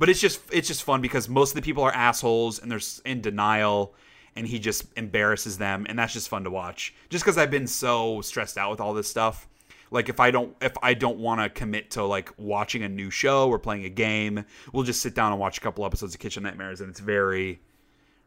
but 0.00 0.08
it's 0.08 0.18
just 0.18 0.40
it's 0.50 0.66
just 0.66 0.82
fun 0.82 1.00
because 1.00 1.28
most 1.28 1.50
of 1.50 1.54
the 1.54 1.62
people 1.62 1.84
are 1.84 1.92
assholes 1.92 2.58
and 2.58 2.72
they're 2.72 2.80
in 3.04 3.20
denial 3.20 3.94
and 4.34 4.48
he 4.48 4.58
just 4.58 4.86
embarrasses 4.96 5.58
them 5.58 5.86
and 5.88 5.96
that's 5.96 6.12
just 6.12 6.28
fun 6.28 6.42
to 6.42 6.50
watch 6.50 6.92
just 7.08 7.22
because 7.22 7.38
i've 7.38 7.50
been 7.50 7.68
so 7.68 8.20
stressed 8.22 8.58
out 8.58 8.70
with 8.70 8.80
all 8.80 8.94
this 8.94 9.08
stuff 9.08 9.46
like 9.92 10.08
if 10.08 10.18
i 10.18 10.30
don't 10.32 10.56
if 10.60 10.72
i 10.82 10.94
don't 10.94 11.18
want 11.18 11.40
to 11.40 11.48
commit 11.48 11.90
to 11.92 12.02
like 12.02 12.32
watching 12.36 12.82
a 12.82 12.88
new 12.88 13.10
show 13.10 13.48
or 13.48 13.58
playing 13.58 13.84
a 13.84 13.88
game 13.88 14.44
we'll 14.72 14.82
just 14.82 15.02
sit 15.02 15.14
down 15.14 15.30
and 15.30 15.40
watch 15.40 15.58
a 15.58 15.60
couple 15.60 15.84
episodes 15.84 16.14
of 16.14 16.20
kitchen 16.20 16.42
nightmares 16.42 16.80
and 16.80 16.90
it's 16.90 17.00
very 17.00 17.60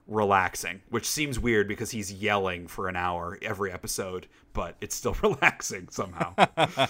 relaxing 0.08 0.82
which 0.90 1.08
seems 1.08 1.40
weird 1.40 1.68
because 1.68 1.92
he's 1.92 2.12
yelling 2.12 2.68
for 2.68 2.88
an 2.88 2.96
hour 2.96 3.38
every 3.42 3.72
episode 3.72 4.28
but 4.54 4.76
it's 4.82 4.96
still 4.96 5.16
relaxing 5.24 5.88
somehow 5.90 6.34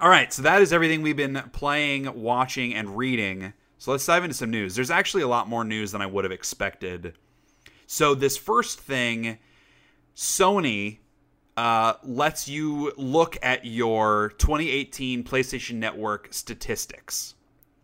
all 0.00 0.08
right, 0.08 0.32
so 0.32 0.42
that 0.42 0.60
is 0.60 0.72
everything 0.72 1.00
we've 1.00 1.16
been 1.16 1.42
playing, 1.52 2.20
watching, 2.20 2.74
and 2.74 2.96
reading. 2.96 3.52
So 3.78 3.92
let's 3.92 4.04
dive 4.04 4.24
into 4.24 4.34
some 4.34 4.50
news. 4.50 4.74
There's 4.74 4.90
actually 4.90 5.22
a 5.22 5.28
lot 5.28 5.48
more 5.48 5.64
news 5.64 5.92
than 5.92 6.02
I 6.02 6.06
would 6.06 6.24
have 6.24 6.32
expected. 6.32 7.14
So 7.86 8.14
this 8.14 8.36
first 8.36 8.80
thing, 8.80 9.38
Sony 10.16 10.98
uh, 11.56 11.94
lets 12.02 12.48
you 12.48 12.92
look 12.96 13.38
at 13.42 13.64
your 13.64 14.34
2018 14.38 15.24
PlayStation 15.24 15.76
Network 15.76 16.28
statistics. 16.32 17.34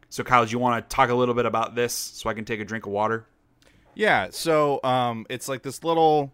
So 0.08 0.24
Kyle, 0.24 0.44
do 0.44 0.50
you 0.50 0.58
want 0.58 0.88
to 0.88 0.94
talk 0.94 1.10
a 1.10 1.14
little 1.14 1.34
bit 1.34 1.46
about 1.46 1.74
this 1.74 1.94
so 1.94 2.28
I 2.28 2.34
can 2.34 2.44
take 2.44 2.60
a 2.60 2.64
drink 2.64 2.86
of 2.86 2.92
water? 2.92 3.26
Yeah, 3.94 4.28
so 4.30 4.80
um, 4.84 5.26
it's 5.28 5.48
like 5.48 5.62
this 5.62 5.84
little, 5.84 6.32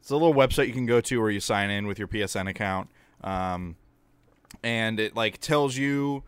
it's 0.00 0.10
a 0.10 0.14
little 0.16 0.34
website 0.34 0.66
you 0.66 0.72
can 0.72 0.86
go 0.86 1.00
to 1.00 1.20
where 1.20 1.30
you 1.30 1.40
sign 1.40 1.70
in 1.70 1.86
with 1.86 1.98
your 1.98 2.08
PSN 2.08 2.48
account, 2.48 2.90
um, 3.22 3.76
and 4.62 4.98
it 5.00 5.14
like 5.14 5.38
tells 5.38 5.76
you 5.76 6.24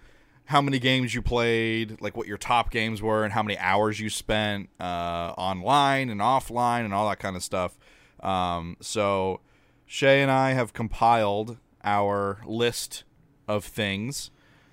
how 0.46 0.62
many 0.62 0.78
games 0.78 1.14
you 1.14 1.20
played, 1.20 2.00
like 2.00 2.16
what 2.16 2.26
your 2.26 2.38
top 2.38 2.70
games 2.70 3.02
were, 3.02 3.24
and 3.24 3.32
how 3.32 3.42
many 3.42 3.58
hours 3.58 4.00
you 4.00 4.08
spent 4.08 4.70
uh, 4.80 5.34
online 5.36 6.08
and 6.08 6.20
offline, 6.20 6.84
and 6.84 6.94
all 6.94 7.08
that 7.08 7.18
kind 7.18 7.36
of 7.36 7.42
stuff. 7.42 7.78
Um, 8.20 8.76
so 8.80 9.40
Shea 9.86 10.22
and 10.22 10.30
I 10.30 10.52
have 10.52 10.72
compiled 10.72 11.58
our 11.84 12.40
list 12.46 13.04
of 13.46 13.64
things. 13.64 14.30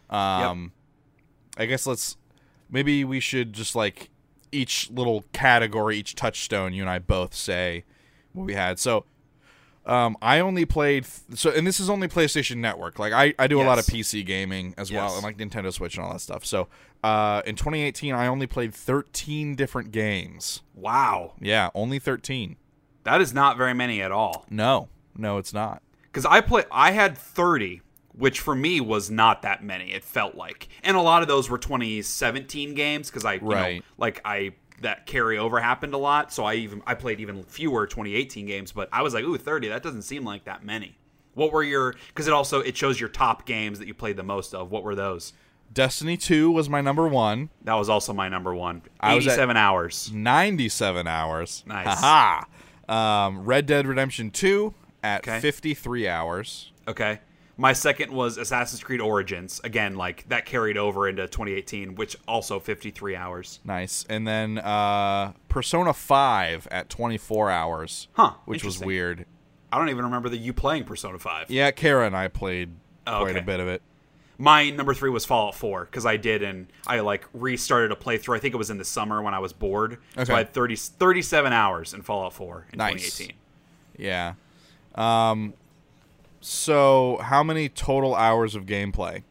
Um, 0.10 0.73
I 1.57 1.65
guess 1.65 1.88
let's 1.88 2.18
maybe 2.69 3.03
we 3.03 3.19
should 3.19 3.53
just 3.53 3.76
like 3.76 4.10
each 4.51 4.89
little 4.91 5.23
category, 5.34 5.97
each 5.97 6.15
touchstone. 6.15 6.73
You 6.73 6.81
and 6.84 6.89
I 6.89 6.99
both 6.99 7.34
say 7.34 7.84
what 8.34 8.45
we 8.45 8.53
had. 8.53 8.80
So. 8.80 9.05
Um, 9.88 10.17
I 10.19 10.39
only 10.39 10.65
played 10.65 11.05
so, 11.35 11.51
and 11.51 11.67
this 11.67 11.80
is 11.80 11.91
only 11.91 12.07
PlayStation 12.07 12.55
Network. 12.57 12.97
Like 12.97 13.13
I, 13.13 13.35
I 13.38 13.45
do 13.45 13.61
a 13.61 13.65
lot 13.65 13.77
of 13.77 13.85
PC 13.85 14.26
gaming 14.26 14.73
as 14.80 14.91
well, 14.91 15.13
and 15.13 15.22
like 15.22 15.38
Nintendo 15.38 15.72
Switch 15.72 15.95
and 15.95 16.03
all 16.03 16.11
that 16.13 16.22
stuff. 16.22 16.43
So, 16.43 16.69
uh, 17.03 17.43
in 17.45 17.55
2018, 17.55 18.11
I 18.15 18.26
only 18.26 18.47
played 18.47 18.73
13 18.73 19.53
different 19.53 19.91
games. 19.91 20.63
Wow, 20.73 21.34
Yeah, 21.39 21.69
only 21.76 21.99
13. 21.99 22.55
that 23.03 23.22
is 23.22 23.31
not 23.31 23.57
very 23.57 23.76
many 23.76 24.01
at 24.01 24.11
all. 24.11 24.47
No, 24.49 24.89
no, 25.15 25.38
it's 25.38 25.53
not. 25.53 25.84
Because 26.05 26.26
I 26.26 26.41
play, 26.41 26.63
I 26.72 26.89
had 26.89 27.15
thirty, 27.15 27.84
which 28.18 28.40
for 28.40 28.56
me 28.56 28.80
was 28.82 29.10
not 29.12 29.42
that 29.44 29.64
many. 29.64 29.92
It 29.94 30.04
felt 30.04 30.36
like, 30.36 30.68
and 30.84 30.96
a 30.98 31.02
lot 31.02 31.22
of 31.22 31.28
those 31.28 31.50
were 31.50 31.58
2017 31.58 32.74
games 32.74 33.10
because 33.10 33.26
I, 33.26 33.34
you 33.36 33.42
know, 33.42 33.48
Right. 33.48 33.84
like 33.98 34.22
I 34.26 34.54
that 34.82 35.08
carryover 35.08 35.62
happened 35.62 35.94
a 35.94 35.98
lot. 35.98 36.34
So 36.34 36.44
I 36.44 36.56
even 36.56 36.82
I 36.86 36.96
played 36.96 37.20
even 37.20 37.44
fewer 37.44 37.88
2018 37.88 38.46
games, 38.46 38.72
but 38.72 38.90
I 38.92 39.02
was 39.02 39.14
like, 39.14 39.24
ooh, 39.24 39.38
30. 39.38 39.70
That 39.70 39.84
doesn't 39.84 40.02
seem 40.04 40.24
like 40.26 40.46
that 40.46 40.64
many. 40.66 40.98
What 41.34 41.52
were 41.52 41.64
your? 41.64 41.96
Because 42.10 42.28
it 42.28 42.34
also 42.34 42.60
it 42.62 42.76
shows 42.78 43.00
your 43.00 43.10
top 43.10 43.46
games 43.46 43.80
that 43.80 43.88
you 43.88 43.94
played 43.94 44.18
the 44.18 44.24
most 44.24 44.54
of. 44.54 44.72
What 44.72 44.84
were 44.84 44.96
those? 44.96 45.34
Destiny 45.74 46.16
2 46.16 46.52
was 46.52 46.70
my 46.70 46.80
number 46.80 47.08
one. 47.08 47.50
That 47.64 47.74
was 47.74 47.90
also 47.90 48.14
my 48.14 48.30
number 48.30 48.54
one. 48.54 48.84
I 49.00 49.16
was 49.16 49.26
at- 49.28 49.32
87 49.34 49.58
hours. 49.58 50.12
97 50.14 51.08
hours. 51.08 51.64
Nice. 51.66 51.88
Haha. 52.00 52.44
Um, 52.88 53.44
Red 53.46 53.66
Dead 53.66 53.88
Redemption 53.88 54.30
2 54.32 54.74
at 55.04 55.28
Okay. 55.28 55.40
53 55.40 56.08
hours. 56.08 56.72
Okay. 56.88 57.20
My 57.57 57.72
second 57.73 58.11
was 58.11 58.38
Assassin's 58.38 58.84
Creed 58.84 58.99
Origins. 58.99 59.61
Again, 59.64 59.95
like 59.95 60.27
that 60.27 60.45
carried 60.45 60.77
over 60.77 61.07
into 61.07 61.26
2018, 61.27 61.95
which 61.95 62.18
also 62.27 62.60
53 62.60 63.15
hours. 63.15 63.60
Nice. 63.64 64.06
And 64.10 64.27
then 64.27 64.57
uh, 64.57 65.32
Persona 65.48 65.94
5 65.94 66.68
at 66.69 66.90
24 66.90 67.49
hours. 67.52 68.07
Huh, 68.14 68.34
Which 68.45 68.64
was 68.65 68.80
weird. 68.80 69.26
I 69.72 69.77
don't 69.77 69.90
even 69.90 70.03
remember 70.06 70.27
that 70.30 70.38
you 70.38 70.52
playing 70.53 70.84
Persona 70.84 71.18
5. 71.18 71.49
Yeah, 71.49 71.72
Kara 71.72 72.06
and 72.07 72.15
I 72.15 72.27
played 72.27 72.72
Oh, 73.07 73.19
quite 73.22 73.38
a 73.38 73.41
bit 73.41 73.60
of 73.60 73.68
it. 73.68 73.82
My 74.38 74.69
number 74.69 74.94
three 74.94 75.10
was 75.10 75.23
Fallout 75.23 75.56
4 75.56 75.86
because 75.86 76.06
I 76.06 76.18
did, 76.18 76.44
and 76.44 76.68
I 76.86 76.99
like 76.99 77.26
restarted 77.34 77.91
a 77.91 77.95
playthrough. 77.95 78.36
I 78.36 78.40
think 78.40 78.53
it 78.53 78.57
was 78.57 78.69
in 78.69 78.77
the 78.77 78.84
summer 78.86 79.22
when 79.22 79.34
I 79.34 79.40
was 79.40 79.53
bored. 79.53 79.99
Okay. 80.18 80.26
So 80.26 80.34
I 80.34 80.40
had 80.40 80.53
30, 80.53 80.76
37 80.76 81.53
hours 81.53 81.94
in 81.94 82.02
Fallout 82.02 82.34
4 82.34 82.68
in 82.73 82.77
Nice. 82.77 83.18
2018. 83.18 83.38
Yeah. 83.98 84.34
Um, 84.95 85.53
so, 86.45 87.17
how 87.23 87.41
many 87.41 87.69
total 87.69 88.13
hours 88.13 88.53
of 88.53 88.67
gameplay? 88.67 89.23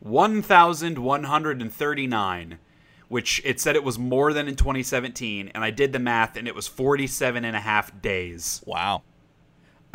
1,139, 0.00 2.58
which 3.06 3.40
it 3.44 3.60
said 3.60 3.76
it 3.76 3.84
was 3.84 4.00
more 4.00 4.32
than 4.32 4.48
in 4.48 4.56
2017, 4.56 5.52
and 5.54 5.62
I 5.62 5.70
did 5.70 5.92
the 5.92 6.00
math, 6.00 6.36
and 6.36 6.48
it 6.48 6.56
was 6.56 6.66
47 6.66 7.44
and 7.44 7.54
a 7.54 7.60
half 7.60 8.02
days. 8.02 8.64
Wow. 8.66 9.04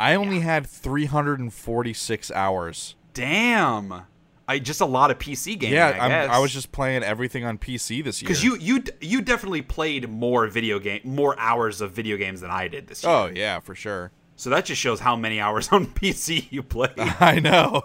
I 0.00 0.14
only 0.14 0.40
had 0.40 0.66
346 0.66 2.30
hours. 2.30 2.94
Damn. 3.12 4.04
I 4.48 4.58
just 4.58 4.80
a 4.80 4.86
lot 4.86 5.10
of 5.10 5.18
PC 5.18 5.58
gaming. 5.58 5.74
yeah, 5.74 5.98
I, 6.00 6.08
guess. 6.08 6.30
I 6.30 6.38
was 6.38 6.54
just 6.54 6.72
playing 6.72 7.02
everything 7.02 7.44
on 7.44 7.58
PC 7.58 8.02
this 8.02 8.22
year. 8.22 8.28
because 8.28 8.42
you 8.42 8.56
you 8.56 8.82
you 9.02 9.20
definitely 9.20 9.60
played 9.60 10.08
more 10.08 10.46
video 10.46 10.78
game 10.78 11.02
more 11.04 11.38
hours 11.38 11.82
of 11.82 11.92
video 11.92 12.16
games 12.16 12.40
than 12.40 12.50
I 12.50 12.68
did 12.68 12.86
this 12.86 13.04
oh, 13.04 13.26
year. 13.26 13.34
Oh 13.34 13.36
yeah, 13.36 13.60
for 13.60 13.74
sure. 13.74 14.10
So 14.36 14.50
that 14.50 14.64
just 14.64 14.80
shows 14.80 15.00
how 15.00 15.16
many 15.16 15.40
hours 15.40 15.68
on 15.72 15.86
PC 15.86 16.46
you 16.50 16.62
play. 16.62 16.90
I 16.96 17.40
know. 17.40 17.82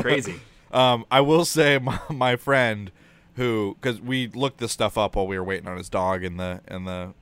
Crazy. 0.00 0.40
um, 0.72 1.04
I 1.10 1.20
will 1.20 1.44
say 1.44 1.78
my, 1.78 2.00
my 2.10 2.36
friend 2.36 2.90
who 3.36 3.76
because 3.80 4.00
we 4.00 4.28
looked 4.28 4.58
this 4.58 4.72
stuff 4.72 4.98
up 4.98 5.16
while 5.16 5.26
we 5.26 5.38
were 5.38 5.44
waiting 5.44 5.68
on 5.68 5.76
his 5.76 5.88
dog 5.88 6.22
in 6.22 6.36
the 6.36 6.60
in 6.68 6.84
the 6.84 7.14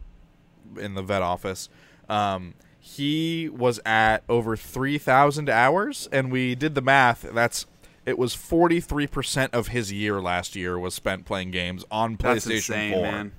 in 0.78 0.94
the 0.94 1.02
vet 1.02 1.22
office. 1.22 1.68
Um, 2.08 2.54
he 2.82 3.48
was 3.48 3.78
at 3.84 4.24
over 4.28 4.56
3,000 4.56 5.50
hours, 5.50 6.08
and 6.10 6.32
we 6.32 6.54
did 6.54 6.74
the 6.74 6.80
math. 6.80 7.22
That's 7.22 7.66
it 8.06 8.18
was 8.18 8.34
43% 8.34 9.50
of 9.52 9.68
his 9.68 9.92
year 9.92 10.20
last 10.20 10.56
year 10.56 10.78
was 10.78 10.94
spent 10.94 11.26
playing 11.26 11.50
games 11.50 11.84
on 11.90 12.16
That's 12.16 12.46
PlayStation 12.46 12.56
insane, 12.56 12.92
4. 12.94 13.02
man. 13.02 13.32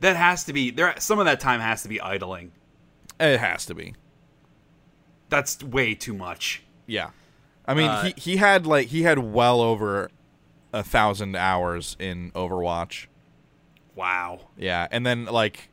That 0.00 0.16
has 0.16 0.44
to 0.44 0.52
be 0.52 0.70
there. 0.70 0.94
Some 0.98 1.18
of 1.18 1.24
that 1.24 1.40
time 1.40 1.60
has 1.60 1.82
to 1.82 1.88
be 1.88 2.00
idling. 2.00 2.52
It 3.20 3.38
has 3.38 3.66
to 3.66 3.74
be. 3.74 3.94
That's 5.28 5.62
way 5.62 5.94
too 5.94 6.14
much. 6.14 6.62
Yeah. 6.86 7.10
I 7.66 7.74
mean, 7.74 7.88
Uh, 7.88 8.04
he, 8.04 8.14
he 8.16 8.36
had 8.38 8.66
like 8.66 8.88
he 8.88 9.02
had 9.02 9.18
well 9.18 9.60
over 9.60 10.10
a 10.72 10.82
thousand 10.82 11.36
hours 11.36 11.96
in 12.00 12.32
Overwatch. 12.32 13.06
Wow. 13.94 14.48
Yeah, 14.56 14.88
and 14.90 15.04
then 15.06 15.26
like 15.26 15.68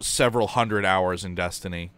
several 0.00 0.48
hundred 0.48 0.84
hours 0.84 1.24
in 1.24 1.34
Destiny. 1.34 1.92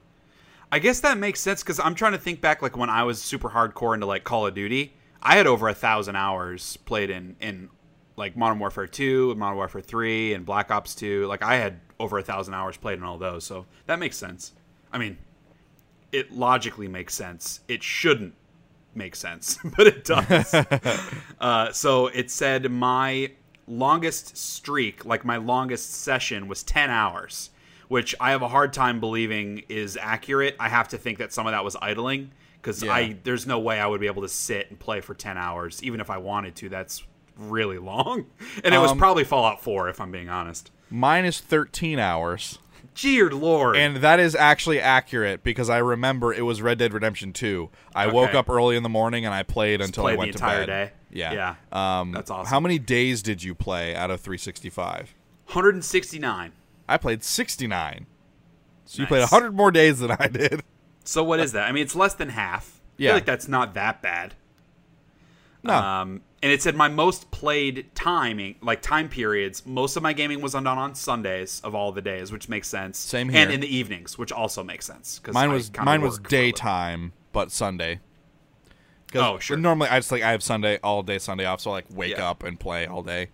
I 0.71 0.79
guess 0.79 1.01
that 1.01 1.19
makes 1.19 1.41
sense 1.41 1.63
because 1.63 1.81
I'm 1.81 1.95
trying 1.95 2.13
to 2.13 2.19
think 2.19 2.41
back, 2.41 2.61
like 2.61 2.77
when 2.77 2.91
I 2.91 3.05
was 3.05 3.21
super 3.23 3.51
hardcore 3.51 3.95
into 3.95 4.07
like 4.07 4.25
Call 4.25 4.47
of 4.47 4.55
Duty. 4.55 4.93
I 5.23 5.37
had 5.37 5.47
over 5.47 5.69
a 5.69 5.75
thousand 5.75 6.17
hours 6.17 6.77
played 6.79 7.09
in 7.11 7.37
in 7.41 7.71
like 8.17 8.37
Modern 8.37 8.59
Warfare 8.59 8.87
2, 8.87 9.35
Modern 9.37 9.57
Warfare 9.57 9.81
3, 9.81 10.35
and 10.35 10.45
Black 10.47 10.71
Ops 10.71 10.95
2. 10.95 11.27
Like 11.27 11.43
I 11.43 11.57
had 11.57 11.81
over 12.01 12.19
a 12.19 12.23
thousand 12.23 12.55
hours 12.55 12.77
played 12.77 12.99
in 12.99 13.05
all 13.05 13.19
those, 13.19 13.45
so 13.45 13.67
that 13.87 13.99
makes 13.99 14.17
sense. 14.17 14.53
I 14.93 14.99
mean, 14.99 15.19
it 16.13 16.33
logically 16.33 16.89
makes 16.89 17.15
sense. 17.15 17.61
It 17.69 17.83
shouldn't 17.83 18.35
make 18.95 19.17
sense, 19.17 19.59
but 19.77 19.87
it 19.87 20.05
does. 20.05 20.55
uh, 21.41 21.73
so 21.73 22.07
it 22.09 22.31
said 22.31 22.71
my 22.71 23.31
longest 23.67 24.37
streak, 24.37 25.05
like 25.05 25.25
my 25.25 25.37
longest 25.37 25.93
session, 25.93 26.49
was 26.49 26.63
10 26.63 26.91
hours, 26.91 27.51
which 27.89 28.15
I 28.21 28.31
have 28.31 28.43
a 28.43 28.49
hard 28.49 28.73
time 28.73 29.01
believing 29.01 29.63
is 29.69 29.97
accurate. 30.01 30.57
I 30.61 30.69
have 30.69 30.89
to 30.89 30.99
think 30.99 31.19
that 31.19 31.33
some 31.33 31.47
of 31.47 31.53
that 31.53 31.65
was 31.65 31.77
idling 31.81 32.31
because 32.61 32.83
Yeah. 32.83 32.93
I 32.93 33.17
there's 33.25 33.47
no 33.47 33.59
way 33.59 33.81
I 33.81 33.87
would 33.87 34.01
be 34.01 34.07
able 34.07 34.23
to 34.23 34.29
sit 34.29 34.71
and 34.71 34.79
play 34.79 35.01
for 35.01 35.15
10 35.15 35.37
hours, 35.39 35.83
even 35.83 36.01
if 36.01 36.11
I 36.11 36.19
wanted 36.19 36.57
to. 36.57 36.69
That's 36.69 37.03
really 37.37 37.79
long, 37.93 38.27
and 38.63 38.75
it 38.75 38.79
was 38.79 38.93
Um, 38.93 38.99
probably 38.99 39.25
Fallout 39.25 39.61
4, 39.63 39.89
if 39.89 40.01
I'm 40.01 40.11
being 40.13 40.29
honest. 40.29 40.71
Mine 40.95 41.25
is 41.25 41.41
13 41.41 41.99
hours. 41.99 42.61
Dear 42.95 43.31
Lord, 43.31 43.75
And 43.77 43.97
that 43.97 44.21
is 44.21 44.37
actually 44.37 44.79
accurate 44.79 45.43
because 45.43 45.69
I 45.69 45.79
remember 45.79 46.33
it 46.33 46.43
was 46.43 46.63
Red 46.63 46.79
Dead 46.79 46.93
Redemption 46.93 47.33
2. 47.33 47.69
I 47.97 48.07
woke 48.07 48.35
up 48.35 48.49
early 48.49 48.77
in 48.77 48.85
the 48.85 48.89
morning 48.89 49.25
and 49.25 49.35
I 49.35 49.43
played 49.43 49.81
until 49.81 50.07
I 50.07 50.15
played 50.15 50.15
the 50.15 50.19
went 50.21 50.33
to 50.35 50.39
entire 50.39 50.61
bed. 50.61 50.67
day? 50.67 50.93
Yeah. 51.11 51.55
Yeah. 51.73 52.01
Um, 52.01 52.13
That's 52.13 52.31
awesome. 52.31 52.49
How 52.49 52.61
many 52.61 52.79
days 52.79 53.21
did 53.21 53.43
you 53.43 53.53
play 53.57 53.97
out 53.97 54.13
of 54.13 54.21
365? 54.21 55.13
169. 55.47 56.53
I 56.89 56.97
played 56.97 57.25
69. 57.25 58.07
So 58.85 58.99
you 58.99 59.03
Nice. 59.03 59.09
played 59.09 59.21
100 59.23 59.53
more 59.57 59.73
days 59.73 59.99
than 59.99 60.13
I 60.13 60.29
did. 60.29 60.63
So 61.03 61.25
what 61.25 61.41
is 61.41 61.51
that? 61.53 61.69
I 61.69 61.73
mean, 61.73 61.83
it's 61.83 61.97
less 61.97 62.15
than 62.15 62.29
half. 62.29 62.81
I 62.81 63.03
Yeah. 63.03 63.09
feel 63.11 63.17
like 63.17 63.25
that's 63.27 63.49
not 63.49 63.75
that 63.75 64.01
bad. 64.03 64.35
No. 65.65 65.75
Um, 65.75 66.21
and 66.45 66.53
it 66.53 66.61
said 66.61 66.77
my 66.77 66.89
most 66.89 67.31
played 67.31 67.87
timing, 67.95 68.57
like 68.61 68.83
time 68.83 69.09
periods. 69.09 69.65
Most 69.65 69.97
of 69.97 70.03
my 70.03 70.13
gaming 70.13 70.43
was 70.43 70.53
done 70.53 70.67
on 70.67 70.95
Sundays 70.95 71.63
of 71.65 71.75
all 71.75 71.91
the 71.91 72.03
days, 72.03 72.31
which 72.31 72.51
makes 72.51 72.69
sense. 72.69 72.99
Same 72.99 73.31
here 73.31 73.41
And 73.41 73.51
in 73.51 73.61
the 73.61 73.75
evenings, 73.75 74.19
which 74.19 74.31
also 74.31 74.63
makes 74.63 74.85
sense. 74.85 75.19
'cause 75.21 75.33
mine 75.33 75.51
was 75.51 75.73
mine 75.83 76.03
was 76.03 76.19
daytime, 76.19 77.15
but 77.33 77.51
sunday 77.51 78.01
Oh, 79.17 79.39
sure. 79.39 79.57
Normally, 79.57 79.89
I 79.89 79.99
just 80.01 80.11
like 80.13 80.23
I 80.23 80.33
have 80.33 80.43
Sunday 80.43 80.79
all 80.83 81.03
day 81.03 81.19
Sunday 81.19 81.45
off, 81.47 81.61
so 81.61 81.71
I 81.71 81.75
like 81.75 81.87
wake 81.91 82.17
Yeah. 82.19 82.29
up 82.29 82.43
and 82.43 82.59
play 82.61 82.87
all 82.87 83.03
day. 83.03 83.31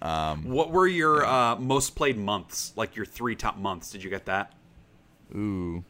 What 0.00 0.70
were 0.72 0.86
your 0.86 1.24
uh, 1.24 1.56
most 1.56 1.94
played 1.96 2.18
months? 2.18 2.72
Like 2.76 2.96
your 2.96 3.06
three 3.06 3.34
top 3.36 3.56
months? 3.56 3.90
Did 3.90 4.02
you 4.04 4.10
get 4.10 4.26
that? 4.26 4.52
Ooh, 5.34 5.84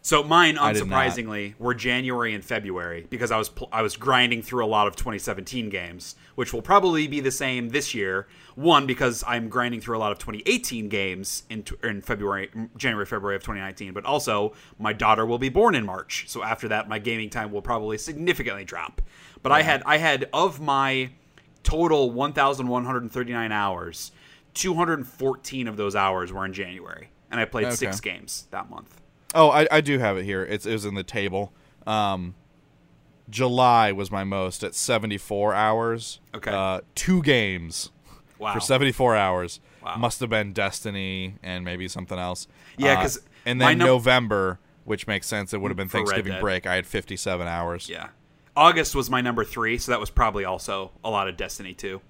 So 0.00 0.22
mine, 0.22 0.56
I 0.56 0.72
did 0.72 0.86
not. 0.86 1.06
unsurprisingly, 1.06 1.54
were 1.58 1.74
January 1.74 2.32
and 2.32 2.42
February 2.44 3.06
because 3.10 3.30
I 3.30 3.36
was 3.36 3.48
pl- 3.48 3.68
I 3.72 3.82
was 3.82 3.96
grinding 3.96 4.42
through 4.42 4.64
a 4.64 4.66
lot 4.68 4.86
of 4.86 4.96
2017 4.96 5.68
games, 5.70 6.14
which 6.34 6.52
will 6.52 6.62
probably 6.62 7.06
be 7.08 7.20
the 7.20 7.30
same 7.30 7.70
this 7.70 7.94
year. 7.94 8.26
One 8.54 8.86
because 8.86 9.22
I'm 9.26 9.48
grinding 9.48 9.80
through 9.80 9.98
a 9.98 10.00
lot 10.00 10.12
of 10.12 10.18
2018 10.18 10.88
games 10.88 11.42
in 11.50 11.62
t- 11.64 11.74
in 11.82 12.00
February, 12.00 12.48
January, 12.76 13.06
February 13.06 13.36
of 13.36 13.42
2019. 13.42 13.92
But 13.92 14.04
also, 14.06 14.54
my 14.78 14.92
daughter 14.92 15.26
will 15.26 15.38
be 15.38 15.48
born 15.50 15.74
in 15.74 15.84
March, 15.84 16.24
so 16.28 16.42
after 16.42 16.68
that, 16.68 16.88
my 16.88 16.98
gaming 16.98 17.28
time 17.28 17.52
will 17.52 17.62
probably 17.62 17.98
significantly 17.98 18.64
drop. 18.64 19.02
But 19.42 19.52
I 19.52 19.62
had 19.62 19.82
I 19.84 19.98
had 19.98 20.28
of 20.32 20.60
my 20.60 21.10
total 21.64 22.10
1,139 22.12 23.52
hours, 23.52 24.12
214 24.54 25.68
of 25.68 25.76
those 25.76 25.94
hours 25.94 26.32
were 26.32 26.44
in 26.44 26.52
January, 26.52 27.10
and 27.30 27.40
I 27.40 27.44
played 27.44 27.66
Okay. 27.66 27.76
six 27.76 28.00
games 28.00 28.46
that 28.52 28.70
month. 28.70 29.00
Oh, 29.34 29.50
I, 29.50 29.66
I 29.70 29.80
do 29.80 29.98
have 29.98 30.16
it 30.16 30.24
here. 30.24 30.42
It's 30.44 30.64
it 30.66 30.72
was 30.72 30.84
in 30.84 30.94
the 30.94 31.02
table. 31.02 31.52
Um, 31.86 32.34
July 33.30 33.92
was 33.92 34.10
my 34.10 34.24
most 34.24 34.64
at 34.64 34.74
74 34.74 35.54
hours. 35.54 36.20
Okay. 36.34 36.50
Uh, 36.50 36.80
two 36.94 37.22
games 37.22 37.90
Wow. 38.38 38.54
for 38.54 38.60
74 38.60 39.16
hours. 39.16 39.60
Wow. 39.84 39.96
Must 39.96 40.20
have 40.20 40.30
been 40.30 40.52
Destiny 40.52 41.34
and 41.42 41.64
maybe 41.64 41.88
something 41.88 42.18
else. 42.18 42.46
Yeah, 42.76 42.92
Uh, 42.98 43.02
'cause 43.02 43.20
and 43.44 43.60
then 43.60 43.78
num- 43.78 43.86
November 43.86 44.58
which 44.84 45.06
makes 45.06 45.26
sense. 45.26 45.52
It 45.52 45.60
would 45.60 45.70
have 45.70 45.76
been 45.76 45.88
Thanksgiving 45.90 46.40
break. 46.40 46.66
I 46.66 46.74
had 46.74 46.86
57 46.86 47.46
hours. 47.46 47.90
Yeah. 47.90 48.08
August 48.56 48.94
was 48.94 49.10
my 49.10 49.20
number 49.20 49.44
three, 49.44 49.76
so 49.76 49.92
that 49.92 50.00
was 50.00 50.08
probably 50.08 50.46
also 50.46 50.92
a 51.04 51.10
lot 51.10 51.28
of 51.28 51.36
Destiny 51.36 51.74
too. 51.74 52.00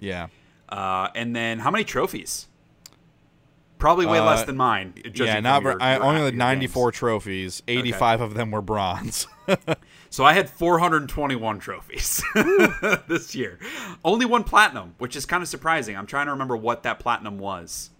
Yeah. 0.00 0.28
Uh, 0.70 1.08
and 1.14 1.36
then 1.36 1.58
how 1.58 1.70
many 1.70 1.84
trophies? 1.84 2.48
Probably 3.84 4.06
way 4.06 4.18
Uh, 4.18 4.24
less 4.24 4.44
than 4.44 4.56
mine. 4.56 4.94
yeah, 5.14 5.40
not 5.40 5.62
your- 5.62 5.76
I 5.82 5.96
your- 5.96 6.04
only 6.04 6.22
had 6.22 6.34
94 6.34 6.90
games. 6.90 6.98
trophies. 6.98 7.62
85 7.68 8.22
of 8.22 8.32
them 8.32 8.50
were 8.50 8.62
bronze. 8.62 9.26
So 10.08 10.24
I 10.24 10.32
had 10.32 10.48
421 10.48 11.58
trophies 11.58 12.22
this 13.08 13.34
year. 13.34 13.58
Only 14.04 14.24
one 14.26 14.44
platinum, 14.44 14.94
which 14.98 15.16
is 15.16 15.26
kind 15.26 15.42
of 15.42 15.48
surprising. 15.48 15.96
I'm 15.96 16.06
trying 16.06 16.26
to 16.26 16.32
remember 16.32 16.56
what 16.56 16.84
that 16.84 17.00
platinum 17.00 17.38
was. 17.38 17.90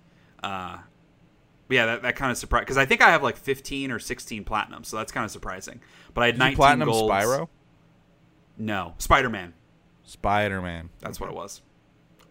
Uh, 0.43 0.79
yeah, 1.69 1.87
that, 1.87 2.03
that 2.03 2.15
kind 2.15 2.31
of 2.31 2.39
surprised 2.39 2.67
because 2.67 2.77
I 2.79 2.87
think 2.87 3.03
I 3.03 3.11
have 3.11 3.25
like 3.25 3.37
15 3.37 3.91
or 3.91 3.99
16 3.99 4.45
platinum, 4.45 4.85
so 4.85 4.97
that's 4.97 5.11
kind 5.11 5.25
of 5.25 5.33
surprising. 5.33 5.81
But 6.15 6.23
I 6.23 6.27
had 6.27 6.39
19 6.39 6.57
Platinum 6.57 6.89
golds. 6.89 7.13
Spyro? 7.13 7.49
No, 8.57 8.95
Spider 8.99 9.29
Man. 9.29 9.53
Spider 10.05 10.63
Man. 10.63 10.91
That's 11.01 11.19
what 11.19 11.29
it 11.29 11.35
was. 11.35 11.63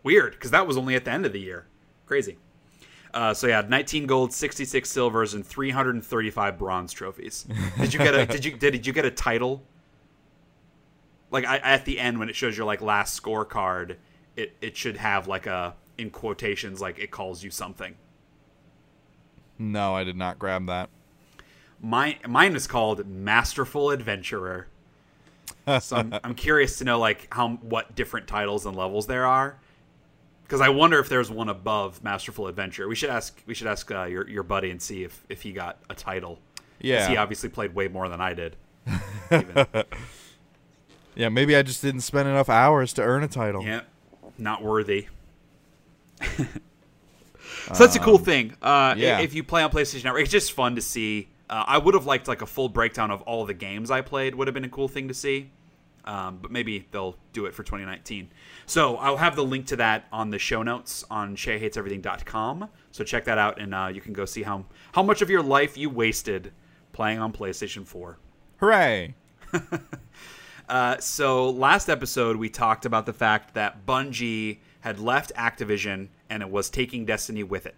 Weird, 0.01 0.31
because 0.31 0.51
that 0.51 0.65
was 0.65 0.77
only 0.77 0.95
at 0.95 1.03
the 1.05 1.11
end 1.11 1.25
of 1.25 1.33
the 1.33 1.41
year. 1.41 1.67
Crazy. 2.05 2.37
Uh, 3.13 3.33
so 3.33 3.47
yeah, 3.47 3.61
19 3.61 4.07
gold, 4.07 4.33
66 4.33 4.89
silvers, 4.89 5.33
and 5.33 5.45
335 5.45 6.57
bronze 6.57 6.91
trophies. 6.91 7.45
Did 7.79 7.93
you 7.93 7.99
get 7.99 8.15
a 8.15 8.25
did 8.25 8.43
you 8.43 8.51
did, 8.57 8.71
did 8.71 8.87
you 8.87 8.93
get 8.93 9.05
a 9.05 9.11
title? 9.11 9.61
Like 11.29 11.45
I, 11.45 11.57
at 11.57 11.85
the 11.85 11.99
end 11.99 12.19
when 12.19 12.29
it 12.29 12.35
shows 12.35 12.57
your 12.57 12.65
like 12.65 12.81
last 12.81 13.21
scorecard, 13.21 13.97
it 14.35 14.55
it 14.61 14.75
should 14.75 14.97
have 14.97 15.27
like 15.27 15.45
a 15.45 15.75
in 15.97 16.09
quotations 16.09 16.81
like 16.81 16.97
it 16.97 17.11
calls 17.11 17.43
you 17.43 17.51
something. 17.51 17.95
No, 19.59 19.95
I 19.95 20.03
did 20.03 20.17
not 20.17 20.39
grab 20.39 20.65
that. 20.67 20.89
Mine 21.81 22.15
mine 22.27 22.55
is 22.55 22.65
called 22.65 23.05
Masterful 23.07 23.91
Adventurer. 23.91 24.67
so 25.79 25.97
I'm, 25.97 26.13
I'm 26.23 26.35
curious 26.35 26.77
to 26.79 26.83
know 26.83 26.97
like 26.99 27.27
how 27.31 27.49
what 27.49 27.95
different 27.95 28.27
titles 28.27 28.65
and 28.65 28.75
levels 28.75 29.07
there 29.07 29.25
are, 29.25 29.57
because 30.53 30.61
I 30.61 30.69
wonder 30.69 30.99
if 30.99 31.09
there's 31.09 31.31
one 31.31 31.49
above 31.49 32.03
Masterful 32.03 32.45
Adventure. 32.45 32.87
We 32.87 32.93
should 32.93 33.09
ask 33.09 33.41
we 33.47 33.55
should 33.55 33.65
ask 33.65 33.89
uh, 33.89 34.03
your 34.03 34.29
your 34.29 34.43
buddy 34.43 34.69
and 34.69 34.79
see 34.79 35.03
if 35.03 35.25
if 35.27 35.41
he 35.41 35.51
got 35.51 35.79
a 35.89 35.95
title. 35.95 36.37
Yeah. 36.79 37.09
he 37.09 37.17
obviously 37.17 37.49
played 37.49 37.73
way 37.73 37.87
more 37.87 38.07
than 38.07 38.21
I 38.21 38.35
did. 38.35 38.55
Even. 39.31 39.65
Yeah, 41.15 41.29
maybe 41.29 41.55
I 41.55 41.61
just 41.61 41.83
didn't 41.83 42.01
spend 42.01 42.27
enough 42.27 42.49
hours 42.49 42.91
to 42.93 43.03
earn 43.03 43.23
a 43.23 43.27
title. 43.27 43.63
yeah, 43.63 43.81
not 44.39 44.63
worthy. 44.63 45.09
so 46.21 46.45
that's 47.77 47.95
a 47.95 47.99
cool 47.99 48.17
thing. 48.17 48.55
Uh, 48.63 48.95
yeah. 48.97 49.19
If 49.19 49.35
you 49.35 49.43
play 49.43 49.61
on 49.61 49.69
PlayStation 49.69 50.05
Network, 50.05 50.23
it's 50.23 50.31
just 50.31 50.53
fun 50.53 50.73
to 50.73 50.81
see. 50.81 51.27
Uh, 51.47 51.65
I 51.67 51.77
would 51.77 51.93
have 51.93 52.07
liked 52.07 52.27
like 52.27 52.41
a 52.41 52.47
full 52.47 52.67
breakdown 52.67 53.11
of 53.11 53.21
all 53.23 53.45
the 53.45 53.53
games 53.53 53.91
I 53.91 54.01
played. 54.01 54.33
Would 54.33 54.47
have 54.47 54.55
been 54.55 54.65
a 54.65 54.69
cool 54.69 54.87
thing 54.87 55.07
to 55.07 55.13
see. 55.13 55.51
Um, 56.05 56.39
but 56.41 56.51
maybe 56.51 56.87
they'll 56.91 57.15
do 57.31 57.45
it 57.45 57.53
for 57.53 57.63
2019. 57.63 58.29
So 58.65 58.97
I'll 58.97 59.17
have 59.17 59.35
the 59.35 59.43
link 59.43 59.67
to 59.67 59.77
that 59.77 60.05
on 60.11 60.31
the 60.31 60.39
show 60.39 60.61
notes 60.61 61.05
on 61.09 61.35
SheaHatesEverything.com. 61.35 62.69
So 62.91 63.03
check 63.03 63.23
that 63.25 63.37
out, 63.37 63.61
and 63.61 63.73
uh, 63.73 63.89
you 63.93 64.01
can 64.01 64.13
go 64.13 64.25
see 64.25 64.43
how 64.43 64.65
how 64.93 65.03
much 65.03 65.21
of 65.21 65.29
your 65.29 65.41
life 65.41 65.77
you 65.77 65.89
wasted 65.89 66.51
playing 66.91 67.19
on 67.19 67.31
PlayStation 67.31 67.87
4. 67.87 68.19
Hooray! 68.57 69.15
Uh, 70.69 70.97
so 70.97 71.49
last 71.49 71.89
episode 71.89 72.37
we 72.37 72.49
talked 72.49 72.85
about 72.85 73.05
the 73.05 73.13
fact 73.13 73.53
that 73.53 73.85
Bungie 73.85 74.59
had 74.79 74.99
left 74.99 75.31
Activision 75.35 76.07
and 76.29 76.41
it 76.41 76.49
was 76.49 76.69
taking 76.69 77.05
Destiny 77.05 77.43
with 77.43 77.65
it. 77.65 77.75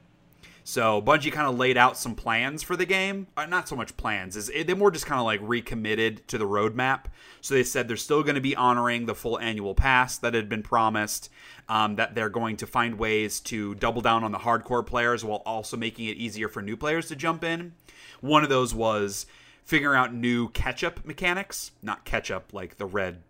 So 0.67 0.99
Bungie 0.99 1.31
kind 1.31 1.47
of 1.47 1.59
laid 1.59 1.77
out 1.77 1.95
some 1.95 2.15
plans 2.15 2.63
for 2.63 2.75
the 2.75 2.87
game. 2.87 3.27
Uh, 3.37 3.45
not 3.45 3.69
so 3.69 3.75
much 3.75 3.95
plans, 3.97 4.35
is 4.35 4.47
they 4.47 4.73
more 4.73 4.89
just 4.89 5.05
kind 5.05 5.19
of 5.19 5.25
like 5.25 5.39
recommitted 5.43 6.27
to 6.27 6.39
the 6.39 6.47
roadmap. 6.47 7.05
So 7.41 7.53
they 7.53 7.63
said 7.63 7.87
they're 7.87 7.95
still 7.95 8.23
going 8.23 8.33
to 8.33 8.41
be 8.41 8.55
honoring 8.55 9.05
the 9.05 9.13
full 9.13 9.39
annual 9.39 9.75
pass 9.75 10.17
that 10.17 10.33
had 10.33 10.49
been 10.49 10.63
promised. 10.63 11.29
Um, 11.69 11.97
that 11.97 12.15
they're 12.15 12.29
going 12.29 12.57
to 12.57 12.67
find 12.67 12.97
ways 12.97 13.39
to 13.41 13.75
double 13.75 14.01
down 14.01 14.23
on 14.23 14.31
the 14.31 14.39
hardcore 14.39 14.85
players 14.85 15.23
while 15.23 15.43
also 15.45 15.77
making 15.77 16.07
it 16.07 16.17
easier 16.17 16.47
for 16.47 16.63
new 16.63 16.75
players 16.75 17.07
to 17.09 17.15
jump 17.15 17.43
in. 17.43 17.73
One 18.21 18.43
of 18.43 18.49
those 18.49 18.73
was 18.73 19.27
figuring 19.63 19.97
out 19.97 20.13
new 20.13 20.49
catch-up 20.49 21.05
mechanics, 21.05 21.71
not 21.83 22.05
ketchup 22.05 22.53
like 22.53 22.77
the 22.77 22.85
red 22.87 23.21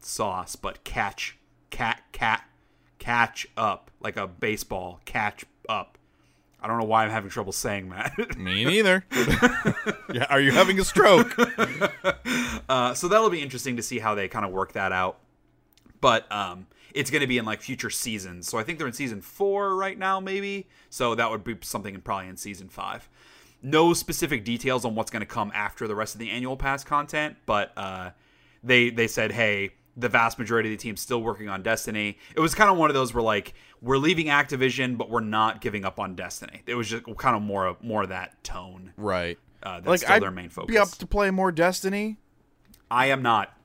sauce, 0.00 0.54
but 0.54 0.84
catch, 0.84 1.36
cat, 1.70 2.02
cat, 2.12 2.44
catch 3.00 3.48
up 3.56 3.90
like 4.00 4.16
a 4.16 4.28
baseball 4.28 5.00
catch 5.04 5.44
up. 5.68 5.98
I 6.64 6.66
don't 6.66 6.78
know 6.78 6.86
why 6.86 7.04
I'm 7.04 7.10
having 7.10 7.28
trouble 7.28 7.52
saying 7.52 7.90
that. 7.90 8.38
Me 8.38 8.64
neither. 8.64 9.04
yeah, 10.10 10.24
are 10.30 10.40
you 10.40 10.50
having 10.50 10.80
a 10.80 10.84
stroke? 10.84 11.36
uh, 12.70 12.94
so 12.94 13.06
that'll 13.06 13.28
be 13.28 13.42
interesting 13.42 13.76
to 13.76 13.82
see 13.82 13.98
how 13.98 14.14
they 14.14 14.28
kind 14.28 14.46
of 14.46 14.50
work 14.50 14.72
that 14.72 14.90
out. 14.90 15.18
But 16.00 16.30
um, 16.32 16.66
it's 16.94 17.10
going 17.10 17.20
to 17.20 17.26
be 17.26 17.36
in 17.36 17.44
like 17.44 17.60
future 17.60 17.90
seasons. 17.90 18.48
So 18.48 18.56
I 18.56 18.62
think 18.62 18.78
they're 18.78 18.86
in 18.86 18.94
season 18.94 19.20
four 19.20 19.76
right 19.76 19.98
now, 19.98 20.20
maybe. 20.20 20.66
So 20.88 21.14
that 21.14 21.30
would 21.30 21.44
be 21.44 21.54
something 21.60 21.94
in, 21.94 22.00
probably 22.00 22.28
in 22.28 22.38
season 22.38 22.70
five. 22.70 23.10
No 23.60 23.92
specific 23.92 24.42
details 24.42 24.86
on 24.86 24.94
what's 24.94 25.10
going 25.10 25.20
to 25.20 25.26
come 25.26 25.52
after 25.54 25.86
the 25.86 25.94
rest 25.94 26.14
of 26.14 26.18
the 26.18 26.30
annual 26.30 26.56
pass 26.56 26.82
content, 26.82 27.36
but 27.44 27.72
uh, 27.76 28.10
they 28.62 28.88
they 28.88 29.06
said, 29.06 29.32
hey, 29.32 29.72
the 29.96 30.08
vast 30.08 30.38
majority 30.38 30.72
of 30.72 30.78
the 30.78 30.82
team 30.82 30.96
still 30.96 31.22
working 31.22 31.48
on 31.48 31.62
Destiny. 31.62 32.18
It 32.34 32.40
was 32.40 32.54
kind 32.54 32.70
of 32.70 32.76
one 32.76 32.90
of 32.90 32.94
those 32.94 33.14
where 33.14 33.22
like 33.22 33.54
we're 33.80 33.98
leaving 33.98 34.26
Activision, 34.26 34.96
but 34.98 35.10
we're 35.10 35.20
not 35.20 35.60
giving 35.60 35.84
up 35.84 35.98
on 36.00 36.14
Destiny. 36.14 36.62
It 36.66 36.74
was 36.74 36.88
just 36.88 37.04
kind 37.16 37.36
of 37.36 37.42
more 37.42 37.66
of 37.66 37.82
more 37.82 38.02
of 38.02 38.08
that 38.08 38.42
tone. 38.44 38.92
right. 38.96 39.38
Uh, 39.62 39.76
that's 39.76 39.86
Like 39.86 40.00
still 40.00 40.12
I'd 40.12 40.22
their 40.22 40.30
main 40.30 40.50
focus. 40.50 40.74
be 40.74 40.78
up 40.78 40.90
to 40.90 41.06
play 41.06 41.30
more 41.30 41.50
Destiny. 41.50 42.18
I 42.90 43.06
am 43.06 43.22
not. 43.22 43.56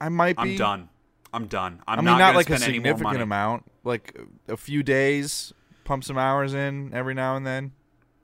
I 0.00 0.08
might 0.08 0.36
be. 0.36 0.52
I'm 0.52 0.56
done. 0.56 0.88
I'm 1.34 1.46
done. 1.46 1.82
I'm 1.86 1.98
I 1.98 2.02
mean, 2.02 2.04
not, 2.06 2.18
not, 2.18 2.26
gonna 2.28 2.36
like 2.38 2.50
a 2.50 2.56
spend 2.56 2.70
any 2.70 2.78
more 2.78 2.96
significant 2.96 3.22
amount. 3.22 3.64
Like 3.84 4.18
a 4.48 4.56
few 4.56 4.82
days, 4.82 5.52
pump 5.84 6.04
some 6.04 6.16
hours 6.16 6.54
in 6.54 6.92
every 6.94 7.14
now 7.14 7.36
and 7.36 7.46
then. 7.46 7.72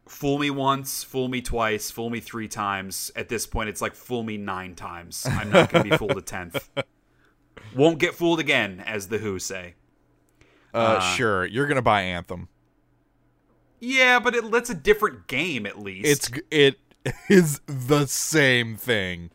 Fool 0.06 0.38
me 0.38 0.48
once, 0.50 1.04
fool 1.04 1.28
me 1.28 1.42
twice, 1.42 1.90
fool 1.90 2.08
me 2.08 2.20
three 2.20 2.48
times. 2.48 3.10
At 3.14 3.28
this 3.28 3.46
point, 3.46 3.68
it's 3.68 3.82
like 3.82 3.94
fool 3.94 4.22
me 4.22 4.38
nine 4.38 4.74
times. 4.74 5.26
I'm 5.28 5.50
not 5.50 5.70
going 5.70 5.84
to 5.84 5.90
be 5.90 5.96
fooled 5.98 6.16
a 6.16 6.22
tenth. 6.22 6.70
Won't 7.74 7.98
get 7.98 8.14
fooled 8.14 8.40
again, 8.40 8.82
as 8.86 9.08
the 9.08 9.18
Who 9.18 9.38
say. 9.38 9.74
Uh, 10.74 11.00
sure, 11.00 11.44
you're 11.46 11.66
gonna 11.66 11.82
buy 11.82 12.02
Anthem. 12.02 12.48
Yeah, 13.80 14.18
but 14.18 14.34
it, 14.34 14.50
that's 14.50 14.70
a 14.70 14.74
different 14.74 15.26
game 15.28 15.66
at 15.66 15.78
least. 15.78 16.30
It's 16.30 16.42
it 16.50 16.78
is 17.28 17.60
the 17.66 18.06
same 18.06 18.76
thing. 18.76 19.30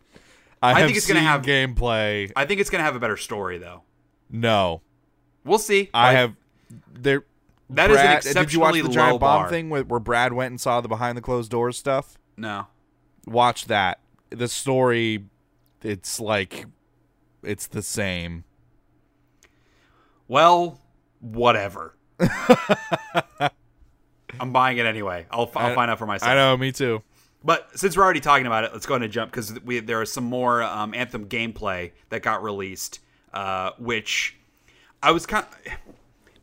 I, 0.62 0.74
I 0.82 0.86
think 0.86 0.98
it's 0.98 1.08
gonna 1.08 1.20
have- 1.22 1.42
gameplay. 1.44 2.32
I 2.36 2.46
think 2.46 2.62
it's 2.62 2.70
going 2.70 2.80
to 2.80 2.86
have 2.86 2.96
a 2.96 3.00
better 3.00 3.18
story, 3.18 3.58
though. 3.58 3.84
No, 4.30 4.82
We'll 5.44 5.60
see. 5.60 5.90
I 5.94 6.08
Like, 6.08 6.16
have 6.18 6.36
there. 6.94 7.26
That 7.70 7.90
is 7.92 7.98
an 7.98 8.04
Brad, 8.04 8.24
Did 8.24 8.54
you 8.54 8.60
watch 8.60 8.76
exceptionally 8.76 8.82
the 8.82 8.90
giant 8.90 9.20
bomb 9.20 9.42
bar. 9.44 9.50
thing 9.50 9.70
where, 9.70 9.84
where 9.84 10.00
Brad 10.00 10.34
went 10.34 10.52
and 10.52 10.62
saw 10.62 10.80
the 10.82 10.88
behind 10.88 11.18
the 11.18 11.22
closed 11.22 11.52
doors 11.52 11.78
stuff? 11.78 12.18
No. 12.38 12.68
Watch 13.26 13.66
that. 13.66 14.00
The 14.30 14.48
story, 14.48 15.26
it's 15.82 16.20
like, 16.20 16.66
it's 17.44 17.68
the 17.68 17.82
same. 17.82 18.44
Well, 20.28 20.80
whatever. 21.20 21.96
I'm 24.40 24.52
buying 24.52 24.78
it 24.78 24.86
anyway. 24.86 25.26
I'll, 25.32 25.52
I'll 25.56 25.72
I- 25.72 25.76
find 25.76 25.92
out 25.92 26.00
for 26.00 26.06
myself. 26.06 26.32
I 26.32 26.36
know, 26.36 26.58
me 26.58 26.72
too. 26.72 27.04
But 27.44 27.78
since 27.78 27.98
we're 27.98 28.04
already 28.04 28.22
talking 28.22 28.48
about 28.48 28.64
it, 28.64 28.72
let's 28.72 28.86
go 28.86 28.94
ahead 28.94 29.04
and 29.04 29.12
jump 29.12 29.32
because 29.32 29.60
we 29.62 29.80
there 29.80 30.02
is 30.02 30.12
some 30.12 30.24
more 30.24 30.64
um, 30.64 30.94
Anthem 30.94 31.26
gameplay 31.28 31.92
that 32.10 32.22
got 32.24 32.42
released, 32.42 33.02
uh, 33.34 33.72
which 33.78 34.38
I 35.02 35.12
was 35.12 35.26
kind. 35.26 35.46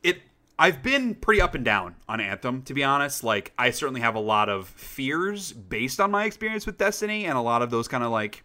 It 0.02 0.20
I've 0.58 0.82
been 0.82 1.14
pretty 1.14 1.40
up 1.40 1.54
and 1.54 1.64
down 1.64 1.96
on 2.06 2.20
Anthem 2.20 2.60
to 2.62 2.74
be 2.74 2.84
honest. 2.84 3.24
Like 3.24 3.54
I 3.56 3.70
certainly 3.70 4.02
have 4.02 4.14
a 4.14 4.20
lot 4.20 4.50
of 4.50 4.68
fears 4.68 5.52
based 5.52 6.00
on 6.00 6.10
my 6.10 6.26
experience 6.26 6.66
with 6.66 6.76
Destiny 6.76 7.24
and 7.24 7.38
a 7.38 7.40
lot 7.40 7.62
of 7.62 7.70
those 7.70 7.88
kind 7.88 8.04
of 8.04 8.10
like 8.10 8.44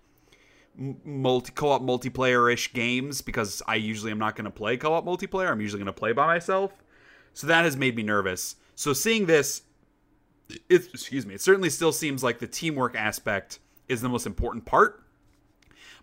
multi 0.78 1.52
co-op 1.52 1.82
multiplayer 1.82 2.52
ish 2.52 2.74
games 2.74 3.22
because 3.22 3.62
I 3.68 3.76
usually 3.76 4.12
am 4.12 4.20
not 4.20 4.36
going 4.36 4.46
to 4.46 4.52
play 4.52 4.78
co-op 4.78 5.06
multiplayer. 5.06 5.50
I'm 5.50 5.62
usually 5.62 5.80
going 5.80 5.94
to 5.94 5.94
play 5.94 6.12
by 6.12 6.26
myself. 6.26 6.72
So 7.34 7.48
that 7.48 7.66
has 7.66 7.76
made 7.76 7.96
me 7.96 8.04
nervous. 8.04 8.56
So 8.76 8.94
seeing 8.94 9.26
this 9.26 9.64
it 10.70 10.88
excuse 10.94 11.26
me 11.26 11.34
it 11.34 11.42
certainly 11.42 11.70
still 11.70 11.92
seems 11.92 12.24
like 12.24 12.40
the 12.40 12.48
teamwork 12.48 12.96
aspect 12.96 13.60
is 13.88 14.02
the 14.02 14.10
most 14.10 14.26
important 14.26 14.66
part 14.66 15.04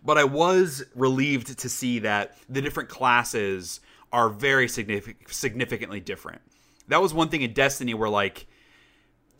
but 0.03 0.17
i 0.17 0.23
was 0.23 0.83
relieved 0.95 1.57
to 1.57 1.69
see 1.69 1.99
that 1.99 2.37
the 2.49 2.61
different 2.61 2.89
classes 2.89 3.79
are 4.11 4.29
very 4.29 4.67
significant, 4.67 5.33
significantly 5.33 5.99
different 5.99 6.41
that 6.87 7.01
was 7.01 7.13
one 7.13 7.29
thing 7.29 7.41
in 7.41 7.53
destiny 7.53 7.93
where 7.93 8.09
like 8.09 8.47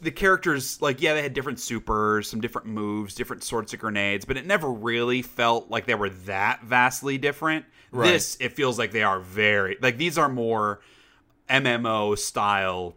the 0.03 0.11
characters 0.11 0.81
like 0.81 1.01
yeah 1.01 1.13
they 1.13 1.21
had 1.21 1.33
different 1.33 1.59
supers 1.59 2.29
some 2.29 2.41
different 2.41 2.67
moves 2.67 3.15
different 3.15 3.43
sorts 3.43 3.73
of 3.73 3.79
grenades 3.79 4.25
but 4.25 4.37
it 4.37 4.45
never 4.45 4.71
really 4.71 5.21
felt 5.21 5.69
like 5.69 5.85
they 5.85 5.95
were 5.95 6.09
that 6.09 6.63
vastly 6.63 7.17
different 7.17 7.65
Right. 7.91 8.13
this 8.13 8.37
it 8.39 8.53
feels 8.53 8.79
like 8.79 8.91
they 8.91 9.03
are 9.03 9.19
very 9.19 9.77
like 9.81 9.97
these 9.97 10.17
are 10.17 10.27
more 10.29 10.81
mmo 11.49 12.17
style 12.17 12.95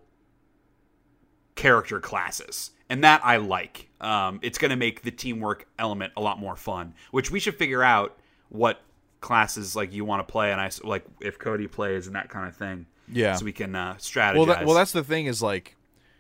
character 1.55 2.01
classes 2.01 2.71
and 2.89 3.05
that 3.05 3.21
I 3.25 3.39
like. 3.39 3.89
Um, 4.01 4.41
it's 4.43 4.59
going 4.59 4.71
to 4.71 4.77
make 4.77 5.03
the 5.03 5.11
teamwork 5.11 5.67
element 5.79 6.13
a 6.17 6.21
lot 6.21 6.39
more 6.39 6.57
fun, 6.57 6.95
which 7.11 7.31
we 7.31 7.41
should 7.41 7.57
figure 7.57 7.83
out 7.83 8.17
what 8.49 8.81
classes 9.21 9.75
like 9.75 9.93
you 9.93 10.05
want 10.05 10.27
to 10.27 10.31
play, 10.31 10.53
and 10.53 10.61
I 10.61 10.71
like 10.85 11.05
if 11.21 11.39
Cody 11.39 11.67
plays 11.67 12.07
and 12.07 12.15
that 12.17 12.29
kind 12.29 12.49
of 12.49 12.57
thing. 12.57 12.87
Yeah. 13.13 13.35
so 13.37 13.45
we 13.45 13.53
can 13.53 13.75
uh, 13.75 13.95
strategize. 13.95 14.37
Well, 14.37 14.47
that, 14.47 14.67
well, 14.67 14.75
that's 14.75 14.93
the 14.93 15.05
thing 15.05 15.27
is 15.27 15.41
like 15.43 15.76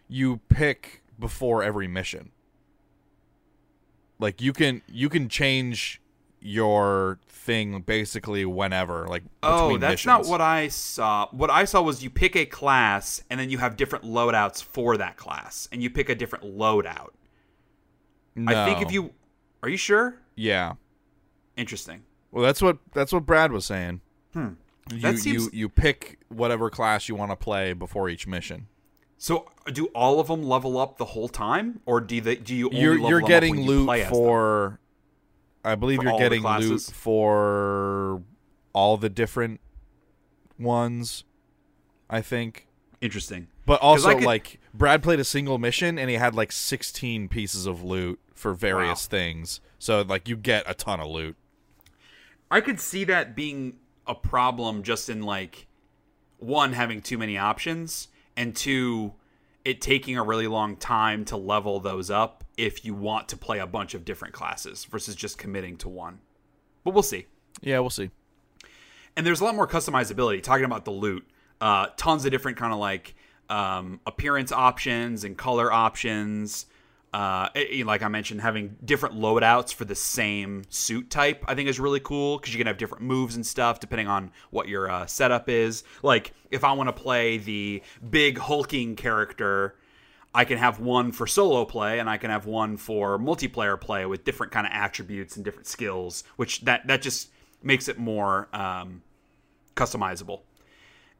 you 0.08 0.38
pick 0.48 1.02
before 1.18 1.62
every 1.62 1.88
mission. 1.88 2.30
Like 4.18 4.40
you 4.40 4.52
can 4.52 4.82
you 4.88 5.08
can 5.08 5.28
change 5.28 6.00
your 6.40 7.18
thing 7.28 7.80
basically 7.82 8.44
whenever, 8.44 9.06
like 9.08 9.24
Oh, 9.42 9.76
that's 9.78 10.06
not 10.06 10.26
what 10.26 10.40
I 10.40 10.68
saw. 10.68 11.28
What 11.32 11.50
I 11.50 11.64
saw 11.64 11.82
was 11.82 12.02
you 12.02 12.10
pick 12.10 12.34
a 12.36 12.46
class 12.46 13.22
and 13.28 13.38
then 13.38 13.50
you 13.50 13.58
have 13.58 13.76
different 13.76 14.04
loadouts 14.04 14.62
for 14.62 14.96
that 14.96 15.16
class, 15.16 15.68
and 15.70 15.82
you 15.82 15.90
pick 15.90 16.08
a 16.08 16.14
different 16.14 16.44
loadout. 16.44 17.10
I 18.46 18.64
think 18.66 18.82
if 18.82 18.92
you 18.92 19.12
are 19.62 19.68
you 19.68 19.76
sure? 19.76 20.18
yeah. 20.34 20.74
Interesting. 21.56 22.02
Well, 22.32 22.44
that's 22.44 22.60
what 22.60 22.78
that's 22.92 23.12
what 23.12 23.24
Brad 23.24 23.50
was 23.50 23.64
saying. 23.64 24.00
Hmm. 24.34 24.50
You 24.92 25.16
seems- 25.16 25.24
you 25.26 25.50
you 25.52 25.68
pick 25.68 26.18
whatever 26.28 26.68
class 26.70 27.08
you 27.08 27.14
want 27.14 27.32
to 27.32 27.36
play 27.36 27.72
before 27.72 28.08
each 28.08 28.26
mission. 28.26 28.68
So, 29.18 29.50
do 29.72 29.86
all 29.86 30.20
of 30.20 30.26
them 30.28 30.42
level 30.42 30.78
up 30.78 30.98
the 30.98 31.06
whole 31.06 31.28
time, 31.28 31.80
or 31.86 32.00
do 32.00 32.20
they? 32.20 32.36
Do 32.36 32.54
you 32.54 32.68
only 32.68 32.80
You're 32.80 32.94
level 32.94 33.08
you're 33.08 33.20
getting 33.22 33.58
you 33.58 33.64
loot 33.64 33.86
play 33.86 34.04
for 34.04 34.78
I 35.64 35.74
believe 35.74 35.98
For 35.98 36.04
you're 36.04 36.18
getting 36.18 36.42
loot 36.42 36.82
for 36.82 38.22
all 38.72 38.96
the 38.96 39.08
different 39.08 39.60
ones. 40.58 41.24
I 42.08 42.20
think. 42.20 42.68
Interesting. 43.00 43.48
but 43.66 43.80
also, 43.82 44.14
could- 44.14 44.24
like 44.24 44.60
Brad 44.72 45.02
played 45.02 45.20
a 45.20 45.24
single 45.24 45.58
mission 45.58 45.98
and 45.98 46.08
he 46.08 46.16
had 46.16 46.34
like 46.34 46.52
16 46.52 47.28
pieces 47.28 47.66
of 47.66 47.82
loot 47.82 48.20
for 48.34 48.54
various 48.54 49.06
things. 49.06 49.60
So 49.78 50.02
like 50.02 50.28
you 50.28 50.36
get 50.36 50.64
a 50.66 50.74
ton 50.74 51.00
of 51.00 51.08
loot. 51.08 51.36
I 52.50 52.60
could 52.60 52.80
see 52.80 53.04
that 53.04 53.34
being 53.34 53.76
a 54.06 54.14
problem 54.14 54.82
just 54.82 55.10
in 55.10 55.22
like 55.22 55.66
one 56.38 56.74
having 56.74 57.02
too 57.02 57.18
many 57.18 57.36
options 57.36 58.08
and 58.36 58.54
two 58.54 59.14
it 59.64 59.80
taking 59.80 60.16
a 60.16 60.22
really 60.22 60.46
long 60.46 60.76
time 60.76 61.24
to 61.24 61.36
level 61.36 61.80
those 61.80 62.10
up 62.10 62.44
if 62.56 62.84
you 62.84 62.94
want 62.94 63.28
to 63.28 63.36
play 63.36 63.58
a 63.58 63.66
bunch 63.66 63.94
of 63.94 64.04
different 64.04 64.32
classes 64.32 64.84
versus 64.84 65.16
just 65.16 65.38
committing 65.38 65.76
to 65.76 65.88
one. 65.88 66.20
But 66.84 66.94
we'll 66.94 67.02
see. 67.02 67.26
Yeah, 67.62 67.80
we'll 67.80 67.90
see. 67.90 68.10
and 69.16 69.26
there's 69.26 69.40
a 69.40 69.44
lot 69.44 69.54
more 69.56 69.66
customizability 69.66 70.42
talking 70.42 70.64
about 70.64 70.84
the 70.84 70.92
loot 70.92 71.26
uh, 71.60 71.86
tons 71.96 72.24
of 72.24 72.30
different 72.30 72.58
kind 72.58 72.72
of 72.72 72.78
like 72.78 73.14
um, 73.48 74.00
appearance 74.06 74.52
options 74.52 75.24
and 75.24 75.36
color 75.36 75.72
options 75.72 76.66
uh, 77.16 77.48
like 77.84 78.02
i 78.02 78.08
mentioned 78.08 78.42
having 78.42 78.76
different 78.84 79.14
loadouts 79.14 79.72
for 79.72 79.86
the 79.86 79.94
same 79.94 80.62
suit 80.68 81.08
type 81.08 81.42
i 81.48 81.54
think 81.54 81.68
is 81.68 81.80
really 81.80 82.00
cool 82.00 82.36
because 82.36 82.52
you 82.52 82.58
can 82.58 82.66
have 82.66 82.76
different 82.76 83.02
moves 83.02 83.36
and 83.36 83.46
stuff 83.46 83.80
depending 83.80 84.06
on 84.06 84.30
what 84.50 84.68
your 84.68 84.90
uh, 84.90 85.06
setup 85.06 85.48
is 85.48 85.82
like 86.02 86.34
if 86.50 86.62
i 86.62 86.72
want 86.72 86.88
to 86.88 86.92
play 86.92 87.38
the 87.38 87.82
big 88.10 88.36
hulking 88.38 88.94
character 88.94 89.76
I 90.34 90.44
can 90.44 90.58
have 90.58 90.80
one 90.80 91.12
for 91.12 91.26
solo 91.26 91.64
play 91.64 91.98
and 91.98 92.10
I 92.10 92.18
can 92.18 92.28
have 92.28 92.44
one 92.44 92.76
for 92.76 93.18
multiplayer 93.18 93.80
play 93.80 94.04
with 94.04 94.22
different 94.24 94.52
kind 94.52 94.66
of 94.66 94.72
attributes 94.74 95.36
and 95.36 95.42
different 95.42 95.66
skills, 95.66 96.24
which 96.36 96.60
that 96.66 96.86
that 96.88 97.00
just 97.00 97.30
makes 97.62 97.88
it 97.88 97.96
more 97.96 98.46
um, 98.52 99.00
customizable. 99.74 100.40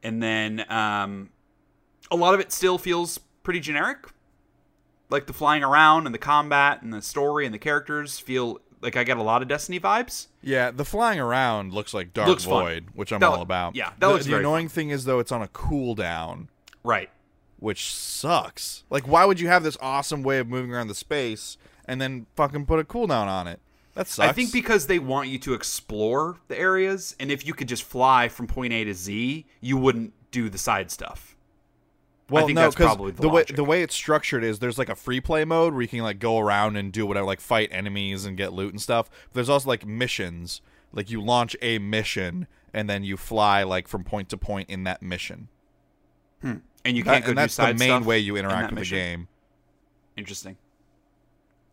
And 0.02 0.23
then 0.23 0.66
um, 0.70 1.31
a 2.10 2.16
lot 2.16 2.35
of 2.35 2.40
it 2.40 2.52
still 2.52 2.77
feels 2.77 3.16
pretty 3.43 3.60
generic, 3.60 4.06
like 5.10 5.26
the 5.26 5.32
flying 5.32 5.62
around 5.64 6.06
and 6.06 6.14
the 6.14 6.18
combat 6.18 6.82
and 6.82 6.92
the 6.92 7.02
story 7.02 7.44
and 7.44 7.54
the 7.54 7.58
characters 7.58 8.18
feel 8.18 8.60
like 8.82 8.96
I 8.96 9.04
get 9.04 9.16
a 9.16 9.22
lot 9.22 9.42
of 9.42 9.48
Destiny 9.48 9.80
vibes. 9.80 10.26
Yeah, 10.42 10.70
the 10.70 10.84
flying 10.84 11.18
around 11.18 11.72
looks 11.72 11.94
like 11.94 12.12
Dark 12.12 12.28
Looks 12.28 12.44
fun. 12.44 12.62
Void, 12.64 12.84
which 12.94 13.12
I'm 13.12 13.20
That 13.20 13.30
all 13.30 13.42
about. 13.42 13.74
yeah, 13.74 13.90
that 13.90 14.00
the, 14.00 14.08
looks 14.08 14.26
the 14.26 14.36
annoying 14.38 14.68
thing 14.68 14.90
is 14.90 15.04
though 15.04 15.18
it's 15.18 15.32
on 15.32 15.42
a 15.42 15.48
cooldown, 15.48 16.48
Right. 16.84 17.10
which 17.58 17.92
sucks. 17.92 18.84
Like 18.90 19.08
why 19.08 19.24
would 19.24 19.40
you 19.40 19.48
have 19.48 19.62
this 19.62 19.76
awesome 19.80 20.22
way 20.22 20.38
of 20.38 20.48
moving 20.48 20.72
around 20.72 20.88
the 20.88 20.94
space 20.94 21.56
and 21.86 22.00
then 22.00 22.26
fucking 22.36 22.66
put 22.66 22.78
a 22.80 22.84
cooldown 22.84 23.26
on 23.26 23.46
it? 23.46 23.60
That 23.94 24.08
sucks. 24.08 24.28
I 24.28 24.32
think 24.32 24.52
because 24.52 24.86
they 24.88 24.98
want 24.98 25.28
you 25.30 25.38
to 25.38 25.54
explore 25.54 26.36
the 26.48 26.58
areas, 26.58 27.16
and 27.18 27.30
if 27.30 27.46
you 27.46 27.54
could 27.54 27.68
just 27.68 27.82
fly 27.82 28.28
from 28.28 28.46
point 28.46 28.72
A 28.74 28.84
to 28.84 28.92
Z, 28.92 29.46
you 29.60 29.76
wouldn't 29.78 30.12
do 30.30 30.50
the 30.50 30.58
side 30.58 30.90
stuff. 30.90 31.35
Well, 32.28 32.46
think 32.46 32.56
no, 32.56 32.62
that's 32.62 32.74
'cause 32.74 32.86
probably 32.86 33.12
the 33.12 33.28
way 33.28 33.44
the 33.44 33.64
way 33.64 33.82
it's 33.82 33.94
structured 33.94 34.42
is 34.42 34.58
there's 34.58 34.78
like 34.78 34.88
a 34.88 34.96
free 34.96 35.20
play 35.20 35.44
mode 35.44 35.72
where 35.72 35.82
you 35.82 35.88
can 35.88 36.00
like 36.00 36.18
go 36.18 36.38
around 36.38 36.76
and 36.76 36.92
do 36.92 37.06
whatever, 37.06 37.24
like 37.26 37.40
fight 37.40 37.68
enemies 37.70 38.24
and 38.24 38.36
get 38.36 38.52
loot 38.52 38.72
and 38.72 38.82
stuff. 38.82 39.08
But 39.08 39.34
there's 39.34 39.48
also 39.48 39.68
like 39.68 39.86
missions, 39.86 40.60
like 40.92 41.08
you 41.08 41.22
launch 41.22 41.54
a 41.62 41.78
mission 41.78 42.48
and 42.74 42.90
then 42.90 43.04
you 43.04 43.16
fly 43.16 43.62
like 43.62 43.86
from 43.86 44.02
point 44.02 44.28
to 44.30 44.36
point 44.36 44.68
in 44.68 44.84
that 44.84 45.02
mission. 45.02 45.48
Hmm. 46.42 46.56
And 46.84 46.96
you 46.96 47.04
can't 47.04 47.24
go 47.24 47.30
and 47.30 47.36
do 47.36 47.40
that's 47.42 47.56
the 47.56 47.74
main 47.74 48.04
way 48.04 48.18
you 48.18 48.36
interact 48.36 48.62
that 48.62 48.70
with 48.72 48.80
mission? 48.80 48.96
the 48.98 49.02
game. 49.02 49.28
Interesting. 50.16 50.56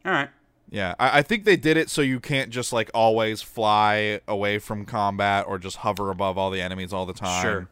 All 0.05 0.11
right. 0.11 0.30
Yeah, 0.69 0.95
I, 0.99 1.19
I 1.19 1.21
think 1.21 1.45
they 1.45 1.55
did 1.55 1.77
it 1.77 1.89
so 1.89 2.01
you 2.01 2.19
can't 2.19 2.49
just 2.49 2.73
like 2.73 2.89
always 2.93 3.41
fly 3.41 4.21
away 4.27 4.59
from 4.59 4.85
combat 4.85 5.45
or 5.47 5.59
just 5.59 5.77
hover 5.77 6.09
above 6.09 6.38
all 6.38 6.49
the 6.49 6.61
enemies 6.61 6.93
all 6.93 7.05
the 7.05 7.13
time. 7.13 7.41
Sure. 7.43 7.67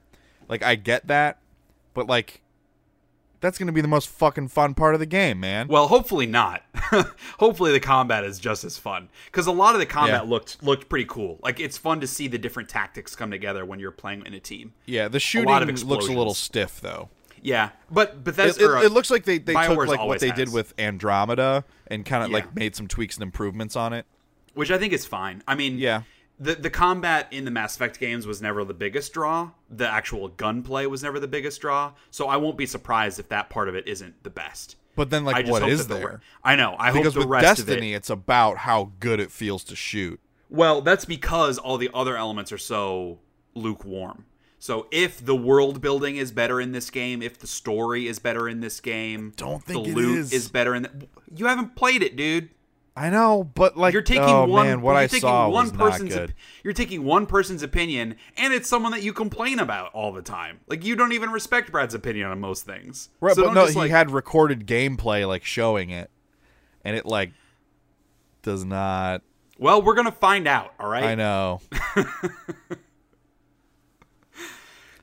Like 0.47 0.63
I 0.63 0.75
get 0.75 1.07
that, 1.07 1.39
but 1.93 2.07
like 2.07 2.41
that's 3.41 3.57
gonna 3.57 3.71
be 3.73 3.81
the 3.81 3.87
most 3.87 4.07
fucking 4.09 4.47
fun 4.47 4.73
part 4.73 4.93
of 4.93 4.99
the 4.99 5.05
game, 5.05 5.39
man. 5.39 5.67
Well, 5.67 5.87
hopefully 5.87 6.25
not. 6.27 6.63
hopefully 7.39 7.71
the 7.71 7.79
combat 7.79 8.23
is 8.23 8.39
just 8.39 8.63
as 8.63 8.77
fun 8.77 9.09
because 9.25 9.47
a 9.47 9.51
lot 9.51 9.73
of 9.75 9.79
the 9.79 9.85
combat 9.85 10.23
Yeah. 10.23 10.29
looked 10.29 10.63
looked 10.63 10.87
pretty 10.89 11.05
cool. 11.05 11.39
Like 11.43 11.59
it's 11.59 11.77
fun 11.77 11.99
to 12.01 12.07
see 12.07 12.27
the 12.27 12.37
different 12.37 12.69
tactics 12.69 13.15
come 13.15 13.31
together 13.31 13.65
when 13.65 13.79
you're 13.79 13.91
playing 13.91 14.25
in 14.25 14.33
a 14.33 14.39
team. 14.39 14.73
yeah, 14.85 15.07
the 15.07 15.19
shooting 15.19 15.49
of 15.51 15.83
looks 15.83 16.07
a 16.07 16.13
little 16.13 16.33
stiff 16.33 16.79
though. 16.79 17.09
Yeah, 17.43 17.69
but 17.89 18.23
but 18.23 18.35
that's 18.35 18.57
it, 18.57 18.63
it 18.65 18.69
uh, 18.69 18.87
looks 18.89 19.09
like 19.09 19.23
they, 19.25 19.39
they 19.39 19.53
took 19.53 19.87
like 19.87 19.99
what 20.05 20.19
they 20.19 20.31
did 20.31 20.53
with 20.53 20.73
Andromeda 20.79 21.65
and 21.87 22.05
kind 22.05 22.23
of 22.23 22.29
Yeah. 22.29 22.35
like 22.35 22.55
made 22.55 22.75
some 22.75 22.87
tweaks 22.87 23.15
and 23.15 23.23
improvements 23.23 23.75
on 23.75 23.93
it. 23.93 24.05
which 24.53 24.69
I 24.69 24.77
think 24.77 24.93
is 24.93 25.05
fine. 25.05 25.41
I 25.47 25.55
mean, 25.55 25.79
Yeah. 25.79 26.03
The 26.41 26.55
the 26.55 26.69
combat 26.69 27.27
in 27.31 27.45
the 27.45 27.51
Mass 27.51 27.75
Effect 27.75 27.99
games 27.99 28.25
was 28.27 28.41
never 28.41 28.63
the 28.65 28.73
biggest 28.73 29.13
draw. 29.13 29.51
The 29.69 29.87
actual 29.87 30.27
gunplay 30.29 30.85
was 30.87 31.03
never 31.03 31.19
the 31.19 31.27
biggest 31.27 31.61
draw. 31.61 31.93
So 32.09 32.27
I 32.27 32.37
won't 32.37 32.57
be 32.57 32.65
surprised 32.65 33.19
if 33.19 33.29
that 33.29 33.49
part 33.49 33.69
of 33.69 33.75
it 33.75 33.87
isn't 33.87 34.23
the 34.23 34.29
best. 34.29 34.75
But 34.95 35.09
then 35.09 35.23
like 35.23 35.35
what 35.35 35.45
is 35.45 35.49
what 35.51 35.61
hope 35.61 35.87
the- 35.87 35.93
there? 35.93 36.21
I 36.43 36.55
know. 36.55 36.75
I 36.77 36.91
Because 36.91 37.13
hope 37.13 37.13
the 37.13 37.19
with 37.21 37.29
rest 37.29 37.59
of 37.59 37.67
it 37.69 37.71
Destiny, 37.73 37.93
it's 37.93 38.09
about 38.09 38.57
how 38.57 38.91
good 38.99 39.19
it 39.19 39.31
feels 39.31 39.63
to 39.65 39.75
shoot. 39.75 40.19
Well, 40.49 40.81
that's 40.81 41.05
because 41.05 41.57
all 41.57 41.77
the 41.77 41.89
other 41.93 42.17
elements 42.17 42.51
are 42.51 42.57
so 42.57 43.19
lukewarm. 43.55 44.25
So 44.59 44.87
if 44.91 45.23
the 45.25 45.35
world 45.35 45.81
building 45.81 46.17
is 46.17 46.31
better 46.31 46.61
in 46.61 46.71
this 46.71 46.89
game, 46.91 47.21
if 47.21 47.39
the 47.39 47.47
story 47.47 48.07
is 48.07 48.19
better 48.19 48.47
in 48.47 48.59
this 48.59 48.79
game, 48.79 49.33
Don't 49.35 49.63
think 49.63 49.85
the 49.85 49.91
it 49.91 49.95
loot 49.95 50.33
is. 50.33 50.49
better 50.49 50.75
in. 50.75 50.83
The, 50.83 51.07
you 51.35 51.45
haven't 51.47 51.75
played 51.75 52.03
it, 52.03 52.15
dude. 52.15 52.49
I 52.95 53.09
know, 53.09 53.43
but 53.45 53.77
like 53.77 53.93
You're 53.93 54.01
taking 54.01 54.23
oh, 54.25 54.45
one. 54.47 54.65
man, 54.67 54.81
what 54.81 54.97
I 54.97 55.07
saw 55.07 55.47
one 55.49 55.63
was 55.67 55.73
not 55.73 55.91
person's. 55.91 56.13
good. 56.13 56.29
op- 56.31 56.35
you're 56.63 56.73
taking 56.73 57.05
one 57.05 57.25
person's 57.25 57.63
opinion, 57.63 58.15
and 58.35 58.53
it's 58.53 58.67
someone 58.67 58.91
that 58.91 59.01
you 59.01 59.13
complain 59.13 59.59
about 59.59 59.93
all 59.93 60.11
the 60.11 60.21
time. 60.21 60.59
Like 60.67 60.83
you 60.83 60.97
don't 60.97 61.13
even 61.13 61.29
respect 61.31 61.71
Brad's 61.71 61.93
opinion 61.93 62.27
on 62.27 62.39
most 62.41 62.65
things. 62.65 63.07
Right, 63.21 63.33
So 63.33 63.45
but 63.45 63.53
no, 63.53 63.61
just, 63.63 63.75
he 63.75 63.79
like- 63.79 63.91
had 63.91 64.11
recorded 64.11 64.67
gameplay 64.67 65.25
like 65.25 65.45
showing 65.45 65.89
it, 65.89 66.11
and 66.83 66.97
it 66.97 67.05
like 67.05 67.31
does 68.41 68.65
not. 68.65 69.21
Well, 69.57 69.81
we're 69.81 69.95
gonna 69.95 70.11
find 70.11 70.45
out. 70.47 70.73
All 70.79 70.89
right. 70.89 71.03
I 71.05 71.15
know. 71.15 71.61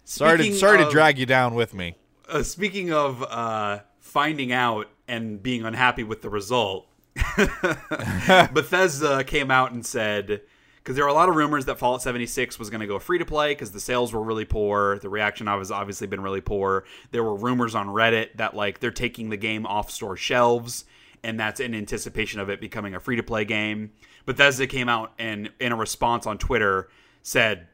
sorry 0.05 0.39
to 0.39 0.55
sorry 0.55 0.85
to 0.85 0.91
drag 0.91 1.19
you 1.19 1.27
down 1.27 1.55
with 1.55 1.75
me. 1.75 1.97
uh, 2.29 2.43
speaking 2.43 2.93
of 2.93 3.23
uh, 3.23 3.81
finding 4.01 4.53
out 4.53 4.89
and 5.07 5.43
being 5.43 5.65
unhappy 5.65 6.03
with 6.03 6.23
the 6.23 6.29
result, 6.29 6.87
Bethesda 8.53 9.25
came 9.25 9.51
out 9.51 9.73
and 9.73 9.85
said 9.85 10.43
because 10.77 10.97
there 10.97 11.05
were 11.05 11.11
a 11.11 11.15
lot 11.15 11.29
of 11.29 11.35
rumors 11.37 11.67
that 11.67 11.79
Fallout 11.79 12.01
76 12.01 12.59
was 12.59 12.71
going 12.71 12.81
to 12.81 12.87
go 12.87 12.99
free 12.99 13.19
to 13.19 13.25
play 13.27 13.53
because 13.53 13.73
the 13.73 13.81
sales 13.81 14.13
were 14.13 14.23
really 14.23 14.47
poor. 14.47 14.99
The 14.99 15.11
reaction 15.11 15.47
has 15.47 15.71
obviously 15.71 16.07
been 16.07 16.23
really 16.23 16.41
poor. 16.41 16.85
There 17.11 17.23
were 17.23 17.35
rumors 17.35 17.75
on 17.75 17.89
Reddit 17.89 18.37
that 18.37 18.55
like 18.55 18.81
they're 18.81 18.91
taking 18.91 19.29
the 19.29 19.37
game 19.37 19.67
off 19.67 19.91
store 19.91 20.17
shelves 20.17 20.87
and 21.23 21.39
that's 21.39 21.61
in 21.61 21.75
anticipation 21.75 22.41
of 22.41 22.49
it 22.49 22.61
becoming 22.61 22.95
a 22.95 23.01
free 23.01 23.17
to 23.17 23.23
play 23.23 23.45
game. 23.45 23.93
Bethesda 24.25 24.67
came 24.67 24.89
out 24.89 25.13
and 25.19 25.51
in 25.61 25.73
a 25.73 25.77
response 25.77 26.27
on 26.27 26.39
Twitter 26.39 26.89
said 27.23 27.67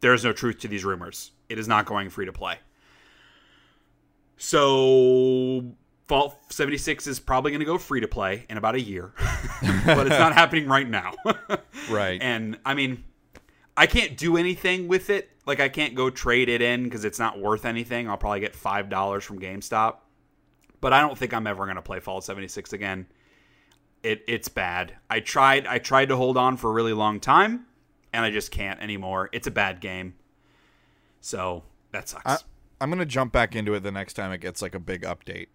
there 0.00 0.14
is 0.14 0.24
no 0.24 0.32
truth 0.32 0.58
to 0.60 0.68
these 0.68 0.84
rumors. 0.84 1.32
It 1.48 1.58
is 1.58 1.68
not 1.68 1.86
going 1.86 2.10
free 2.10 2.26
to 2.26 2.32
play. 2.32 2.56
So 4.36 5.64
Fallout 6.08 6.38
76 6.52 7.06
is 7.06 7.20
probably 7.20 7.50
going 7.50 7.60
to 7.60 7.66
go 7.66 7.78
free 7.78 8.00
to 8.00 8.08
play 8.08 8.46
in 8.48 8.56
about 8.56 8.74
a 8.74 8.80
year, 8.80 9.12
but 9.86 10.06
it's 10.06 10.18
not 10.18 10.32
happening 10.34 10.66
right 10.66 10.88
now. 10.88 11.12
Right. 11.90 12.20
And 12.20 12.58
I 12.66 12.74
mean, 12.74 13.04
I 13.74 13.86
can't 13.86 14.14
do 14.16 14.36
anything 14.36 14.88
with 14.88 15.08
it. 15.08 15.30
Like 15.46 15.58
I 15.58 15.70
can't 15.70 15.94
go 15.94 16.10
trade 16.10 16.50
it 16.50 16.60
in 16.60 16.84
because 16.84 17.04
it's 17.06 17.18
not 17.18 17.38
worth 17.40 17.64
anything. 17.64 18.10
I'll 18.10 18.18
probably 18.18 18.40
get 18.40 18.54
five 18.54 18.90
dollars 18.90 19.24
from 19.24 19.38
GameStop. 19.38 19.96
but 20.82 20.92
I 20.92 21.00
don't 21.00 21.16
think 21.16 21.32
I'm 21.32 21.46
ever 21.46 21.66
gonna 21.66 21.80
play 21.80 22.00
Fallout 22.00 22.24
76 22.24 22.74
again. 22.74 23.06
It 24.02 24.22
it's 24.28 24.48
bad. 24.48 24.96
I 25.08 25.20
tried 25.20 25.66
I 25.66 25.78
tried 25.78 26.10
to 26.10 26.16
hold 26.16 26.36
on 26.36 26.58
for 26.58 26.68
a 26.68 26.72
really 26.74 26.92
long 26.92 27.20
time, 27.20 27.64
and 28.12 28.22
I 28.22 28.30
just 28.30 28.50
can't 28.50 28.78
anymore. 28.82 29.30
It's 29.32 29.46
a 29.46 29.50
bad 29.52 29.80
game. 29.80 30.14
So 31.22 31.62
that 31.92 32.08
sucks. 32.08 32.26
I, 32.26 32.36
I'm 32.82 32.90
gonna 32.90 33.06
jump 33.06 33.32
back 33.32 33.56
into 33.56 33.72
it 33.72 33.80
the 33.80 33.92
next 33.92 34.12
time 34.12 34.30
it 34.32 34.42
gets 34.42 34.60
like 34.60 34.74
a 34.74 34.80
big 34.80 35.02
update. 35.04 35.46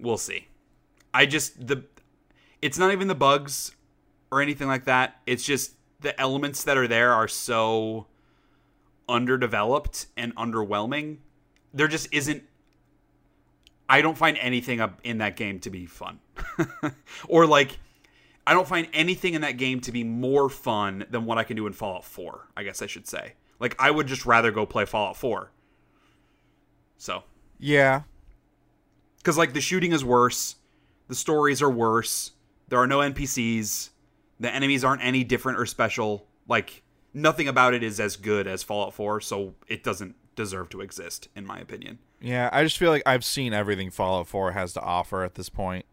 We'll 0.00 0.18
see. 0.18 0.48
I 1.12 1.26
just 1.26 1.66
the 1.66 1.84
it's 2.62 2.78
not 2.78 2.92
even 2.92 3.08
the 3.08 3.14
bugs 3.14 3.72
or 4.30 4.40
anything 4.40 4.68
like 4.68 4.84
that. 4.84 5.20
It's 5.26 5.44
just 5.44 5.74
the 6.00 6.18
elements 6.20 6.64
that 6.64 6.76
are 6.76 6.88
there 6.88 7.12
are 7.12 7.28
so 7.28 8.06
underdeveloped 9.08 10.06
and 10.16 10.34
underwhelming. 10.36 11.18
There 11.74 11.88
just 11.88 12.08
isn't 12.12 12.44
I 13.88 14.02
don't 14.02 14.16
find 14.16 14.38
anything 14.38 14.80
in 15.02 15.18
that 15.18 15.36
game 15.36 15.58
to 15.60 15.70
be 15.70 15.86
fun. 15.86 16.20
or 17.28 17.46
like 17.46 17.78
I 18.46 18.54
don't 18.54 18.68
find 18.68 18.88
anything 18.92 19.34
in 19.34 19.42
that 19.42 19.56
game 19.58 19.80
to 19.82 19.92
be 19.92 20.04
more 20.04 20.48
fun 20.48 21.04
than 21.10 21.24
what 21.24 21.38
I 21.38 21.44
can 21.44 21.56
do 21.56 21.66
in 21.66 21.72
Fallout 21.72 22.04
4, 22.04 22.48
I 22.56 22.62
guess 22.62 22.82
I 22.82 22.86
should 22.86 23.06
say. 23.06 23.34
Like 23.58 23.76
I 23.78 23.90
would 23.90 24.06
just 24.06 24.24
rather 24.26 24.50
go 24.50 24.64
play 24.64 24.84
Fallout 24.84 25.16
4. 25.16 25.50
So, 26.98 27.24
Yeah, 27.58 28.02
because 29.20 29.38
like 29.38 29.52
the 29.52 29.60
shooting 29.60 29.92
is 29.92 30.04
worse 30.04 30.56
the 31.08 31.14
stories 31.14 31.62
are 31.62 31.70
worse 31.70 32.32
there 32.68 32.78
are 32.78 32.86
no 32.86 32.98
npcs 32.98 33.90
the 34.38 34.52
enemies 34.54 34.84
aren't 34.84 35.02
any 35.04 35.22
different 35.24 35.58
or 35.58 35.66
special 35.66 36.26
like 36.48 36.82
nothing 37.12 37.48
about 37.48 37.74
it 37.74 37.82
is 37.82 37.98
as 38.00 38.16
good 38.16 38.46
as 38.46 38.62
fallout 38.62 38.94
4 38.94 39.20
so 39.20 39.54
it 39.68 39.82
doesn't 39.84 40.14
deserve 40.36 40.68
to 40.70 40.80
exist 40.80 41.28
in 41.34 41.44
my 41.46 41.58
opinion 41.58 41.98
yeah. 42.22 42.50
I 42.52 42.64
just 42.64 42.76
feel 42.76 42.90
like 42.90 43.02
I've 43.06 43.24
seen 43.24 43.54
everything 43.54 43.90
Fallout 43.90 44.26
4 44.26 44.52
has 44.52 44.74
to 44.74 44.80
offer 44.82 45.24
at 45.24 45.36
this 45.36 45.48
point. 45.48 45.86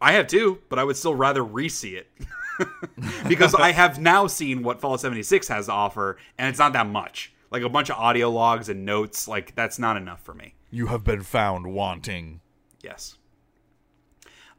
i 0.00 0.12
have 0.12 0.26
too 0.26 0.60
but 0.68 0.78
i 0.78 0.84
would 0.84 0.96
still 0.96 1.14
rather 1.14 1.42
re-see 1.44 1.94
it 1.96 2.10
because 3.28 3.54
i 3.54 3.72
have 3.72 3.98
now 3.98 4.26
seen 4.26 4.62
what 4.62 4.80
fallout 4.80 5.00
76 5.00 5.48
has 5.48 5.66
to 5.66 5.72
offer 5.72 6.18
and 6.38 6.48
it's 6.48 6.58
not 6.58 6.72
that 6.74 6.86
much 6.88 7.32
like 7.50 7.62
a 7.62 7.68
bunch 7.68 7.90
of 7.90 7.96
audio 7.96 8.28
logs 8.30 8.68
and 8.68 8.84
notes 8.84 9.26
like 9.28 9.54
that's 9.54 9.78
not 9.78 9.96
enough 9.96 10.20
for 10.22 10.34
me 10.34 10.54
You 10.70 10.88
have 10.88 11.04
been 11.04 11.22
found 11.22 11.72
wanting. 11.72 12.40
Yes. 12.82 13.16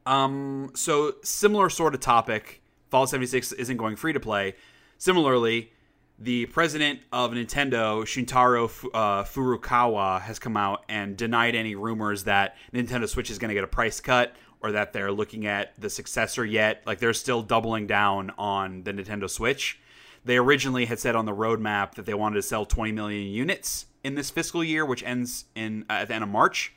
Um, 0.06 0.72
so 0.76 1.16
similar 1.24 1.70
sort 1.70 1.94
of 1.94 2.02
topic. 2.02 2.62
Fallout 2.90 3.10
76 3.10 3.54
isn't 3.54 3.78
going 3.78 3.96
free 3.96 4.14
to 4.14 4.20
play. 4.20 4.56
Similarly, 4.98 5.72
the 6.20 6.46
president 6.48 7.00
of 7.12 7.32
Nintendo, 7.32 8.04
Shuntaro 8.04 8.70
Fu- 8.70 8.92
uh, 8.92 9.24
Furukawa, 9.24 10.22
has 10.22 10.40
come 10.40 10.56
out 10.56 10.86
and 10.88 11.18
denied 11.18 11.56
any 11.56 11.76
rumors 11.76 12.26
that 12.26 12.56
Nintendo 12.74 13.08
Switch 13.08 13.32
is 13.32 13.40
going 13.40 13.50
to 13.50 13.56
get 13.56 13.64
a 13.64 13.68
price 13.68 14.00
cut 14.00 14.36
or 14.62 14.72
that 14.72 14.94
they're 14.94 15.12
looking 15.12 15.46
at 15.46 15.74
the 15.80 15.90
successor 15.90 16.46
yet. 16.46 16.84
Like 16.86 17.00
they're 17.00 17.14
still 17.14 17.42
doubling 17.42 17.88
down 17.88 18.32
on 18.38 18.84
the 18.84 18.94
Nintendo 18.94 19.30
Switch. 19.30 19.80
They 20.24 20.38
originally 20.38 20.86
had 20.86 21.00
said 21.00 21.16
on 21.16 21.26
the 21.26 21.34
roadmap 21.34 21.96
that 21.96 22.06
they 22.06 22.14
wanted 22.14 22.36
to 22.36 22.42
sell 22.42 22.66
20 22.66 22.94
million 22.94 23.28
units 23.28 23.88
in 24.04 24.16
this 24.16 24.30
fiscal 24.30 24.64
year, 24.64 24.86
which 24.86 25.04
ends 25.04 25.46
in 25.56 25.86
uh, 25.90 25.94
at 25.94 26.08
the 26.08 26.14
end 26.14 26.24
of 26.24 26.30
March. 26.30 26.74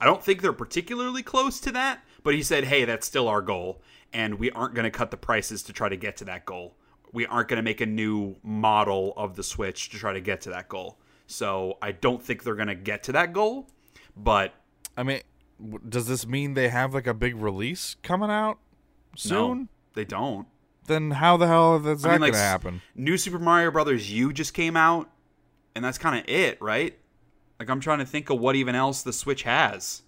I 0.00 0.04
don't 0.04 0.22
think 0.22 0.42
they're 0.42 0.52
particularly 0.52 1.22
close 1.22 1.60
to 1.60 1.72
that, 1.72 2.04
but 2.22 2.34
he 2.34 2.42
said, 2.42 2.64
"Hey, 2.64 2.84
that's 2.84 3.06
still 3.06 3.28
our 3.28 3.42
goal, 3.42 3.82
and 4.12 4.38
we 4.38 4.50
aren't 4.52 4.74
going 4.74 4.84
to 4.84 4.90
cut 4.90 5.10
the 5.10 5.16
prices 5.16 5.62
to 5.64 5.72
try 5.72 5.88
to 5.88 5.96
get 5.96 6.16
to 6.18 6.24
that 6.26 6.44
goal. 6.44 6.76
We 7.12 7.26
aren't 7.26 7.48
going 7.48 7.56
to 7.56 7.62
make 7.62 7.80
a 7.80 7.86
new 7.86 8.36
model 8.42 9.14
of 9.16 9.36
the 9.36 9.42
Switch 9.42 9.88
to 9.90 9.98
try 9.98 10.12
to 10.12 10.20
get 10.20 10.40
to 10.42 10.50
that 10.50 10.68
goal." 10.68 10.98
So 11.26 11.78
I 11.82 11.92
don't 11.92 12.22
think 12.22 12.42
they're 12.42 12.54
going 12.54 12.68
to 12.68 12.74
get 12.74 13.02
to 13.04 13.12
that 13.12 13.32
goal, 13.32 13.68
but 14.16 14.54
I 14.96 15.02
mean, 15.02 15.20
does 15.88 16.06
this 16.06 16.26
mean 16.26 16.54
they 16.54 16.68
have 16.68 16.94
like 16.94 17.06
a 17.06 17.14
big 17.14 17.36
release 17.36 17.96
coming 18.02 18.30
out 18.30 18.58
soon? 19.16 19.58
no, 19.58 19.68
they 19.94 20.04
don't. 20.04 20.46
Then 20.86 21.10
how 21.12 21.36
the 21.36 21.46
hell 21.46 21.76
is 21.86 22.02
that 22.02 22.08
I 22.08 22.12
mean, 22.12 22.20
like 22.22 22.32
gonna 22.32 22.44
happen? 22.44 22.82
New 22.94 23.18
Super 23.18 23.38
Mario 23.38 23.70
Brothers 23.70 24.10
U 24.10 24.32
just 24.32 24.54
came 24.54 24.76
out, 24.76 25.10
and 25.74 25.84
that's 25.84 25.98
kind 25.98 26.18
of 26.18 26.28
it, 26.28 26.60
right? 26.62 26.98
Like 27.58 27.68
I'm 27.70 27.80
trying 27.80 27.98
to 27.98 28.06
think 28.06 28.30
of 28.30 28.38
what 28.38 28.56
even 28.56 28.74
else 28.74 29.02
the 29.02 29.12
Switch 29.12 29.42
has 29.42 30.02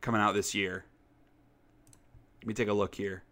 coming 0.00 0.20
out 0.20 0.34
this 0.34 0.54
year. 0.54 0.84
Let 2.42 2.46
me 2.48 2.54
take 2.54 2.68
a 2.68 2.72
look 2.72 2.94
here. 2.94 3.22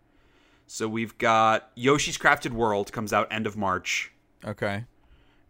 So 0.66 0.88
we've 0.88 1.16
got 1.18 1.70
Yoshi's 1.76 2.16
Crafted 2.18 2.52
World 2.52 2.92
comes 2.92 3.12
out 3.12 3.28
end 3.30 3.46
of 3.46 3.56
March, 3.56 4.10
Okay. 4.44 4.84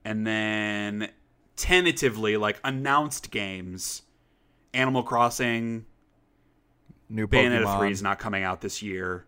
and 0.04 0.26
then 0.26 1.10
tentatively 1.56 2.36
like 2.36 2.58
announced 2.64 3.30
games, 3.30 4.02
Animal 4.74 5.02
Crossing, 5.04 5.86
New 7.08 7.28
Bayonetta 7.28 7.64
Pokemon. 7.64 7.78
3 7.78 7.92
is 7.92 8.02
not 8.02 8.18
coming 8.18 8.42
out 8.42 8.62
this 8.62 8.82
year. 8.82 9.26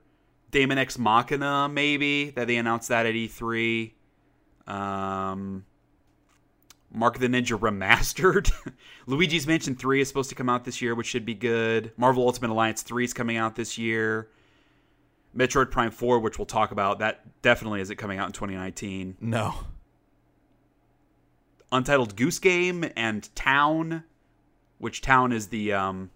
Daemon 0.50 0.78
X 0.78 0.98
Machina, 0.98 1.68
maybe, 1.68 2.30
that 2.30 2.46
they 2.46 2.56
announced 2.56 2.88
that 2.88 3.06
at 3.06 3.14
E3. 3.14 3.92
Um, 4.66 5.64
Mark 6.94 7.18
the 7.18 7.26
Ninja 7.28 7.58
Remastered. 7.58 8.50
Luigi's 9.06 9.46
Mansion 9.46 9.74
3 9.74 10.00
is 10.00 10.08
supposed 10.08 10.28
to 10.30 10.34
come 10.34 10.48
out 10.48 10.64
this 10.64 10.80
year, 10.80 10.94
which 10.94 11.06
should 11.08 11.26
be 11.26 11.34
good. 11.34 11.90
Marvel 11.96 12.24
Ultimate 12.26 12.50
Alliance 12.50 12.82
3 12.82 13.04
is 13.04 13.12
coming 13.12 13.36
out 13.36 13.56
this 13.56 13.76
year. 13.76 14.28
Metroid 15.36 15.70
Prime 15.72 15.90
4, 15.90 16.20
which 16.20 16.38
we'll 16.38 16.46
talk 16.46 16.70
about, 16.70 17.00
that 17.00 17.42
definitely 17.42 17.80
isn't 17.80 17.96
coming 17.96 18.18
out 18.18 18.26
in 18.28 18.32
2019. 18.32 19.16
No. 19.20 19.54
Untitled 21.72 22.14
Goose 22.14 22.38
Game 22.38 22.84
and 22.96 23.34
Town, 23.34 24.04
which 24.78 25.00
Town 25.00 25.32
is 25.32 25.48
the 25.48 25.72
um, 25.72 26.10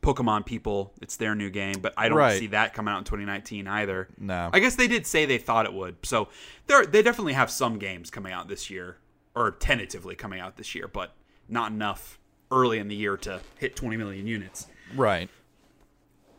Pokemon 0.00 0.46
people. 0.46 0.92
It's 1.02 1.16
their 1.16 1.34
new 1.34 1.50
game, 1.50 1.80
but 1.80 1.92
I 1.96 2.08
don't 2.08 2.18
Right. 2.18 2.38
see 2.38 2.46
that 2.48 2.72
coming 2.74 2.94
out 2.94 2.98
in 2.98 3.04
2019 3.04 3.66
either. 3.66 4.06
No. 4.16 4.50
I 4.52 4.60
guess 4.60 4.76
they 4.76 4.86
did 4.86 5.06
say 5.08 5.26
they 5.26 5.38
thought 5.38 5.66
it 5.66 5.72
would. 5.74 5.96
So 6.04 6.28
they 6.68 6.84
they 6.86 7.02
definitely 7.02 7.32
have 7.32 7.50
some 7.50 7.78
games 7.80 8.10
coming 8.10 8.32
out 8.32 8.46
this 8.46 8.70
year, 8.70 8.98
or 9.34 9.50
tentatively 9.52 10.14
coming 10.14 10.40
out 10.40 10.56
this 10.56 10.74
year, 10.74 10.88
but 10.88 11.14
not 11.48 11.72
enough 11.72 12.18
early 12.50 12.78
in 12.78 12.88
the 12.88 12.94
year 12.94 13.16
to 13.16 13.40
hit 13.58 13.76
20 13.76 13.96
million 13.96 14.26
units. 14.26 14.66
Right. 14.94 15.28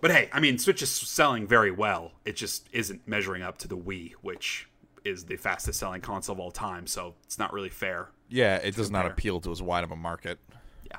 But 0.01 0.11
hey, 0.11 0.29
I 0.31 0.39
mean, 0.39 0.57
Switch 0.57 0.81
is 0.81 0.91
selling 0.91 1.47
very 1.47 1.71
well. 1.71 2.11
It 2.25 2.35
just 2.35 2.69
isn't 2.71 3.07
measuring 3.07 3.41
up 3.41 3.57
to 3.59 3.67
the 3.67 3.77
Wii, 3.77 4.13
which 4.21 4.67
is 5.03 5.25
the 5.25 5.37
fastest 5.37 5.79
selling 5.79 6.01
console 6.01 6.33
of 6.33 6.39
all 6.39 6.51
time. 6.51 6.87
So 6.87 7.15
it's 7.23 7.39
not 7.39 7.53
really 7.53 7.69
fair. 7.69 8.09
Yeah, 8.29 8.57
it 8.57 8.75
does 8.75 8.91
not 8.91 9.05
appeal 9.05 9.39
to 9.41 9.51
as 9.51 9.61
wide 9.61 9.83
of 9.83 9.91
a 9.91 9.95
market. 9.95 10.39
Yeah. 10.85 10.97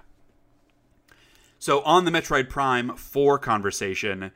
So 1.58 1.82
on 1.82 2.04
the 2.04 2.10
Metroid 2.10 2.48
Prime 2.48 2.96
4 2.96 3.38
conversation, 3.38 4.30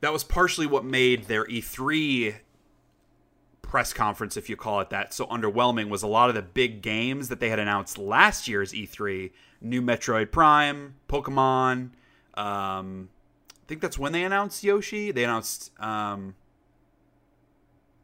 that 0.00 0.12
was 0.12 0.24
partially 0.24 0.66
what 0.66 0.84
made 0.84 1.24
their 1.24 1.44
E3 1.44 2.36
press 3.70 3.92
conference, 3.92 4.36
if 4.36 4.50
you 4.50 4.56
call 4.56 4.80
it 4.80 4.90
that, 4.90 5.14
so 5.14 5.26
underwhelming 5.26 5.88
was 5.88 6.02
a 6.02 6.06
lot 6.08 6.28
of 6.28 6.34
the 6.34 6.42
big 6.42 6.82
games 6.82 7.28
that 7.28 7.38
they 7.38 7.48
had 7.50 7.60
announced 7.60 7.96
last 7.98 8.48
year's 8.48 8.72
E3. 8.72 9.30
New 9.60 9.80
Metroid 9.80 10.32
Prime, 10.32 10.94
Pokemon. 11.08 11.90
Um, 12.34 13.08
I 13.52 13.66
think 13.68 13.80
that's 13.80 13.96
when 13.96 14.10
they 14.10 14.24
announced 14.24 14.64
Yoshi. 14.64 15.12
They 15.12 15.22
announced 15.22 15.70
um, 15.78 16.34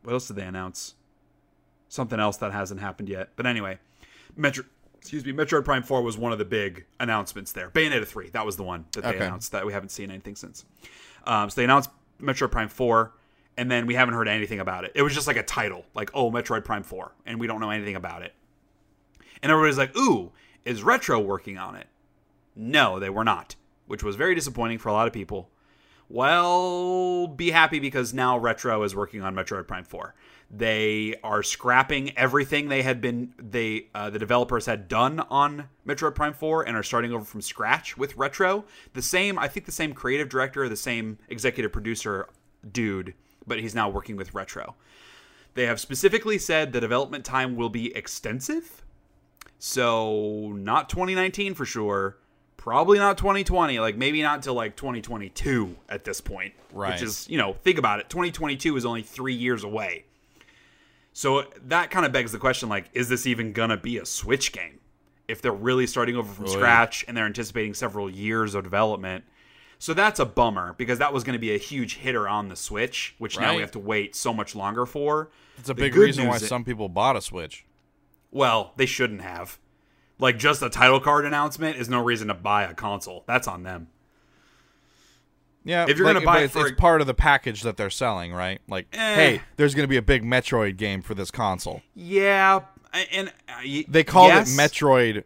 what 0.05 0.13
else 0.13 0.29
did 0.29 0.37
they 0.37 0.45
announce? 0.45 0.95
Something 1.89 2.21
else 2.21 2.37
that 2.37 2.53
hasn't 2.53 2.81
happened 2.81 3.09
yet. 3.09 3.31
But 3.35 3.47
anyway, 3.47 3.79
Metro 4.37 4.65
excuse 4.97 5.25
me, 5.25 5.33
Metroid 5.33 5.65
Prime 5.65 5.83
4 5.83 6.03
was 6.03 6.17
one 6.19 6.31
of 6.33 6.39
the 6.39 6.45
big 6.45 6.85
announcements 7.01 7.53
there. 7.53 7.71
Bayonetta 7.71 8.07
3, 8.07 8.31
that 8.31 8.45
was 8.47 8.57
the 8.57 8.63
one 8.65 8.85
that 8.93 9.03
they 9.03 9.09
Okay. 9.11 9.25
announced 9.27 9.51
that 9.53 9.65
we 9.67 9.73
haven't 9.73 9.91
seen 9.91 10.11
anything 10.11 10.37
since. 10.37 10.65
Um, 11.25 11.49
so 11.51 11.57
they 11.61 11.65
announced 11.65 11.91
Metroid 12.21 12.51
Prime 12.53 12.69
4 12.69 13.13
and 13.57 13.71
then 13.71 13.87
we 13.87 13.95
haven't 13.95 14.15
heard 14.15 14.29
anything 14.29 14.61
about 14.61 14.85
it. 14.85 14.93
It 14.95 15.03
was 15.03 15.15
just 15.15 15.27
like 15.27 15.37
a 15.37 15.43
title, 15.43 15.85
like 15.95 16.11
oh, 16.15 16.31
Metroid 16.31 16.65
Prime 16.65 16.83
4, 16.83 17.13
and 17.27 17.41
we 17.41 17.47
don't 17.47 17.61
know 17.61 17.71
anything 17.71 17.97
about 17.97 18.23
it. 18.23 18.35
And 19.43 19.53
everybody's 19.53 19.79
like, 19.79 19.97
"Ooh, 19.97 20.33
is 20.65 20.83
Retro 20.83 21.21
working 21.21 21.59
on 21.59 21.77
it?" 21.77 21.87
No, 22.55 22.99
they 22.99 23.11
were 23.11 23.25
not, 23.25 23.57
which 23.87 24.03
was 24.03 24.17
very 24.17 24.35
disappointing 24.35 24.79
for 24.79 24.89
a 24.89 24.93
lot 24.93 25.07
of 25.07 25.13
people. 25.13 25.51
Well, 26.09 27.27
be 27.27 27.51
happy 27.51 27.81
because 27.81 28.15
now 28.15 28.39
Retro 28.39 28.85
is 28.85 28.95
working 28.95 29.23
on 29.23 29.35
Metroid 29.35 29.67
Prime 29.67 29.85
4. 29.85 30.15
They 30.49 31.17
are 31.25 31.43
scrapping 31.43 32.17
everything 32.17 32.69
they 32.69 32.83
had 32.83 33.01
been 33.01 33.35
they 33.37 33.89
uh, 33.93 34.11
the 34.11 34.19
developers 34.19 34.67
had 34.67 34.87
done 34.87 35.19
on 35.19 35.69
Metroid 35.85 36.15
Prime 36.15 36.33
4 36.33 36.63
and 36.63 36.77
are 36.77 36.85
starting 36.85 37.13
over 37.13 37.25
from 37.25 37.41
scratch 37.41 37.99
with 37.99 38.17
Retro. 38.17 38.65
The 38.93 39.03
same, 39.03 39.39
I 39.39 39.49
think 39.49 39.67
the 39.67 39.73
same 39.73 39.93
creative 39.93 40.29
director, 40.29 40.69
the 40.69 40.77
same 40.77 41.19
executive 41.29 41.73
producer 41.73 42.29
dude, 42.71 43.15
but 43.47 43.59
he's 43.59 43.75
now 43.75 43.89
working 43.89 44.17
with 44.17 44.35
Retro. 44.35 44.75
They 45.55 45.67
have 45.67 45.81
specifically 45.81 46.39
said 46.39 46.73
the 46.73 46.81
development 46.81 47.25
time 47.25 47.57
will 47.57 47.69
be 47.69 47.95
extensive. 47.97 48.85
So, 49.59 50.53
not 50.55 50.89
2019 50.91 51.55
for 51.55 51.65
sure. 51.65 52.19
Probably 52.57 52.99
not 52.99 53.17
2020. 53.17 53.79
Like, 53.79 53.97
maybe 53.97 54.21
not 54.21 54.37
until 54.37 54.55
like 54.55 54.77
2022 54.77 55.77
at 55.89 56.05
this 56.05 56.21
point. 56.21 56.53
Right. 56.73 56.93
Which 56.93 57.03
is, 57.03 57.29
you 57.29 57.39
know, 57.39 57.55
think 57.55 57.79
about 57.79 58.01
it. 58.01 58.11
2022 58.11 58.77
is 58.77 58.85
only 58.85 59.03
three 59.03 59.35
years 59.35 59.65
away. 59.65 60.05
So, 61.15 61.45
that 61.65 61.91
kind 61.91 62.05
of 62.05 62.13
begs 62.13 62.33
the 62.33 62.39
question 62.39 62.69
like, 62.69 62.91
is 62.93 63.09
this 63.09 63.27
even 63.27 63.53
going 63.53 63.71
to 63.71 63.79
be 63.79 63.97
a 63.97 64.05
Switch 64.05 64.53
game? 64.53 64.81
if 65.29 65.43
they're 65.43 65.53
really 65.53 65.87
starting 65.87 66.17
over 66.17 66.33
from 66.33 66.47
oh, 66.47 66.49
Oy. 66.49 66.53
scratch 66.53 67.05
and 67.09 67.17
they're 67.17 67.27
anticipating 67.27 67.75
several 67.75 68.09
years 68.09 68.55
of 68.55 68.65
development. 68.65 69.25
So 69.79 69.93
that's 69.95 70.19
a 70.19 70.25
bummer 70.25 70.75
because 70.79 70.99
that 71.01 71.13
was 71.13 71.23
going 71.23 71.35
to 71.35 71.39
be 71.39 71.55
a 71.55 71.59
huge 71.59 71.97
hitter 71.99 72.27
on 72.29 72.49
the 72.49 72.57
Switch, 72.57 73.15
which 73.19 73.39
now 73.39 73.55
we 73.55 73.61
have 73.61 73.73
to 73.73 73.79
wait 73.79 74.17
so 74.17 74.33
much 74.33 74.55
longer 74.55 74.87
for. 74.87 75.31
It's 75.59 75.69
a 75.69 75.75
The 75.75 75.83
big 75.83 75.95
reason 75.97 76.27
why 76.27 76.35
news 76.35 76.45
i- 76.45 76.47
some 76.47 76.65
people 76.65 76.89
bought 76.89 77.15
a 77.17 77.21
Switch. 77.21 77.65
Well, 78.31 78.73
they 78.77 78.87
shouldn't 78.87 79.23
have. 79.23 79.59
Like 80.19 80.39
just 80.39 80.63
a 80.63 80.71
title 80.71 80.99
card 81.01 81.27
announcement 81.27 81.77
is 81.77 81.89
no 81.91 82.03
reason 82.03 82.29
to 82.29 82.35
buy 82.35 82.63
a 82.65 82.73
console. 82.75 83.23
That's 83.27 83.47
on 83.47 83.63
them. 83.65 83.89
Yeah, 85.65 85.87
If 85.89 85.99
you're 85.99 86.07
like, 86.07 86.15
gonna 86.15 86.25
buy 86.27 86.41
it 86.41 86.45
it's, 86.45 86.53
for 86.53 86.63
it's 86.69 86.71
a- 86.73 86.81
part 86.81 87.01
of 87.01 87.07
the 87.07 87.15
package 87.15 87.63
that 87.63 87.77
they're 87.77 87.91
selling, 87.91 88.33
right? 88.33 88.61
Like, 88.69 88.87
Eh. 88.93 89.15
hey, 89.15 89.41
there's 89.57 89.75
going 89.75 89.83
to 89.85 89.89
be 89.89 89.97
a 89.97 90.03
big 90.03 90.23
Metroid 90.23 90.77
game 90.77 91.03
for 91.03 91.15
this 91.15 91.31
console. 91.33 91.83
Yeah, 91.95 92.61
and 93.13 93.29
uh, 93.49 93.53
y- 93.65 93.85
They 93.89 94.05
called 94.05 94.29
yes, 94.29 94.55
it 94.55 94.59
Metroid 94.61 95.25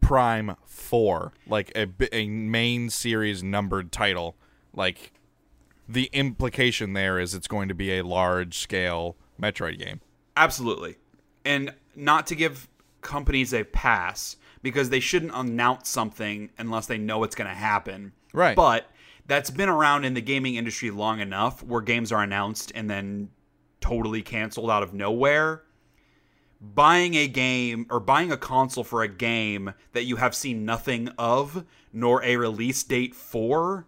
Prime 0.00 0.56
Four, 0.64 1.32
like 1.46 1.72
a, 1.76 1.88
a 2.12 2.28
main 2.28 2.90
series 2.90 3.42
numbered 3.42 3.92
title. 3.92 4.36
Like, 4.72 5.12
the 5.88 6.08
implication 6.12 6.92
there 6.92 7.18
is 7.18 7.34
it's 7.34 7.48
going 7.48 7.68
to 7.68 7.74
be 7.74 7.98
a 7.98 8.04
large 8.04 8.58
scale 8.58 9.16
Metroid 9.40 9.78
game. 9.78 10.00
Absolutely. 10.36 10.96
And 11.44 11.74
not 11.96 12.26
to 12.28 12.34
give 12.34 12.68
companies 13.00 13.52
a 13.52 13.64
pass 13.64 14.36
because 14.62 14.90
they 14.90 15.00
shouldn't 15.00 15.32
announce 15.34 15.88
something 15.88 16.50
unless 16.58 16.86
they 16.86 16.98
know 16.98 17.24
it's 17.24 17.34
going 17.34 17.48
to 17.48 17.56
happen. 17.56 18.12
Right. 18.32 18.54
But 18.54 18.90
that's 19.26 19.50
been 19.50 19.68
around 19.68 20.04
in 20.04 20.14
the 20.14 20.20
gaming 20.20 20.56
industry 20.56 20.90
long 20.90 21.20
enough 21.20 21.62
where 21.62 21.80
games 21.80 22.12
are 22.12 22.22
announced 22.22 22.72
and 22.74 22.88
then 22.88 23.30
totally 23.80 24.22
canceled 24.22 24.70
out 24.70 24.82
of 24.82 24.92
nowhere. 24.92 25.62
Buying 26.60 27.14
a 27.14 27.26
game 27.26 27.86
or 27.88 28.00
buying 28.00 28.30
a 28.30 28.36
console 28.36 28.84
for 28.84 29.02
a 29.02 29.08
game 29.08 29.72
that 29.92 30.04
you 30.04 30.16
have 30.16 30.34
seen 30.34 30.66
nothing 30.66 31.08
of 31.16 31.64
nor 31.92 32.22
a 32.22 32.36
release 32.36 32.82
date 32.82 33.14
for 33.14 33.86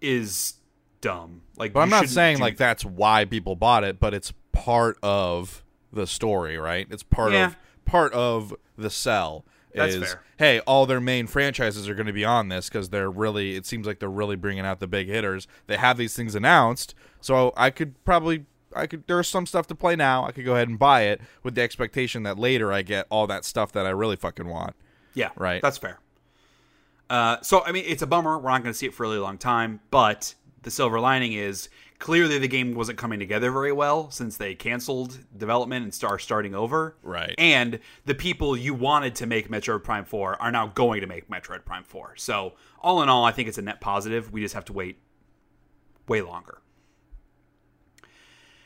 is 0.00 0.54
dumb. 1.00 1.42
Like 1.56 1.72
But 1.72 1.80
I'm 1.80 1.90
not 1.90 2.08
saying 2.08 2.36
do 2.36 2.42
like 2.42 2.56
that's 2.56 2.84
why 2.84 3.24
people 3.24 3.56
bought 3.56 3.84
it, 3.84 3.98
but 3.98 4.14
it's 4.14 4.32
part 4.52 4.98
of 5.02 5.64
the 5.92 6.06
story, 6.06 6.58
right? 6.58 6.86
It's 6.90 7.02
part 7.02 7.32
Yeah. 7.32 7.46
of 7.46 7.56
part 7.84 8.12
of 8.12 8.54
the 8.78 8.90
sell. 8.90 9.44
That's 9.74 9.94
is, 9.94 10.04
fair. 10.04 10.22
Hey, 10.36 10.60
all 10.60 10.86
their 10.86 11.00
main 11.00 11.26
franchises 11.26 11.88
are 11.88 11.94
going 11.94 12.06
to 12.06 12.12
be 12.12 12.24
on 12.24 12.48
this 12.48 12.68
because 12.68 12.90
they're 12.90 13.10
really. 13.10 13.56
It 13.56 13.66
seems 13.66 13.86
like 13.86 13.98
they're 13.98 14.08
really 14.08 14.36
bringing 14.36 14.64
out 14.64 14.78
the 14.78 14.86
big 14.86 15.08
hitters. 15.08 15.48
They 15.66 15.76
have 15.76 15.96
these 15.96 16.14
things 16.14 16.34
announced, 16.36 16.94
so 17.20 17.52
I 17.56 17.70
could 17.70 18.02
probably. 18.04 18.46
I 18.74 18.86
could. 18.86 19.04
There's 19.06 19.28
some 19.28 19.46
stuff 19.46 19.66
to 19.68 19.74
play 19.74 19.96
now. 19.96 20.24
I 20.24 20.32
could 20.32 20.44
go 20.44 20.54
ahead 20.54 20.68
and 20.68 20.78
buy 20.78 21.02
it 21.02 21.20
with 21.42 21.54
the 21.54 21.62
expectation 21.62 22.22
that 22.24 22.38
later 22.38 22.72
I 22.72 22.82
get 22.82 23.06
all 23.10 23.26
that 23.26 23.44
stuff 23.44 23.72
that 23.72 23.86
I 23.86 23.90
really 23.90 24.16
fucking 24.16 24.48
want. 24.48 24.74
Yeah, 25.14 25.30
Right. 25.36 25.62
That's 25.62 25.78
fair. 25.78 26.00
Uh, 27.08 27.36
so 27.42 27.64
I 27.64 27.72
mean, 27.72 27.84
it's 27.86 28.02
a 28.02 28.06
bummer. 28.06 28.38
We're 28.38 28.50
not 28.50 28.62
going 28.62 28.72
to 28.72 28.78
see 28.78 28.86
it 28.86 28.94
for 28.94 29.04
a 29.04 29.08
really 29.08 29.20
long 29.20 29.38
time. 29.38 29.80
But 29.90 30.34
the 30.62 30.70
silver 30.70 30.98
lining 30.98 31.34
is 31.34 31.68
clearly 31.98 32.38
the 32.38 32.48
game 32.48 32.74
wasn't 32.74 32.98
coming 32.98 33.18
together 33.18 33.50
very 33.50 33.72
well 33.72 34.10
since 34.10 34.36
they 34.36 34.54
canceled 34.54 35.18
development 35.36 35.84
and 35.84 35.94
start 35.94 36.20
starting 36.20 36.54
over. 36.54 36.96
Right. 37.02 37.34
And 37.38 37.78
the 38.04 38.14
people 38.14 38.56
you 38.56 38.74
wanted 38.74 39.14
to 39.16 39.26
make 39.26 39.48
Metroid 39.48 39.84
Prime 39.84 40.04
Four 40.04 40.40
are 40.42 40.50
now 40.50 40.66
going 40.66 41.00
to 41.00 41.06
make 41.06 41.30
Metroid 41.30 41.64
Prime 41.64 41.84
Four. 41.84 42.14
So 42.16 42.54
all 42.80 43.02
in 43.02 43.08
all, 43.08 43.24
I 43.24 43.32
think 43.32 43.48
it's 43.48 43.58
a 43.58 43.62
net 43.62 43.80
positive. 43.80 44.32
We 44.32 44.40
just 44.40 44.54
have 44.54 44.64
to 44.66 44.72
wait 44.72 44.98
way 46.08 46.22
longer. 46.22 46.58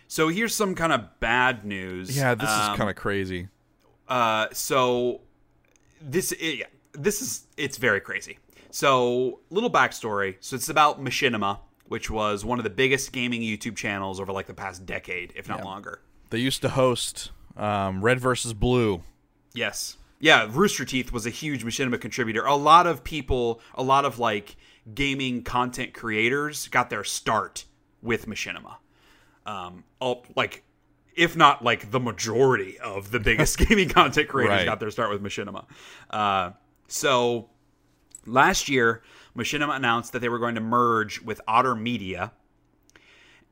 So 0.08 0.28
here's 0.28 0.54
some 0.54 0.74
kind 0.74 0.92
of 0.92 1.20
bad 1.20 1.64
news. 1.64 2.16
Yeah, 2.16 2.34
this 2.34 2.48
Um, 2.48 2.72
is 2.72 2.76
kind 2.78 2.90
of 2.90 2.96
crazy. 2.96 3.48
uh, 4.08 4.48
so 4.52 5.20
this 6.00 6.32
yeah, 6.40 6.64
this 6.92 7.20
is 7.22 7.46
it's 7.56 7.76
very 7.76 8.00
crazy. 8.00 8.38
So 8.70 9.40
little 9.50 9.70
backstory. 9.70 10.36
So 10.40 10.56
it's 10.56 10.68
about 10.68 11.02
Machinima, 11.02 11.58
which 11.86 12.10
was 12.10 12.44
one 12.44 12.58
of 12.58 12.64
the 12.64 12.70
biggest 12.70 13.12
gaming 13.12 13.42
YouTube 13.42 13.76
channels 13.76 14.18
over 14.20 14.32
like 14.32 14.46
the 14.46 14.54
past 14.54 14.84
decade, 14.86 15.32
if 15.36 15.48
not 15.48 15.62
longer. 15.64 16.00
They 16.30 16.38
used 16.38 16.62
to 16.62 16.68
host 16.70 17.30
um, 17.56 18.02
Red 18.02 18.20
versus 18.20 18.52
Blue. 18.54 19.02
Yes. 19.54 19.96
Yeah, 20.20 20.48
Rooster 20.50 20.84
Teeth 20.84 21.12
was 21.12 21.26
a 21.26 21.30
huge 21.30 21.64
Machinima 21.64 22.00
contributor. 22.00 22.44
A 22.44 22.54
lot 22.56 22.86
of 22.86 23.04
people, 23.04 23.60
a 23.74 23.82
lot 23.82 24.04
of 24.04 24.18
like 24.18 24.56
gaming 24.94 25.42
content 25.42 25.94
creators 25.94 26.66
got 26.68 26.90
their 26.90 27.04
start 27.04 27.64
with 28.02 28.26
Machinima. 28.26 28.76
Um, 29.48 29.84
all, 29.98 30.24
like, 30.36 30.62
if 31.16 31.34
not 31.36 31.64
like 31.64 31.90
the 31.90 31.98
majority 32.00 32.78
of 32.78 33.10
the 33.10 33.18
biggest 33.18 33.56
gaming 33.68 33.88
content 33.88 34.28
creators 34.28 34.58
Right. 34.58 34.64
got 34.66 34.78
their 34.78 34.90
start 34.90 35.10
with 35.10 35.22
Machinima. 35.22 35.64
Uh, 36.10 36.50
so 36.86 37.48
last 38.26 38.68
year, 38.68 39.02
Machinima 39.36 39.74
announced 39.74 40.12
that 40.12 40.18
they 40.18 40.28
were 40.28 40.38
going 40.38 40.54
to 40.56 40.60
merge 40.60 41.22
with 41.22 41.40
Otter 41.48 41.74
Media, 41.74 42.32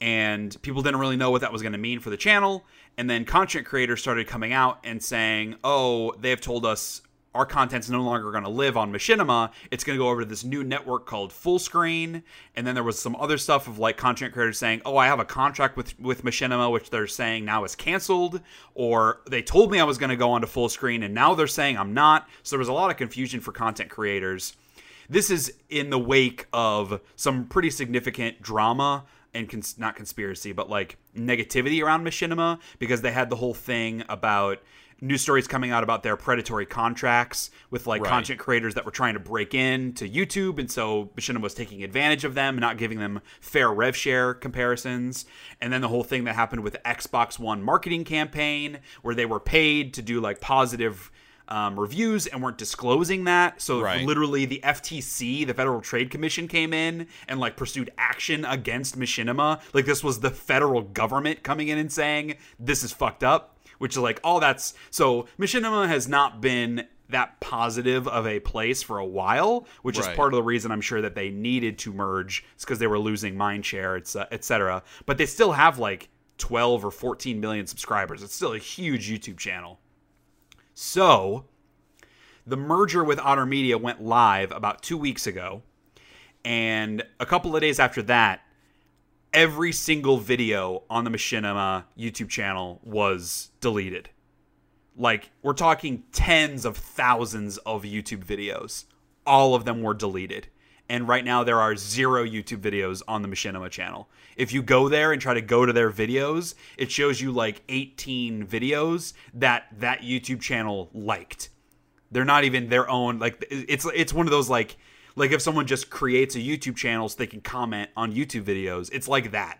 and 0.00 0.60
people 0.62 0.82
didn't 0.82 1.00
really 1.00 1.16
know 1.16 1.30
what 1.30 1.40
that 1.40 1.52
was 1.52 1.62
going 1.62 1.72
to 1.72 1.78
mean 1.78 2.00
for 2.00 2.10
the 2.10 2.16
channel. 2.16 2.64
And 2.98 3.08
then 3.08 3.24
content 3.24 3.66
creators 3.66 4.00
started 4.00 4.26
coming 4.26 4.52
out 4.52 4.78
and 4.84 5.02
saying, 5.02 5.56
"Oh, 5.64 6.12
they've 6.18 6.40
told 6.40 6.66
us 6.66 7.02
our 7.36 7.46
content's 7.46 7.88
no 7.88 8.02
longer 8.02 8.30
going 8.32 8.44
to 8.44 8.50
live 8.50 8.76
on 8.76 8.92
Machinima. 8.92 9.52
It's 9.70 9.84
going 9.84 9.98
to 9.98 10.02
go 10.02 10.08
over 10.08 10.22
to 10.22 10.26
this 10.26 10.44
new 10.44 10.64
network 10.64 11.06
called 11.06 11.32
Fullscreen." 11.32 12.22
And 12.54 12.66
then 12.66 12.74
there 12.74 12.84
was 12.84 12.98
some 12.98 13.16
other 13.16 13.38
stuff 13.38 13.68
of 13.68 13.78
like 13.78 13.96
content 13.96 14.32
creators 14.32 14.58
saying, 14.58 14.82
"Oh, 14.84 14.96
I 14.96 15.06
have 15.06 15.20
a 15.20 15.24
contract 15.24 15.76
with 15.76 15.98
with 16.00 16.24
Machinima, 16.24 16.72
which 16.72 16.90
they're 16.90 17.06
saying 17.06 17.44
now 17.44 17.64
is 17.64 17.74
canceled," 17.74 18.40
or 18.74 19.20
they 19.28 19.42
told 19.42 19.70
me 19.70 19.78
I 19.78 19.84
was 19.84 19.98
going 19.98 20.10
to 20.10 20.16
go 20.16 20.32
onto 20.32 20.46
Fullscreen, 20.46 21.04
and 21.04 21.14
now 21.14 21.34
they're 21.34 21.46
saying 21.46 21.78
I'm 21.78 21.94
not. 21.94 22.28
So 22.42 22.56
there 22.56 22.60
was 22.60 22.68
a 22.68 22.72
lot 22.72 22.90
of 22.90 22.96
confusion 22.96 23.40
for 23.40 23.52
content 23.52 23.90
creators 23.90 24.56
this 25.08 25.30
is 25.30 25.54
in 25.68 25.90
the 25.90 25.98
wake 25.98 26.46
of 26.52 27.00
some 27.14 27.46
pretty 27.46 27.70
significant 27.70 28.42
drama 28.42 29.04
and 29.34 29.48
cons- 29.48 29.78
not 29.78 29.96
conspiracy, 29.96 30.52
but 30.52 30.68
like 30.68 30.96
negativity 31.16 31.82
around 31.82 32.04
Machinima 32.04 32.58
because 32.78 33.02
they 33.02 33.12
had 33.12 33.30
the 33.30 33.36
whole 33.36 33.54
thing 33.54 34.02
about 34.08 34.58
news 35.00 35.20
stories 35.20 35.46
coming 35.46 35.70
out 35.70 35.82
about 35.82 36.02
their 36.02 36.16
predatory 36.16 36.64
contracts 36.64 37.50
with 37.70 37.86
like 37.86 38.00
Right. 38.02 38.08
content 38.10 38.38
creators 38.40 38.74
that 38.74 38.84
were 38.86 38.90
trying 38.90 39.14
to 39.14 39.20
break 39.20 39.54
in 39.54 39.92
to 39.94 40.08
YouTube, 40.08 40.58
and 40.58 40.70
so 40.70 41.10
Machinima 41.16 41.42
was 41.42 41.52
taking 41.54 41.82
advantage 41.84 42.24
of 42.24 42.34
them 42.34 42.54
and 42.54 42.60
not 42.60 42.78
giving 42.78 42.98
them 42.98 43.20
fair 43.40 43.70
rev 43.70 43.94
share 43.94 44.32
comparisons. 44.34 45.26
And 45.60 45.72
then 45.72 45.80
the 45.82 45.88
whole 45.88 46.04
thing 46.04 46.24
that 46.24 46.34
happened 46.34 46.62
with 46.62 46.72
the 46.72 46.78
Xbox 46.80 47.38
One 47.38 47.62
marketing 47.62 48.04
campaign 48.04 48.78
where 49.02 49.14
they 49.14 49.26
were 49.26 49.40
paid 49.40 49.92
to 49.94 50.02
do 50.02 50.20
like 50.20 50.40
positive 50.40 51.10
um, 51.48 51.78
reviews 51.78 52.26
and 52.26 52.42
weren't 52.42 52.58
disclosing 52.58 53.22
that. 53.24 53.62
So 53.62 53.80
Right. 53.80 54.04
literally 54.04 54.46
the 54.46 54.60
FTC, 54.64 55.44
the 55.46 55.54
Federal 55.54 55.80
Trade 55.80 56.10
Commission 56.10 56.48
came 56.48 56.72
in 56.72 57.06
and 57.28 57.38
like 57.38 57.56
pursued 57.56 57.92
action 57.98 58.44
against 58.44 58.98
Machinima. 58.98 59.60
Like 59.72 59.84
this 59.86 60.02
was 60.02 60.18
the 60.18 60.30
federal 60.30 60.82
government 60.82 61.44
coming 61.44 61.68
in 61.68 61.78
and 61.78 61.92
saying 61.92 62.34
this 62.58 62.82
is 62.82 62.90
fucked 62.92 63.22
up, 63.22 63.55
which 63.78 63.92
is 63.92 63.98
like 63.98 64.20
all 64.24 64.40
that's 64.40 64.74
so 64.90 65.26
Machinima 65.38 65.88
has 65.88 66.08
not 66.08 66.40
been 66.40 66.86
that 67.08 67.40
positive 67.40 68.08
of 68.08 68.26
a 68.26 68.40
place 68.40 68.82
for 68.82 68.98
a 68.98 69.06
while, 69.06 69.66
which 69.82 69.98
is 69.98 70.08
part 70.08 70.32
of 70.32 70.38
the 70.38 70.42
reason 70.42 70.72
I'm 70.72 70.80
sure 70.80 71.00
that 71.02 71.14
they 71.14 71.30
needed 71.30 71.78
to 71.80 71.92
merge. 71.92 72.44
It's 72.54 72.64
because 72.64 72.78
they 72.78 72.86
were 72.86 72.98
losing 72.98 73.36
mind 73.36 73.64
share, 73.64 73.96
it's, 73.96 74.16
uh, 74.16 74.26
et. 74.30 74.48
But 75.06 75.18
they 75.18 75.26
still 75.26 75.52
have 75.52 75.78
like 75.78 76.08
12 76.38 76.84
or 76.84 76.90
14 76.90 77.40
million 77.40 77.66
subscribers. 77.66 78.22
It's 78.22 78.34
still 78.34 78.54
a 78.54 78.58
huge 78.58 79.08
YouTube 79.10 79.38
channel. 79.38 79.78
So, 80.74 81.46
the 82.46 82.56
merger 82.56 83.02
with 83.02 83.18
Otter 83.18 83.46
Media 83.46 83.78
went 83.78 84.02
live 84.02 84.52
about 84.52 84.82
two 84.82 84.98
weeks 84.98 85.26
ago. 85.26 85.62
And 86.44 87.02
a 87.18 87.26
couple 87.26 87.54
of 87.54 87.60
days 87.60 87.80
after 87.80 88.02
that, 88.02 88.42
every 89.36 89.70
single 89.70 90.16
video 90.16 90.82
on 90.88 91.04
the 91.04 91.10
Machinima 91.10 91.84
YouTube 91.96 92.30
channel 92.30 92.80
was 92.82 93.50
deleted. 93.60 94.08
Like, 94.96 95.30
we're 95.42 95.52
talking 95.52 96.04
tens 96.10 96.64
of 96.64 96.74
thousands 96.78 97.58
of 97.58 97.82
YouTube 97.82 98.24
videos. 98.24 98.86
All 99.26 99.54
of 99.54 99.66
them 99.66 99.82
were 99.82 99.92
deleted. 99.92 100.48
And 100.88 101.06
right 101.06 101.24
now, 101.24 101.44
there 101.44 101.60
are 101.60 101.76
zero 101.76 102.24
YouTube 102.24 102.60
videos 102.60 103.02
on 103.06 103.20
the 103.20 103.28
Machinima 103.28 103.68
channel. 103.68 104.08
If 104.36 104.54
you 104.54 104.62
go 104.62 104.88
there 104.88 105.12
and 105.12 105.20
try 105.20 105.34
to 105.34 105.42
go 105.42 105.66
to 105.66 105.72
their 105.72 105.90
videos, 105.90 106.54
it 106.78 106.90
shows 106.90 107.20
you 107.20 107.30
like 107.30 107.60
18 107.68 108.46
videos 108.46 109.12
that 109.34 109.66
that 109.78 110.00
YouTube 110.00 110.40
channel 110.40 110.88
liked. 110.94 111.50
They're 112.10 112.24
not 112.24 112.44
even 112.44 112.70
their 112.70 112.88
own. 112.88 113.18
Like, 113.18 113.44
it's 113.50 113.86
it's 113.94 114.14
one 114.14 114.26
of 114.26 114.30
those 114.30 114.48
like 114.48 114.76
like 115.16 115.32
if 115.32 115.42
someone 115.42 115.66
just 115.66 115.90
creates 115.90 116.36
a 116.36 116.38
YouTube 116.38 116.76
channel 116.76 117.08
so 117.08 117.16
they 117.18 117.26
can 117.26 117.40
comment 117.40 117.90
on 117.96 118.12
YouTube 118.14 118.44
videos. 118.44 118.88
It's 118.92 119.08
like 119.08 119.32
that. 119.32 119.58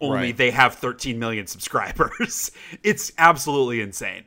Only 0.00 0.16
Right. 0.18 0.36
they 0.36 0.50
have 0.50 0.74
13 0.74 1.18
million 1.18 1.46
subscribers. 1.54 2.50
it's 2.82 3.12
absolutely 3.18 3.80
insane. 3.80 4.24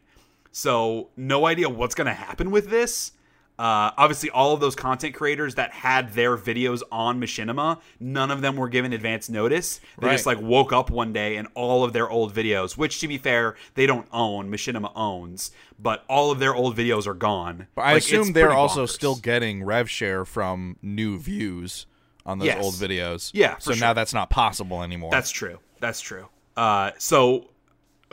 So 0.52 1.10
no 1.18 1.46
idea 1.46 1.68
what's 1.70 1.94
going 1.94 2.08
to 2.08 2.14
happen 2.14 2.50
with 2.52 2.70
this. 2.70 3.12
Uh, 3.60 3.90
obviously, 3.98 4.30
all 4.30 4.54
of 4.54 4.60
those 4.60 4.76
content 4.76 5.16
creators 5.16 5.56
that 5.56 5.72
had 5.72 6.14
their 6.14 6.38
videos 6.38 6.84
on 6.92 7.20
Machinima, 7.20 7.80
none 8.00 8.30
of 8.30 8.42
them 8.42 8.56
were 8.56 8.70
given 8.70 8.94
advance 8.94 9.30
notice. 9.30 9.82
They 10.00 10.10
just 10.10 10.28
like 10.28 10.40
woke 10.40 10.72
up 10.72 10.92
one 10.92 11.12
day 11.12 11.38
and 11.38 11.48
all 11.56 11.84
of 11.84 11.92
their 11.92 12.08
old 12.10 12.34
videos, 12.36 12.78
which 12.78 13.00
to 13.02 13.08
be 13.08 13.18
fair, 13.18 13.56
they 13.74 13.88
don't 13.88 14.08
own, 14.14 14.52
Machinima 14.52 14.92
owns, 14.96 15.50
but 15.80 16.06
all 16.08 16.30
of 16.30 16.38
their 16.38 16.54
old 16.54 16.78
videos 16.78 17.08
are 17.08 17.16
gone. 17.16 17.66
But 17.74 17.82
I 17.82 17.94
Like, 17.94 18.04
assume 18.04 18.34
they're 18.34 18.52
also 18.54 18.86
bonkers. 18.86 18.90
still 18.90 19.16
getting 19.16 19.64
rev 19.64 19.90
share 19.90 20.24
from 20.24 20.78
new 20.84 21.18
views 21.18 21.88
on 22.28 22.38
those 22.40 22.48
Yes. 22.48 22.64
old 22.64 22.76
videos. 22.76 23.32
Yeah, 23.34 23.58
So 23.58 23.74
for 23.74 23.80
now 23.80 23.94
that's 23.94 24.14
not 24.14 24.30
possible 24.30 24.84
anymore. 24.84 25.10
That's 25.12 25.32
true. 25.32 25.58
That's 25.80 26.00
true. 26.02 26.28
Uh, 26.56 26.92
so 27.00 27.50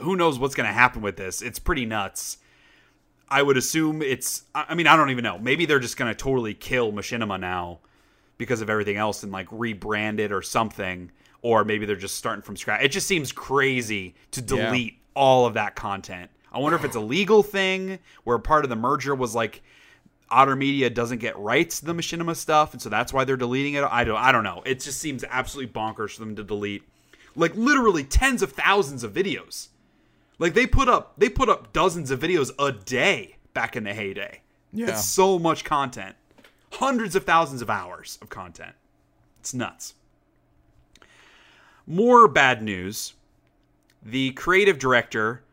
who 0.01 0.17
knows 0.17 0.39
what's 0.39 0.55
going 0.55 0.67
to 0.69 0.73
happen 0.73 1.03
with 1.03 1.17
this? 1.17 1.43
It's 1.43 1.59
pretty 1.59 1.85
nuts. 1.85 2.39
I 3.35 3.43
would 3.43 3.57
assume 3.57 4.01
it's. 4.03 4.45
I 4.55 4.75
mean, 4.75 4.87
I 4.87 4.97
don't 4.97 5.11
even 5.11 5.25
know. 5.25 5.39
Maybe 5.39 5.67
they're 5.67 5.81
just 5.81 5.97
going 5.97 6.11
to 6.11 6.15
totally 6.15 6.55
kill 6.55 6.93
Machinima 6.93 7.39
now 7.41 7.81
because 8.39 8.61
of 8.61 8.71
everything 8.71 8.97
else 8.97 9.23
and 9.23 9.33
like 9.33 9.49
rebrand 9.49 10.19
it 10.21 10.31
or 10.33 10.43
something. 10.43 11.11
Or 11.43 11.65
maybe 11.65 11.85
they're 11.87 11.97
just 11.97 12.17
starting 12.17 12.43
from 12.43 12.57
scratch. 12.57 12.83
It 12.83 12.89
just 12.89 13.07
seems 13.07 13.33
crazy 13.33 14.15
to 14.33 14.41
Yeah. 14.41 14.67
delete 14.67 14.99
all 15.15 15.47
of 15.47 15.55
that 15.55 15.75
content. 15.77 16.31
I 16.53 16.59
wonder 16.59 16.77
if 16.77 16.85
it's 16.85 16.97
a 16.97 17.01
legal 17.01 17.43
thing 17.43 17.99
where 18.23 18.39
part 18.39 18.65
of 18.65 18.71
the 18.71 18.77
merger 18.77 19.15
was 19.15 19.35
like 19.35 19.63
Otter 20.31 20.57
Media 20.57 20.89
doesn't 20.89 21.19
get 21.19 21.37
rights 21.39 21.81
to 21.81 21.87
the 21.87 21.93
Machinima 21.93 22.35
stuff, 22.37 22.73
and 22.73 22.81
so 22.81 22.89
that's 22.89 23.13
why 23.13 23.25
they're 23.25 23.37
deleting 23.37 23.75
it. 23.75 23.85
I 23.85 24.05
don't 24.05 24.17
I 24.17 24.31
don't 24.33 24.45
know. 24.45 24.63
It 24.65 24.81
just 24.81 25.01
seems 25.01 25.25
absolutely 25.29 25.73
bonkers 25.73 26.13
for 26.13 26.21
them 26.21 26.37
to 26.37 26.45
delete 26.45 26.83
like 27.37 27.55
literally 27.57 28.05
tens 28.05 28.43
of 28.43 28.53
thousands 28.53 29.03
of 29.03 29.13
videos. 29.13 29.69
Like 30.39 30.55
they 30.55 30.67
put 30.67 30.89
up 30.89 31.15
they 31.17 31.29
put 31.29 31.49
up 31.49 31.73
dozens 31.73 32.11
of 32.11 32.21
videos 32.21 32.51
a 32.59 32.73
day 32.73 33.37
back 33.53 33.77
in 33.77 33.85
the 33.85 33.95
heyday. 33.95 34.41
Yeah. 34.73 34.89
It's 34.89 35.05
so 35.05 35.39
much 35.39 35.65
content. 35.65 36.17
Hundreds 36.73 37.15
of 37.15 37.25
thousands 37.25 37.63
of 37.63 37.71
hours 37.71 38.19
of 38.21 38.29
content. 38.29 38.75
It's 39.41 39.55
nuts. 39.55 39.95
More 41.87 42.27
bad 42.27 42.63
news. 42.63 43.15
The 44.03 44.33
creative 44.33 44.79
director 44.79 45.45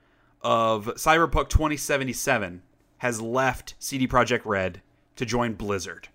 of 0.42 0.86
Cyberpunk 0.96 1.50
2077 1.50 2.64
has 2.98 3.22
left 3.22 3.76
CD 3.80 4.08
Projekt 4.08 4.46
Red 4.46 4.82
to 5.16 5.26
join 5.26 5.54
Blizzard. 5.54 6.08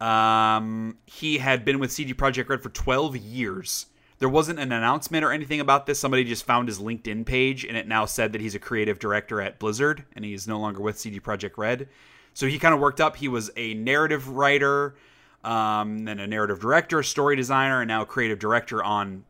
Um, 0.00 0.96
he 1.06 1.38
had 1.38 1.64
been 1.64 1.78
with 1.78 1.92
CD 1.92 2.14
Projekt 2.14 2.48
Red 2.48 2.62
for 2.62 2.70
12 2.70 3.16
years. 3.16 3.86
There 4.20 4.28
wasn't 4.28 4.58
an 4.58 4.70
announcement 4.70 5.24
or 5.24 5.32
anything 5.32 5.60
about 5.60 5.86
this. 5.86 5.98
Somebody 5.98 6.24
just 6.24 6.44
found 6.44 6.68
his 6.68 6.78
LinkedIn 6.78 7.24
page 7.24 7.64
and 7.64 7.76
it 7.76 7.88
now 7.88 8.04
said 8.04 8.32
that 8.32 8.40
he's 8.42 8.54
a 8.54 8.58
creative 8.58 8.98
director 8.98 9.40
at 9.40 9.58
Blizzard 9.58 10.04
and 10.14 10.24
he's 10.24 10.46
no 10.46 10.60
longer 10.60 10.80
with 10.80 10.98
CD 10.98 11.18
Projekt 11.18 11.56
Red. 11.56 11.88
So 12.34 12.46
he 12.46 12.58
kind 12.58 12.74
of 12.74 12.80
worked 12.80 13.00
up. 13.00 13.16
He 13.16 13.28
was 13.28 13.50
a 13.56 13.72
narrative 13.74 14.28
writer, 14.28 14.94
um, 15.42 16.04
then 16.04 16.20
a 16.20 16.26
narrative 16.26 16.60
director, 16.60 17.02
story 17.02 17.34
designer, 17.34 17.80
and 17.80 17.88
now 17.88 18.04
creative 18.04 18.38
director 18.38 18.84
on 18.84 19.24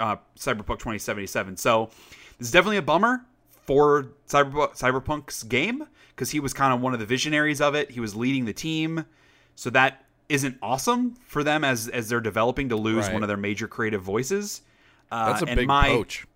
uh, 0.00 0.16
Cyberpunk 0.36 0.78
2077. 0.78 1.56
So 1.56 1.90
this 2.38 2.48
is 2.48 2.50
definitely 2.50 2.78
a 2.78 2.82
bummer 2.82 3.24
for 3.62 4.08
Cyberpunk, 4.28 4.76
Cyberpunk's 4.76 5.44
game 5.44 5.86
because 6.14 6.30
he 6.30 6.40
was 6.40 6.52
kind 6.52 6.74
of 6.74 6.80
one 6.80 6.92
of 6.92 6.98
the 6.98 7.06
visionaries 7.06 7.60
of 7.60 7.76
it. 7.76 7.92
He 7.92 8.00
was 8.00 8.16
leading 8.16 8.44
the 8.44 8.52
team, 8.52 9.06
so 9.54 9.70
that 9.70 10.04
isn't 10.28 10.56
awesome 10.62 11.14
for 11.26 11.44
them 11.44 11.64
as 11.64 11.88
as 11.88 12.08
they're 12.08 12.20
developing 12.20 12.68
to 12.70 12.76
lose 12.76 13.06
Right. 13.06 13.14
one 13.14 13.22
of 13.22 13.28
their 13.28 13.36
major 13.36 13.68
creative 13.68 14.02
voices. 14.02 14.62
Uh, 15.10 15.30
That's 15.32 15.42
a 15.42 15.46
and 15.46 15.56
big 15.56 15.68
my, 15.68 15.88
poach. 15.88 16.26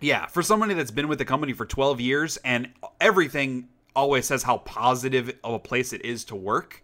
yeah, 0.00 0.26
for 0.26 0.42
somebody 0.42 0.74
that's 0.74 0.90
been 0.90 1.08
with 1.08 1.18
the 1.18 1.24
company 1.24 1.52
for 1.52 1.64
12 1.64 2.00
years 2.00 2.36
and 2.38 2.68
everything 3.00 3.68
always 3.94 4.26
says 4.26 4.42
how 4.42 4.58
positive 4.58 5.36
of 5.44 5.54
a 5.54 5.58
place 5.58 5.92
it 5.92 6.04
is 6.04 6.24
to 6.24 6.34
work. 6.36 6.82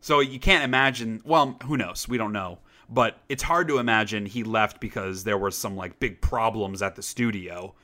So 0.00 0.20
you 0.20 0.40
can't 0.40 0.64
imagine, 0.64 1.20
well, 1.24 1.58
who 1.64 1.76
knows? 1.76 2.08
We 2.08 2.16
don't 2.16 2.32
know. 2.32 2.58
But 2.88 3.18
it's 3.28 3.42
hard 3.42 3.68
to 3.68 3.78
imagine 3.78 4.26
he 4.26 4.42
left 4.42 4.80
because 4.80 5.22
there 5.24 5.36
were 5.38 5.50
some 5.50 5.76
like 5.76 6.00
big 6.00 6.20
problems 6.20 6.82
at 6.82 6.96
the 6.96 7.02
studio. 7.02 7.74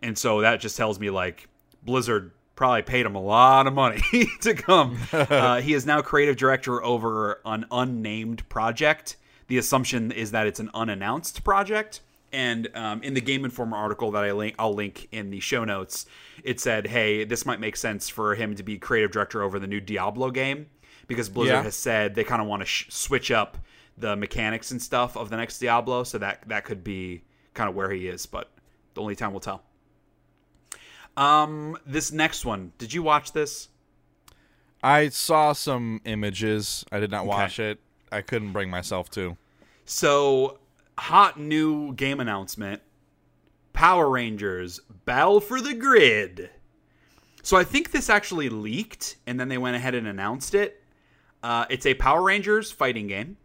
And 0.00 0.16
so 0.16 0.40
that 0.42 0.60
just 0.60 0.76
tells 0.76 1.00
me 1.00 1.10
like 1.10 1.48
Blizzard 1.82 2.30
probably 2.56 2.82
paid 2.82 3.06
him 3.06 3.14
a 3.14 3.20
lot 3.20 3.66
of 3.66 3.74
money 3.74 4.02
to 4.40 4.54
come. 4.54 4.98
uh, 5.12 5.60
he 5.60 5.74
is 5.74 5.86
now 5.86 6.02
creative 6.02 6.36
director 6.36 6.82
over 6.82 7.40
an 7.44 7.66
unnamed 7.70 8.48
project. 8.48 9.16
The 9.48 9.58
assumption 9.58 10.10
is 10.10 10.32
that 10.32 10.46
it's 10.48 10.58
an 10.58 10.70
unannounced 10.74 11.44
project. 11.44 12.00
And 12.32 12.68
um, 12.74 13.02
in 13.02 13.14
the 13.14 13.20
Game 13.20 13.44
Informer 13.44 13.76
article 13.76 14.10
that 14.10 14.24
I 14.24 14.32
link, 14.32 14.56
I'll 14.58 14.74
link 14.74 15.06
in 15.12 15.30
the 15.30 15.38
show 15.38 15.64
notes, 15.64 16.06
it 16.42 16.58
said, 16.58 16.88
"Hey, 16.88 17.24
this 17.24 17.46
might 17.46 17.60
make 17.60 17.76
sense 17.76 18.08
for 18.08 18.34
him 18.34 18.56
to 18.56 18.62
be 18.64 18.78
creative 18.78 19.12
director 19.12 19.42
over 19.42 19.58
the 19.60 19.68
new 19.68 19.80
Diablo 19.80 20.30
game 20.32 20.66
because 21.06 21.28
Blizzard 21.28 21.54
Yeah. 21.54 21.62
has 21.62 21.76
said 21.76 22.14
they 22.16 22.24
kind 22.24 22.42
of 22.42 22.48
want 22.48 22.62
to 22.62 22.66
sh- 22.66 22.86
switch 22.90 23.30
up 23.30 23.58
the 23.96 24.16
mechanics 24.16 24.72
and 24.72 24.82
stuff 24.82 25.16
of 25.16 25.30
the 25.30 25.36
next 25.36 25.60
Diablo, 25.60 26.02
so 26.02 26.18
that 26.18 26.42
that 26.48 26.64
could 26.64 26.82
be 26.82 27.22
kind 27.54 27.70
of 27.70 27.76
where 27.76 27.90
he 27.90 28.08
is, 28.08 28.26
but 28.26 28.50
the 28.94 29.00
only 29.00 29.14
time 29.14 29.32
will 29.32 29.40
tell." 29.40 29.62
Um, 31.16 31.76
this 31.86 32.12
next 32.12 32.44
one, 32.44 32.72
did 32.78 32.92
you 32.92 33.02
watch 33.02 33.32
this? 33.32 33.68
I 34.82 35.08
saw 35.08 35.52
some 35.52 36.00
images. 36.04 36.84
I 36.92 37.00
did 37.00 37.10
not 37.10 37.26
watch 37.26 37.58
it. 37.58 37.80
I 38.12 38.20
couldn't 38.20 38.52
bring 38.52 38.70
myself 38.70 39.10
to. 39.10 39.36
So, 39.84 40.58
hot 40.98 41.38
new 41.38 41.92
game 41.94 42.20
announcement 42.20 42.82
Power 43.72 44.08
Rangers 44.08 44.80
Battle 45.04 45.40
for 45.40 45.60
the 45.60 45.74
Grid. 45.74 46.50
So, 47.42 47.56
I 47.56 47.64
think 47.64 47.90
this 47.90 48.10
actually 48.10 48.48
leaked 48.48 49.16
and 49.26 49.40
then 49.40 49.48
they 49.48 49.58
went 49.58 49.76
ahead 49.76 49.94
and 49.94 50.06
announced 50.06 50.54
it. 50.54 50.82
Uh, 51.42 51.64
it's 51.70 51.86
a 51.86 51.94
Power 51.94 52.22
Rangers 52.22 52.70
fighting 52.70 53.06
game. 53.06 53.36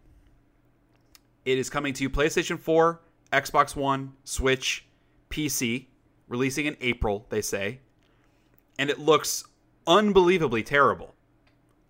It 1.45 1.57
is 1.57 1.69
coming 1.69 1.93
to 1.95 2.09
PlayStation 2.09 2.59
4, 2.59 3.01
Xbox 3.33 3.75
One, 3.75 4.13
Switch, 4.23 4.85
PC, 5.29 5.87
releasing 6.31 6.65
in 6.65 6.75
April, 6.81 7.25
they 7.29 7.41
say. 7.41 7.79
And 8.79 8.89
it 8.89 8.97
looks 8.97 9.43
unbelievably 9.85 10.63
terrible. 10.63 11.13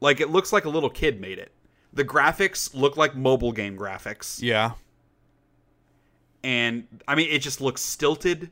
Like, 0.02 0.20
it 0.20 0.30
looks 0.30 0.52
like 0.52 0.66
a 0.66 0.70
little 0.70 0.90
kid 0.90 1.22
made 1.22 1.38
it. 1.40 1.52
The 1.94 2.04
graphics 2.04 2.74
look 2.74 2.98
like 2.98 3.16
mobile 3.16 3.52
game 3.54 3.78
graphics 3.78 4.42
Yeah. 4.42 4.72
and 6.44 6.88
I 7.08 7.16
mean 7.16 7.30
it 7.30 7.40
just 7.40 7.62
looks 7.62 7.82
stilted 7.82 8.50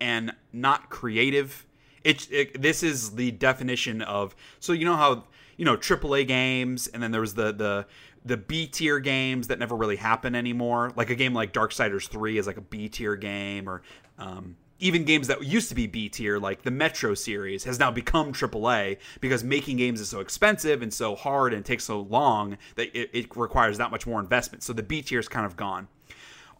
and 0.00 0.32
not 0.52 0.90
creative. 0.90 1.66
It, 2.04 2.30
it 2.32 2.60
this 2.60 2.82
is 2.82 3.12
the 3.14 3.30
definition 3.30 4.02
of 4.02 4.34
so 4.58 4.72
you 4.72 4.84
know 4.84 4.96
how 4.96 5.24
you 5.56 5.64
know 5.64 5.76
AAA 5.76 6.26
games 6.26 6.86
and 6.88 7.02
then 7.02 7.12
there 7.12 7.20
was 7.20 7.34
the 7.34 7.52
the 7.52 7.86
the 8.24 8.36
B 8.36 8.66
tier 8.66 8.98
games 9.00 9.48
that 9.48 9.58
never 9.58 9.74
really 9.76 9.96
happen 9.96 10.34
anymore. 10.34 10.92
Like 10.96 11.10
a 11.10 11.14
game 11.14 11.32
like 11.32 11.52
Darksiders 11.52 12.08
3 12.08 12.36
is 12.38 12.46
like 12.46 12.56
a 12.58 12.62
B 12.62 12.88
tier 12.88 13.16
game 13.16 13.68
or 13.68 13.82
um 14.18 14.56
even 14.80 15.04
games 15.04 15.28
that 15.28 15.44
used 15.44 15.68
to 15.68 15.74
be 15.74 15.86
B 15.86 16.08
tier, 16.08 16.38
like 16.38 16.62
the 16.62 16.70
Metro 16.70 17.14
series, 17.14 17.64
has 17.64 17.78
now 17.78 17.90
become 17.90 18.32
AAA 18.32 18.98
because 19.20 19.44
making 19.44 19.76
games 19.76 20.00
is 20.00 20.08
so 20.08 20.20
expensive 20.20 20.82
and 20.82 20.92
so 20.92 21.14
hard 21.14 21.52
and 21.54 21.64
takes 21.64 21.84
so 21.84 22.00
long 22.00 22.58
that 22.76 22.88
it, 22.98 23.10
it 23.12 23.36
requires 23.36 23.78
that 23.78 23.90
much 23.90 24.06
more 24.06 24.18
investment. 24.20 24.62
So 24.62 24.72
the 24.72 24.82
B 24.82 25.02
tier 25.02 25.20
is 25.20 25.28
kind 25.28 25.46
of 25.46 25.56
gone 25.56 25.88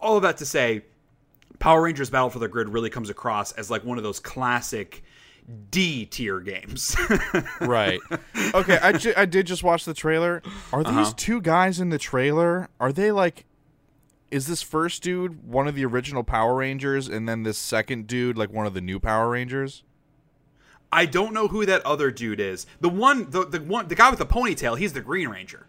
all 0.03 0.17
of 0.17 0.23
that 0.23 0.39
to 0.39 0.47
say, 0.47 0.83
Power 1.59 1.83
Rangers 1.83 2.09
Battle 2.09 2.31
for 2.31 2.39
the 2.39 2.49
Grid 2.49 2.71
really 2.71 2.89
comes 2.89 3.11
across 3.11 3.53
as 3.53 3.71
like 3.71 3.85
one 3.85 3.99
of 3.99 4.03
those 4.05 4.19
classic 4.19 5.05
D 5.71 6.07
tier 6.07 6.41
games. 6.41 6.97
Right. 7.61 8.01
okay. 8.55 8.79
I, 8.81 8.93
ju- 8.93 9.13
I 9.15 9.27
did 9.27 9.47
just 9.47 9.63
watch 9.63 9.85
the 9.85 9.93
trailer. 9.93 10.43
Are 10.73 10.83
these 10.83 10.93
Uh-huh. 10.95 11.13
two 11.19 11.41
guys 11.43 11.79
in 11.81 11.91
the 11.91 11.99
trailer? 11.99 12.69
Are 12.81 12.93
they 12.93 13.13
like? 13.13 13.45
Is 14.31 14.47
this 14.47 14.63
first 14.63 15.03
dude 15.03 15.45
one 15.45 15.67
of 15.67 15.75
the 15.75 15.85
original 15.85 16.23
Power 16.23 16.55
Rangers, 16.55 17.09
and 17.09 17.29
then 17.29 17.43
this 17.43 17.59
second 17.59 18.07
dude 18.07 18.39
like 18.39 18.53
one 18.53 18.67
of 18.67 18.75
the 18.75 18.81
new 18.81 19.01
Power 19.01 19.31
Rangers? 19.31 19.83
I 20.93 21.07
don't 21.07 21.33
know 21.35 21.49
who 21.49 21.67
that 21.67 21.85
other 21.85 22.11
dude 22.11 22.41
is. 22.41 22.67
The 22.81 22.89
one, 22.89 23.31
the, 23.31 23.45
the 23.47 23.61
one, 23.61 23.89
the 23.89 23.95
guy 23.95 24.11
with 24.11 24.19
the 24.19 24.27
ponytail. 24.27 24.79
He's 24.79 24.93
the 24.93 25.01
Green 25.01 25.29
Ranger 25.29 25.67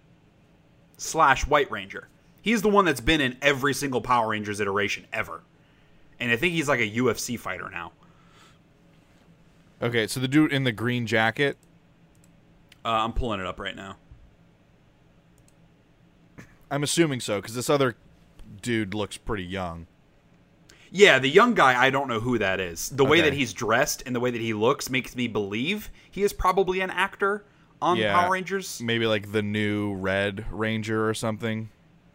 slash 0.97 1.45
White 1.47 1.71
Ranger. 1.71 2.07
He's 2.41 2.61
the 2.61 2.69
one 2.69 2.85
that's 2.85 3.01
been 3.01 3.21
in 3.21 3.38
every 3.41 3.73
single 3.73 4.01
Power 4.01 4.29
Rangers 4.29 4.59
iteration 4.59 5.05
ever, 5.11 5.41
and 6.19 6.31
I 6.31 6.35
think 6.35 6.53
he's 6.53 6.67
like 6.67 6.79
a 6.79 6.89
UFC 6.89 7.38
fighter 7.39 7.69
now. 7.69 7.93
Okay, 9.81 10.05
so 10.05 10.19
the 10.19 10.27
dude 10.27 10.51
in 10.51 10.63
the 10.63 10.71
green 10.71 11.07
jacket. 11.07 11.57
Uh, 12.85 12.89
I'm 12.89 13.13
pulling 13.13 13.39
it 13.39 13.45
up 13.45 13.59
right 13.59 13.75
now. 13.75 13.97
I'm 16.69 16.83
assuming 16.83 17.19
so 17.19 17.41
because 17.41 17.53
this 17.55 17.69
other 17.69 17.95
dude 18.61 18.93
looks 18.93 19.17
pretty 19.17 19.43
young. 19.43 19.88
Yeah, 20.93 21.19
the 21.19 21.29
young 21.29 21.53
guy, 21.53 21.81
I 21.81 21.89
don't 21.89 22.09
know 22.09 22.19
who 22.19 22.38
that 22.39 22.59
is. 22.59 22.89
The 22.89 23.05
way 23.05 23.21
that 23.21 23.31
he's 23.33 23.53
dressed 23.53 24.03
and 24.05 24.13
the 24.13 24.19
way 24.19 24.29
that 24.29 24.41
he 24.41 24.53
looks 24.53 24.89
makes 24.89 25.15
me 25.15 25.27
believe 25.27 25.89
he 26.09 26.21
is 26.23 26.33
probably 26.33 26.81
an 26.81 26.89
actor 26.89 27.45
on 27.81 27.95
Yeah. 27.97 28.13
Power 28.19 28.31
Rangers. 28.33 28.81
Maybe 28.81 29.05
like 29.07 29.31
the 29.31 29.41
new 29.41 29.93
Red 29.93 30.45
Ranger 30.51 31.07
or 31.07 31.13
something. 31.13 31.69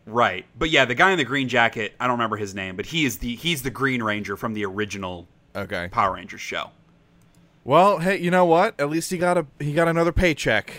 Right. 0.04 0.44
But 0.58 0.68
yeah, 0.70 0.84
the 0.84 0.94
guy 0.94 1.10
in 1.10 1.18
the 1.18 1.24
green 1.24 1.48
jacket, 1.48 1.94
I 1.98 2.04
don't 2.06 2.12
remember 2.18 2.36
his 2.36 2.54
name, 2.54 2.76
but 2.76 2.86
he 2.86 3.06
is 3.06 3.18
the 3.18 3.34
he's 3.34 3.62
the 3.62 3.70
Green 3.70 4.02
Ranger 4.02 4.36
from 4.36 4.52
the 4.54 4.64
original 4.66 5.26
Okay. 5.56 5.88
Power 5.90 6.14
Rangers 6.14 6.42
show. 6.42 6.70
Well, 7.64 7.98
hey, 7.98 8.18
you 8.20 8.30
know 8.30 8.44
what? 8.44 8.78
At 8.78 8.90
least 8.90 9.10
he 9.10 9.18
got 9.18 9.36
a 9.38 9.46
he 9.58 9.72
got 9.72 9.88
another 9.88 10.12
paycheck. 10.12 10.74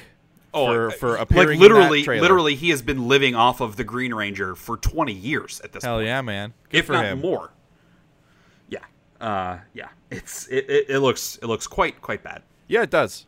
For, 0.52 0.88
uh, 0.88 0.92
for 0.92 1.12
like 1.14 1.22
appearing 1.22 1.58
in 1.58 1.62
literally, 1.62 2.04
literally, 2.04 2.56
he 2.56 2.70
has 2.70 2.82
been 2.82 3.08
living 3.08 3.36
off 3.36 3.62
of 3.62 3.76
the 3.76 3.84
Green 3.84 4.14
Ranger 4.14 4.56
for 4.56 4.78
20 4.78 5.14
years 5.14 5.62
at 5.62 5.72
this 5.72 5.84
Hell 5.84 5.98
point, 5.98 6.08
Hell 6.08 6.16
yeah, 6.16 6.22
man! 6.22 6.54
Good 6.70 6.80
if 6.80 6.86
for 6.86 6.94
not 6.94 7.06
him. 7.06 7.22
more. 7.22 7.52
Yeah, 8.70 8.80
uh, 9.22 9.60
yeah, 9.74 9.90
it's 10.10 10.48
it, 10.48 10.70
it, 10.70 10.86
it 10.90 11.00
looks 11.00 11.38
it 11.42 11.46
looks 11.46 11.68
quite 11.68 12.02
quite 12.02 12.24
bad. 12.24 12.44
Yeah, 12.68 12.84
it 12.84 12.90
does. 12.90 13.26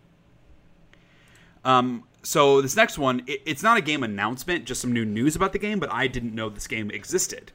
Um, 1.64 2.06
so 2.24 2.62
this 2.62 2.76
next 2.76 2.98
one, 2.98 3.22
it, 3.28 3.41
it's 3.46 3.64
not 3.64 3.78
a 3.78 3.82
game 3.82 4.04
announcement, 4.04 4.66
just 4.66 4.82
some 4.82 4.94
new 4.94 5.06
news 5.06 5.36
about 5.36 5.54
the 5.54 5.60
game, 5.60 5.80
but 5.80 5.91
I 5.91 6.08
didn't 6.08 6.36
know 6.36 6.50
this 6.50 6.68
game 6.68 6.90
existed. 6.91 7.52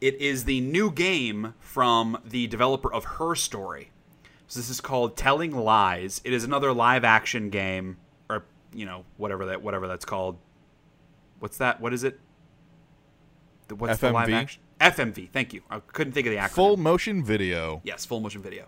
It 0.00 0.20
is 0.20 0.44
the 0.44 0.60
new 0.60 0.90
game 0.90 1.54
from 1.60 2.18
the 2.24 2.46
developer 2.46 2.92
of 2.92 3.04
Her 3.04 3.34
Story. 3.34 3.90
So 4.46 4.58
this 4.58 4.70
is 4.70 4.80
called 4.80 5.16
Telling 5.16 5.52
Lies. 5.52 6.20
It 6.24 6.32
is 6.32 6.42
another 6.42 6.72
live 6.72 7.04
action 7.04 7.50
game, 7.50 7.98
you 8.74 8.86
know 8.86 9.04
whatever 9.16 9.46
that 9.46 9.62
whatever 9.62 9.86
that's 9.88 10.04
called. 10.04 10.38
What's 11.38 11.58
that? 11.58 11.80
What 11.80 11.92
is 11.92 12.04
it? 12.04 12.20
The- 13.68 13.74
What's 13.76 13.98
the 13.98 14.10
live 14.12 14.28
FMV? 14.28 14.32
action? 14.34 14.62
FMV. 14.80 15.30
Thank 15.30 15.52
you. 15.52 15.62
I 15.70 15.80
couldn't 15.80 16.12
think 16.12 16.26
of 16.26 16.32
the 16.32 16.38
acronym. 16.38 16.50
Full 16.50 16.76
motion 16.76 17.22
video. 17.24 17.80
Yes, 17.84 18.04
full 18.04 18.20
motion 18.20 18.42
video. 18.42 18.66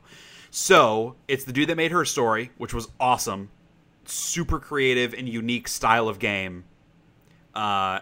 So 0.50 1.16
it's 1.28 1.44
the 1.44 1.52
dude 1.52 1.68
that 1.70 1.76
made 1.76 1.92
her 1.92 2.04
story, 2.04 2.50
which 2.58 2.74
was 2.74 2.88
awesome, 3.00 3.50
super 4.04 4.58
creative 4.58 5.14
and 5.14 5.26
unique 5.28 5.66
style 5.68 6.08
of 6.08 6.18
game. 6.18 6.64
Uh, 7.54 8.00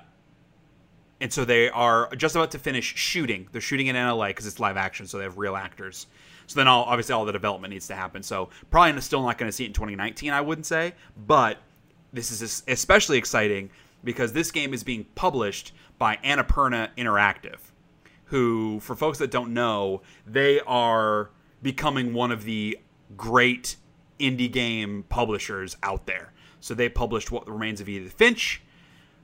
and 1.21 1.33
so 1.33 1.45
they 1.45 1.69
are 1.71 2.11
just 2.17 2.35
about 2.35 2.51
to 2.53 2.59
finish 2.59 2.97
shooting. 2.97 3.49
They're 3.53 3.61
shooting 3.61 3.87
in 3.87 3.95
LA 3.97 4.29
because 4.29 4.47
it's 4.47 4.59
live 4.59 4.77
action, 4.77 5.07
so 5.07 5.19
they 5.19 5.25
have 5.25 5.39
real 5.39 5.55
actors. 5.55 6.07
So 6.47 6.59
then, 6.59 6.67
all 6.67 6.85
obviously, 6.85 7.13
all 7.13 7.25
the 7.25 7.33
development 7.33 7.73
needs 7.73 7.87
to 7.89 7.95
happen. 7.95 8.23
So 8.25 8.49
probably 8.71 9.01
still 9.03 9.23
not 9.23 9.39
going 9.39 9.49
to 9.49 9.53
see 9.53 9.65
it 9.65 9.69
in 9.69 9.73
2019, 9.73 10.33
I 10.33 10.41
wouldn't 10.41 10.67
say. 10.67 10.95
But 11.27 11.59
this 12.13 12.31
is 12.31 12.63
especially 12.67 13.19
exciting 13.19 13.71
because 14.03 14.33
this 14.33 14.51
game 14.51 14.73
is 14.75 14.83
being 14.83 15.05
published 15.15 15.73
by 15.99 16.17
Annapurna 16.25 16.89
Interactive 16.97 17.59
who, 18.31 18.79
for 18.81 18.95
folks 18.95 19.19
that 19.19 19.31
don't 19.31 19.53
know, 19.53 20.03
they 20.25 20.61
are 20.61 21.31
becoming 21.63 22.15
one 22.15 22.31
of 22.31 22.45
the 22.45 22.79
great 23.17 23.77
indie 24.21 24.51
game 24.51 25.05
publishers 25.09 25.77
out 25.83 26.07
there. 26.07 26.33
So 26.61 26.75
they 26.75 26.89
published 26.89 27.33
What 27.33 27.49
Remains 27.49 27.81
of 27.81 27.89
Edith 27.89 28.13
Finch, 28.13 28.63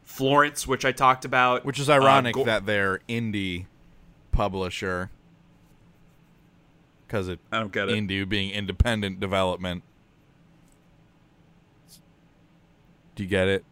Florence, 0.02 0.66
which 0.66 0.84
I 0.84 0.90
talked 0.90 1.24
about. 1.24 1.64
Which 1.64 1.78
is 1.78 1.88
uh, 1.88 1.94
ironic 1.94 2.34
Go- 2.34 2.44
that 2.44 2.66
they're 2.66 3.00
indie 3.08 3.66
publisher 4.32 5.10
because 7.06 7.28
it 7.28 7.38
I 7.52 7.60
don't 7.60 7.72
get 7.72 7.88
it. 7.88 7.92
indie 7.92 8.28
being 8.28 8.50
independent 8.50 9.20
development. 9.20 9.84
Do 13.16 13.22
you 13.24 13.28
get 13.28 13.48
it? 13.48 13.64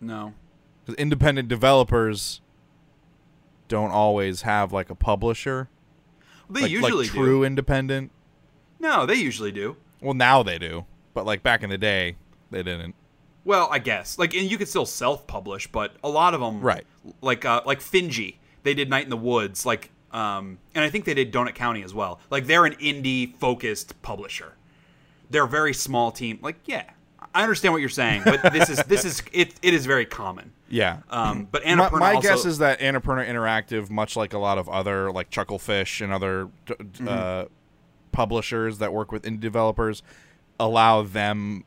no. 0.00 0.34
Because 0.84 0.94
independent 0.98 1.48
developers 1.48 2.40
don't 3.68 3.90
always 3.90 4.42
have 4.42 4.72
like 4.72 4.88
a 4.90 4.94
publisher, 4.94 5.68
They 6.48 6.62
like, 6.62 6.70
usually 6.70 7.04
like 7.04 7.10
true 7.14 7.40
do. 7.40 7.44
independent. 7.44 8.10
No, 8.78 9.04
they 9.06 9.14
usually 9.16 9.52
do. 9.52 9.76
Well, 10.00 10.14
now 10.14 10.42
they 10.42 10.58
do, 10.58 10.86
but 11.14 11.26
like 11.26 11.42
back 11.42 11.62
in 11.62 11.68
the 11.70 11.76
day, 11.78 12.16
they 12.50 12.62
didn't. 12.62 12.94
Well, 13.44 13.68
I 13.70 13.78
guess. 13.78 14.18
Like, 14.18 14.34
and 14.34 14.50
you 14.50 14.56
could 14.58 14.68
still 14.68 14.86
self-publish, 14.86 15.68
but 15.68 15.94
a 16.02 16.08
lot 16.08 16.34
of 16.34 16.40
them, 16.40 16.60
Right. 16.60 16.84
Like, 17.20 17.44
uh, 17.44 17.62
like 17.66 17.80
Finji, 17.80 18.36
they 18.64 18.74
did 18.74 18.88
Night 18.90 19.04
in 19.04 19.10
the 19.10 19.16
Woods, 19.16 19.64
like, 19.64 19.90
um, 20.12 20.58
and 20.74 20.82
I 20.84 20.90
think 20.90 21.04
they 21.04 21.14
did 21.14 21.32
Donut 21.32 21.54
County 21.54 21.82
as 21.82 21.94
well. 21.94 22.20
Like, 22.30 22.46
they're 22.46 22.64
an 22.66 22.74
indie-focused 22.76 24.00
publisher. 24.02 24.54
They're 25.30 25.44
a 25.44 25.48
very 25.48 25.72
small 25.74 26.10
team. 26.10 26.38
Like, 26.42 26.56
yeah, 26.66 26.90
I 27.34 27.42
understand 27.42 27.72
what 27.72 27.80
you're 27.80 27.88
saying, 27.88 28.22
but 28.24 28.52
this 28.52 28.68
is 28.68 28.82
this 28.84 29.04
is 29.04 29.22
it. 29.32 29.54
It 29.62 29.72
is 29.74 29.86
very 29.86 30.04
common. 30.06 30.52
Yeah. 30.68 30.98
Um, 31.10 31.46
but 31.50 31.64
my, 31.64 31.70
Annapurna 31.70 31.98
my 32.00 32.14
also, 32.14 32.28
guess 32.28 32.44
is 32.44 32.58
that 32.58 32.80
Annapurna 32.80 33.28
Interactive, 33.28 33.88
much 33.90 34.16
like 34.16 34.32
a 34.32 34.38
lot 34.38 34.58
of 34.58 34.68
other 34.68 35.12
like 35.12 35.30
Chucklefish 35.30 36.00
and 36.02 36.12
other 36.12 36.48
Mm-hmm. 36.66 37.08
uh, 37.08 37.44
publishers 38.12 38.78
that 38.78 38.92
work 38.92 39.12
with 39.12 39.22
indie 39.22 39.40
developers, 39.40 40.02
allow 40.58 41.02
them 41.02 41.64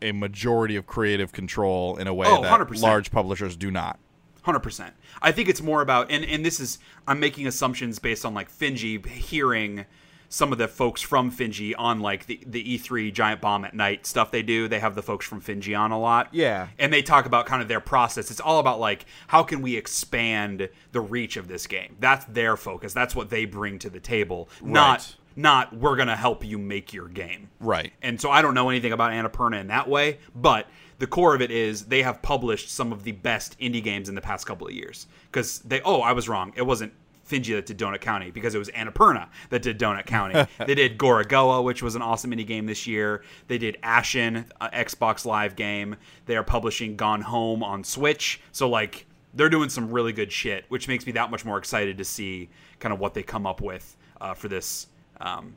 a 0.00 0.12
majority 0.12 0.76
of 0.76 0.86
creative 0.86 1.32
control 1.32 1.96
in 1.96 2.06
a 2.06 2.14
way 2.14 2.26
Oh, 2.30 2.42
that 2.42 2.60
100%. 2.60 2.80
large 2.80 3.10
publishers 3.10 3.56
do 3.56 3.70
not. 3.70 3.98
Hundred 4.42 4.60
percent. 4.60 4.94
I 5.20 5.32
think 5.32 5.48
it's 5.48 5.60
more 5.60 5.82
about, 5.82 6.10
and 6.10 6.24
and 6.24 6.46
this 6.46 6.60
is 6.60 6.78
I'm 7.06 7.18
making 7.20 7.46
assumptions 7.48 7.98
based 7.98 8.24
on 8.24 8.32
like 8.32 8.50
Finji 8.50 9.04
hearing 9.04 9.84
some 10.28 10.52
of 10.52 10.58
the 10.58 10.68
folks 10.68 11.00
from 11.00 11.32
Finji 11.32 11.74
on 11.78 12.00
like 12.00 12.26
the 12.26 12.40
the 12.46 12.78
E3 12.78 13.12
Giant 13.12 13.40
Bomb 13.40 13.64
at 13.64 13.74
Night 13.74 14.06
stuff 14.06 14.30
they 14.30 14.42
do. 14.42 14.68
They 14.68 14.78
have 14.78 14.94
the 14.94 15.02
folks 15.02 15.26
from 15.26 15.40
Finji 15.40 15.78
on 15.78 15.90
a 15.90 15.98
lot. 15.98 16.28
Yeah. 16.32 16.68
and 16.78 16.92
they 16.92 17.02
talk 17.02 17.26
about 17.26 17.46
kind 17.46 17.62
of 17.62 17.68
their 17.68 17.80
process. 17.80 18.30
It's 18.30 18.40
all 18.40 18.58
about 18.58 18.78
like 18.80 19.06
how 19.28 19.42
can 19.42 19.62
we 19.62 19.76
expand 19.76 20.68
the 20.92 21.00
reach 21.00 21.36
of 21.36 21.48
this 21.48 21.66
game. 21.66 21.96
That's 22.00 22.24
their 22.26 22.56
focus. 22.56 22.92
That's 22.92 23.14
what 23.14 23.30
they 23.30 23.44
bring 23.44 23.78
to 23.80 23.90
the 23.90 24.00
table. 24.00 24.48
Not 24.62 25.16
not 25.34 25.74
we're 25.74 25.96
gonna 25.96 26.16
help 26.16 26.44
you 26.44 26.58
make 26.58 26.92
your 26.92 27.08
game. 27.08 27.48
Right. 27.60 27.92
And 28.02 28.20
so 28.20 28.30
I 28.30 28.42
don't 28.42 28.54
know 28.54 28.68
anything 28.68 28.92
about 28.92 29.12
Annapurna 29.12 29.60
in 29.60 29.68
that 29.68 29.88
way, 29.88 30.18
but 30.34 30.66
the 30.98 31.06
core 31.06 31.34
of 31.34 31.40
it 31.40 31.50
is 31.50 31.84
they 31.86 32.02
have 32.02 32.20
published 32.22 32.70
some 32.70 32.92
of 32.92 33.04
the 33.04 33.12
best 33.12 33.58
indie 33.60 33.82
games 33.82 34.08
in 34.08 34.14
the 34.14 34.20
past 34.20 34.46
couple 34.46 34.66
of 34.66 34.74
years. 34.74 35.06
Because 35.30 35.60
they, 35.60 35.80
oh, 35.82 36.00
I 36.00 36.12
was 36.12 36.28
wrong. 36.28 36.52
It 36.56 36.62
wasn't 36.62 36.92
Finji 37.28 37.54
that 37.54 37.66
did 37.66 37.78
Donut 37.78 38.00
County 38.00 38.30
because 38.30 38.54
it 38.54 38.58
was 38.58 38.68
Annapurna 38.70 39.28
that 39.50 39.62
did 39.62 39.78
Donut 39.78 40.06
County. 40.06 40.46
they 40.66 40.74
did 40.74 40.98
Gorogoa, 40.98 41.62
which 41.62 41.82
was 41.82 41.94
an 41.94 42.02
awesome 42.02 42.30
indie 42.30 42.46
game 42.46 42.66
this 42.66 42.86
year. 42.86 43.22
They 43.46 43.58
did 43.58 43.78
Ashen, 43.82 44.46
Xbox 44.60 45.24
Live 45.24 45.56
game. 45.56 45.96
They 46.26 46.36
are 46.36 46.44
publishing 46.44 46.96
Gone 46.96 47.22
Home 47.22 47.62
on 47.62 47.84
Switch. 47.84 48.40
So, 48.52 48.68
like, 48.68 49.06
they're 49.34 49.48
doing 49.48 49.68
some 49.68 49.90
really 49.90 50.12
good 50.12 50.32
shit, 50.32 50.64
which 50.68 50.88
makes 50.88 51.06
me 51.06 51.12
that 51.12 51.30
much 51.30 51.44
more 51.44 51.58
excited 51.58 51.98
to 51.98 52.04
see 52.04 52.48
kind 52.78 52.92
of 52.92 53.00
what 53.00 53.14
they 53.14 53.22
come 53.22 53.46
up 53.46 53.60
with 53.60 53.96
uh, 54.20 54.34
for 54.34 54.48
this 54.48 54.86
um, 55.20 55.54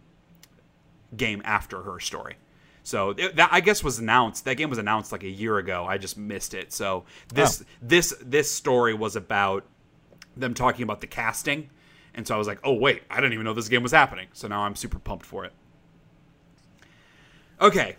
game 1.16 1.42
after 1.46 1.82
her 1.82 2.00
story. 2.00 2.36
So 2.84 3.14
th- 3.14 3.36
that 3.36 3.50
I 3.52 3.62
guess 3.62 3.84
was 3.84 4.00
announced. 4.00 4.46
That 4.46 4.56
game 4.56 4.70
was 4.70 4.80
announced 4.80 5.12
like 5.12 5.24
a 5.24 5.30
year 5.30 5.58
ago. 5.58 5.86
I 5.88 5.98
just 5.98 6.18
missed 6.18 6.54
it. 6.54 6.74
So 6.74 7.06
this 7.34 7.64
this 7.82 8.14
this 8.22 8.52
story 8.52 8.94
was 8.94 9.16
about 9.16 9.66
them 10.38 10.54
talking 10.54 10.84
about 10.84 11.02
the 11.02 11.08
casting, 11.08 11.70
and 12.14 12.28
so 12.28 12.36
I 12.36 12.38
was 12.38 12.48
like, 12.48 12.60
oh 12.64 12.74
wait, 12.74 13.04
I 13.10 13.16
didn't 13.16 13.34
even 13.34 13.46
know 13.46 13.54
this 13.54 13.70
game 13.70 13.84
was 13.84 13.92
happening. 13.92 14.28
So 14.34 14.48
now 14.48 14.62
I'm 14.62 14.76
super 14.76 15.00
pumped 15.00 15.26
for 15.26 15.46
it. 15.46 15.54
Okay, 17.60 17.96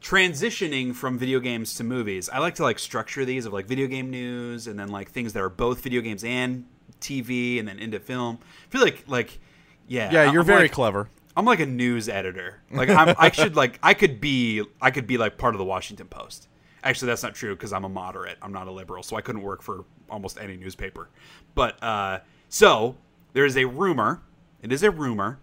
transitioning 0.00 0.94
from 0.94 1.18
video 1.18 1.40
games 1.40 1.74
to 1.76 1.84
movies. 1.84 2.28
I 2.28 2.38
like 2.38 2.54
to 2.56 2.62
like 2.62 2.78
structure 2.78 3.24
these 3.24 3.46
of 3.46 3.52
like 3.52 3.66
video 3.66 3.86
game 3.86 4.10
news 4.10 4.66
and 4.66 4.78
then 4.78 4.88
like 4.88 5.10
things 5.10 5.32
that 5.32 5.42
are 5.42 5.48
both 5.48 5.80
video 5.80 6.00
games 6.02 6.22
and 6.24 6.66
TV 7.00 7.58
and 7.58 7.66
then 7.66 7.78
into 7.78 7.98
film. 7.98 8.38
I 8.42 8.70
feel 8.70 8.82
like 8.82 9.04
like 9.06 9.38
yeah 9.86 10.10
Yeah, 10.12 10.30
you're 10.32 10.40
I'm 10.42 10.46
very 10.46 10.62
like- 10.62 10.72
clever. 10.72 11.08
I'm 11.36 11.44
like 11.44 11.60
a 11.60 11.66
news 11.66 12.08
editor. 12.08 12.60
Like 12.70 12.88
I'm, 12.90 13.14
I 13.16 13.30
should 13.30 13.54
like 13.54 13.78
I 13.82 13.94
could 13.94 14.20
be 14.20 14.64
I 14.82 14.90
could 14.90 15.06
be 15.06 15.18
like 15.18 15.38
part 15.38 15.54
of 15.54 15.58
the 15.58 15.64
Washington 15.64 16.08
Post. 16.08 16.48
Actually, 16.84 17.06
that's 17.06 17.22
not 17.22 17.34
true 17.34 17.54
because 17.54 17.72
I'm 17.72 17.84
a 17.84 17.88
moderate. 17.88 18.38
I'm 18.40 18.52
not 18.52 18.68
a 18.68 18.70
liberal, 18.70 19.02
so 19.02 19.16
I 19.16 19.20
couldn't 19.20 19.42
work 19.42 19.62
for 19.62 19.84
almost 20.08 20.38
any 20.40 20.56
newspaper. 20.56 21.08
But 21.54 21.82
uh, 21.82 22.20
so 22.48 22.96
there 23.32 23.44
is 23.44 23.56
a 23.56 23.64
rumor. 23.64 24.22
It 24.62 24.72
is 24.72 24.82
a 24.82 24.90
rumor, 24.90 25.38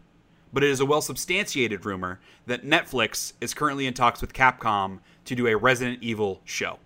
but 0.53 0.63
it 0.63 0.69
is 0.69 0.79
a 0.79 0.85
well 0.85 1.01
substantiated 1.01 1.85
rumor 1.85 2.19
that 2.45 2.63
Netflix 2.65 3.33
is 3.41 3.53
currently 3.53 3.87
in 3.87 3.93
talks 3.93 4.21
with 4.21 4.33
Capcom 4.33 4.99
to 5.25 5.35
do 5.35 5.47
a 5.47 5.55
Resident 5.55 6.01
Evil 6.01 6.41
show. 6.45 6.79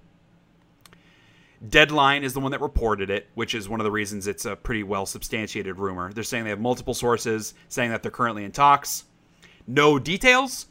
Deadline 1.67 2.23
is 2.23 2.33
the 2.33 2.39
one 2.39 2.51
that 2.51 2.61
reported 2.61 3.09
it, 3.09 3.27
which 3.35 3.53
is 3.53 3.67
one 3.67 3.81
of 3.81 3.83
the 3.83 3.91
reasons 3.91 4.27
it's 4.27 4.45
a 4.45 4.55
pretty 4.55 4.83
well 4.83 5.05
substantiated 5.05 5.77
rumor. 5.77 6.13
They're 6.13 6.23
saying 6.23 6.45
they 6.45 6.51
have 6.51 6.61
multiple 6.61 6.93
sources 6.93 7.53
saying 7.67 7.91
that 7.91 8.01
they're 8.01 8.11
currently 8.11 8.45
in 8.45 8.51
talks. 8.51 9.03
No 9.67 9.99
details, 9.99 10.67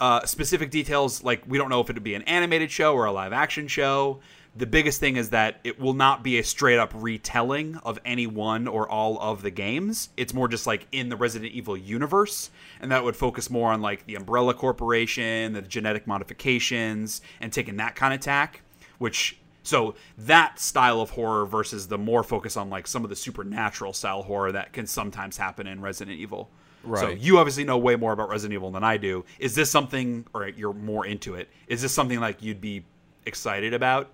uh, 0.00 0.24
specific 0.26 0.70
details, 0.70 1.22
like 1.22 1.42
we 1.46 1.58
don't 1.58 1.70
know 1.70 1.80
if 1.80 1.90
it 1.90 1.94
would 1.94 2.02
be 2.02 2.14
an 2.14 2.22
animated 2.22 2.70
show 2.70 2.94
or 2.94 3.06
a 3.06 3.12
live 3.12 3.32
action 3.32 3.68
show. 3.68 4.20
The 4.54 4.66
biggest 4.66 5.00
thing 5.00 5.16
is 5.16 5.30
that 5.30 5.60
it 5.64 5.78
will 5.78 5.92
not 5.92 6.22
be 6.22 6.38
a 6.38 6.44
straight 6.44 6.78
up 6.78 6.92
retelling 6.94 7.76
of 7.84 7.98
any 8.06 8.26
one 8.26 8.66
or 8.66 8.88
all 8.88 9.20
of 9.20 9.42
the 9.42 9.50
games. 9.50 10.08
It's 10.16 10.32
more 10.32 10.48
just 10.48 10.66
like 10.66 10.86
in 10.92 11.10
the 11.10 11.16
Resident 11.16 11.52
Evil 11.52 11.76
universe, 11.76 12.50
and 12.80 12.90
that 12.90 13.04
would 13.04 13.16
focus 13.16 13.50
more 13.50 13.70
on 13.72 13.82
like 13.82 14.06
the 14.06 14.14
Umbrella 14.14 14.54
Corporation, 14.54 15.52
the 15.52 15.60
genetic 15.60 16.06
modifications, 16.06 17.20
and 17.40 17.52
taking 17.52 17.76
that 17.76 17.96
kind 17.96 18.14
of 18.14 18.20
tack, 18.20 18.62
which 18.96 19.38
so 19.62 19.94
that 20.16 20.60
style 20.60 21.00
of 21.00 21.10
horror 21.10 21.44
versus 21.44 21.88
the 21.88 21.98
more 21.98 22.22
focus 22.22 22.56
on 22.56 22.70
like 22.70 22.86
some 22.86 23.02
of 23.02 23.10
the 23.10 23.16
supernatural 23.16 23.92
style 23.92 24.22
horror 24.22 24.52
that 24.52 24.72
can 24.72 24.86
sometimes 24.86 25.36
happen 25.36 25.66
in 25.66 25.82
Resident 25.82 26.18
Evil. 26.18 26.50
So 26.94 27.08
you 27.10 27.38
obviously 27.38 27.64
know 27.64 27.78
way 27.78 27.96
more 27.96 28.12
about 28.12 28.28
Resident 28.28 28.54
Evil 28.54 28.70
than 28.70 28.84
I 28.84 28.96
do. 28.96 29.24
Is 29.38 29.54
this 29.54 29.70
something, 29.70 30.26
or 30.34 30.48
you're 30.48 30.72
more 30.72 31.04
into 31.06 31.34
it? 31.34 31.48
Is 31.66 31.82
this 31.82 31.92
something 31.92 32.20
like 32.20 32.42
you'd 32.42 32.60
be 32.60 32.84
excited 33.24 33.74
about? 33.74 34.10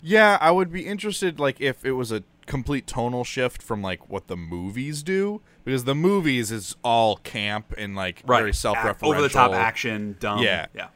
Yeah, 0.00 0.38
I 0.40 0.50
would 0.52 0.72
be 0.72 0.86
interested 0.86 1.40
like 1.40 1.60
if 1.60 1.84
it 1.84 1.92
was 1.92 2.12
a 2.12 2.22
complete 2.46 2.86
tonal 2.86 3.24
shift 3.24 3.62
from 3.62 3.82
like 3.82 4.08
what 4.08 4.28
the 4.28 4.36
movies 4.36 5.02
do 5.02 5.42
because 5.64 5.84
the 5.84 5.94
movies 5.94 6.50
is 6.50 6.76
all 6.84 7.16
camp 7.18 7.74
and 7.76 7.94
like 7.96 8.24
very 8.26 8.54
self-referential. 8.54 9.02
Over 9.08 9.20
the 9.22 9.28
top 9.28 9.52
action, 9.52 10.16
dumb. 10.20 10.38
Yeah. 10.42 10.66
yeah. 10.74 10.88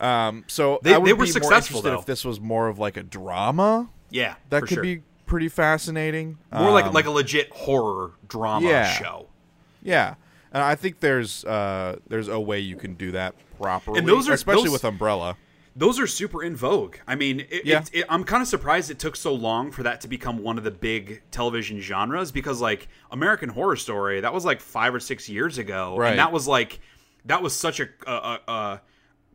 Um, 0.00 0.44
so 0.46 0.80
They- 0.82 0.94
I 0.94 0.98
would 0.98 1.06
they 1.08 1.12
were 1.12 1.24
be 1.24 1.30
successful, 1.30 1.82
more 1.82 1.90
interested 1.90 1.90
though. 1.90 2.00
if 2.00 2.06
this 2.06 2.24
was 2.24 2.40
more 2.40 2.68
of 2.68 2.78
like 2.78 2.96
a 2.96 3.02
drama. 3.02 3.88
Yeah, 4.10 4.34
That 4.50 4.62
could 4.62 4.70
sure. 4.74 4.82
be 4.82 5.02
pretty 5.26 5.48
fascinating. 5.48 6.38
more 6.52 6.70
like 6.70 6.86
Um, 6.86 6.92
like 6.94 7.06
a 7.06 7.10
legit 7.10 7.50
horror 7.50 8.12
drama 8.28 8.68
yeah. 8.68 8.88
show. 8.90 9.26
yeah. 9.82 10.14
And 10.56 10.64
I 10.64 10.74
think 10.74 11.00
there's 11.00 11.44
uh, 11.44 11.96
there's 12.08 12.28
a 12.28 12.40
way 12.40 12.60
you 12.60 12.76
can 12.76 12.94
do 12.94 13.12
that 13.12 13.34
properly, 13.58 13.98
And 13.98 14.08
those 14.08 14.26
are- 14.26 14.32
especially 14.32 14.64
those- 14.64 14.72
with 14.72 14.84
Umbrella. 14.86 15.36
Those 15.78 16.00
are 16.00 16.06
super 16.06 16.42
in 16.42 16.56
vogue. 16.56 16.96
I 17.06 17.14
mean, 17.16 17.40
it, 17.50 17.66
Yeah. 17.66 17.80
it, 17.80 17.90
it, 17.92 18.06
I'm 18.08 18.24
kind 18.24 18.40
of 18.40 18.48
surprised 18.48 18.90
it 18.90 18.98
took 18.98 19.14
so 19.16 19.34
long 19.34 19.70
for 19.70 19.82
that 19.82 20.00
to 20.00 20.08
become 20.08 20.38
one 20.42 20.56
of 20.56 20.64
the 20.64 20.70
big 20.70 21.20
television 21.30 21.78
genres 21.80 22.32
because, 22.32 22.62
like, 22.62 22.88
American 23.10 23.50
Horror 23.50 23.76
Story, 23.76 24.22
that 24.22 24.32
was 24.32 24.46
like 24.46 24.62
five 24.62 24.94
or 24.94 25.00
six 25.00 25.28
years 25.28 25.58
ago, 25.58 25.94
Right. 25.98 26.12
and 26.12 26.18
that 26.18 26.32
was 26.32 26.48
like 26.48 26.80
that 27.26 27.42
was 27.42 27.54
such 27.54 27.78
a, 27.80 27.88
a, 28.06 28.12
a, 28.12 28.40
a 28.50 28.80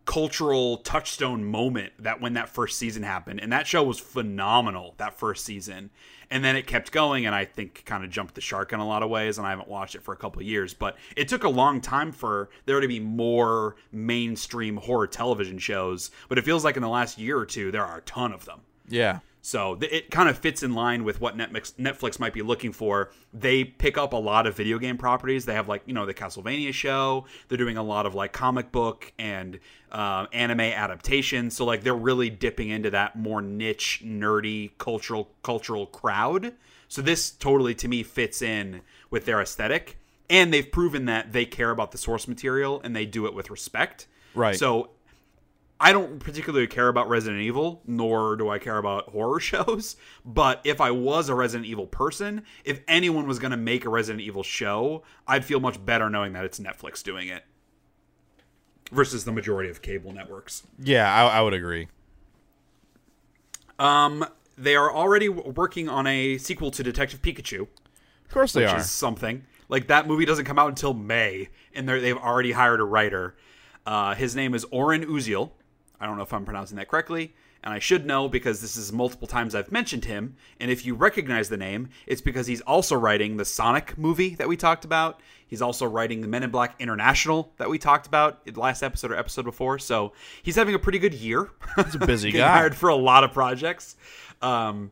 cultural 0.06 0.78
touchstone 0.78 1.44
moment 1.44 1.94
that 2.00 2.20
when 2.20 2.34
that 2.34 2.50
first 2.50 2.80
season 2.80 3.04
happened, 3.04 3.40
and 3.40 3.52
that 3.54 3.68
show 3.68 3.84
was 3.84 4.00
phenomenal 4.00 4.96
that 4.98 5.20
first 5.20 5.46
season, 5.46 5.92
and 6.32 6.44
then 6.44 6.56
it 6.56 6.66
kept 6.66 6.92
going, 6.92 7.26
and 7.26 7.36
I 7.36 7.46
think 7.46 7.84
kind 7.86 8.04
of 8.04 8.10
jumped 8.10 8.36
the 8.36 8.42
shark 8.42 8.74
in 8.74 8.80
a 8.80 8.88
lot 8.88 9.04
of 9.04 9.10
ways, 9.10 9.38
and 9.38 9.46
I 9.46 9.52
haven't 9.52 9.68
watched 9.68 9.96
it 9.96 10.02
for 10.02 10.14
a 10.14 10.18
couple 10.18 10.42
years, 10.42 10.74
but 10.74 10.98
it 11.16 11.28
took 11.28 11.44
a 11.44 11.50
long 11.50 11.82
time 11.82 12.12
for 12.12 12.50
there 12.66 12.80
to 12.80 12.88
be 12.88 13.00
more 13.00 13.76
mainstream 13.92 14.78
horror 14.78 15.08
television 15.08 15.60
shows, 15.60 16.10
but 16.30 16.38
it 16.38 16.46
feels 16.46 16.64
like 16.64 16.78
in 16.78 16.82
the 16.82 16.90
last 16.90 17.18
year 17.20 17.38
or 17.38 17.46
two 17.46 17.70
there 17.72 17.86
are 17.86 17.98
a 17.98 18.02
ton 18.02 18.32
of 18.32 18.46
them. 18.46 18.62
Yeah. 18.88 19.20
So 19.42 19.76
th- 19.76 19.92
it 19.92 20.12
kind 20.12 20.30
of 20.30 20.38
fits 20.38 20.62
in 20.62 20.74
line 20.74 21.04
with 21.04 21.20
what 21.20 21.36
Netflix 21.36 21.74
Netflix 21.74 22.20
might 22.20 22.34
be 22.34 22.42
looking 22.42 22.72
for. 22.72 23.12
They 23.34 23.64
pick 23.64 23.98
up 23.98 24.14
a 24.14 24.18
lot 24.18 24.46
of 24.46 24.56
video 24.56 24.78
game 24.78 24.98
properties. 24.98 25.46
They 25.46 25.54
have 25.54 25.68
like 25.68 25.82
you 25.86 25.94
know 25.94 26.06
the 26.06 26.14
Castlevania 26.14 26.74
show. 26.74 27.26
They're 27.48 27.58
doing 27.58 27.78
a 27.78 27.84
lot 27.84 28.06
of 28.06 28.14
like 28.14 28.34
comic 28.34 28.72
book 28.72 29.12
and 29.18 29.60
uh, 29.92 30.28
anime 30.32 30.62
adaptations. 30.62 31.56
So 31.56 31.66
like 31.66 31.84
they're 31.84 31.94
really 31.96 32.30
dipping 32.30 32.70
into 32.70 32.92
that 32.92 33.16
more 33.16 33.42
niche, 33.42 34.02
nerdy, 34.06 34.72
cultural 34.78 35.30
cultural 35.42 35.88
crowd. 35.88 36.54
So 36.88 37.02
this 37.02 37.32
totally 37.32 37.74
to 37.76 37.88
me 37.88 38.04
fits 38.04 38.42
in 38.42 38.82
with 39.10 39.26
their 39.26 39.42
aesthetic, 39.42 39.98
and 40.30 40.54
they've 40.54 40.70
proven 40.70 41.06
that 41.06 41.32
they 41.32 41.46
care 41.46 41.72
about 41.72 41.92
the 41.92 41.98
source 41.98 42.28
material 42.28 42.80
and 42.84 42.96
they 42.96 43.06
do 43.06 43.26
it 43.26 43.34
with 43.34 43.50
respect. 43.50 44.08
Right. 44.36 44.56
So 44.56 44.90
I 45.84 45.92
don't 45.92 46.20
particularly 46.20 46.68
care 46.68 46.88
about 46.90 47.10
Resident 47.10 47.42
Evil, 47.42 47.82
nor 47.88 48.36
do 48.36 48.50
I 48.50 48.60
care 48.60 48.78
about 48.78 49.10
horror 49.10 49.40
shows. 49.52 49.96
But 50.24 50.62
if 50.64 50.80
I 50.80 50.92
was 50.92 51.28
a 51.28 51.36
Resident 51.36 51.68
Evil 51.68 51.88
person, 51.88 52.44
if 52.64 52.82
anyone 52.88 53.28
was 53.28 53.40
going 53.40 53.50
to 53.52 53.58
make 53.58 53.84
a 53.84 53.90
Resident 53.90 54.22
Evil 54.22 54.44
show, 54.44 55.02
I'd 55.28 55.44
feel 55.44 55.60
much 55.60 55.84
better 55.84 56.10
knowing 56.10 56.34
that 56.34 56.46
it's 56.46 56.60
Netflix 56.60 57.02
doing 57.04 57.28
it 57.30 57.44
versus 58.92 59.26
the 59.26 59.32
majority 59.32 59.70
of 59.70 59.82
cable 59.82 60.12
networks. 60.12 60.64
Yeah, 60.78 61.12
I, 61.12 61.40
I 61.40 61.42
would 61.42 61.54
agree. 61.54 61.88
Um, 63.80 64.26
they 64.58 64.76
are 64.76 64.94
already 64.94 65.30
working 65.30 65.90
on 65.90 66.06
a 66.06 66.38
sequel 66.38 66.70
to 66.72 66.84
Detective 66.84 67.22
Pikachu, 67.22 67.62
Of 67.62 68.32
course 68.32 68.54
they 68.54 68.62
which 68.62 68.70
are. 68.70 68.78
is 68.80 68.92
something. 68.92 69.46
Like 69.70 69.88
that 69.88 70.08
movie 70.08 70.26
doesn't 70.26 70.46
come 70.46 70.60
out 70.60 70.70
until 70.70 70.94
May, 70.94 71.50
and 71.74 71.88
they've 71.90 72.18
already 72.18 72.52
hired 72.52 72.80
a 72.82 72.84
writer. 72.84 73.36
Uh, 73.86 74.14
his 74.14 74.36
name 74.36 74.54
is 74.54 74.66
Oren 74.66 75.06
Uziel. 75.06 75.52
I 76.02 76.08
don't 76.08 76.18
know 76.18 76.24
if 76.24 76.34
I'm 76.34 76.44
pronouncing 76.46 76.78
that 76.78 76.88
correctly, 76.88 77.34
and 77.64 77.72
I 77.74 77.80
should 77.80 78.08
know 78.08 78.28
because 78.28 78.60
this 78.60 78.76
is 78.76 78.92
multiple 78.92 79.28
times 79.28 79.54
I've 79.54 79.72
mentioned 79.72 80.06
him. 80.06 80.36
And 80.60 80.72
if 80.72 80.84
you 80.84 80.96
recognize 80.96 81.48
the 81.48 81.58
name, 81.58 81.90
it's 82.08 82.22
because 82.22 82.48
he's 82.48 82.62
also 82.62 82.96
writing 82.96 83.38
the 83.38 83.46
Sonic 83.46 83.98
movie 84.00 84.34
that 84.36 84.48
we 84.48 84.58
talked 84.58 84.84
about. 84.84 85.22
He's 85.46 85.62
also 85.62 85.86
writing 85.86 86.22
the 86.22 86.28
Men 86.28 86.42
in 86.42 86.50
Black 86.50 86.76
International 86.80 87.54
that 87.58 87.70
we 87.70 87.78
talked 87.78 88.08
about 88.08 88.42
in 88.48 88.56
the 88.56 88.60
last 88.60 88.82
episode 88.82 89.12
or 89.12 89.16
episode 89.16 89.46
before. 89.46 89.78
So 89.78 90.14
he's 90.42 90.56
having 90.56 90.74
a 90.74 90.80
pretty 90.80 90.98
good 90.98 91.14
year. 91.14 91.52
He's 91.76 91.94
a 91.96 92.00
busy 92.00 92.32
guy. 92.34 92.52
hired 92.52 92.76
for 92.76 92.90
a 92.90 92.96
lot 92.96 93.24
of 93.24 93.32
projects. 93.32 93.96
Um, 94.42 94.90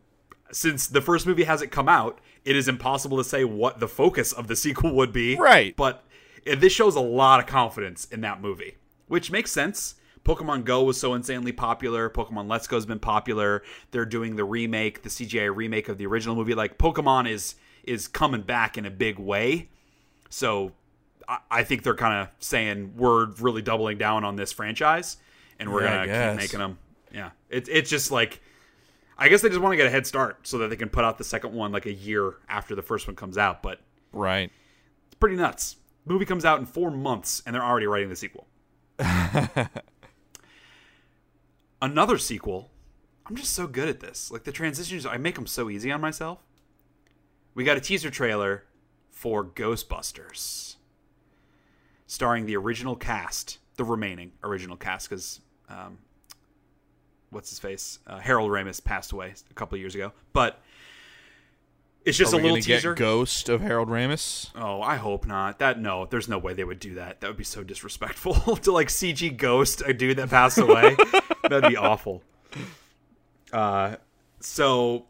since 0.52 0.86
the 0.88 1.02
first 1.02 1.26
movie 1.26 1.46
hasn't 1.46 1.72
come 1.72 1.90
out, 1.90 2.20
it 2.46 2.56
is 2.56 2.68
impossible 2.68 3.18
to 3.18 3.24
say 3.24 3.44
what 3.46 3.80
the 3.80 3.88
focus 3.88 4.32
of 4.32 4.48
the 4.48 4.56
sequel 4.56 4.94
would 4.96 5.12
be. 5.12 5.36
Right. 5.38 5.76
But 5.76 6.04
uh, 6.46 6.56
this 6.56 6.74
shows 6.74 6.96
a 6.96 7.02
lot 7.02 7.40
of 7.40 7.48
confidence 7.48 8.06
in 8.06 8.22
that 8.22 8.42
movie, 8.42 8.76
which 9.08 9.32
makes 9.32 9.52
sense. 9.52 9.96
Pokemon 10.30 10.64
Go 10.64 10.84
was 10.84 11.00
so 11.00 11.16
insanely 11.16 11.52
popular. 11.52 12.08
Pokemon 12.08 12.48
Let's 12.48 12.68
Go 12.68 12.78
has 12.78 12.86
been 12.86 13.00
popular. 13.00 13.64
They're 13.90 14.06
doing 14.06 14.36
the 14.36 14.44
remake, 14.44 15.02
the 15.02 15.10
CGI 15.10 15.54
remake 15.56 15.90
of 15.90 15.98
the 15.98 16.06
original 16.06 16.36
movie. 16.36 16.54
Like 16.54 16.78
Pokemon 16.78 17.28
is 17.28 17.56
is 17.84 18.08
coming 18.08 18.42
back 18.42 18.78
in 18.78 18.86
a 18.86 18.92
big 18.92 19.18
way. 19.18 19.70
So 20.30 20.74
I, 21.28 21.40
I 21.50 21.64
think 21.64 21.82
they're 21.82 21.96
kind 21.96 22.22
of 22.22 22.30
saying 22.40 22.94
we're 22.96 23.26
really 23.40 23.64
doubling 23.64 23.98
down 23.98 24.24
on 24.24 24.36
this 24.36 24.52
franchise, 24.52 25.18
and 25.60 25.74
we're 25.74 25.84
Yeah, 25.84 26.06
gonna 26.06 26.32
keep 26.34 26.38
making 26.42 26.60
them. 26.60 26.78
Yeah, 27.12 27.32
it's 27.50 27.68
it's 27.68 27.90
just 27.90 28.12
like 28.12 28.40
I 29.18 29.30
guess 29.30 29.42
they 29.42 29.50
just 29.50 29.62
want 29.62 29.74
to 29.74 29.78
get 29.78 29.88
a 29.88 29.90
head 29.90 30.06
start 30.06 30.46
so 30.48 30.60
that 30.60 30.70
they 30.70 30.76
can 30.76 30.90
put 30.90 31.04
out 31.04 31.18
the 31.18 31.24
second 31.24 31.54
one 31.54 31.72
like 31.72 31.88
a 31.88 31.94
year 31.94 32.36
after 32.48 32.76
the 32.76 32.84
first 32.84 33.08
one 33.08 33.16
comes 33.16 33.38
out. 33.40 33.64
But 33.64 33.82
Right. 34.14 34.52
it's 35.08 35.16
pretty 35.16 35.38
nuts. 35.38 35.78
The 36.06 36.14
movie 36.14 36.26
comes 36.26 36.46
out 36.46 36.60
in 36.60 36.68
four 36.68 36.92
months, 36.92 37.42
and 37.48 37.56
they're 37.56 37.66
already 37.66 37.88
writing 37.88 38.10
the 38.10 38.16
sequel. 38.16 38.46
Another 41.82 42.18
sequel. 42.18 42.72
I'm 43.26 43.36
just 43.36 43.54
so 43.54 43.68
good 43.68 43.88
at 43.88 44.00
this. 44.00 44.32
Like 44.32 44.44
the 44.44 44.52
transitions, 44.52 45.06
I 45.06 45.18
make 45.18 45.36
them 45.36 45.48
so 45.48 45.70
easy 45.70 45.92
on 45.92 46.02
myself. 46.02 46.40
We 47.54 47.64
got 47.64 47.78
a 47.78 47.82
teaser 47.82 48.10
trailer 48.10 48.64
for 49.12 49.46
Ghostbusters, 49.46 50.76
starring 52.08 52.46
the 52.46 52.56
original 52.56 52.96
cast, 52.96 53.60
the 53.76 53.84
remaining 53.84 54.32
original 54.44 54.78
cast, 54.78 55.10
because 55.10 55.42
um, 55.70 56.00
what's 57.30 57.50
his 57.50 57.60
face? 57.60 58.00
Uh, 58.08 58.20
Harold 58.20 58.52
Ramis 58.52 58.84
passed 58.84 59.12
away 59.12 59.34
a 59.50 59.54
couple 59.54 59.78
years 59.78 59.96
ago, 59.96 60.12
but 60.34 60.62
it's 62.06 62.18
just 62.18 62.34
Are 62.34 62.40
a 62.40 62.42
little 62.42 62.58
teaser. 62.58 62.94
get 62.94 63.00
Ghost 63.00 63.50
of 63.50 63.62
Harold 63.62 63.90
Ramis? 63.90 64.50
Oh, 64.56 64.82
I 64.82 64.96
hope 64.96 65.26
not. 65.28 65.60
That 65.60 65.80
no, 65.80 66.06
there's 66.06 66.28
no 66.30 66.38
way 66.38 66.54
they 66.54 66.64
would 66.64 66.80
do 66.80 66.96
that. 66.96 67.22
That 67.22 67.28
would 67.28 67.38
be 67.38 67.44
so 67.44 67.64
disrespectful 67.64 68.34
to 68.58 68.72
like 68.72 68.88
CG 68.88 69.36
ghost 69.36 69.84
a 69.86 69.94
dude 69.94 70.18
that 70.18 70.30
passed 70.30 70.58
away. 70.58 70.96
That'd 71.44 71.70
be 71.70 71.78
awful. 71.78 72.24
Uh, 73.52 73.96
so 74.40 75.06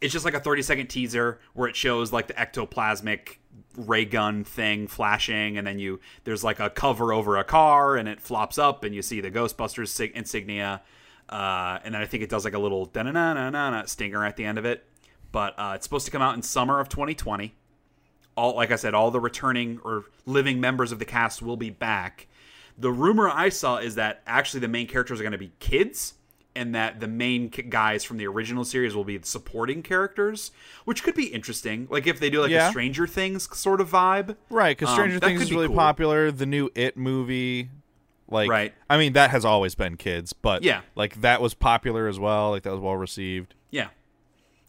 it's 0.00 0.12
just 0.12 0.24
like 0.24 0.34
a 0.34 0.40
30 0.40 0.62
second 0.62 0.86
teaser 0.88 1.38
where 1.54 1.68
it 1.68 1.76
shows 1.76 2.12
like 2.12 2.26
the 2.26 2.34
ectoplasmic 2.34 3.36
ray 3.76 4.04
gun 4.04 4.44
thing 4.44 4.86
flashing, 4.88 5.56
and 5.56 5.66
then 5.66 5.78
you 5.78 6.00
there's 6.24 6.42
like 6.42 6.60
a 6.60 6.68
cover 6.68 7.12
over 7.12 7.36
a 7.36 7.44
car, 7.44 7.96
and 7.96 8.08
it 8.08 8.20
flops 8.20 8.58
up, 8.58 8.84
and 8.84 8.94
you 8.94 9.02
see 9.02 9.20
the 9.20 9.30
Ghostbusters 9.30 10.10
insignia. 10.14 10.82
Uh, 11.28 11.78
and 11.84 11.94
then 11.94 12.02
I 12.02 12.06
think 12.06 12.22
it 12.22 12.28
does 12.28 12.44
like 12.44 12.54
a 12.54 12.58
little 12.58 12.86
da 12.86 13.04
na 13.04 13.12
na 13.12 13.32
na 13.50 13.70
na 13.70 13.84
stinger 13.84 14.24
at 14.24 14.36
the 14.36 14.44
end 14.44 14.58
of 14.58 14.64
it. 14.64 14.84
But 15.32 15.58
uh, 15.58 15.72
it's 15.74 15.84
supposed 15.84 16.04
to 16.04 16.12
come 16.12 16.22
out 16.22 16.34
in 16.36 16.42
summer 16.42 16.78
of 16.78 16.88
2020 16.88 17.54
all 18.34 18.56
like 18.56 18.70
I 18.70 18.76
said, 18.76 18.94
all 18.94 19.10
the 19.10 19.20
returning 19.20 19.78
or 19.84 20.04
living 20.24 20.58
members 20.58 20.90
of 20.90 20.98
the 20.98 21.04
cast 21.04 21.42
will 21.42 21.58
be 21.58 21.68
back. 21.68 22.28
The 22.78 22.90
rumor 22.90 23.28
I 23.28 23.50
saw 23.50 23.76
is 23.76 23.96
that 23.96 24.22
actually 24.26 24.60
the 24.60 24.68
main 24.68 24.86
characters 24.86 25.20
are 25.20 25.22
going 25.22 25.32
to 25.32 25.38
be 25.38 25.52
kids, 25.60 26.14
and 26.56 26.74
that 26.74 26.98
the 27.00 27.06
main 27.08 27.48
guys 27.48 28.04
from 28.04 28.16
the 28.16 28.26
original 28.26 28.64
series 28.64 28.94
will 28.94 29.04
be 29.04 29.18
the 29.18 29.26
supporting 29.26 29.82
characters, 29.82 30.50
which 30.86 31.02
could 31.02 31.14
be 31.14 31.24
interesting. 31.26 31.86
Like 31.90 32.06
if 32.06 32.20
they 32.20 32.30
do 32.30 32.40
like 32.40 32.50
Yeah. 32.50 32.68
a 32.68 32.70
Stranger 32.70 33.06
Things 33.06 33.54
sort 33.54 33.82
of 33.82 33.90
vibe, 33.90 34.36
Right, 34.48 34.76
because 34.78 34.88
Um, 34.88 34.94
Stranger 34.94 35.20
that 35.20 35.26
Things 35.26 35.42
is 35.42 35.50
be 35.50 35.56
really 35.56 35.66
cool. 35.68 35.76
popular. 35.76 36.30
The 36.30 36.46
new 36.46 36.70
It 36.74 36.96
movie, 36.96 37.68
like, 38.30 38.48
Right. 38.48 38.72
I 38.88 38.96
mean, 38.96 39.12
that 39.12 39.28
has 39.30 39.44
always 39.44 39.74
been 39.74 39.98
kids, 39.98 40.32
but 40.32 40.62
Yeah. 40.62 40.80
like 40.94 41.20
that 41.20 41.42
was 41.42 41.52
popular 41.52 42.08
as 42.08 42.18
well. 42.18 42.48
Like 42.50 42.62
that 42.62 42.72
was 42.72 42.80
well 42.80 42.96
received. 42.96 43.54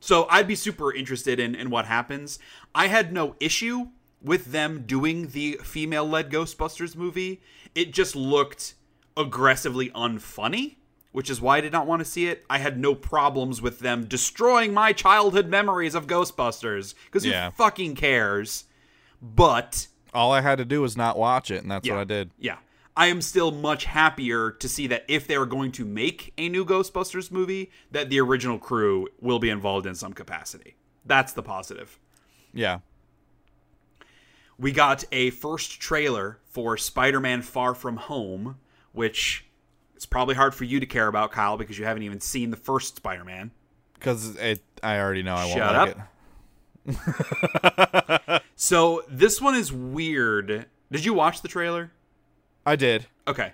So 0.04 0.28
I'd 0.30 0.50
be 0.50 0.56
super 0.56 0.94
interested 0.94 1.40
in, 1.40 1.56
in 1.56 1.70
what 1.70 1.86
happens. 1.86 2.38
I 2.76 2.88
had 2.88 3.14
no 3.14 3.38
issue 3.40 3.88
with 4.22 4.52
them 4.52 4.84
doing 4.86 5.28
the 5.28 5.58
female 5.64 6.06
led 6.06 6.30
Ghostbusters 6.30 6.94
movie. 6.94 7.42
It 7.74 7.94
just 7.94 8.14
looked 8.14 8.74
aggressively 9.16 9.92
unfunny, 9.92 10.76
which 11.14 11.30
is 11.30 11.40
why 11.40 11.60
I 11.60 11.62
did 11.62 11.72
not 11.72 11.88
want 11.88 12.02
to 12.02 12.06
see 12.06 12.28
it. 12.28 12.44
I 12.50 12.58
had 12.58 12.78
no 12.78 12.96
problems 12.96 13.62
with 13.62 13.80
them 13.80 14.04
destroying 14.04 14.74
my 14.74 14.92
childhood 14.92 15.48
memories 15.48 15.96
of 15.96 16.06
Ghostbusters 16.06 16.96
because 17.06 17.26
Yeah. 17.26 17.52
who 17.52 17.56
fucking 17.56 17.96
cares? 17.96 18.66
But 19.22 19.88
All 20.14 20.34
I 20.34 20.42
had 20.42 20.58
to 20.58 20.66
do 20.66 20.82
was 20.82 20.98
not 20.98 21.18
watch 21.18 21.50
it, 21.50 21.62
and 21.64 21.72
that's 21.72 21.88
yeah. 21.88 21.94
what 21.94 22.02
I 22.02 22.04
did. 22.04 22.32
Yeah. 22.38 22.58
I 22.96 23.08
am 23.08 23.22
still 23.22 23.52
much 23.52 23.86
happier 23.86 24.52
to 24.52 24.70
see 24.70 24.88
that 24.88 25.06
if 25.08 25.28
they 25.28 25.36
are 25.36 25.46
going 25.46 25.72
to 25.74 25.86
make 25.86 26.34
a 26.38 26.48
new 26.50 26.64
Ghostbusters 26.64 27.32
movie, 27.32 27.72
that 27.92 28.10
the 28.10 28.20
original 28.20 28.60
crew 28.60 29.08
will 29.20 29.40
be 29.40 29.50
involved 29.50 29.88
in 29.88 29.96
some 29.96 30.14
capacity. 30.14 30.76
That's 31.06 31.34
the 31.34 31.44
positive. 31.44 32.00
Yeah. 32.54 32.80
We 34.58 34.72
got 34.72 35.04
a 35.12 35.32
first 35.32 35.80
trailer 35.80 36.40
for 36.46 36.78
Spider 36.78 37.20
Man 37.20 37.42
Far 37.42 37.74
From 37.74 37.98
Home, 37.98 38.58
which 38.92 39.46
is 39.96 40.06
probably 40.06 40.36
hard 40.36 40.54
for 40.54 40.64
you 40.64 40.80
to 40.80 40.86
care 40.86 41.08
about, 41.08 41.32
Kyle, 41.32 41.58
because 41.58 41.80
you 41.80 41.86
haven't 41.86 42.04
even 42.04 42.20
seen 42.20 42.52
the 42.52 42.58
first 42.58 42.96
Spider 42.96 43.26
Man. 43.26 43.50
Because 43.96 44.38
I 44.84 45.00
already 45.00 45.24
know 45.24 45.34
I 45.34 45.46
won't 45.46 45.58
Shut 45.58 45.76
like 45.76 45.90
up. 45.90 45.98
it. 45.98 46.04
So 48.56 49.04
this 49.10 49.42
one 49.42 49.56
is 49.56 49.74
weird. 49.74 50.68
Did 50.90 51.04
you 51.04 51.14
watch 51.14 51.42
the 51.42 51.50
trailer? 51.50 51.92
I 52.66 52.76
did. 52.76 53.08
Okay. 53.28 53.54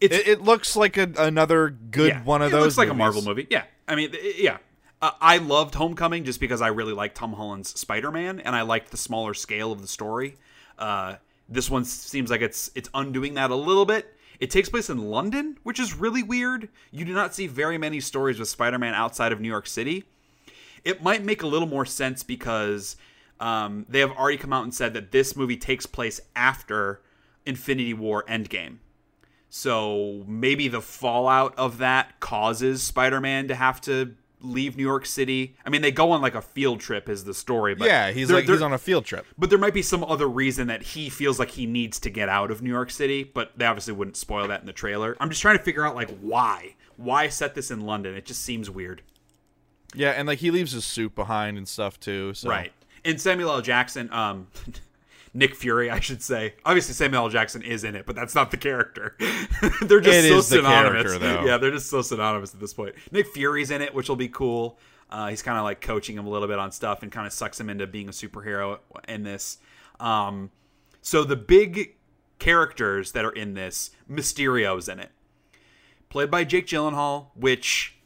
It's 0.00 0.16
It, 0.16 0.26
it 0.28 0.42
looks 0.42 0.74
like 0.76 0.96
a, 0.96 1.10
another 1.18 1.70
good 1.70 2.08
yeah, 2.08 2.24
one 2.24 2.42
of 2.42 2.48
it 2.48 2.52
those. 2.52 2.64
looks 2.64 2.78
like 2.78 2.88
a. 2.88 2.94
Marvel 2.94 3.22
movie. 3.22 3.46
Yeah, 3.50 3.64
I 3.86 3.94
mean, 3.94 4.14
yeah. 4.36 4.58
Uh, 5.00 5.10
I 5.20 5.38
loved 5.38 5.74
Homecoming 5.74 6.24
just 6.24 6.40
because 6.40 6.60
I 6.62 6.68
really 6.68 6.92
liked 6.92 7.16
Tom 7.16 7.32
Holland's 7.32 7.78
Spider-Man, 7.78 8.40
and 8.40 8.54
I 8.54 8.62
liked 8.62 8.90
the 8.90 8.96
smaller 8.96 9.34
scale 9.34 9.72
of 9.72 9.80
the 9.80 9.88
story. 9.88 10.36
Uh, 10.78 11.16
this 11.48 11.68
one 11.68 11.84
seems 11.84 12.30
like 12.30 12.40
it's 12.40 12.70
it's 12.74 12.88
undoing 12.94 13.34
that 13.34 13.50
a 13.50 13.56
little 13.56 13.84
bit. 13.84 14.16
It 14.40 14.50
takes 14.50 14.68
place 14.68 14.90
in 14.90 14.98
London, 14.98 15.58
which 15.62 15.78
is 15.78 15.94
really 15.94 16.22
weird. 16.22 16.68
You 16.90 17.04
do 17.04 17.14
not 17.14 17.34
see 17.34 17.46
very 17.46 17.78
many 17.78 18.00
stories 18.00 18.38
with 18.40 18.48
Spider-Man 18.48 18.94
outside 18.94 19.30
of 19.30 19.40
New 19.40 19.48
York 19.48 19.68
City. 19.68 20.04
It 20.84 21.00
might 21.00 21.22
make 21.22 21.42
a 21.42 21.46
little 21.46 21.68
more 21.68 21.86
sense 21.86 22.24
because 22.24 22.96
um, 23.38 23.86
they 23.88 24.00
have 24.00 24.10
already 24.12 24.38
come 24.38 24.52
out 24.52 24.64
and 24.64 24.74
said 24.74 24.94
that 24.94 25.12
this 25.12 25.36
movie 25.36 25.56
takes 25.56 25.86
place 25.86 26.20
after 26.34 27.00
Infinity 27.46 27.94
War 27.94 28.24
Endgame. 28.28 28.78
So 29.48 30.24
maybe 30.26 30.68
the 30.68 30.80
fallout 30.80 31.54
of 31.58 31.78
that 31.78 32.20
causes 32.20 32.82
Spider-Man 32.82 33.48
to 33.48 33.54
have 33.54 33.80
to 33.82 34.14
leave 34.40 34.76
New 34.76 34.82
York 34.82 35.06
City. 35.06 35.54
I 35.64 35.70
mean, 35.70 35.82
they 35.82 35.92
go 35.92 36.10
on 36.12 36.20
like 36.22 36.34
a 36.34 36.40
field 36.42 36.80
trip, 36.80 37.08
is 37.08 37.24
the 37.24 37.34
story. 37.34 37.74
But 37.74 37.86
Yeah, 37.86 38.10
he's 38.10 38.28
there- 38.28 38.38
like 38.38 38.46
there- 38.46 38.56
he's 38.56 38.62
on 38.62 38.72
a 38.72 38.78
field 38.78 39.04
trip. 39.04 39.26
but 39.38 39.50
there 39.50 39.58
might 39.58 39.74
be 39.74 39.82
some 39.82 40.02
other 40.02 40.26
reason 40.26 40.66
that 40.68 40.82
he 40.82 41.08
feels 41.10 41.38
like 41.38 41.50
he 41.50 41.66
needs 41.66 42.00
to 42.00 42.10
get 42.10 42.28
out 42.28 42.50
of 42.50 42.62
New 42.62 42.70
York 42.70 42.90
City. 42.90 43.22
But 43.24 43.52
they 43.56 43.66
obviously 43.66 43.92
wouldn't 43.92 44.16
spoil 44.16 44.48
that 44.48 44.60
in 44.60 44.66
the 44.66 44.72
trailer. 44.72 45.16
I'm 45.20 45.28
just 45.28 45.42
trying 45.42 45.58
to 45.58 45.62
figure 45.62 45.84
out 45.86 45.94
like 45.94 46.10
why, 46.20 46.74
why 46.96 47.28
set 47.28 47.54
this 47.54 47.70
in 47.70 47.82
London? 47.82 48.14
It 48.16 48.24
just 48.24 48.42
seems 48.42 48.68
weird. 48.70 49.02
Yeah, 49.94 50.10
and 50.12 50.26
like 50.26 50.38
he 50.38 50.50
leaves 50.50 50.72
his 50.72 50.86
suit 50.86 51.14
behind 51.14 51.58
and 51.58 51.68
stuff 51.68 52.00
too. 52.00 52.32
So. 52.34 52.48
Right. 52.48 52.72
And 53.04 53.20
Samuel 53.20 53.50
L. 53.50 53.60
Jackson, 53.60 54.10
um, 54.12 54.46
Nick 55.34 55.54
Fury, 55.54 55.90
I 55.90 56.00
should 56.00 56.22
say. 56.22 56.54
Obviously, 56.64 56.94
Samuel 56.94 57.24
L. 57.24 57.28
Jackson 57.30 57.62
is 57.62 57.84
in 57.84 57.94
it, 57.94 58.04
but 58.06 58.14
that's 58.14 58.34
not 58.34 58.50
the 58.50 58.56
character. 58.58 59.16
they're 59.82 60.00
just 60.00 60.18
It 60.26 60.28
so 60.28 60.36
the 60.36 60.42
synonymous. 60.42 61.18
though. 61.18 61.44
Yeah, 61.44 61.56
they're 61.56 61.70
just 61.70 61.88
so 61.88 62.02
synonymous 62.02 62.52
at 62.52 62.60
this 62.60 62.74
point. 62.74 62.94
Nick 63.10 63.26
Fury's 63.28 63.70
in 63.70 63.80
it, 63.80 63.94
which 63.94 64.08
will 64.08 64.16
be 64.16 64.28
cool. 64.28 64.78
Uh, 65.10 65.28
he's 65.28 65.42
kind 65.42 65.58
of 65.58 65.64
like 65.64 65.80
coaching 65.80 66.16
him 66.16 66.26
a 66.26 66.30
little 66.30 66.48
bit 66.48 66.58
on 66.58 66.70
stuff 66.72 67.02
and 67.02 67.10
kind 67.12 67.26
of 67.26 67.32
sucks 67.32 67.58
him 67.60 67.68
into 67.70 67.86
being 67.86 68.08
a 68.08 68.12
superhero 68.12 68.78
in 69.08 69.22
this. 69.22 69.58
Um, 70.00 70.50
so 71.00 71.24
the 71.24 71.36
big 71.36 71.96
characters 72.38 73.12
that 73.12 73.24
are 73.24 73.30
in 73.32 73.54
this, 73.54 73.90
Mysterio's 74.10 74.88
in 74.88 74.98
it, 74.98 75.10
played 76.08 76.30
by 76.30 76.44
Jake 76.44 76.66
Gyllenhaal, 76.66 77.28
which 77.34 77.98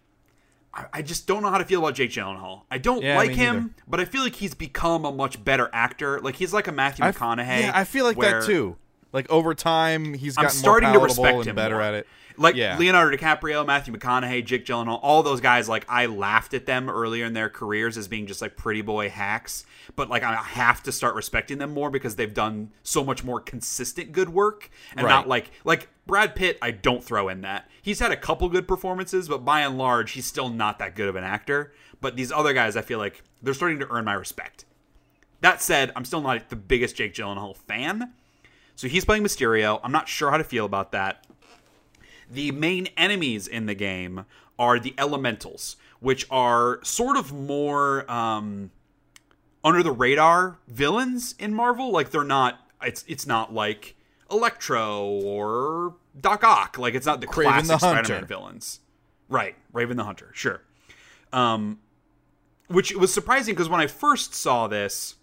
I, 0.93 1.03
just 1.03 1.27
don't 1.27 1.43
know 1.43 1.51
how 1.51 1.59
to 1.59 1.65
feel 1.65 1.81
about 1.81 1.95
Jake 1.95 2.11
Gyllenhaal. 2.11 2.63
I 2.71 2.79
don't 2.79 3.03
Yeah, 3.03 3.17
like 3.17 3.31
him, 3.31 3.55
neither. 3.55 3.71
but 3.89 4.01
I 4.01 4.05
feel 4.05 4.23
like 4.23 4.35
he's 4.35 4.55
become 4.55 5.05
a 5.05 5.13
much 5.13 5.43
better 5.45 5.71
actor. 5.73 6.21
Like 6.21 6.37
he's 6.37 6.53
like 6.53 6.67
a 6.67 6.73
Matthew 6.73 7.05
I 7.05 7.13
McConaughey. 7.13 7.61
Yeah, 7.63 7.73
I 7.75 7.85
feel 7.85 8.05
like 8.05 8.19
that 8.19 8.45
too. 8.45 8.77
Like 9.17 9.31
over 9.31 9.55
time, 9.55 10.13
he's 10.13 10.37
I'm 10.37 10.51
starting 10.51 10.93
to 10.93 10.99
respect 10.99 11.47
him 11.47 11.57
better 11.57 11.77
more. 11.77 11.83
at 11.83 11.95
it. 11.95 12.07
Like 12.37 12.55
Yeah. 12.55 12.77
Leonardo 12.77 13.17
DiCaprio, 13.17 13.67
Matthew 13.67 13.95
McConaughey, 13.95 14.45
Jake 14.45 14.67
Gyllenhaal, 14.67 15.01
all 15.03 15.23
those 15.23 15.41
guys. 15.41 15.71
Like 15.71 15.87
I 15.89 16.05
laughed 16.05 16.53
at 16.53 16.67
them 16.67 16.91
earlier 16.91 17.25
in 17.25 17.33
their 17.33 17.49
careers 17.49 17.97
as 17.97 18.09
being 18.09 18.27
just 18.27 18.43
like 18.43 18.59
pretty 18.59 18.83
boy 18.83 19.09
hacks, 19.09 19.65
but 19.95 20.11
like 20.11 20.23
I 20.23 20.35
have 20.35 20.83
to 20.83 20.93
start 20.93 21.15
respecting 21.15 21.57
them 21.57 21.73
more 21.73 21.89
because 21.89 22.17
they've 22.17 22.35
done 22.35 22.73
so 22.83 23.03
much 23.03 23.25
more 23.25 23.41
consistent 23.41 24.13
good 24.13 24.29
work 24.29 24.69
and 24.95 25.07
not 25.07 25.27
like 25.27 25.51
like 25.65 25.89
Brad 26.07 26.35
Pitt. 26.35 26.59
I 26.61 26.73
don't 26.73 27.03
throw 27.03 27.31
in 27.31 27.41
that. 27.41 27.71
He's 27.81 28.01
had 28.01 28.13
a 28.13 28.19
couple 28.19 28.51
good 28.51 28.69
performances, 28.69 29.31
but 29.31 29.47
by 29.47 29.63
and 29.63 29.79
large, 29.79 30.13
he's 30.13 30.27
still 30.27 30.51
not 30.51 30.79
that 30.79 30.95
good 30.95 31.09
of 31.09 31.17
an 31.17 31.25
actor. 31.25 31.73
But 32.03 32.17
these 32.17 32.31
other 32.31 32.53
guys, 32.53 32.77
I 32.77 32.83
feel 32.83 32.99
like 32.99 33.23
they're 33.43 33.55
starting 33.55 33.79
to 33.79 33.89
earn 33.89 34.05
my 34.05 34.13
respect. 34.13 34.67
That 35.41 35.63
said, 35.63 35.91
I'm 35.97 36.05
still 36.05 36.21
not 36.21 36.51
the 36.51 36.57
biggest 36.57 36.97
Jake 36.97 37.15
Gyllenhaal 37.15 37.57
fan. 37.57 38.13
So 38.77 38.89
he's 38.89 39.05
playing 39.05 39.25
Mysterio. 39.25 39.81
I'm 39.83 39.91
not 39.91 40.07
sure 40.09 40.31
how 40.31 40.37
to 40.37 40.45
feel 40.45 40.67
about 40.67 40.93
that. 40.93 41.27
The 42.31 42.53
main 42.53 42.89
enemies 42.97 43.49
in 43.49 43.67
the 43.67 43.75
game 43.75 44.27
are 44.59 44.79
the 44.79 44.95
Elementals, 44.99 45.77
which 46.01 46.27
are 46.31 46.81
sort 46.85 47.17
of 47.17 47.33
more 47.33 48.11
um, 48.11 48.71
under 49.65 49.83
the 49.83 49.93
radar 49.93 50.59
villains 50.69 51.35
in 51.39 51.55
Marvel. 51.55 51.91
Like 51.91 52.11
they're 52.11 52.23
not. 52.25 52.61
It's 52.83 53.05
it's 53.09 53.27
not 53.27 53.55
like 53.55 53.97
Electro 54.31 55.05
or 55.07 55.95
Doc 56.21 56.45
Ock. 56.45 56.79
Like 56.79 56.95
it's 56.95 57.07
not 57.07 57.21
the 57.21 57.27
Kraven 57.27 57.45
classic 57.45 57.69
the 57.69 57.79
Spider-Man 57.79 58.27
villains. 58.27 58.81
Right, 59.29 59.57
Kraven 59.73 59.97
the 59.97 60.05
Hunter. 60.05 60.31
Sure. 60.35 60.61
Um, 61.33 61.81
which 62.69 62.95
was 62.95 63.13
surprising 63.13 63.55
because 63.55 63.69
when 63.69 63.81
I 63.81 63.87
first 63.87 64.35
saw 64.35 64.67
this, 64.67 65.15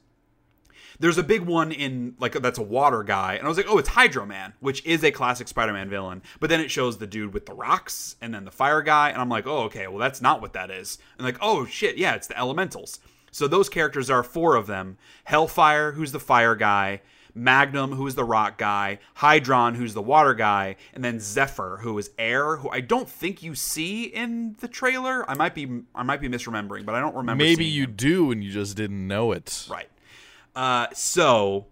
there's 1.04 1.18
a 1.18 1.24
big 1.24 1.42
one 1.42 1.74
in 1.74 2.16
like 2.18 2.32
that's 2.32 2.58
a 2.58 2.64
water 2.64 3.04
guy, 3.04 3.34
and 3.34 3.44
I 3.44 3.50
was 3.50 3.58
like, 3.58 3.66
oh, 3.68 3.78
it's 3.78 3.90
Hydro 3.90 4.26
Man, 4.26 4.54
which 4.62 4.86
is 4.86 5.04
a 5.04 5.12
classic 5.12 5.50
Spider-Man 5.50 5.90
villain. 5.90 6.22
But 6.40 6.50
then 6.50 6.62
it 6.62 6.72
shows 6.72 6.98
the 6.98 7.06
dude 7.06 7.34
with 7.34 7.46
the 7.46 7.54
rocks, 7.54 8.16
and 8.22 8.34
then 8.34 8.46
the 8.46 8.52
fire 8.52 8.82
guy, 8.82 9.10
and 9.10 9.20
I'm 9.20 9.28
like, 9.28 9.46
oh, 9.46 9.64
okay, 9.64 9.86
well 9.88 9.98
that's 9.98 10.22
not 10.22 10.42
what 10.42 10.54
that 10.54 10.72
is. 10.72 11.00
And 11.18 11.26
like, 11.26 11.40
oh 11.42 11.66
shit, 11.66 11.98
yeah, 11.98 12.16
it's 12.16 12.28
the 12.28 12.40
Elementals. 12.40 13.02
So 13.32 13.50
those 13.50 13.68
characters 13.68 14.10
are 14.10 14.24
four 14.24 14.56
of 14.56 14.66
them: 14.66 14.98
Hellfire, 15.26 15.92
who's 15.92 16.14
the 16.14 16.22
fire 16.22 16.56
guy. 16.56 17.02
Magnum, 17.36 17.94
who 17.94 18.06
is 18.06 18.14
the 18.14 18.24
rock 18.24 18.60
guy, 18.60 19.00
Hydron, 19.18 19.76
who's 19.76 19.96
the 19.96 20.04
water 20.04 20.36
guy, 20.36 20.76
and 20.94 21.04
then 21.04 21.20
Zephyr, 21.20 21.80
who 21.82 21.98
is 21.98 22.12
air, 22.20 22.58
who 22.58 22.70
I 22.70 22.80
don't 22.80 23.10
think 23.10 23.42
you 23.42 23.56
see 23.56 24.04
in 24.04 24.56
the 24.60 24.68
trailer. 24.68 25.28
I 25.28 25.34
might 25.34 25.56
be 25.56 25.82
I 25.96 26.04
might 26.04 26.22
be 26.22 26.30
misremembering, 26.30 26.86
but 26.86 26.94
I 26.94 27.00
don't 27.00 27.16
remember. 27.16 27.44
Maybe 27.44 27.66
you 27.66 27.86
him. 27.86 27.94
do 27.96 28.32
and 28.32 28.44
you 28.44 28.52
just 28.52 28.78
didn't 28.78 29.08
know 29.08 29.32
it. 29.32 29.68
Right. 29.68 29.90
Uh, 30.56 30.88
so 30.94 31.68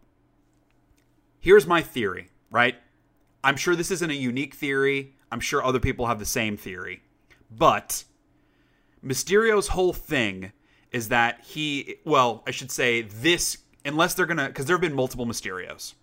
here's 1.39 1.67
my 1.67 1.81
theory, 1.81 2.29
right? 2.49 2.75
I'm 3.43 3.57
sure 3.57 3.75
this 3.75 3.91
isn't 3.91 4.09
a 4.09 4.15
unique 4.15 4.55
theory. 4.55 5.15
I'm 5.31 5.39
sure 5.39 5.63
other 5.63 5.79
people 5.79 6.07
have 6.07 6.19
the 6.19 6.25
same 6.25 6.57
theory. 6.57 7.01
But 7.49 8.03
Mysterio's 9.03 9.69
whole 9.69 9.93
thing 9.93 10.51
is 10.91 11.09
that 11.09 11.41
he, 11.43 11.95
well, 12.05 12.43
I 12.45 12.51
should 12.51 12.71
say 12.71 13.03
this, 13.03 13.57
unless 13.85 14.13
they're 14.13 14.25
going 14.25 14.37
to, 14.37 14.47
because 14.47 14.65
there 14.65 14.75
have 14.75 14.81
been 14.81 14.93
multiple 14.93 15.25
Mysterios. 15.25 15.93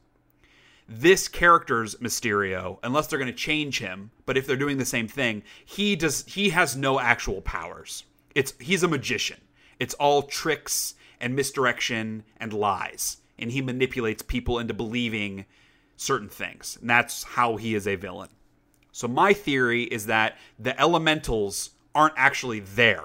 This 0.88 1.28
character's 1.28 1.96
Mysterio, 1.96 2.78
unless 2.82 3.06
they're 3.06 3.18
going 3.18 3.30
to 3.30 3.36
change 3.36 3.78
him, 3.78 4.10
but 4.24 4.38
if 4.38 4.46
they're 4.46 4.56
doing 4.56 4.78
the 4.78 4.86
same 4.86 5.06
thing, 5.06 5.42
he 5.64 5.94
does 5.94 6.24
he 6.24 6.48
has 6.48 6.76
no 6.76 6.98
actual 6.98 7.42
powers. 7.42 8.04
It's 8.34 8.54
he's 8.58 8.82
a 8.82 8.88
magician. 8.88 9.38
It's 9.78 9.92
all 9.94 10.22
tricks 10.22 10.94
and 11.20 11.34
misdirection 11.34 12.24
and 12.38 12.52
lies, 12.52 13.18
and 13.38 13.50
he 13.52 13.60
manipulates 13.62 14.22
people 14.22 14.58
into 14.58 14.74
believing 14.74 15.46
certain 15.96 16.28
things. 16.28 16.78
And 16.80 16.88
that's 16.88 17.22
how 17.22 17.56
he 17.56 17.74
is 17.74 17.86
a 17.86 17.96
villain. 17.96 18.28
So 18.92 19.08
my 19.08 19.32
theory 19.32 19.84
is 19.84 20.06
that 20.06 20.36
the 20.58 20.78
elementals 20.80 21.70
aren't 21.94 22.14
actually 22.16 22.60
there. 22.60 23.04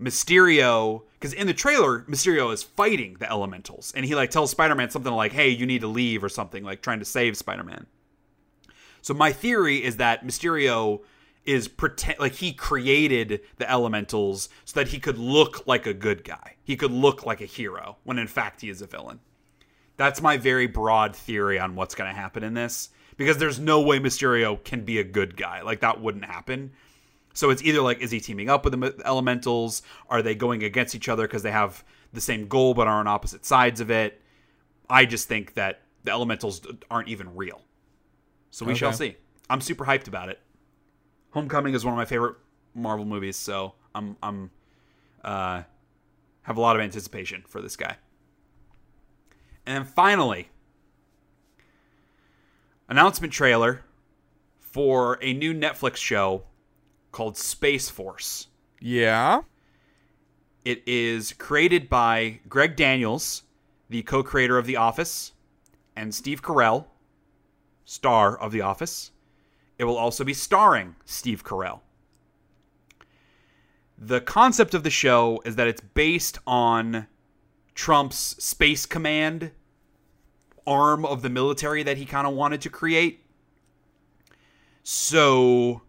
Mysterio, 0.00 1.02
because 1.14 1.32
in 1.32 1.46
the 1.46 1.54
trailer, 1.54 2.02
Mysterio 2.02 2.52
is 2.52 2.62
fighting 2.62 3.16
the 3.18 3.30
elementals, 3.30 3.92
and 3.96 4.04
he 4.04 4.14
like 4.14 4.30
tells 4.30 4.50
Spider-Man 4.50 4.90
something 4.90 5.12
like, 5.12 5.32
"Hey, 5.32 5.48
you 5.48 5.64
need 5.64 5.80
to 5.80 5.86
leave" 5.86 6.22
or 6.22 6.28
something 6.28 6.62
like 6.62 6.82
trying 6.82 6.98
to 6.98 7.04
save 7.04 7.36
Spider-Man. 7.36 7.86
So 9.00 9.14
my 9.14 9.32
theory 9.32 9.82
is 9.82 9.96
that 9.96 10.26
Mysterio 10.26 11.02
is 11.46 11.68
pretend 11.68 12.18
like 12.18 12.34
he 12.34 12.52
created 12.52 13.40
the 13.56 13.70
elementals 13.70 14.48
so 14.64 14.80
that 14.80 14.88
he 14.88 14.98
could 14.98 15.18
look 15.18 15.66
like 15.66 15.86
a 15.86 15.94
good 15.94 16.24
guy. 16.24 16.56
He 16.62 16.76
could 16.76 16.90
look 16.90 17.24
like 17.24 17.40
a 17.40 17.46
hero 17.46 17.96
when 18.04 18.18
in 18.18 18.26
fact 18.26 18.60
he 18.60 18.68
is 18.68 18.82
a 18.82 18.86
villain. 18.86 19.20
That's 19.96 20.20
my 20.20 20.36
very 20.36 20.66
broad 20.66 21.16
theory 21.16 21.58
on 21.58 21.74
what's 21.74 21.94
going 21.94 22.12
to 22.12 22.20
happen 22.20 22.42
in 22.42 22.54
this 22.54 22.90
because 23.16 23.38
there's 23.38 23.58
no 23.58 23.80
way 23.80 23.98
Mysterio 23.98 24.62
can 24.62 24.84
be 24.84 24.98
a 24.98 25.04
good 25.04 25.36
guy. 25.36 25.62
Like 25.62 25.80
that 25.80 26.00
wouldn't 26.00 26.24
happen. 26.24 26.72
So 27.32 27.50
it's 27.50 27.62
either 27.62 27.80
like 27.80 28.00
is 28.00 28.10
he 28.10 28.20
teaming 28.20 28.50
up 28.50 28.64
with 28.64 28.78
the 28.78 29.02
elementals? 29.04 29.82
Are 30.10 30.22
they 30.22 30.34
going 30.34 30.64
against 30.64 30.94
each 30.94 31.08
other 31.08 31.26
because 31.26 31.42
they 31.42 31.52
have 31.52 31.84
the 32.12 32.20
same 32.20 32.48
goal 32.48 32.74
but 32.74 32.88
are 32.88 32.98
on 32.98 33.06
opposite 33.06 33.44
sides 33.44 33.80
of 33.80 33.90
it? 33.90 34.20
I 34.90 35.04
just 35.04 35.28
think 35.28 35.54
that 35.54 35.82
the 36.04 36.10
elementals 36.10 36.60
aren't 36.90 37.08
even 37.08 37.34
real. 37.34 37.62
So 38.50 38.64
we 38.64 38.74
shall 38.74 38.92
see. 38.92 39.16
I'm 39.50 39.60
super 39.60 39.84
hyped 39.84 40.08
about 40.08 40.28
it. 40.28 40.40
Homecoming 41.36 41.74
is 41.74 41.84
one 41.84 41.92
of 41.92 41.98
my 41.98 42.06
favorite 42.06 42.36
Marvel 42.74 43.04
movies, 43.04 43.36
so 43.36 43.74
I'm 43.94 44.16
I'm 44.22 44.50
uh 45.22 45.64
have 46.40 46.56
a 46.56 46.60
lot 46.62 46.76
of 46.76 46.80
anticipation 46.80 47.44
for 47.46 47.60
this 47.60 47.76
guy. 47.76 47.98
And 49.66 49.76
then 49.76 49.84
finally, 49.84 50.48
announcement 52.88 53.34
trailer 53.34 53.84
for 54.60 55.18
a 55.20 55.34
new 55.34 55.52
Netflix 55.52 55.96
show 55.96 56.44
called 57.12 57.36
Space 57.36 57.90
Force. 57.90 58.46
Yeah. 58.80 59.42
It 60.64 60.82
is 60.86 61.34
created 61.34 61.90
by 61.90 62.40
Greg 62.48 62.76
Daniels, 62.76 63.42
the 63.90 64.02
co 64.04 64.22
creator 64.22 64.56
of 64.56 64.64
The 64.64 64.76
Office, 64.76 65.32
and 65.94 66.14
Steve 66.14 66.40
Carell, 66.40 66.86
star 67.84 68.38
of 68.38 68.52
The 68.52 68.62
Office. 68.62 69.10
It 69.78 69.84
will 69.84 69.96
also 69.96 70.24
be 70.24 70.34
starring 70.34 70.96
Steve 71.04 71.44
Carell. 71.44 71.80
The 73.98 74.20
concept 74.20 74.74
of 74.74 74.82
the 74.82 74.90
show 74.90 75.40
is 75.44 75.56
that 75.56 75.68
it's 75.68 75.80
based 75.80 76.38
on 76.46 77.06
Trump's 77.74 78.42
Space 78.42 78.86
Command 78.86 79.52
arm 80.66 81.04
of 81.06 81.22
the 81.22 81.30
military 81.30 81.82
that 81.84 81.96
he 81.96 82.04
kind 82.04 82.26
of 82.26 82.34
wanted 82.34 82.60
to 82.62 82.70
create. 82.70 83.22
So 84.82 85.82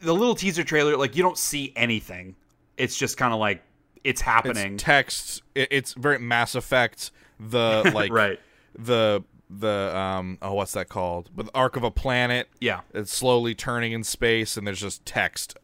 the 0.00 0.12
little 0.12 0.34
teaser 0.34 0.64
trailer, 0.64 0.96
like 0.96 1.16
you 1.16 1.22
don't 1.22 1.38
see 1.38 1.72
anything. 1.76 2.36
It's 2.76 2.96
just 2.96 3.16
kind 3.16 3.32
of 3.32 3.40
like 3.40 3.62
it's 4.04 4.20
happening. 4.20 4.74
It's 4.74 4.82
text. 4.82 5.42
It's 5.54 5.94
very 5.94 6.18
Mass 6.18 6.54
Effect. 6.54 7.10
The 7.40 7.90
like 7.94 8.12
right. 8.12 8.40
the 8.78 9.24
the 9.50 9.96
um 9.96 10.38
oh 10.42 10.54
what's 10.54 10.72
that 10.72 10.88
called? 10.88 11.30
But 11.34 11.46
the 11.46 11.52
arc 11.54 11.76
of 11.76 11.84
a 11.84 11.90
planet. 11.90 12.48
Yeah. 12.60 12.80
It's 12.92 13.12
slowly 13.12 13.54
turning 13.54 13.92
in 13.92 14.04
space, 14.04 14.56
and 14.56 14.66
there's 14.66 14.80
just 14.80 15.04
text 15.04 15.56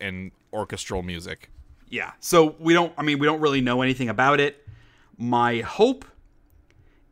and 0.00 0.32
orchestral 0.52 1.02
music. 1.02 1.50
Yeah. 1.88 2.12
So 2.20 2.56
we 2.58 2.72
don't 2.72 2.92
I 2.96 3.02
mean 3.02 3.18
we 3.18 3.26
don't 3.26 3.40
really 3.40 3.60
know 3.60 3.82
anything 3.82 4.08
about 4.08 4.40
it. 4.40 4.66
My 5.16 5.60
hope 5.60 6.04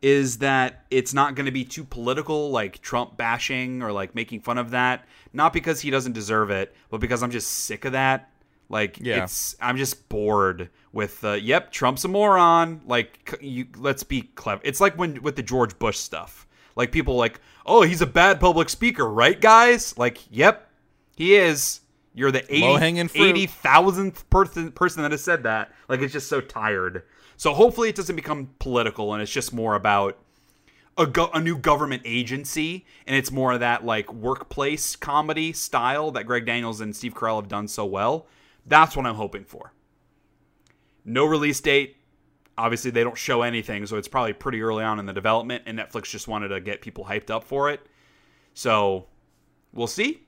is 0.01 0.37
that 0.37 0.85
it's 0.89 1.13
not 1.13 1.35
going 1.35 1.45
to 1.45 1.51
be 1.51 1.65
too 1.65 1.83
political 1.83 2.51
like 2.51 2.81
Trump 2.81 3.17
bashing 3.17 3.83
or 3.83 3.91
like 3.91 4.15
making 4.15 4.41
fun 4.41 4.57
of 4.57 4.71
that. 4.71 5.05
Not 5.33 5.53
because 5.53 5.81
he 5.81 5.89
doesn't 5.89 6.13
deserve 6.13 6.49
it, 6.49 6.73
but 6.89 6.99
because 6.99 7.21
I'm 7.21 7.31
just 7.31 7.49
sick 7.49 7.85
of 7.85 7.91
that. 7.91 8.31
Like 8.69 8.97
Yeah. 8.99 9.23
it's 9.23 9.55
I'm 9.59 9.77
just 9.77 10.07
bored 10.09 10.69
with 10.93 11.23
uh, 11.23 11.33
yep, 11.33 11.71
Trump's 11.71 12.05
a 12.05 12.07
moron. 12.07 12.81
Like 12.85 13.37
you 13.41 13.67
let's 13.77 14.03
be 14.03 14.21
clever. 14.21 14.61
It's 14.63 14.79
like 14.79 14.97
when 14.97 15.21
with 15.21 15.35
the 15.35 15.43
George 15.43 15.77
Bush 15.79 15.97
stuff. 15.97 16.47
Like 16.75 16.91
people 16.91 17.15
like, 17.17 17.41
"Oh, 17.65 17.81
he's 17.81 18.01
a 18.01 18.05
bad 18.07 18.39
public 18.39 18.69
speaker, 18.69 19.09
right, 19.09 19.39
guys?" 19.39 19.97
Like, 19.97 20.19
"Yep, 20.31 20.69
he 21.15 21.35
is." 21.35 21.81
You're 22.15 22.31
the 22.31 22.43
80 22.53 22.61
Low-hanging 22.61 23.07
fruit. 23.07 23.35
80,000th 23.35 24.29
person 24.29 24.71
person 24.71 25.03
that 25.03 25.11
has 25.11 25.23
said 25.23 25.43
that. 25.43 25.71
Like 25.87 26.01
it's 26.01 26.13
just 26.13 26.27
so 26.27 26.41
tired. 26.41 27.03
So 27.37 27.53
hopefully 27.53 27.89
it 27.89 27.95
doesn't 27.95 28.15
become 28.15 28.49
political 28.59 29.13
and 29.13 29.21
it's 29.21 29.31
just 29.31 29.53
more 29.53 29.75
about 29.75 30.17
a, 30.97 31.05
go- 31.07 31.29
a 31.33 31.39
new 31.39 31.57
government 31.57 32.01
agency 32.05 32.85
and 33.07 33.15
it's 33.15 33.31
more 33.31 33.53
of 33.53 33.61
that 33.61 33.85
like 33.85 34.11
workplace 34.11 34.95
comedy 34.97 35.53
style 35.53 36.11
that 36.11 36.25
Greg 36.25 36.45
Daniels 36.45 36.81
and 36.81 36.93
Steve 36.95 37.13
Carell 37.13 37.37
have 37.37 37.47
done 37.47 37.67
so 37.67 37.85
well. 37.85 38.25
That's 38.69 38.95
what 38.95 39.05
I'm 39.05 39.15
hoping 39.15 39.43
for. 39.43 39.73
No 41.03 41.25
release 41.25 41.59
date. 41.59 41.97
Obviously, 42.57 42.91
they 42.91 43.03
don't 43.03 43.17
show 43.17 43.41
anything, 43.41 43.85
so 43.85 43.97
it's 43.97 44.07
probably 44.07 44.33
pretty 44.33 44.61
early 44.61 44.83
on 44.83 44.99
in 44.99 45.05
the 45.05 45.13
development, 45.13 45.63
and 45.65 45.77
Netflix 45.79 46.03
just 46.03 46.27
wanted 46.27 46.49
to 46.49 46.59
get 46.59 46.81
people 46.81 47.05
hyped 47.05 47.29
up 47.29 47.43
for 47.43 47.69
it. 47.69 47.81
So 48.53 49.07
we'll 49.73 49.87
see. 49.87 50.23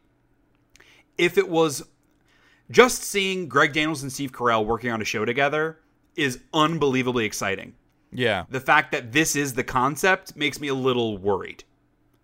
If 1.17 1.37
it 1.37 1.47
was 1.49 1.83
just 2.71 3.03
seeing 3.03 3.47
Greg 3.49 3.73
Daniels 3.73 4.01
and 4.01 4.11
Steve 4.11 4.31
Carell 4.31 4.65
working 4.65 4.91
on 4.91 5.01
a 5.01 5.05
show 5.05 5.25
together 5.25 5.79
is 6.15 6.39
unbelievably 6.53 7.25
exciting 7.25 7.73
Yeah. 8.13 8.45
the 8.49 8.61
fact 8.61 8.91
that 8.93 9.11
this 9.11 9.35
is 9.35 9.53
the 9.53 9.63
concept 9.63 10.35
makes 10.37 10.59
me 10.61 10.69
a 10.69 10.73
little 10.73 11.17
worried. 11.17 11.65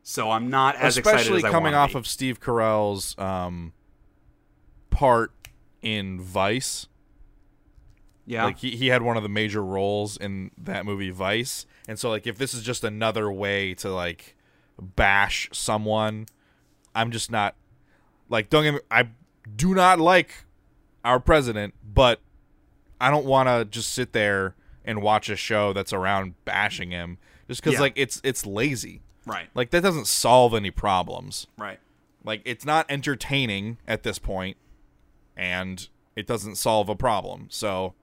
So 0.04 0.32
I'm 0.32 0.50
not 0.50 0.76
as 0.78 0.98
excited 0.98 1.20
Especially 1.20 1.38
as 1.40 1.44
I 1.44 1.52
coming 1.52 1.74
off 1.74 1.96
of 1.96 2.08
Steve 2.08 2.40
Carell's 2.40 3.18
um 3.20 3.74
part 4.90 5.32
in 5.82 6.20
Vice. 6.20 6.88
yeah, 8.26 8.46
Like 8.46 8.58
he, 8.60 8.72
he 8.76 8.88
had 8.88 9.02
one 9.02 9.18
of 9.18 9.24
the 9.24 9.30
major 9.30 9.64
roles 9.64 10.18
in 10.18 10.52
that 10.58 10.86
movie 10.86 11.10
Vice. 11.12 11.66
And 11.88 11.98
so 11.98 12.10
like 12.10 12.28
if 12.28 12.38
this 12.38 12.54
is 12.54 12.64
just 12.64 12.84
another 12.84 13.32
way 13.32 13.74
to 13.76 13.90
like 13.90 14.36
bash 14.80 15.50
someone, 15.54 16.26
I'm 16.94 17.12
just 17.12 17.32
not 17.32 17.56
like 18.30 18.50
don't 18.50 18.64
get 18.64 18.74
me 18.74 18.80
I 18.92 19.10
do 19.56 19.74
not 19.74 20.00
like 20.00 20.46
our 21.06 21.20
president, 21.20 21.74
but 21.94 22.20
I 23.00 23.10
don't 23.10 23.26
want 23.26 23.48
to 23.48 23.64
just 23.66 23.94
sit 23.94 24.12
there 24.12 24.56
and 24.84 25.02
watch 25.02 25.30
a 25.30 25.36
show 25.36 25.72
that's 25.74 25.94
around 25.94 26.34
bashing 26.46 26.92
him 26.92 27.18
just 27.48 27.62
cuz 27.64 27.74
Yeah. 27.74 27.80
like 27.82 27.94
it's 27.96 28.20
it's 28.24 28.46
lazy. 28.46 29.02
right, 29.26 29.48
Like 29.54 29.70
that 29.72 29.82
doesn't 29.82 30.08
solve 30.08 30.54
any 30.54 30.72
problems. 30.72 31.48
right. 31.58 31.80
Like 32.24 32.42
it's 32.44 32.66
not 32.66 32.86
entertaining 32.90 33.78
at 33.88 34.04
this 34.04 34.20
point 34.20 34.58
and 35.38 35.88
it 36.16 36.28
doesn't 36.28 36.56
solve 36.56 36.90
a 36.90 36.96
problem. 36.96 37.48
So 37.50 37.94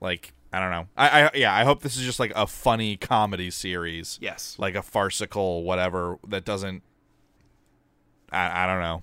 like 0.00 0.34
I 0.52 0.60
don't 0.60 0.70
know. 0.70 0.88
I, 0.96 1.22
I 1.22 1.30
yeah, 1.34 1.54
I 1.54 1.64
hope 1.64 1.82
this 1.82 1.96
is 1.96 2.04
just 2.04 2.18
like 2.18 2.32
a 2.34 2.46
funny 2.46 2.96
comedy 2.96 3.50
series. 3.50 4.18
Yes, 4.20 4.56
Like 4.58 4.74
a 4.74 4.82
farcical 4.82 5.62
whatever 5.62 6.18
that 6.28 6.44
doesn't 6.44 6.82
I, 8.30 8.64
I 8.64 8.66
don't 8.66 8.80
know. 8.80 9.02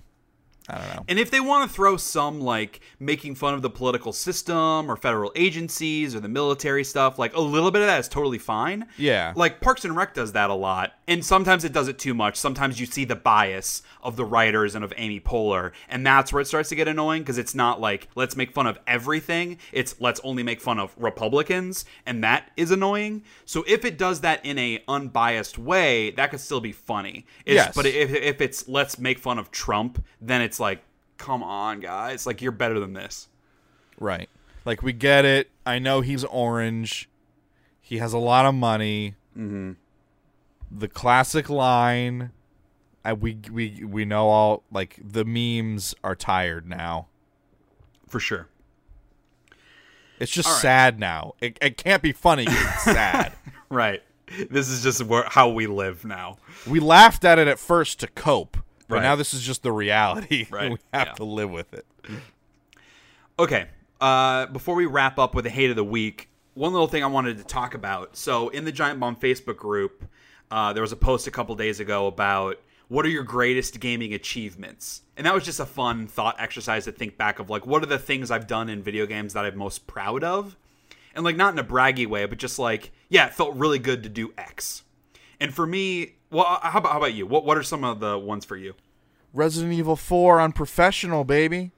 I 0.68 0.78
don't 0.78 0.96
know. 0.96 1.04
And 1.08 1.18
if 1.18 1.30
they 1.30 1.40
want 1.40 1.68
to 1.68 1.74
throw 1.74 1.96
some 1.96 2.40
like 2.40 2.80
making 2.98 3.34
fun 3.34 3.54
of 3.54 3.62
the 3.62 3.70
political 3.70 4.12
system 4.12 4.90
or 4.90 4.96
federal 4.96 5.32
agencies 5.36 6.14
or 6.14 6.20
the 6.20 6.28
military 6.28 6.84
stuff, 6.84 7.18
like 7.18 7.34
a 7.34 7.40
little 7.40 7.70
bit 7.70 7.82
of 7.82 7.88
that 7.88 8.00
is 8.00 8.08
totally 8.08 8.38
fine. 8.38 8.86
Yeah. 8.96 9.32
Like 9.36 9.60
Parks 9.60 9.84
and 9.84 9.96
Rec 9.96 10.14
does 10.14 10.32
that 10.32 10.50
a 10.50 10.54
lot. 10.54 10.92
And 11.08 11.24
sometimes 11.24 11.64
it 11.64 11.72
does 11.72 11.88
it 11.88 11.98
too 11.98 12.14
much. 12.14 12.36
Sometimes 12.36 12.80
you 12.80 12.86
see 12.86 13.04
the 13.04 13.16
bias 13.16 13.82
of 14.02 14.16
the 14.16 14.24
writers 14.24 14.74
and 14.74 14.84
of 14.84 14.92
Amy 14.96 15.20
Poehler. 15.20 15.72
And 15.88 16.06
that's 16.06 16.32
where 16.32 16.40
it 16.40 16.46
starts 16.46 16.68
to 16.70 16.74
get 16.74 16.88
annoying 16.88 17.22
because 17.22 17.38
it's 17.38 17.54
not 17.54 17.80
like 17.80 18.08
let's 18.14 18.36
make 18.36 18.52
fun 18.52 18.66
of 18.66 18.78
everything. 18.86 19.58
It's 19.72 20.00
let's 20.00 20.20
only 20.24 20.42
make 20.42 20.60
fun 20.60 20.78
of 20.78 20.94
Republicans. 20.96 21.84
And 22.06 22.22
that 22.24 22.50
is 22.56 22.70
annoying. 22.70 23.22
So 23.44 23.64
if 23.66 23.84
it 23.84 23.98
does 23.98 24.20
that 24.22 24.44
in 24.44 24.58
a 24.58 24.82
unbiased 24.88 25.58
way, 25.58 26.10
that 26.12 26.30
could 26.30 26.40
still 26.40 26.60
be 26.60 26.72
funny. 26.72 27.26
It's, 27.44 27.56
Yes. 27.56 27.74
But 27.74 27.86
if, 27.86 28.10
if 28.14 28.40
it's 28.40 28.68
let's 28.68 28.98
make 28.98 29.18
fun 29.18 29.38
of 29.38 29.50
Trump, 29.50 30.04
then 30.20 30.42
it's 30.42 30.55
like, 30.60 30.82
come 31.18 31.42
on, 31.42 31.80
guys. 31.80 32.26
Like, 32.26 32.42
you're 32.42 32.52
better 32.52 32.78
than 32.80 32.92
this. 32.92 33.28
Right. 33.98 34.28
Like 34.66 34.82
we 34.82 34.92
get 34.92 35.24
it. 35.24 35.50
I 35.64 35.78
know 35.78 36.00
he's 36.00 36.24
orange. 36.24 37.08
He 37.80 37.98
has 37.98 38.12
a 38.12 38.18
lot 38.18 38.44
of 38.44 38.54
money. 38.54 39.14
Mm-hmm. 39.38 39.72
The 40.70 40.88
classic 40.88 41.48
line. 41.48 42.32
I, 43.04 43.12
we 43.12 43.38
we 43.50 43.84
we 43.84 44.04
know 44.04 44.28
all 44.28 44.64
like 44.72 44.98
the 45.00 45.24
memes 45.24 45.94
are 46.02 46.16
tired 46.16 46.68
now. 46.68 47.06
For 48.08 48.18
sure. 48.18 48.48
It's 50.18 50.32
just 50.32 50.48
right. 50.48 50.60
sad 50.60 50.98
now. 50.98 51.34
It, 51.40 51.58
it 51.62 51.76
can't 51.76 52.02
be 52.02 52.12
funny. 52.12 52.46
it's 52.48 52.82
sad. 52.84 53.32
Right. 53.68 54.02
This 54.50 54.68
is 54.68 54.82
just 54.82 55.04
where, 55.04 55.24
how 55.28 55.50
we 55.50 55.68
live 55.68 56.04
now. 56.04 56.38
we 56.66 56.80
laughed 56.80 57.24
at 57.24 57.38
it 57.38 57.46
at 57.46 57.60
first 57.60 58.00
to 58.00 58.08
cope, 58.08 58.56
but 58.88 58.96
Right. 58.96 59.02
now 59.02 59.16
this 59.16 59.34
is 59.34 59.42
just 59.42 59.62
the 59.62 59.72
reality. 59.72 60.46
Right, 60.50 60.70
we 60.70 60.78
have 60.92 61.08
yeah. 61.08 61.12
to 61.14 61.24
live 61.24 61.50
with 61.50 61.72
it. 61.74 61.86
Okay. 63.38 63.66
Uh, 64.00 64.46
before 64.46 64.74
we 64.74 64.86
wrap 64.86 65.18
up 65.18 65.34
with 65.34 65.44
the 65.44 65.50
hate 65.50 65.70
of 65.70 65.76
the 65.76 65.84
week, 65.84 66.28
one 66.54 66.72
little 66.72 66.86
thing 66.88 67.02
I 67.02 67.06
wanted 67.06 67.38
to 67.38 67.44
talk 67.44 67.74
about. 67.74 68.16
So, 68.16 68.48
in 68.48 68.64
the 68.64 68.72
Giant 68.72 69.00
Bomb 69.00 69.16
Facebook 69.16 69.56
group, 69.56 70.04
uh, 70.50 70.72
there 70.72 70.82
was 70.82 70.92
a 70.92 70.96
post 70.96 71.26
a 71.26 71.30
couple 71.30 71.54
days 71.54 71.80
ago 71.80 72.06
about 72.06 72.58
what 72.88 73.04
are 73.04 73.08
your 73.08 73.24
greatest 73.24 73.80
gaming 73.80 74.14
achievements, 74.14 75.02
and 75.16 75.26
that 75.26 75.34
was 75.34 75.44
just 75.44 75.60
a 75.60 75.66
fun 75.66 76.06
thought 76.06 76.36
exercise 76.38 76.84
to 76.84 76.92
think 76.92 77.16
back 77.16 77.38
of 77.38 77.50
like 77.50 77.66
what 77.66 77.82
are 77.82 77.86
the 77.86 77.98
things 77.98 78.30
I've 78.30 78.46
done 78.46 78.68
in 78.68 78.82
video 78.82 79.06
games 79.06 79.32
that 79.32 79.44
I'm 79.44 79.56
most 79.56 79.86
proud 79.86 80.22
of, 80.22 80.56
and 81.14 81.24
like 81.24 81.36
not 81.36 81.52
in 81.52 81.58
a 81.58 81.64
braggy 81.64 82.06
way, 82.06 82.26
but 82.26 82.38
just 82.38 82.58
like 82.58 82.92
yeah, 83.08 83.26
it 83.26 83.34
felt 83.34 83.56
really 83.56 83.78
good 83.78 84.02
to 84.04 84.08
do 84.08 84.32
X. 84.38 84.82
And 85.40 85.52
for 85.52 85.66
me, 85.66 86.14
well, 86.30 86.46
uh, 86.46 86.70
how 86.70 86.78
about 86.78 86.92
how 86.92 86.98
about 86.98 87.14
you? 87.14 87.26
What 87.26 87.44
what 87.44 87.56
are 87.56 87.62
some 87.62 87.84
of 87.84 88.00
the 88.00 88.18
ones 88.18 88.44
for 88.44 88.56
you? 88.56 88.74
Resident 89.32 89.74
Evil 89.74 89.96
4 89.96 90.40
on 90.40 90.52
professional, 90.52 91.24
baby. 91.24 91.72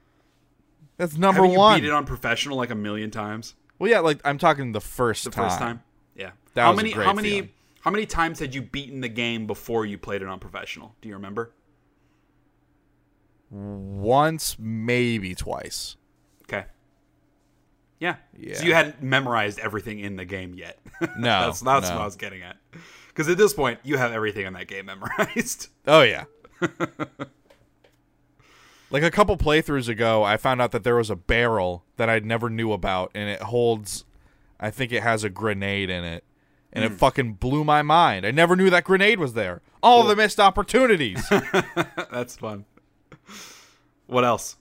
That's 0.97 1.17
number 1.17 1.41
Haven't 1.41 1.51
you 1.51 1.57
one. 1.59 1.81
beat 1.81 1.87
it 1.87 1.91
on 1.93 2.05
professional 2.05 2.57
like 2.57 2.69
a 2.69 2.75
million 2.75 3.11
times? 3.11 3.55
well, 3.79 3.89
yeah, 3.89 3.99
like 3.99 4.19
I'm 4.25 4.37
talking 4.37 4.71
the 4.73 4.81
first 4.81 5.23
the 5.23 5.31
time. 5.31 5.45
first 5.49 5.59
time. 5.59 5.83
Yeah. 6.15 6.31
That 6.53 6.63
how 6.63 6.73
many 6.73 6.91
how 6.91 7.13
many 7.13 7.29
feeling. 7.29 7.49
how 7.81 7.91
many 7.91 8.05
times 8.05 8.39
had 8.39 8.53
you 8.53 8.61
beaten 8.61 9.01
the 9.01 9.09
game 9.09 9.47
before 9.47 9.85
you 9.85 9.97
played 9.97 10.21
it 10.21 10.27
on 10.27 10.39
professional? 10.39 10.95
Do 11.01 11.09
you 11.09 11.15
remember? 11.15 11.51
Once, 13.49 14.57
maybe 14.59 15.33
twice. 15.33 15.95
Okay. 16.43 16.65
Yeah. 17.99 18.17
Yeah. 18.37 18.55
So 18.55 18.65
you 18.65 18.73
hadn't 18.73 19.01
memorized 19.01 19.59
everything 19.59 19.99
in 19.99 20.15
the 20.17 20.25
game 20.25 20.53
yet. 20.53 20.79
No, 21.17 21.45
that's 21.45 21.61
that's 21.61 21.89
no. 21.89 21.95
what 21.95 22.01
I 22.01 22.05
was 22.05 22.17
getting 22.17 22.41
at. 22.43 22.57
Because 23.19 23.29
at 23.33 23.37
this 23.37 23.53
point, 23.53 23.79
you 23.83 23.97
have 23.97 24.13
everything 24.13 24.45
in 24.45 24.53
that 24.53 24.67
game 24.69 24.85
memorized. 24.85 25.67
Oh 25.85 26.03
yeah. 26.03 26.23
like 28.89 29.03
a 29.03 29.11
couple 29.11 29.35
playthroughs 29.35 29.89
ago, 29.89 30.23
I 30.23 30.37
found 30.37 30.61
out 30.61 30.71
that 30.71 30.85
there 30.85 30.95
was 30.95 31.09
a 31.09 31.17
barrel 31.17 31.83
that 31.97 32.09
I 32.09 32.19
never 32.19 32.49
knew 32.49 32.71
about, 32.71 33.11
and 33.13 33.27
it 33.29 33.41
holds. 33.41 34.05
I 34.57 34.69
think 34.71 34.93
it 34.93 35.03
has 35.03 35.25
a 35.25 35.29
grenade 35.29 35.89
in 35.89 36.05
it, 36.05 36.23
and 36.71 36.85
Hmm. 36.85 36.93
it 36.93 36.97
fucking 36.97 37.33
blew 37.33 37.65
my 37.65 37.81
mind. 37.81 38.25
I 38.25 38.31
never 38.31 38.55
knew 38.55 38.69
that 38.69 38.85
grenade 38.85 39.19
was 39.19 39.33
there. 39.33 39.61
All 39.83 40.03
the 40.05 40.15
missed 40.15 40.39
opportunities. 40.39 41.21
that's 42.11 42.37
fun. 42.37 42.63
What 44.07 44.23
else? 44.23 44.55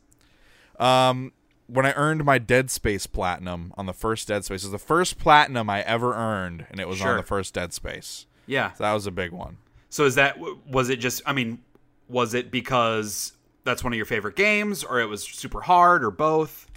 um, 0.81 1.33
when 1.69 1.85
I 1.87 1.93
earned 1.93 2.25
my 2.25 2.39
Dead 2.39 2.71
Space 2.73 3.07
platinum 3.07 3.73
on 3.77 3.87
the 3.87 3.93
first 3.93 4.27
Dead 4.27 4.45
Space, 4.45 4.65
it 4.65 4.67
was 4.67 4.73
the 4.73 4.79
first 4.79 5.19
platinum 5.19 5.71
I 5.71 5.83
ever 5.83 6.15
earned, 6.15 6.67
and 6.73 6.81
it 6.81 6.89
was 6.89 6.99
Sure. 6.99 7.11
on 7.11 7.17
the 7.19 7.23
first 7.23 7.55
Dead 7.55 7.73
Space. 7.73 8.27
Yeah. 8.49 8.73
So 8.73 8.83
that 8.83 8.93
was 8.93 9.07
a 9.07 9.11
big 9.13 9.31
one. 9.31 9.59
So 9.91 10.05
is 10.05 10.17
that 10.17 10.37
was 10.67 10.89
it 10.89 10.97
just 10.97 11.23
I 11.25 11.33
mean, 11.33 11.61
was 12.09 12.35
it 12.35 12.51
because 12.51 13.33
that's 13.65 13.85
one 13.85 13.93
of 13.93 13.97
your 13.97 14.07
favorite 14.07 14.35
games 14.35 14.83
or 14.83 14.99
it 15.01 15.07
was 15.07 15.23
super 15.23 15.61
hard 15.61 16.03
or 16.03 16.11
both? 16.11 16.71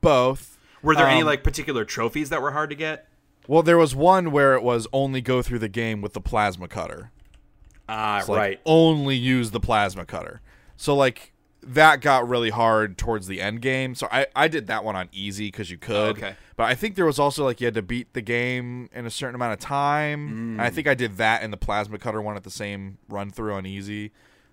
Both. 0.00 0.58
Were 0.82 0.94
there 0.94 1.06
any 1.08 1.22
Um, 1.22 1.26
like 1.26 1.42
particular 1.42 1.84
trophies 1.84 2.30
that 2.30 2.40
were 2.40 2.52
hard 2.52 2.70
to 2.70 2.76
get? 2.76 3.08
Well, 3.48 3.62
there 3.62 3.78
was 3.78 3.94
one 3.96 4.30
where 4.30 4.54
it 4.54 4.62
was 4.62 4.86
only 4.92 5.20
go 5.20 5.42
through 5.42 5.58
the 5.60 5.68
game 5.68 6.02
with 6.02 6.12
the 6.12 6.20
plasma 6.20 6.68
cutter. 6.68 7.10
Ah, 7.88 8.18
It's 8.18 8.28
like, 8.28 8.38
right. 8.38 8.60
Only 8.66 9.16
use 9.16 9.50
the 9.50 9.60
plasma 9.60 10.04
cutter. 10.04 10.40
So 10.76 10.94
like 10.94 11.32
that 11.74 12.00
got 12.00 12.28
really 12.28 12.50
hard 12.50 12.96
towards 12.98 13.26
the 13.26 13.40
end 13.40 13.60
game. 13.62 13.94
So 13.94 14.08
I 14.10 14.26
I 14.34 14.48
did 14.48 14.66
that 14.68 14.84
one 14.84 14.96
on 14.96 15.08
easy 15.12 15.48
because 15.48 15.70
you 15.70 15.78
could. 15.78 16.16
okay. 16.16 16.34
But 16.56 16.64
I 16.64 16.74
think 16.74 16.96
there 16.96 17.06
was 17.06 17.18
also 17.18 17.44
like 17.44 17.60
you 17.60 17.66
had 17.66 17.74
to 17.74 17.82
beat 17.82 18.12
the 18.14 18.20
game 18.22 18.88
in 18.92 19.06
a 19.06 19.10
certain 19.10 19.34
amount 19.36 19.52
of 19.52 19.58
time. 19.60 20.28
And 20.58 20.62
I 20.62 20.70
think 20.70 20.86
I 20.88 20.94
did 20.94 21.16
that 21.18 21.42
and 21.42 21.52
the 21.52 21.56
plasma 21.56 21.98
cutter 21.98 22.20
one 22.20 22.36
at 22.36 22.42
the 22.42 22.50
same 22.50 22.98
run 23.08 23.30
through 23.30 23.54
on 23.54 23.64
easy. 23.66 24.10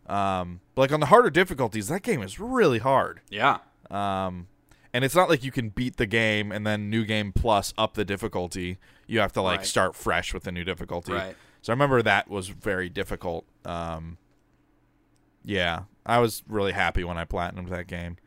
Um, 0.07 0.59
but 0.75 0.81
like 0.83 0.91
on 0.91 0.99
the 0.99 1.07
harder 1.07 1.29
difficulties, 1.31 1.87
that 1.87 2.03
game 2.03 2.21
is 2.21 2.39
really 2.39 2.77
hard. 2.79 3.21
Yeah. 3.29 3.57
Um, 3.89 4.47
and 4.93 5.03
it's 5.03 5.15
not 5.15 5.29
like 5.29 5.43
you 5.43 5.51
can 5.51 5.69
beat 5.69 5.97
the 5.97 6.05
game 6.05 6.51
and 6.51 6.65
then 6.65 6.89
new 6.89 7.05
game 7.05 7.31
plus 7.33 7.73
up 7.77 7.95
the 7.95 8.05
difficulty. 8.05 8.77
You 9.07 9.19
have 9.19 9.33
to 9.33 9.41
like 9.41 9.59
Right. 9.59 9.65
start 9.67 9.95
fresh 9.95 10.33
with 10.33 10.43
the 10.43 10.51
new 10.51 10.63
difficulty. 10.63 11.13
Right. 11.13 11.35
So 11.63 11.71
I 11.71 11.73
remember 11.73 12.01
that 12.03 12.29
was 12.29 12.49
very 12.49 12.89
difficult. 12.89 13.45
Um, 13.65 14.17
yeah, 15.45 15.83
I 16.05 16.19
was 16.19 16.43
really 16.47 16.71
happy 16.71 17.03
when 17.03 17.17
I 17.17 17.25
platinumed 17.25 17.69
that 17.69 17.87
game. 17.87 18.17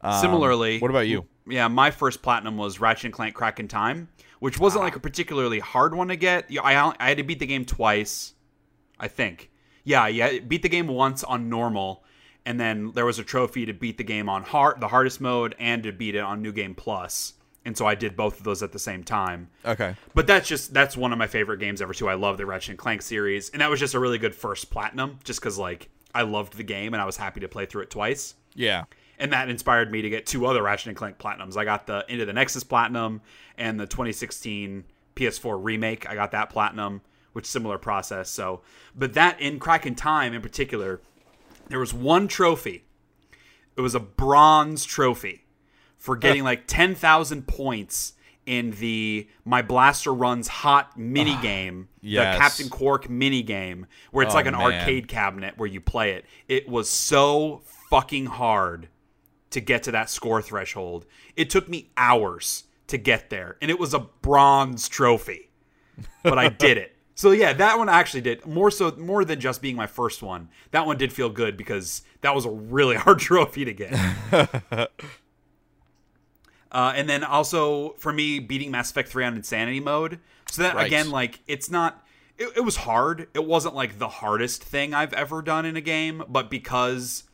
Um, 0.00 0.20
Similarly, 0.20 0.78
what 0.78 0.90
about 0.90 1.08
you? 1.08 1.26
Yeah, 1.48 1.68
my 1.68 1.90
first 1.90 2.22
platinum 2.22 2.56
was 2.56 2.78
Ratchet 2.78 3.06
and 3.06 3.14
Clank 3.14 3.34
Crack 3.34 3.58
in 3.58 3.68
Time, 3.68 4.08
which 4.38 4.58
wasn't 4.58 4.84
like 4.84 4.96
a 4.96 5.00
particularly 5.00 5.58
hard 5.58 5.94
one 5.94 6.08
to 6.08 6.16
get. 6.16 6.46
I 6.62 6.92
I 6.98 7.08
had 7.08 7.16
to 7.16 7.24
beat 7.24 7.40
the 7.40 7.46
game 7.46 7.64
twice, 7.64 8.34
I 9.00 9.08
think. 9.08 9.50
Yeah, 9.84 10.06
yeah, 10.06 10.38
beat 10.40 10.62
the 10.62 10.68
game 10.68 10.86
once 10.86 11.24
on 11.24 11.48
normal, 11.48 12.04
and 12.44 12.60
then 12.60 12.92
there 12.92 13.06
was 13.06 13.18
a 13.18 13.24
trophy 13.24 13.66
to 13.66 13.72
beat 13.72 13.96
the 13.96 14.04
game 14.04 14.28
on 14.28 14.42
hard, 14.42 14.80
the 14.80 14.88
hardest 14.88 15.20
mode, 15.20 15.54
and 15.58 15.82
to 15.82 15.92
beat 15.92 16.14
it 16.14 16.20
on 16.20 16.42
New 16.42 16.52
Game 16.52 16.74
Plus. 16.74 17.34
And 17.64 17.76
so 17.76 17.86
I 17.86 17.94
did 17.94 18.16
both 18.16 18.38
of 18.38 18.44
those 18.44 18.62
at 18.62 18.72
the 18.72 18.78
same 18.78 19.04
time. 19.04 19.48
Okay. 19.64 19.94
But 20.14 20.26
that's 20.26 20.48
just 20.48 20.72
that's 20.72 20.96
one 20.96 21.12
of 21.12 21.18
my 21.18 21.26
favorite 21.26 21.58
games 21.58 21.82
ever 21.82 21.92
too. 21.92 22.08
I 22.08 22.14
love 22.14 22.38
the 22.38 22.46
Ratchet 22.46 22.70
and 22.70 22.78
Clank 22.78 23.02
series, 23.02 23.50
and 23.50 23.60
that 23.60 23.70
was 23.70 23.80
just 23.80 23.94
a 23.94 23.98
really 23.98 24.18
good 24.18 24.34
first 24.34 24.70
platinum, 24.70 25.18
just 25.24 25.40
because 25.40 25.58
like 25.58 25.90
I 26.14 26.22
loved 26.22 26.56
the 26.56 26.62
game 26.64 26.94
and 26.94 27.00
I 27.02 27.06
was 27.06 27.16
happy 27.16 27.40
to 27.40 27.48
play 27.48 27.66
through 27.66 27.82
it 27.82 27.90
twice 27.90 28.34
Yeah. 28.54 28.84
and 29.18 29.32
that 29.32 29.48
inspired 29.48 29.90
me 29.92 30.02
to 30.02 30.10
get 30.10 30.26
two 30.26 30.46
other 30.46 30.62
Ratchet 30.62 30.88
and 30.88 30.96
Clank 30.96 31.18
platinums. 31.18 31.56
I 31.56 31.64
got 31.64 31.86
the 31.86 32.04
Into 32.08 32.24
the 32.24 32.32
Nexus 32.32 32.64
platinum 32.64 33.20
and 33.56 33.78
the 33.78 33.86
2016 33.86 34.84
PS4 35.16 35.58
remake. 35.62 36.08
I 36.08 36.14
got 36.14 36.30
that 36.32 36.50
platinum, 36.50 37.02
which 37.32 37.46
similar 37.46 37.78
process. 37.78 38.30
So, 38.30 38.62
but 38.96 39.14
that 39.14 39.40
in 39.40 39.58
Crack 39.58 39.84
in 39.86 39.94
Time 39.94 40.32
in 40.32 40.40
particular, 40.40 41.00
there 41.68 41.78
was 41.80 41.92
one 41.92 42.28
trophy. 42.28 42.84
It 43.76 43.80
was 43.80 43.94
a 43.94 44.00
bronze 44.00 44.84
trophy 44.84 45.44
for 45.96 46.16
getting 46.16 46.42
like 46.44 46.66
10,000 46.66 47.46
points 47.46 48.14
in 48.48 48.70
the 48.72 49.28
My 49.44 49.60
Blaster 49.60 50.12
Runs 50.12 50.48
Hot 50.48 50.98
mini 50.98 51.34
ah, 51.36 51.42
game, 51.42 51.88
yes. 52.00 52.34
the 52.34 52.40
Captain 52.40 52.66
Qwark 52.68 53.08
mini 53.10 53.42
game, 53.42 53.86
where 54.10 54.24
it's 54.24 54.32
Oh, 54.34 54.38
like 54.38 54.46
an 54.46 54.54
man. 54.56 54.62
arcade 54.80 55.06
cabinet 55.06 55.58
where 55.58 55.68
you 55.68 55.82
play 55.82 56.12
it. 56.12 56.24
It 56.48 56.66
was 56.66 56.88
so 56.88 57.60
fucking 57.90 58.24
hard 58.26 58.88
to 59.50 59.60
get 59.60 59.82
to 59.82 59.92
that 59.92 60.08
score 60.08 60.40
threshold. 60.40 61.04
It 61.36 61.50
took 61.50 61.68
me 61.68 61.90
hours 61.98 62.64
to 62.86 62.96
get 62.96 63.28
there, 63.28 63.58
and 63.60 63.70
it 63.70 63.78
was 63.78 63.92
a 63.92 63.98
bronze 63.98 64.88
trophy, 64.88 65.50
but 66.22 66.38
I 66.38 66.48
did 66.48 66.78
it. 66.78 66.94
So 67.18 67.32
yeah, 67.32 67.52
that 67.52 67.76
one 67.78 67.88
actually 67.88 68.20
did 68.20 68.46
more 68.46 68.70
so 68.70 68.92
more 68.96 69.24
than 69.24 69.40
just 69.40 69.60
being 69.60 69.74
my 69.74 69.88
first 69.88 70.22
one. 70.22 70.50
That 70.70 70.86
one 70.86 70.96
did 70.98 71.12
feel 71.12 71.28
good 71.28 71.56
because 71.56 72.02
that 72.20 72.32
was 72.32 72.44
a 72.44 72.50
really 72.50 72.94
hard 73.04 73.18
trophy 73.18 73.64
to 73.64 73.72
get. 73.72 73.92
uh, 76.72 76.92
and 76.94 77.08
then 77.08 77.24
also 77.24 77.90
for 77.98 78.12
me, 78.12 78.38
beating 78.38 78.70
Mass 78.70 78.90
Effect 78.90 79.08
3 79.08 79.24
on 79.24 79.36
Insanity 79.36 79.80
mode. 79.80 80.18
So 80.50 80.62
that 80.62 80.74
Right. 80.74 80.86
again, 80.86 81.10
like 81.10 81.40
it's 81.46 81.70
not. 81.70 82.04
It, 82.38 82.56
it 82.56 82.60
was 82.60 82.76
hard. 82.76 83.28
It 83.34 83.44
wasn't 83.44 83.74
like 83.74 83.98
the 83.98 84.08
hardest 84.08 84.62
thing 84.62 84.94
I've 84.94 85.12
ever 85.12 85.42
done 85.42 85.66
in 85.66 85.76
a 85.76 85.80
game, 85.80 86.22
but 86.28 86.48
because 86.50 87.24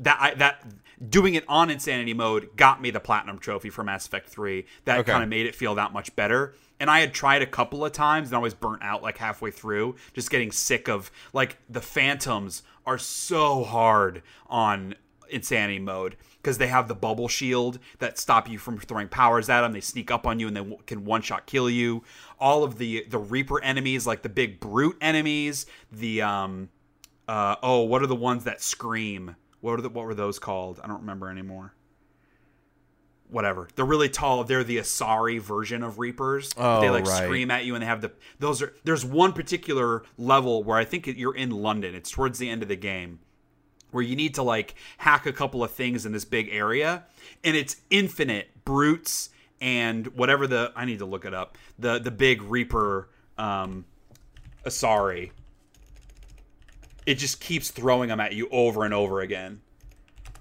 that 0.00 0.18
I, 0.20 0.34
that 0.34 0.64
doing 1.08 1.34
it 1.34 1.44
on 1.48 1.70
insanity 1.70 2.14
mode 2.14 2.48
got 2.56 2.80
me 2.80 2.90
the 2.90 2.98
platinum 3.00 3.38
trophy 3.38 3.68
for 3.70 3.84
Mass 3.84 4.06
Effect 4.06 4.28
3 4.28 4.64
that 4.86 5.00
Okay. 5.00 5.12
kind 5.12 5.22
of 5.22 5.28
made 5.28 5.44
it 5.46 5.54
feel 5.54 5.74
that 5.74 5.92
much 5.92 6.14
better 6.16 6.54
and 6.80 6.90
I 6.90 7.00
had 7.00 7.12
tried 7.12 7.42
a 7.42 7.46
couple 7.46 7.84
of 7.84 7.92
times 7.92 8.28
and 8.28 8.36
I 8.36 8.38
was 8.40 8.54
burnt 8.54 8.82
out 8.82 9.02
like 9.02 9.18
halfway 9.18 9.50
through 9.50 9.96
just 10.14 10.30
getting 10.30 10.50
sick 10.50 10.88
of 10.88 11.10
like 11.32 11.58
the 11.68 11.80
phantoms 11.80 12.62
are 12.86 12.98
so 12.98 13.62
hard 13.64 14.22
on 14.48 14.94
insanity 15.30 15.78
mode 15.80 16.16
because 16.44 16.58
they 16.58 16.66
have 16.66 16.86
the 16.88 16.94
bubble 16.94 17.28
shield 17.28 17.78
that 17.98 18.18
stop 18.18 18.48
you 18.48 18.58
from 18.58 18.78
throwing 18.78 19.08
powers 19.08 19.48
at 19.48 19.62
them 19.62 19.72
they 19.72 19.80
sneak 19.80 20.10
up 20.10 20.26
on 20.26 20.38
you 20.38 20.46
and 20.46 20.56
they 20.56 20.60
w- 20.60 20.78
can 20.86 21.04
one 21.04 21.22
shot 21.22 21.46
kill 21.46 21.70
you 21.70 22.02
all 22.38 22.62
of 22.62 22.78
the 22.78 23.06
the 23.08 23.18
reaper 23.18 23.62
enemies 23.62 24.06
like 24.06 24.22
the 24.22 24.28
big 24.28 24.60
brute 24.60 24.96
enemies 25.00 25.66
the 25.90 26.20
um 26.20 26.68
uh, 27.26 27.56
oh, 27.62 27.82
what 27.82 28.02
are 28.02 28.06
the 28.06 28.14
ones 28.14 28.44
that 28.44 28.60
scream? 28.60 29.36
What 29.60 29.78
are 29.78 29.82
the, 29.82 29.88
what 29.88 30.04
were 30.04 30.14
those 30.14 30.38
called? 30.38 30.80
I 30.82 30.86
don't 30.86 31.00
remember 31.00 31.30
anymore. 31.30 31.74
Whatever. 33.28 33.68
They're 33.74 33.84
really 33.84 34.10
tall. 34.10 34.44
They're 34.44 34.62
the 34.62 34.76
Asari 34.76 35.40
version 35.40 35.82
of 35.82 35.98
Reapers. 35.98 36.52
Oh, 36.56 36.80
they 36.80 36.90
like 36.90 37.06
right. 37.06 37.24
scream 37.24 37.50
at 37.50 37.64
you 37.64 37.74
and 37.74 37.82
they 37.82 37.86
have 37.86 38.02
the 38.02 38.12
those 38.38 38.62
are 38.62 38.74
there's 38.84 39.04
one 39.04 39.32
particular 39.32 40.04
level 40.18 40.62
where 40.62 40.76
I 40.76 40.84
think 40.84 41.06
you're 41.06 41.34
in 41.34 41.50
London. 41.50 41.94
It's 41.94 42.10
towards 42.10 42.38
the 42.38 42.50
end 42.50 42.62
of 42.62 42.68
the 42.68 42.76
game 42.76 43.20
where 43.94 44.02
you 44.02 44.16
need 44.16 44.34
to 44.34 44.42
like 44.42 44.74
hack 44.98 45.24
a 45.26 45.32
couple 45.32 45.64
of 45.64 45.70
things 45.70 46.04
in 46.04 46.12
this 46.12 46.24
big 46.24 46.48
area 46.50 47.04
and 47.42 47.56
it's 47.56 47.76
infinite 47.90 48.48
brutes 48.64 49.30
and 49.60 50.08
whatever 50.08 50.46
the 50.46 50.72
I 50.76 50.84
need 50.84 50.98
to 50.98 51.06
look 51.06 51.24
it 51.24 51.32
up. 51.32 51.56
The 51.78 51.98
the 51.98 52.10
big 52.10 52.42
Reaper 52.42 53.08
um 53.38 53.84
Asari 54.64 55.30
it 57.06 57.16
just 57.16 57.40
keeps 57.40 57.70
throwing 57.70 58.08
them 58.08 58.20
at 58.20 58.32
you 58.32 58.48
over 58.50 58.84
and 58.84 58.94
over 58.94 59.20
again. 59.20 59.60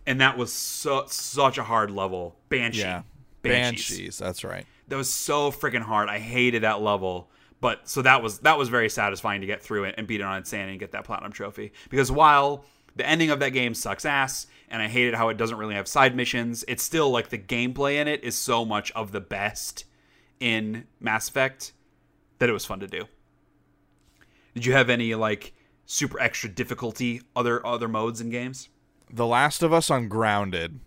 And 0.05 0.21
that 0.21 0.37
was 0.37 0.51
so, 0.51 1.05
such 1.07 1.57
a 1.57 1.63
hard 1.63 1.91
level. 1.91 2.35
Banshee. 2.49 2.79
Yeah. 2.79 3.03
Banshees. 3.41 3.89
Banshees. 3.89 4.17
That's 4.17 4.43
right. 4.43 4.65
That 4.87 4.97
was 4.97 5.09
so 5.09 5.51
freaking 5.51 5.81
hard. 5.81 6.09
I 6.09 6.19
hated 6.19 6.63
that 6.63 6.81
level. 6.81 7.29
But 7.61 7.87
so 7.87 8.01
that 8.01 8.21
was 8.21 8.39
that 8.39 8.57
was 8.57 8.67
very 8.67 8.89
satisfying 8.89 9.39
to 9.39 9.47
get 9.47 9.61
through 9.61 9.85
it 9.85 9.95
and 9.97 10.05
beat 10.05 10.19
it 10.19 10.23
on 10.23 10.37
insanity 10.37 10.71
and 10.71 10.79
get 10.79 10.91
that 10.91 11.05
platinum 11.05 11.31
trophy. 11.31 11.71
Because 11.89 12.11
while 12.11 12.65
the 12.95 13.07
ending 13.07 13.29
of 13.29 13.39
that 13.39 13.49
game 13.49 13.73
sucks 13.73 14.05
ass, 14.05 14.47
and 14.69 14.81
I 14.81 14.87
hated 14.87 15.15
how 15.15 15.29
it 15.29 15.37
doesn't 15.37 15.57
really 15.57 15.75
have 15.75 15.87
side 15.87 16.15
missions, 16.15 16.63
it's 16.67 16.83
still 16.83 17.09
like 17.09 17.29
the 17.29 17.37
gameplay 17.37 17.95
in 17.95 18.07
it 18.07 18.23
is 18.23 18.35
so 18.35 18.65
much 18.65 18.91
of 18.91 19.11
the 19.11 19.21
best 19.21 19.85
in 20.39 20.85
Mass 20.99 21.27
Effect 21.29 21.73
that 22.39 22.49
it 22.49 22.53
was 22.53 22.65
fun 22.65 22.79
to 22.79 22.87
do. 22.87 23.05
Did 24.53 24.65
you 24.65 24.73
have 24.73 24.89
any 24.89 25.15
like 25.15 25.53
super 25.85 26.19
extra 26.19 26.49
difficulty 26.49 27.21
other 27.35 27.65
other 27.65 27.87
modes 27.87 28.21
in 28.21 28.29
games? 28.29 28.69
The 29.11 29.25
Last 29.27 29.63
of 29.63 29.71
Us 29.73 29.89
on 29.89 30.07
Grounded. 30.07 30.79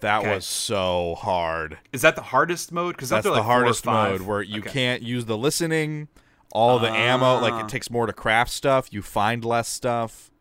That 0.00 0.20
Okay. 0.22 0.34
was 0.34 0.44
so 0.46 1.14
hard. 1.20 1.78
Is 1.92 2.02
that 2.02 2.16
the 2.16 2.22
hardest 2.22 2.72
mode? 2.72 2.96
Because 2.96 3.08
That's 3.10 3.24
the 3.24 3.42
hardest 3.44 3.86
mode 3.86 4.22
where 4.22 4.42
you 4.42 4.58
Okay. 4.60 4.70
can't 4.70 5.02
use 5.02 5.26
the 5.26 5.36
listening, 5.38 6.08
all 6.52 6.80
the 6.80 6.90
ammo. 6.90 7.38
Like 7.38 7.52
Ah. 7.54 7.60
it 7.60 7.68
takes 7.68 7.88
more 7.90 8.06
to 8.06 8.12
craft 8.12 8.50
stuff. 8.50 8.92
You 8.92 9.00
find 9.02 9.44
less 9.44 9.68
stuff. 9.68 10.31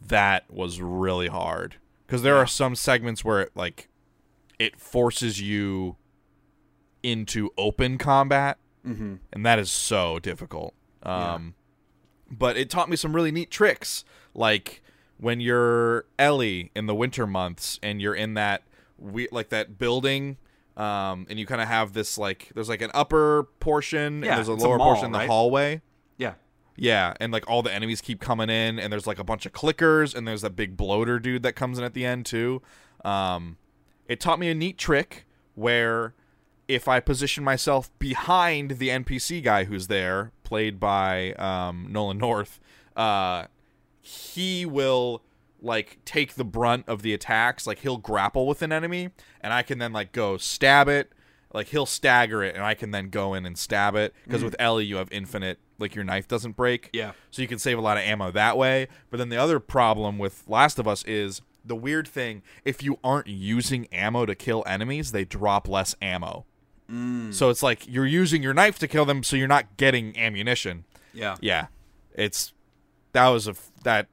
That 0.00 0.50
was 0.50 0.80
really 0.80 1.28
hard 1.28 1.76
because 2.06 2.22
there 2.22 2.34
Yeah. 2.36 2.42
are 2.42 2.46
some 2.46 2.74
segments 2.74 3.24
where 3.24 3.40
it 3.40 3.52
like 3.54 3.88
it 4.58 4.78
forces 4.80 5.40
you 5.40 5.96
into 7.02 7.50
open 7.56 7.98
combat, 7.98 8.58
Mm-hmm. 8.86 9.16
and 9.32 9.44
that 9.46 9.58
is 9.58 9.70
so 9.70 10.18
difficult. 10.18 10.72
Um, 11.02 11.54
But 12.30 12.56
it 12.56 12.70
taught 12.70 12.88
me 12.88 12.96
some 12.96 13.14
really 13.14 13.30
neat 13.32 13.50
tricks, 13.50 14.04
like 14.34 14.82
when 15.18 15.40
you're 15.40 16.04
Ellie 16.18 16.70
in 16.74 16.86
the 16.86 16.94
winter 16.94 17.26
months 17.26 17.78
and 17.82 18.00
you're 18.00 18.14
in 18.14 18.34
that 18.34 18.62
we 18.98 19.28
like 19.32 19.48
that 19.50 19.78
building. 19.78 20.36
Um, 20.76 21.26
and 21.28 21.38
you 21.40 21.46
kind 21.46 21.60
of 21.60 21.66
have 21.68 21.92
this 21.92 22.16
like 22.18 22.50
there's 22.54 22.68
like 22.68 22.82
an 22.82 22.92
upper 22.94 23.44
portion 23.60 24.22
Yeah, 24.22 24.30
and 24.30 24.36
there's 24.38 24.48
a 24.48 24.52
it's 24.52 24.62
a 24.62 24.66
lower 24.68 24.78
mall, 24.78 24.92
portion 24.92 25.06
in 25.06 25.12
the 25.12 25.18
right? 25.18 25.28
hallway. 25.28 25.82
Yeah. 26.18 26.34
Yeah, 26.80 27.14
and 27.18 27.32
like 27.32 27.48
all 27.48 27.62
the 27.62 27.74
enemies 27.74 28.00
keep 28.00 28.20
coming 28.20 28.48
in, 28.48 28.78
and 28.78 28.92
there's 28.92 29.06
like 29.06 29.18
a 29.18 29.24
bunch 29.24 29.46
of 29.46 29.52
clickers, 29.52 30.14
and 30.14 30.28
there's 30.28 30.42
that 30.42 30.54
big 30.54 30.76
bloater 30.76 31.18
dude 31.18 31.42
that 31.42 31.54
comes 31.54 31.76
in 31.76 31.84
at 31.84 31.92
the 31.92 32.04
end 32.04 32.24
too. 32.24 32.62
Um, 33.04 33.56
it 34.06 34.20
taught 34.20 34.38
me 34.38 34.48
a 34.48 34.54
neat 34.54 34.78
trick 34.78 35.26
where 35.56 36.14
if 36.68 36.86
I 36.86 37.00
position 37.00 37.42
myself 37.42 37.90
behind 37.98 38.72
the 38.72 38.90
NPC 38.90 39.42
guy 39.42 39.64
who's 39.64 39.88
there, 39.88 40.30
played 40.44 40.78
by 40.78 41.32
um, 41.32 41.88
Nolan 41.90 42.18
North, 42.18 42.60
uh, 42.94 43.46
he 44.00 44.64
will 44.64 45.22
like 45.60 45.98
take 46.04 46.34
the 46.34 46.44
brunt 46.44 46.88
of 46.88 47.02
the 47.02 47.12
attacks. 47.12 47.66
Like 47.66 47.80
he'll 47.80 47.96
grapple 47.96 48.46
with 48.46 48.62
an 48.62 48.70
enemy, 48.70 49.10
and 49.40 49.52
I 49.52 49.62
can 49.62 49.78
then 49.78 49.92
like 49.92 50.12
go 50.12 50.36
stab 50.36 50.88
it. 50.88 51.12
Like 51.52 51.68
he'll 51.68 51.86
stagger 51.86 52.42
it, 52.42 52.54
and 52.54 52.64
I 52.64 52.74
can 52.74 52.90
then 52.90 53.08
go 53.08 53.34
in 53.34 53.46
and 53.46 53.58
stab 53.58 53.94
it. 53.94 54.14
Because 54.24 54.44
with 54.44 54.56
Ellie, 54.58 54.84
you 54.84 54.96
have 54.96 55.08
infinite. 55.10 55.58
Like 55.78 55.94
your 55.94 56.04
knife 56.04 56.28
doesn't 56.28 56.56
break. 56.56 56.90
Yeah. 56.92 57.12
So 57.30 57.40
you 57.40 57.48
can 57.48 57.58
save 57.58 57.78
a 57.78 57.80
lot 57.80 57.96
of 57.96 58.02
ammo 58.02 58.30
that 58.32 58.58
way. 58.58 58.88
But 59.10 59.18
then 59.18 59.28
the 59.28 59.36
other 59.36 59.60
problem 59.60 60.18
with 60.18 60.44
Last 60.46 60.78
of 60.78 60.88
Us 60.88 61.04
is 61.04 61.40
the 61.64 61.76
weird 61.76 62.06
thing: 62.08 62.42
if 62.64 62.82
you 62.82 62.98
aren't 63.02 63.28
using 63.28 63.86
ammo 63.92 64.26
to 64.26 64.34
kill 64.34 64.64
enemies, 64.66 65.12
they 65.12 65.24
drop 65.24 65.68
less 65.68 65.94
ammo. 66.02 66.44
So 67.32 67.50
it's 67.50 67.62
like 67.62 67.86
you're 67.86 68.06
using 68.06 68.42
your 68.42 68.54
knife 68.54 68.78
to 68.78 68.88
kill 68.88 69.04
them, 69.04 69.22
so 69.22 69.36
you're 69.36 69.46
not 69.46 69.76
getting 69.76 70.18
ammunition. 70.18 70.86
Yeah. 71.12 71.36
Yeah, 71.40 71.66
it's 72.14 72.54
that 73.12 73.28
was 73.28 73.46
a 73.46 73.54
that 73.84 74.08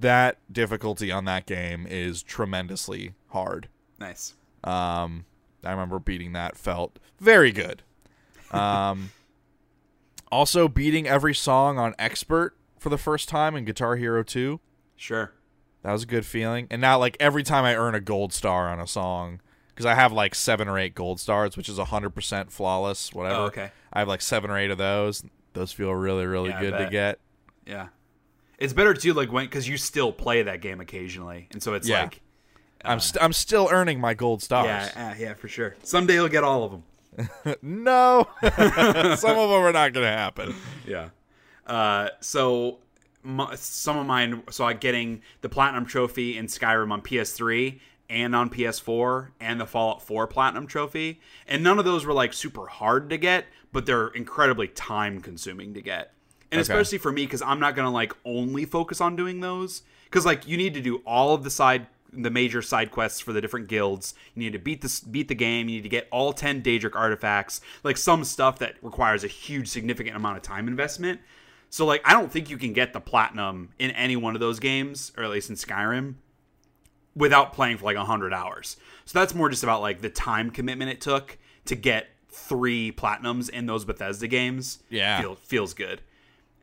that 0.00 0.38
difficulty 0.52 1.12
on 1.12 1.26
that 1.26 1.46
game 1.46 1.86
is 1.88 2.24
tremendously 2.24 3.14
hard. 3.28 3.68
Nice. 4.00 4.34
Um, 4.64 5.26
I 5.64 5.70
remember 5.70 5.98
beating 5.98 6.32
that 6.32 6.56
felt 6.56 6.98
very 7.20 7.52
good. 7.52 7.82
Um, 8.50 9.10
also 10.32 10.68
beating 10.68 11.06
every 11.06 11.34
song 11.34 11.78
on 11.78 11.94
expert 11.98 12.56
for 12.78 12.88
the 12.88 12.98
first 12.98 13.28
time 13.28 13.56
in 13.56 13.64
Guitar 13.64 13.96
Hero 13.96 14.22
2. 14.22 14.60
Sure. 14.96 15.32
That 15.82 15.92
was 15.92 16.02
a 16.04 16.06
good 16.06 16.24
feeling. 16.24 16.66
And 16.70 16.80
now, 16.80 16.98
like 16.98 17.16
every 17.20 17.42
time 17.42 17.64
I 17.64 17.76
earn 17.76 17.94
a 17.94 18.00
gold 18.00 18.32
star 18.32 18.68
on 18.68 18.80
a 18.80 18.86
song, 18.86 19.40
because 19.68 19.84
I 19.86 19.94
have 19.94 20.12
like 20.12 20.34
seven 20.34 20.66
or 20.68 20.78
eight 20.78 20.94
gold 20.94 21.20
stars, 21.20 21.56
which 21.56 21.68
is 21.68 21.78
hundred 21.78 22.10
percent 22.10 22.50
flawless, 22.50 23.12
whatever. 23.12 23.34
Oh, 23.40 23.44
okay. 23.46 23.70
I 23.92 23.98
have 23.98 24.08
like 24.08 24.22
seven 24.22 24.50
or 24.50 24.56
eight 24.58 24.70
of 24.70 24.78
those. 24.78 25.22
Those 25.52 25.72
feel 25.72 25.92
really, 25.94 26.26
really 26.26 26.50
Yeah, 26.50 26.60
good 26.60 26.78
to 26.78 26.88
get. 26.90 27.18
Yeah. 27.66 27.88
It's 28.58 28.72
better 28.72 28.94
too, 28.94 29.12
like 29.12 29.30
when 29.30 29.44
because 29.44 29.68
you 29.68 29.76
still 29.76 30.10
play 30.12 30.42
that 30.42 30.60
game 30.62 30.80
occasionally, 30.80 31.48
and 31.52 31.62
so 31.62 31.74
it's 31.74 31.86
Yeah. 31.88 32.02
like, 32.02 32.20
I'm 32.84 33.00
st- 33.00 33.22
I'm 33.22 33.32
still 33.32 33.68
earning 33.70 34.00
my 34.00 34.14
gold 34.14 34.42
stars. 34.42 34.66
yeah, 34.66 35.10
uh, 35.12 35.14
yeah, 35.18 35.34
for 35.34 35.48
sure. 35.48 35.74
Someday 35.82 36.14
you'll 36.14 36.28
get 36.28 36.44
all 36.44 36.64
of 36.64 36.70
them. 36.72 37.56
no, 37.62 38.28
some 38.42 38.50
of 38.52 39.16
them 39.16 39.62
are 39.62 39.72
not 39.72 39.92
going 39.92 40.04
to 40.04 40.10
happen. 40.10 40.54
Yeah. 40.86 41.10
Uh, 41.66 42.08
so 42.20 42.78
my, 43.22 43.54
some 43.54 43.96
of 43.96 44.06
mine, 44.06 44.42
so 44.50 44.64
I'm 44.64 44.78
getting 44.78 45.22
the 45.40 45.48
platinum 45.48 45.86
trophy 45.86 46.36
in 46.36 46.46
Skyrim 46.46 46.90
on 46.90 47.00
PS3 47.02 47.78
and 48.10 48.36
on 48.36 48.50
PS4, 48.50 49.28
and 49.40 49.58
the 49.60 49.64
Fallout 49.66 50.02
4 50.02 50.26
platinum 50.26 50.66
trophy, 50.66 51.20
and 51.48 51.62
none 51.62 51.78
of 51.78 51.84
those 51.86 52.04
were 52.04 52.12
like 52.12 52.32
super 52.34 52.66
hard 52.66 53.08
to 53.10 53.16
get, 53.16 53.46
but 53.72 53.86
they're 53.86 54.08
incredibly 54.08 54.68
time 54.68 55.20
consuming 55.20 55.72
to 55.74 55.80
get, 55.80 56.12
and 56.52 56.60
Okay. 56.60 56.62
especially 56.62 56.98
for 56.98 57.10
me 57.12 57.24
because 57.24 57.40
I'm 57.40 57.58
not 57.60 57.74
gonna 57.74 57.90
like 57.90 58.12
only 58.26 58.66
focus 58.66 59.00
on 59.00 59.16
doing 59.16 59.40
those 59.40 59.82
because 60.04 60.26
like 60.26 60.46
you 60.46 60.56
need 60.58 60.74
to 60.74 60.80
do 60.82 60.96
all 61.06 61.32
of 61.34 61.44
the 61.44 61.50
side 61.50 61.86
the 62.22 62.30
major 62.30 62.62
side 62.62 62.90
quests 62.90 63.20
for 63.20 63.32
the 63.32 63.40
different 63.40 63.68
guilds. 63.68 64.14
You 64.34 64.42
need 64.44 64.52
to 64.52 64.58
beat 64.58 64.80
this 64.82 65.00
beat 65.00 65.28
the 65.28 65.34
game. 65.34 65.68
You 65.68 65.76
need 65.76 65.82
to 65.82 65.88
get 65.88 66.08
all 66.10 66.32
10 66.32 66.62
Daedric 66.62 66.94
artifacts. 66.96 67.60
Like 67.82 67.96
some 67.96 68.24
stuff 68.24 68.58
that 68.60 68.76
requires 68.82 69.24
a 69.24 69.28
huge 69.28 69.68
significant 69.68 70.16
amount 70.16 70.36
of 70.36 70.42
time 70.42 70.68
investment. 70.68 71.20
So 71.70 71.84
like 71.86 72.02
I 72.04 72.12
don't 72.12 72.30
think 72.30 72.50
you 72.50 72.56
can 72.58 72.72
get 72.72 72.92
the 72.92 73.00
platinum 73.00 73.70
in 73.78 73.90
any 73.92 74.16
one 74.16 74.34
of 74.34 74.40
those 74.40 74.60
games 74.60 75.12
or 75.16 75.24
at 75.24 75.30
least 75.30 75.50
in 75.50 75.56
Skyrim 75.56 76.14
without 77.16 77.52
playing 77.52 77.76
for 77.78 77.84
like 77.84 77.96
100 77.96 78.32
hours. 78.32 78.76
So 79.04 79.18
that's 79.18 79.34
more 79.34 79.48
just 79.48 79.62
about 79.62 79.80
like 79.80 80.00
the 80.00 80.10
time 80.10 80.50
commitment 80.50 80.90
it 80.90 81.00
took 81.00 81.38
to 81.66 81.74
get 81.74 82.08
3 82.30 82.92
platinums 82.92 83.48
in 83.48 83.66
those 83.66 83.84
Bethesda 83.84 84.26
games. 84.26 84.82
Yeah. 84.90 85.20
Feel, 85.20 85.34
feels 85.36 85.74
good. 85.74 86.00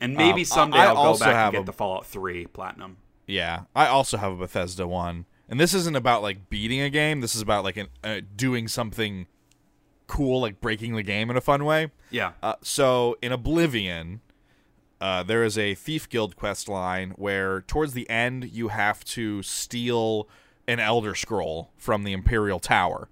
And 0.02 0.16
maybe 0.16 0.42
Um, 0.42 0.46
someday 0.46 0.80
I 0.80 0.86
I'll 0.88 0.96
go 0.96 1.00
also 1.02 1.26
back 1.26 1.36
and 1.36 1.52
get 1.54 1.62
a- 1.62 1.66
the 1.66 1.74
Fallout 1.74 2.06
3 2.06 2.48
platinum. 2.48 2.98
Yeah, 3.28 3.62
I 3.76 3.88
also 3.88 4.18
have 4.18 4.34
a 4.34 4.36
Bethesda 4.36 4.86
one, 4.88 5.26
and 5.52 5.60
this 5.60 5.74
isn't 5.74 5.98
about 5.98 6.24
like 6.24 6.50
beating 6.50 6.80
a 6.82 6.90
game. 6.90 7.20
This 7.22 7.36
is 7.36 7.42
about 7.42 7.64
like 7.66 7.78
an, 7.78 7.88
uh, 8.04 8.22
doing 8.36 8.68
something 8.70 9.28
cool, 10.08 10.42
like 10.42 10.62
breaking 10.62 10.96
the 10.96 11.04
game 11.04 11.30
in 11.30 11.36
a 11.38 11.42
fun 11.42 11.66
way. 11.66 11.92
Yeah. 12.10 12.32
Uh, 12.42 12.56
so 12.62 13.18
in 13.22 13.32
Oblivion, 13.32 14.22
uh, 15.02 15.24
there 15.24 15.44
is 15.44 15.58
a 15.58 15.76
Thief 15.76 16.08
Guild 16.08 16.36
quest 16.38 16.70
line 16.70 17.12
where 17.18 17.62
towards 17.62 17.94
the 17.94 18.10
end 18.10 18.46
you 18.52 18.70
have 18.70 19.04
to 19.06 19.44
steal 19.44 20.28
an 20.68 20.80
Elder 20.80 21.16
Scroll 21.16 21.72
from 21.78 22.04
the 22.04 22.14
Imperial 22.14 22.60
Tower. 22.60 23.10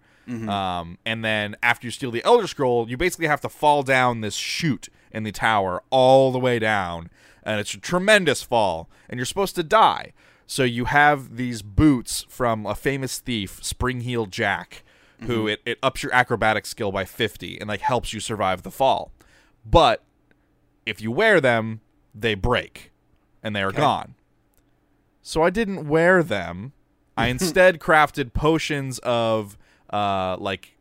Um, 0.47 0.99
and 1.05 1.25
then 1.25 1.55
after 1.63 1.87
you 1.87 1.91
steal 1.91 2.11
the 2.11 2.23
Elder 2.23 2.45
Scroll, 2.47 2.87
you 2.87 2.97
basically 2.97 3.25
have 3.27 3.41
to 3.41 3.49
fall 3.49 3.81
down 3.83 4.21
this 4.21 4.35
chute 4.35 4.87
in 5.11 5.23
the 5.23 5.31
tower 5.31 5.81
all 5.89 6.31
the 6.31 6.39
way 6.39 6.59
down. 6.59 7.09
And 7.41 7.59
it's 7.59 7.73
a 7.73 7.79
tremendous 7.79 8.43
fall, 8.43 8.89
and 9.09 9.17
you're 9.17 9.25
supposed 9.25 9.55
to 9.55 9.63
die. 9.63 10.13
So 10.49 10.63
you 10.63 10.85
have 10.85 11.35
these 11.35 11.61
boots 11.61 12.25
from 12.27 12.65
a 12.65 12.73
famous 12.73 13.19
thief, 13.19 13.63
Spring-Heeled 13.63 14.31
Jack, 14.31 14.81
who 15.21 15.45
it, 15.45 15.61
it 15.63 15.77
ups 15.83 16.01
your 16.01 16.11
acrobatic 16.11 16.65
skill 16.65 16.91
by 16.91 17.05
50 17.05 17.59
and 17.59 17.67
like 17.67 17.81
helps 17.81 18.13
you 18.13 18.19
survive 18.19 18.63
the 18.63 18.71
fall. 18.71 19.11
But 19.63 20.01
if 20.87 21.01
you 21.01 21.11
wear 21.11 21.39
them, 21.39 21.81
they 22.15 22.33
break 22.33 22.91
and 23.43 23.55
they 23.55 23.61
are 23.61 23.71
gone. 23.71 24.15
So 25.21 25.43
I 25.43 25.51
didn't 25.51 25.87
wear 25.87 26.23
them. 26.23 26.73
I 27.15 27.27
instead 27.35 27.79
crafted 27.79 28.33
potions 28.33 28.97
of 28.99 29.55
uh 29.91 30.35
like 30.39 30.77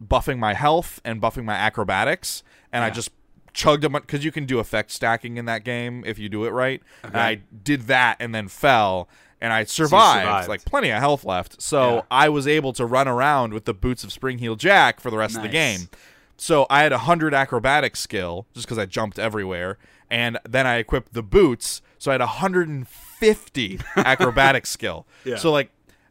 buffing 0.00 0.38
my 0.38 0.54
health 0.54 1.00
and 1.04 1.20
buffing 1.20 1.44
my 1.44 1.54
acrobatics 1.54 2.44
and 2.72 2.84
I 2.84 2.90
just 2.90 3.10
chugged 3.52 3.82
them 3.82 3.94
cuz 4.06 4.24
you 4.24 4.32
can 4.32 4.44
do 4.46 4.58
effect 4.58 4.90
stacking 4.90 5.36
in 5.36 5.44
that 5.46 5.64
game 5.64 6.02
if 6.06 6.18
you 6.18 6.28
do 6.28 6.44
it 6.44 6.50
right. 6.50 6.82
And 7.02 7.16
I 7.16 7.40
did 7.64 7.82
that 7.88 8.16
and 8.20 8.34
then 8.34 8.48
fell 8.48 9.08
and 9.40 9.52
I 9.52 9.64
survived, 9.64 10.24
survived. 10.24 10.48
like 10.48 10.64
plenty 10.64 10.90
of 10.90 10.98
health 10.98 11.24
left. 11.24 11.62
So 11.62 11.96
Yeah. 11.96 12.02
I 12.10 12.28
was 12.28 12.46
able 12.48 12.72
to 12.74 12.84
run 12.84 13.06
around 13.08 13.52
with 13.52 13.64
the 13.66 13.74
boots 13.74 14.02
of 14.04 14.12
Spring 14.12 14.38
Heel 14.38 14.56
Jack 14.56 15.00
for 15.00 15.10
the 15.10 15.16
rest 15.16 15.36
of 15.36 15.42
the 15.42 15.48
game. 15.48 15.88
So 16.36 16.66
I 16.70 16.82
had 16.82 16.92
a 16.92 16.98
hundred 16.98 17.34
acrobatic 17.34 17.96
skill 17.96 18.46
just 18.54 18.66
because 18.66 18.78
I 18.78 18.86
jumped 18.86 19.18
everywhere, 19.18 19.76
and 20.08 20.38
then 20.48 20.66
I 20.68 20.76
equipped 20.76 21.12
the 21.12 21.22
boots, 21.22 21.82
so 21.98 22.12
I 22.12 22.14
had 22.14 22.20
hundred 22.20 22.68
and 22.68 22.86
fifty 22.86 23.80
acrobatic 23.96 24.64
skill. 24.66 25.04
Yeah. 25.24 25.36
So 25.36 25.50
like, 25.50 25.70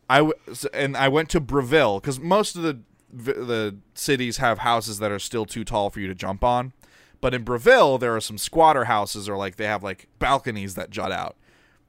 I 0.10 0.18
w- 0.18 0.34
and 0.74 0.98
I 0.98 1.08
went 1.08 1.30
to 1.30 1.40
Bravil 1.40 2.02
because 2.02 2.20
most 2.20 2.58
of 2.58 2.62
the 2.62 2.80
the 3.14 3.78
cities 3.94 4.36
have 4.38 4.60
houses 4.60 5.00
that 5.00 5.12
are 5.12 5.20
still 5.20 5.46
too 5.46 5.64
tall 5.64 5.90
for 5.90 6.02
you 6.02 6.08
to 6.08 6.16
jump 6.16 6.44
on, 6.44 6.74
but 7.22 7.34
in 7.34 7.44
Bravil 7.44 7.98
there 7.98 8.16
are 8.16 8.22
some 8.22 8.38
squatter 8.38 8.86
houses 8.86 9.28
or 9.28 9.38
like 9.38 9.56
they 9.56 9.66
have 9.66 9.84
like 9.84 10.08
balconies 10.20 10.76
that 10.76 10.90
jut 10.90 11.12
out. 11.12 11.36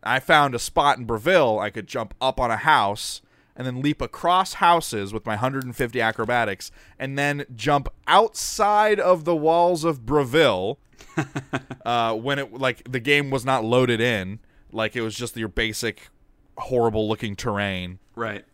I 0.02 0.20
found 0.20 0.54
a 0.54 0.58
spot 0.58 0.98
in 0.98 1.04
Bravil 1.04 1.58
I 1.58 1.70
could 1.70 1.86
jump 1.86 2.14
up 2.20 2.38
on 2.40 2.50
a 2.50 2.56
house 2.56 3.20
and 3.56 3.66
then 3.66 3.82
leap 3.82 4.00
across 4.00 4.54
houses 4.54 5.12
with 5.12 5.26
my 5.26 5.32
150 5.32 6.00
acrobatics 6.00 6.70
and 6.98 7.18
then 7.18 7.44
jump 7.56 7.88
outside 8.06 9.00
of 9.00 9.24
the 9.24 9.34
walls 9.36 9.82
of 9.84 10.06
Bravil 10.06 10.78
uh, 11.84 12.14
when 12.14 12.38
it 12.38 12.52
like 12.54 12.90
the 12.90 13.00
game 13.00 13.30
was 13.30 13.44
not 13.44 13.64
loaded 13.64 14.00
in 14.00 14.38
like 14.72 14.94
it 14.96 15.00
was 15.02 15.16
just 15.16 15.36
your 15.36 15.48
basic 15.48 16.08
horrible 16.56 17.08
looking 17.08 17.34
terrain 17.36 17.98
Right. 18.16 18.44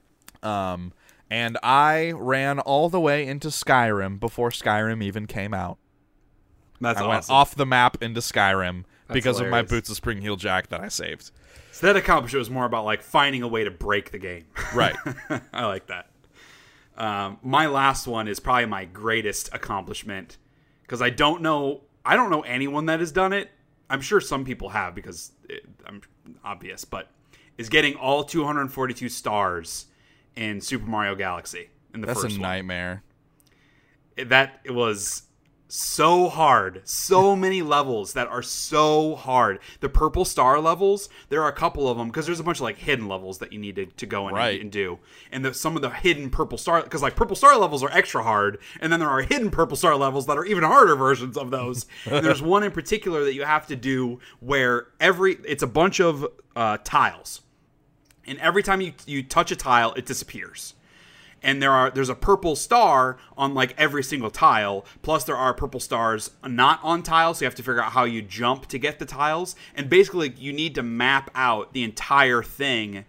um, 0.42 0.92
and 1.30 1.59
I 1.62 2.12
ran 2.12 2.59
all 2.60 2.88
the 2.90 3.01
way 3.01 3.26
into 3.26 3.48
Skyrim 3.48 4.20
before 4.20 4.51
Skyrim 4.51 5.02
even 5.02 5.26
came 5.26 5.55
out. 5.55 5.78
That's 6.80 6.98
I 6.98 7.02
awesome. 7.02 7.09
went 7.09 7.30
off 7.30 7.55
the 7.55 7.66
map 7.66 8.02
into 8.02 8.20
Skyrim 8.20 8.84
because 9.12 9.40
of 9.40 9.48
my 9.48 9.62
boots 9.62 9.90
of 9.90 9.96
Spring 9.96 10.20
Heel 10.20 10.36
Jack 10.36 10.68
that 10.68 10.80
I 10.80 10.88
saved. 10.88 11.30
So 11.72 11.86
that 11.86 11.96
accomplishment 11.96 12.40
was 12.40 12.51
more 12.51 12.64
about 12.64 12.84
like 12.84 13.02
finding 13.02 13.42
a 13.42 13.48
way 13.48 13.64
to 13.64 13.70
break 13.70 14.10
the 14.12 14.18
game. 14.18 14.44
Right. 14.74 14.96
I 15.52 15.66
like 15.66 15.86
that. 15.86 16.09
Um, 16.96 17.38
my 17.42 17.66
last 17.66 18.06
one 18.06 18.28
is 18.28 18.38
probably 18.38 18.66
my 18.66 18.84
greatest 18.84 19.51
accomplishment 19.52 20.38
because 20.82 21.02
I 21.02 21.10
don't 21.10 21.42
know 21.42 21.82
I 22.05 22.16
don't 22.16 22.30
know 22.30 22.42
anyone 22.42 22.86
that 22.86 23.01
has 23.01 23.10
done 23.12 23.32
it. 23.32 23.51
I'm 23.90 24.01
sure 24.01 24.20
some 24.20 24.44
people 24.44 24.68
have 24.70 24.94
because 24.94 25.32
it, 25.48 25.64
I'm 25.86 26.02
obvious, 26.44 26.84
but 26.84 27.09
is 27.59 27.68
getting 27.68 27.94
all 27.96 28.24
242 28.24 29.09
stars 29.09 29.86
in 30.36 30.60
Super 30.60 30.86
Mario 30.86 31.14
Galaxy 31.14 31.70
in 31.92 32.01
the 32.01 32.06
That's 32.06 32.20
a 32.20 32.22
first 32.22 32.34
one. 32.36 32.42
nightmare. 32.42 33.02
That 34.16 34.60
it 34.64 34.72
was 34.72 35.22
so 35.69 36.28
hard. 36.28 36.82
So 36.85 37.35
many 37.45 37.62
levels 37.62 38.12
that 38.12 38.28
are 38.28 38.43
so 38.43 39.16
hard. 39.16 39.59
The 39.81 39.89
purple 39.89 40.24
star 40.24 40.61
levels, 40.61 41.09
there 41.28 41.43
are 41.43 41.49
a 41.49 41.53
couple 41.55 41.89
of 41.89 41.97
them 41.99 42.09
because 42.09 42.27
there's 42.27 42.41
a 42.41 42.45
bunch 42.45 42.59
of 42.59 42.62
like 42.62 42.78
hidden 42.78 43.09
levels 43.09 43.39
that 43.39 43.53
you 43.53 43.59
need 43.59 43.77
to, 43.77 43.86
to 43.86 44.07
go 44.07 44.28
in 44.28 44.35
Right. 44.35 44.55
and, 44.55 44.62
and 44.62 44.73
do. 44.73 44.99
And 45.32 45.45
the, 45.45 45.55
some 45.55 45.77
of 45.77 45.82
the 45.82 45.91
hidden 45.91 46.31
purple 46.31 46.59
star, 46.59 46.82
because 46.82 47.03
like 47.03 47.16
purple 47.16 47.36
star 47.36 47.57
levels 47.59 47.82
are 47.82 47.91
extra 47.91 48.23
hard, 48.23 48.59
and 48.81 48.93
then 48.93 49.01
there 49.01 49.09
are 49.09 49.23
hidden 49.23 49.51
purple 49.51 49.77
star 49.77 49.97
levels 49.97 50.27
that 50.27 50.36
are 50.39 50.45
even 50.45 50.65
harder 50.65 50.95
versions 50.97 51.36
of 51.36 51.51
those. 51.51 51.86
and 52.05 52.24
there's 52.24 52.43
one 52.55 52.62
in 52.62 52.70
particular 52.70 53.24
that 53.24 53.35
you 53.35 53.45
have 53.45 53.66
to 53.66 53.77
do 53.77 54.20
where 54.41 54.89
every 55.01 55.36
it's 55.47 55.62
a 55.62 55.66
bunch 55.66 56.01
of 56.01 56.27
uh, 56.55 56.78
tiles, 56.85 57.41
and 58.27 58.39
every 58.39 58.62
time 58.62 58.81
you 58.81 58.93
you 59.07 59.23
touch 59.23 59.51
a 59.51 59.57
tile, 59.57 59.93
it 59.95 60.07
disappears 60.07 60.74
and 61.44 61.62
there 61.62 61.70
are 61.70 61.90
there's 61.90 62.08
a 62.08 62.14
purple 62.14 62.56
star 62.56 63.18
on 63.36 63.54
like 63.54 63.74
every 63.78 64.02
single 64.02 64.30
tile. 64.30 64.84
Plus 65.02 65.22
there 65.24 65.36
are 65.36 65.54
purple 65.54 65.78
stars 65.78 66.32
not 66.44 66.80
on 66.82 67.02
tiles 67.02 67.38
so 67.38 67.44
you 67.44 67.46
have 67.46 67.54
to 67.54 67.62
figure 67.62 67.82
out 67.82 67.92
how 67.92 68.04
you 68.04 68.22
jump 68.22 68.66
to 68.66 68.78
get 68.78 68.98
the 68.98 69.04
tiles. 69.04 69.54
And 69.76 69.88
basically 69.88 70.34
you 70.38 70.52
need 70.52 70.74
to 70.74 70.82
map 70.82 71.30
out 71.34 71.72
the 71.74 71.84
entire 71.84 72.42
thing 72.42 73.04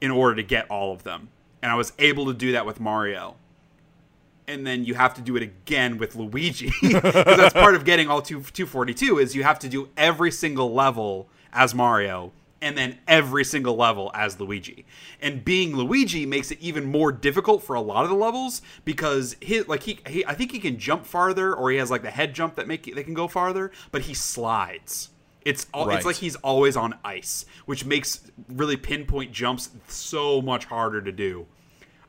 in 0.00 0.10
order 0.10 0.34
to 0.34 0.42
get 0.42 0.68
all 0.70 0.92
of 0.92 1.04
them. 1.04 1.28
And 1.62 1.72
i 1.72 1.74
was 1.74 1.92
able 1.98 2.26
to 2.26 2.34
do 2.34 2.52
that 2.52 2.66
with 2.66 2.80
mario. 2.80 3.36
And 4.48 4.66
then 4.66 4.84
you 4.84 4.94
have 4.94 5.14
to 5.14 5.20
do 5.20 5.36
it 5.36 5.42
again 5.42 5.96
with 5.96 6.16
luigi 6.16 6.72
because 6.82 7.12
that's 7.12 7.54
part 7.54 7.76
of 7.76 7.84
getting 7.84 8.08
all 8.08 8.20
two, 8.20 8.42
242 8.42 9.18
is 9.18 9.34
you 9.34 9.44
have 9.44 9.60
to 9.60 9.68
do 9.68 9.88
every 9.96 10.32
single 10.32 10.72
level 10.72 11.28
as 11.52 11.74
mario 11.74 12.32
and 12.62 12.76
then 12.76 12.98
every 13.06 13.44
single 13.44 13.76
level 13.76 14.10
as 14.14 14.40
Luigi. 14.40 14.86
And 15.20 15.44
being 15.44 15.76
Luigi 15.76 16.24
makes 16.26 16.50
it 16.50 16.58
even 16.60 16.84
more 16.86 17.12
difficult 17.12 17.62
for 17.62 17.74
a 17.76 17.80
lot 17.80 18.04
of 18.04 18.10
the 18.10 18.16
levels 18.16 18.62
because 18.84 19.36
his 19.40 19.68
like 19.68 19.82
he, 19.82 20.00
he 20.08 20.24
I 20.26 20.34
think 20.34 20.52
he 20.52 20.58
can 20.58 20.78
jump 20.78 21.04
farther 21.04 21.54
or 21.54 21.70
he 21.70 21.76
has 21.76 21.90
like 21.90 22.02
the 22.02 22.10
head 22.10 22.34
jump 22.34 22.54
that 22.56 22.66
make 22.66 22.94
they 22.94 23.02
can 23.04 23.14
go 23.14 23.28
farther, 23.28 23.70
but 23.92 24.02
he 24.02 24.14
slides. 24.14 25.10
It's 25.44 25.66
all, 25.72 25.86
Right. 25.86 25.96
it's 25.96 26.04
like 26.06 26.16
he's 26.16 26.34
always 26.36 26.76
on 26.76 26.98
ice, 27.04 27.46
which 27.66 27.84
makes 27.84 28.20
really 28.48 28.76
pinpoint 28.76 29.30
jumps 29.30 29.70
so 29.86 30.42
much 30.42 30.64
harder 30.64 31.00
to 31.00 31.12
do. 31.12 31.46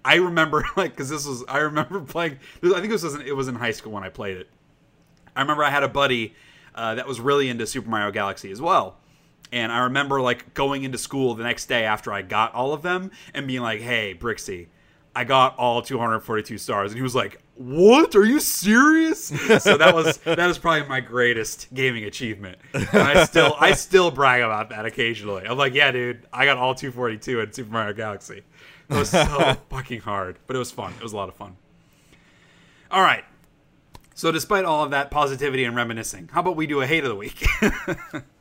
I 0.03 0.15
remember 0.15 0.65
like 0.77 0.91
because 0.91 1.09
this 1.09 1.27
was 1.27 1.43
I 1.47 1.59
remember 1.59 1.99
playing. 2.07 2.39
I 2.63 2.79
think 2.79 2.89
this 2.89 3.03
was 3.03 3.15
in, 3.15 3.21
it 3.21 3.35
was 3.35 3.47
in 3.47 3.55
high 3.55 3.71
school 3.71 3.91
when 3.91 4.03
I 4.03 4.09
played 4.09 4.37
it. 4.37 4.49
I 5.35 5.41
remember 5.41 5.63
I 5.63 5.69
had 5.69 5.83
a 5.83 5.89
buddy 5.89 6.33
uh, 6.73 6.95
that 6.95 7.05
was 7.07 7.19
really 7.19 7.49
into 7.49 7.67
Super 7.67 7.89
Mario 7.89 8.09
Galaxy 8.11 8.49
as 8.51 8.59
well. 8.61 8.97
And 9.51 9.71
I 9.71 9.79
remember 9.79 10.21
like 10.21 10.53
going 10.53 10.83
into 10.83 10.97
school 10.97 11.35
the 11.35 11.43
next 11.43 11.67
day 11.67 11.83
after 11.83 12.11
I 12.11 12.21
got 12.21 12.53
all 12.53 12.73
of 12.73 12.81
them 12.81 13.11
and 13.33 13.47
being 13.47 13.61
like, 13.61 13.81
"Hey, 13.81 14.13
Brixie, 14.13 14.67
I 15.15 15.23
got 15.23 15.57
all 15.57 15.81
242 15.81 16.57
stars." 16.57 16.91
And 16.91 16.97
he 16.97 17.03
was 17.03 17.15
like, 17.15 17.41
"What? 17.55 18.15
Are 18.15 18.25
you 18.25 18.39
serious?" 18.39 19.25
so 19.63 19.77
that 19.77 19.95
was 19.95 20.17
that 20.17 20.45
was 20.45 20.57
probably 20.57 20.87
my 20.87 20.99
greatest 20.99 21.73
gaming 21.73 22.03
achievement. 22.03 22.57
And 22.73 22.87
I 22.93 23.23
still 23.25 23.55
I 23.59 23.71
still 23.73 24.11
brag 24.11 24.41
about 24.41 24.69
that 24.69 24.85
occasionally. 24.85 25.45
I'm 25.47 25.57
like, 25.57 25.73
"Yeah, 25.73 25.91
dude, 25.91 26.25
I 26.33 26.45
got 26.45 26.57
all 26.57 26.75
242 26.75 27.39
in 27.39 27.51
Super 27.53 27.71
Mario 27.71 27.93
Galaxy." 27.93 28.43
It 28.89 28.95
was 28.95 29.09
so 29.09 29.57
fucking 29.69 30.01
hard, 30.01 30.37
but 30.47 30.55
it 30.55 30.59
was 30.59 30.71
fun. 30.71 30.93
It 30.93 31.03
was 31.03 31.13
a 31.13 31.17
lot 31.17 31.29
of 31.29 31.35
fun. 31.35 31.57
All 32.89 33.01
right. 33.01 33.23
So, 34.13 34.31
despite 34.31 34.65
all 34.65 34.83
of 34.83 34.91
that 34.91 35.11
positivity 35.11 35.63
and 35.63 35.75
reminiscing, 35.75 36.29
how 36.31 36.39
about 36.39 36.55
we 36.55 36.65
do 36.65 36.81
a 36.81 36.87
hate 36.87 37.03
of 37.03 37.09
the 37.09 37.15
week? 37.15 37.45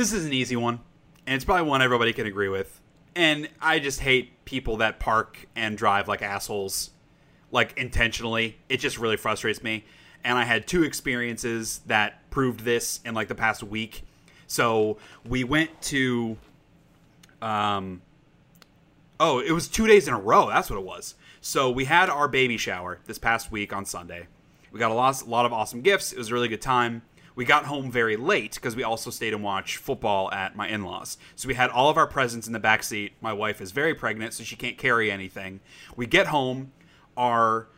this 0.00 0.14
is 0.14 0.24
an 0.24 0.32
easy 0.32 0.56
one, 0.56 0.80
and 1.26 1.36
it's 1.36 1.44
probably 1.44 1.68
one 1.68 1.82
everybody 1.82 2.14
can 2.14 2.26
agree 2.26 2.48
with. 2.48 2.80
And 3.14 3.50
I 3.60 3.80
just 3.80 4.00
hate 4.00 4.46
people 4.46 4.78
that 4.78 4.98
park 4.98 5.46
and 5.54 5.76
drive 5.76 6.08
like 6.08 6.22
assholes, 6.22 6.92
like 7.50 7.76
intentionally. 7.76 8.56
It 8.70 8.78
just 8.78 8.98
really 8.98 9.18
frustrates 9.18 9.62
me. 9.62 9.84
And 10.24 10.38
I 10.38 10.44
had 10.44 10.66
two 10.66 10.84
experiences 10.84 11.82
that 11.84 12.30
proved 12.30 12.60
this 12.60 13.00
in 13.04 13.12
like 13.12 13.28
the 13.28 13.34
past 13.34 13.62
week. 13.62 14.04
So 14.46 14.96
we 15.28 15.44
went 15.44 15.82
to, 15.82 16.38
um, 17.42 18.00
oh, 19.18 19.40
it 19.40 19.52
was 19.52 19.68
two 19.68 19.86
days 19.86 20.08
in 20.08 20.14
a 20.14 20.18
row. 20.18 20.48
That's 20.48 20.70
what 20.70 20.78
it 20.78 20.86
was. 20.86 21.14
So 21.42 21.70
we 21.70 21.84
had 21.84 22.08
our 22.08 22.26
baby 22.26 22.56
shower 22.56 23.00
this 23.04 23.18
past 23.18 23.52
week 23.52 23.74
on 23.74 23.84
Sunday. 23.84 24.28
We 24.72 24.80
got 24.80 24.92
a 24.92 24.94
lot, 24.94 25.20
a 25.20 25.26
lot 25.26 25.44
of 25.44 25.52
awesome 25.52 25.82
gifts. 25.82 26.10
It 26.12 26.16
was 26.16 26.30
a 26.30 26.34
really 26.34 26.48
good 26.48 26.62
time. 26.62 27.02
We 27.40 27.46
got 27.46 27.64
home 27.64 27.90
very 27.90 28.18
late 28.18 28.56
because 28.56 28.76
we 28.76 28.82
also 28.82 29.08
stayed 29.08 29.32
and 29.32 29.42
watched 29.42 29.78
football 29.78 30.30
at 30.30 30.56
my 30.56 30.68
in-laws. 30.68 31.16
So 31.36 31.48
we 31.48 31.54
had 31.54 31.70
all 31.70 31.88
of 31.88 31.96
our 31.96 32.06
presents 32.06 32.46
in 32.46 32.52
the 32.52 32.58
back 32.58 32.82
seat. 32.82 33.14
My 33.22 33.32
wife 33.32 33.62
is 33.62 33.70
very 33.70 33.94
pregnant, 33.94 34.34
so 34.34 34.44
she 34.44 34.56
can't 34.56 34.76
carry 34.76 35.10
anything. 35.10 35.60
We 35.96 36.06
get 36.06 36.26
home, 36.26 36.72
our 37.16 37.68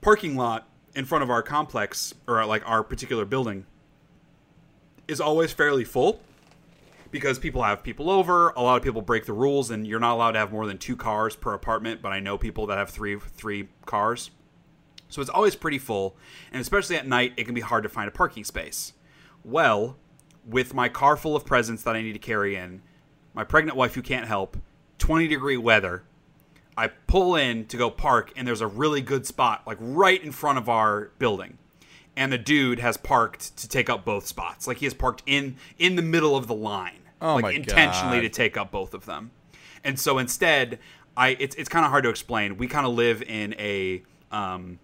parking 0.00 0.36
lot 0.36 0.68
in 0.94 1.06
front 1.06 1.24
of 1.24 1.28
our 1.28 1.42
complex 1.42 2.14
or 2.28 2.40
uh, 2.40 2.46
like 2.46 2.62
our 2.64 2.84
particular 2.84 3.24
building 3.24 3.66
is 5.08 5.20
always 5.20 5.52
fairly 5.52 5.82
full 5.82 6.20
because 7.10 7.40
people 7.40 7.64
have 7.64 7.82
people 7.82 8.10
over. 8.10 8.50
A 8.50 8.62
lot 8.62 8.76
of 8.76 8.84
people 8.84 9.02
break 9.02 9.26
the 9.26 9.32
rules, 9.32 9.72
and 9.72 9.88
you're 9.88 9.98
not 9.98 10.14
allowed 10.14 10.32
to 10.32 10.38
have 10.38 10.52
more 10.52 10.68
than 10.68 10.78
two 10.78 10.94
cars 10.94 11.34
per 11.34 11.52
apartment. 11.52 12.00
But 12.00 12.12
I 12.12 12.20
know 12.20 12.38
people 12.38 12.68
that 12.68 12.78
have 12.78 12.90
three 12.90 13.18
three 13.18 13.70
cars, 13.86 14.30
so 15.12 15.20
it's 15.20 15.30
always 15.30 15.54
pretty 15.54 15.78
full. 15.78 16.16
And 16.52 16.60
especially 16.60 16.96
at 16.96 17.06
night, 17.06 17.34
it 17.36 17.44
can 17.44 17.54
be 17.54 17.60
hard 17.60 17.82
to 17.82 17.88
find 17.88 18.08
a 18.08 18.10
parking 18.10 18.44
space. 18.44 18.94
Well, 19.44 19.96
with 20.46 20.74
my 20.74 20.88
car 20.88 21.16
full 21.16 21.36
of 21.36 21.44
presents 21.44 21.82
that 21.82 21.94
I 21.94 22.02
need 22.02 22.14
to 22.14 22.18
carry 22.18 22.56
in, 22.56 22.82
my 23.34 23.44
pregnant 23.44 23.76
wife 23.76 23.94
who 23.94 24.02
can't 24.02 24.26
help, 24.26 24.56
20 24.98 25.28
degree 25.28 25.56
weather, 25.56 26.04
I 26.76 26.88
pull 26.88 27.36
in 27.36 27.66
to 27.66 27.76
go 27.76 27.90
park, 27.90 28.32
and 28.36 28.48
there's 28.48 28.60
a 28.60 28.66
really 28.66 29.00
good 29.00 29.26
spot, 29.26 29.62
like 29.66 29.76
right 29.80 30.22
in 30.22 30.32
front 30.32 30.58
of 30.58 30.68
our 30.68 31.10
building. 31.18 31.58
And 32.16 32.32
the 32.32 32.38
dude 32.38 32.78
has 32.78 32.96
parked 32.96 33.56
to 33.58 33.68
take 33.68 33.88
up 33.88 34.04
both 34.04 34.26
spots. 34.26 34.66
Like 34.66 34.78
he 34.78 34.86
has 34.86 34.94
parked 34.94 35.22
in 35.26 35.56
in 35.78 35.96
the 35.96 36.02
middle 36.02 36.36
of 36.36 36.46
the 36.46 36.54
line. 36.54 36.98
Oh 37.22 37.34
like 37.36 37.42
my 37.42 37.52
intentionally 37.52 38.18
God. 38.18 38.22
to 38.22 38.28
take 38.28 38.56
up 38.56 38.70
both 38.70 38.94
of 38.94 39.06
them. 39.06 39.30
And 39.84 39.98
so 39.98 40.18
instead, 40.18 40.78
I 41.16 41.30
it's 41.40 41.54
it's 41.56 41.68
kind 41.68 41.84
of 41.84 41.90
hard 41.90 42.04
to 42.04 42.10
explain. 42.10 42.56
We 42.56 42.66
kind 42.66 42.86
of 42.86 42.92
live 42.94 43.22
in 43.22 43.54
a 43.58 44.02
um 44.30 44.78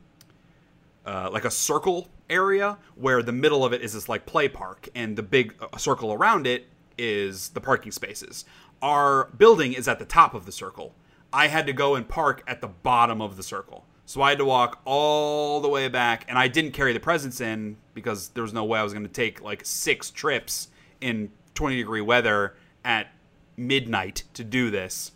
uh, 1.08 1.30
like 1.32 1.46
a 1.46 1.50
circle 1.50 2.06
area 2.28 2.76
where 2.94 3.22
the 3.22 3.32
middle 3.32 3.64
of 3.64 3.72
it 3.72 3.80
is 3.80 3.94
this 3.94 4.10
like 4.10 4.26
play 4.26 4.46
park 4.46 4.90
and 4.94 5.16
the 5.16 5.22
big 5.22 5.54
uh, 5.58 5.74
circle 5.78 6.12
around 6.12 6.46
it 6.46 6.66
is 6.98 7.48
the 7.50 7.60
parking 7.62 7.90
spaces. 7.90 8.44
Our 8.82 9.24
building 9.38 9.72
is 9.72 9.88
at 9.88 9.98
the 9.98 10.04
top 10.04 10.34
of 10.34 10.44
the 10.44 10.52
circle. 10.52 10.94
I 11.32 11.48
had 11.48 11.66
to 11.66 11.72
go 11.72 11.94
and 11.94 12.06
park 12.06 12.42
at 12.46 12.60
the 12.60 12.68
bottom 12.68 13.22
of 13.22 13.38
the 13.38 13.42
circle. 13.42 13.86
So 14.04 14.20
I 14.20 14.28
had 14.28 14.38
to 14.38 14.44
walk 14.44 14.82
all 14.84 15.62
the 15.62 15.68
way 15.68 15.88
back 15.88 16.26
and 16.28 16.36
I 16.36 16.46
didn't 16.46 16.72
carry 16.72 16.92
the 16.92 17.00
presents 17.00 17.40
in 17.40 17.78
because 17.94 18.28
there 18.28 18.42
was 18.42 18.52
no 18.52 18.64
way 18.64 18.78
I 18.78 18.82
was 18.82 18.92
going 18.92 19.06
to 19.06 19.12
take 19.12 19.40
like 19.40 19.64
six 19.64 20.10
trips 20.10 20.68
in 21.00 21.30
20 21.54 21.76
degree 21.76 22.02
weather 22.02 22.54
at 22.84 23.08
midnight 23.56 24.24
to 24.34 24.44
do 24.44 24.70
this. 24.70 25.12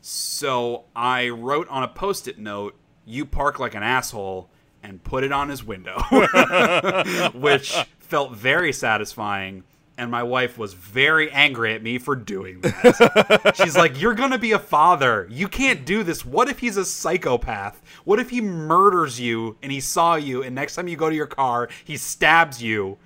So 0.00 0.86
I 0.96 1.28
wrote 1.28 1.68
on 1.68 1.84
a 1.84 1.88
post 1.88 2.26
it 2.26 2.40
note, 2.40 2.74
You 3.04 3.24
park 3.24 3.60
like 3.60 3.76
an 3.76 3.84
asshole, 3.84 4.50
and 4.86 5.02
put 5.02 5.24
it 5.24 5.32
on 5.32 5.48
his 5.48 5.64
window, 5.64 5.98
which 7.34 7.74
felt 7.98 8.32
very 8.32 8.72
satisfying. 8.72 9.64
And 9.98 10.10
my 10.10 10.22
wife 10.22 10.58
was 10.58 10.74
very 10.74 11.30
angry 11.32 11.72
at 11.72 11.82
me 11.82 11.96
for 11.96 12.14
doing 12.14 12.60
that. 12.60 13.54
She's 13.62 13.78
like, 13.78 13.98
You're 13.98 14.14
going 14.14 14.30
to 14.30 14.38
be 14.38 14.52
a 14.52 14.58
father. 14.58 15.26
You 15.30 15.48
can't 15.48 15.86
do 15.86 16.02
this. 16.02 16.22
What 16.22 16.50
if 16.50 16.58
he's 16.58 16.76
a 16.76 16.84
psychopath? 16.84 17.80
What 18.04 18.20
if 18.20 18.28
he 18.28 18.42
murders 18.42 19.18
you 19.18 19.56
and 19.62 19.72
he 19.72 19.80
saw 19.80 20.16
you, 20.16 20.42
and 20.42 20.54
next 20.54 20.74
time 20.74 20.86
you 20.86 20.96
go 20.96 21.08
to 21.08 21.16
your 21.16 21.26
car, 21.26 21.70
he 21.82 21.96
stabs 21.96 22.62
you? 22.62 22.98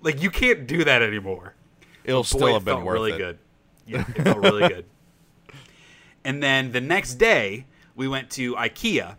Like, 0.00 0.22
you 0.22 0.30
can't 0.30 0.66
do 0.66 0.84
that 0.84 1.02
anymore. 1.02 1.54
It'll 2.02 2.22
Boy, 2.22 2.26
still 2.26 2.46
it 2.48 2.52
have 2.54 2.64
been 2.64 2.76
felt 2.76 2.86
worth 2.86 2.94
really 2.94 3.12
it. 3.12 3.18
good. 3.18 3.38
Yeah, 3.86 4.04
it 4.16 4.22
felt 4.22 4.38
really 4.38 4.68
good. 4.68 4.86
And 6.24 6.42
then 6.42 6.72
the 6.72 6.80
next 6.80 7.14
day, 7.14 7.66
we 7.94 8.08
went 8.08 8.30
to 8.30 8.54
IKEA 8.54 9.16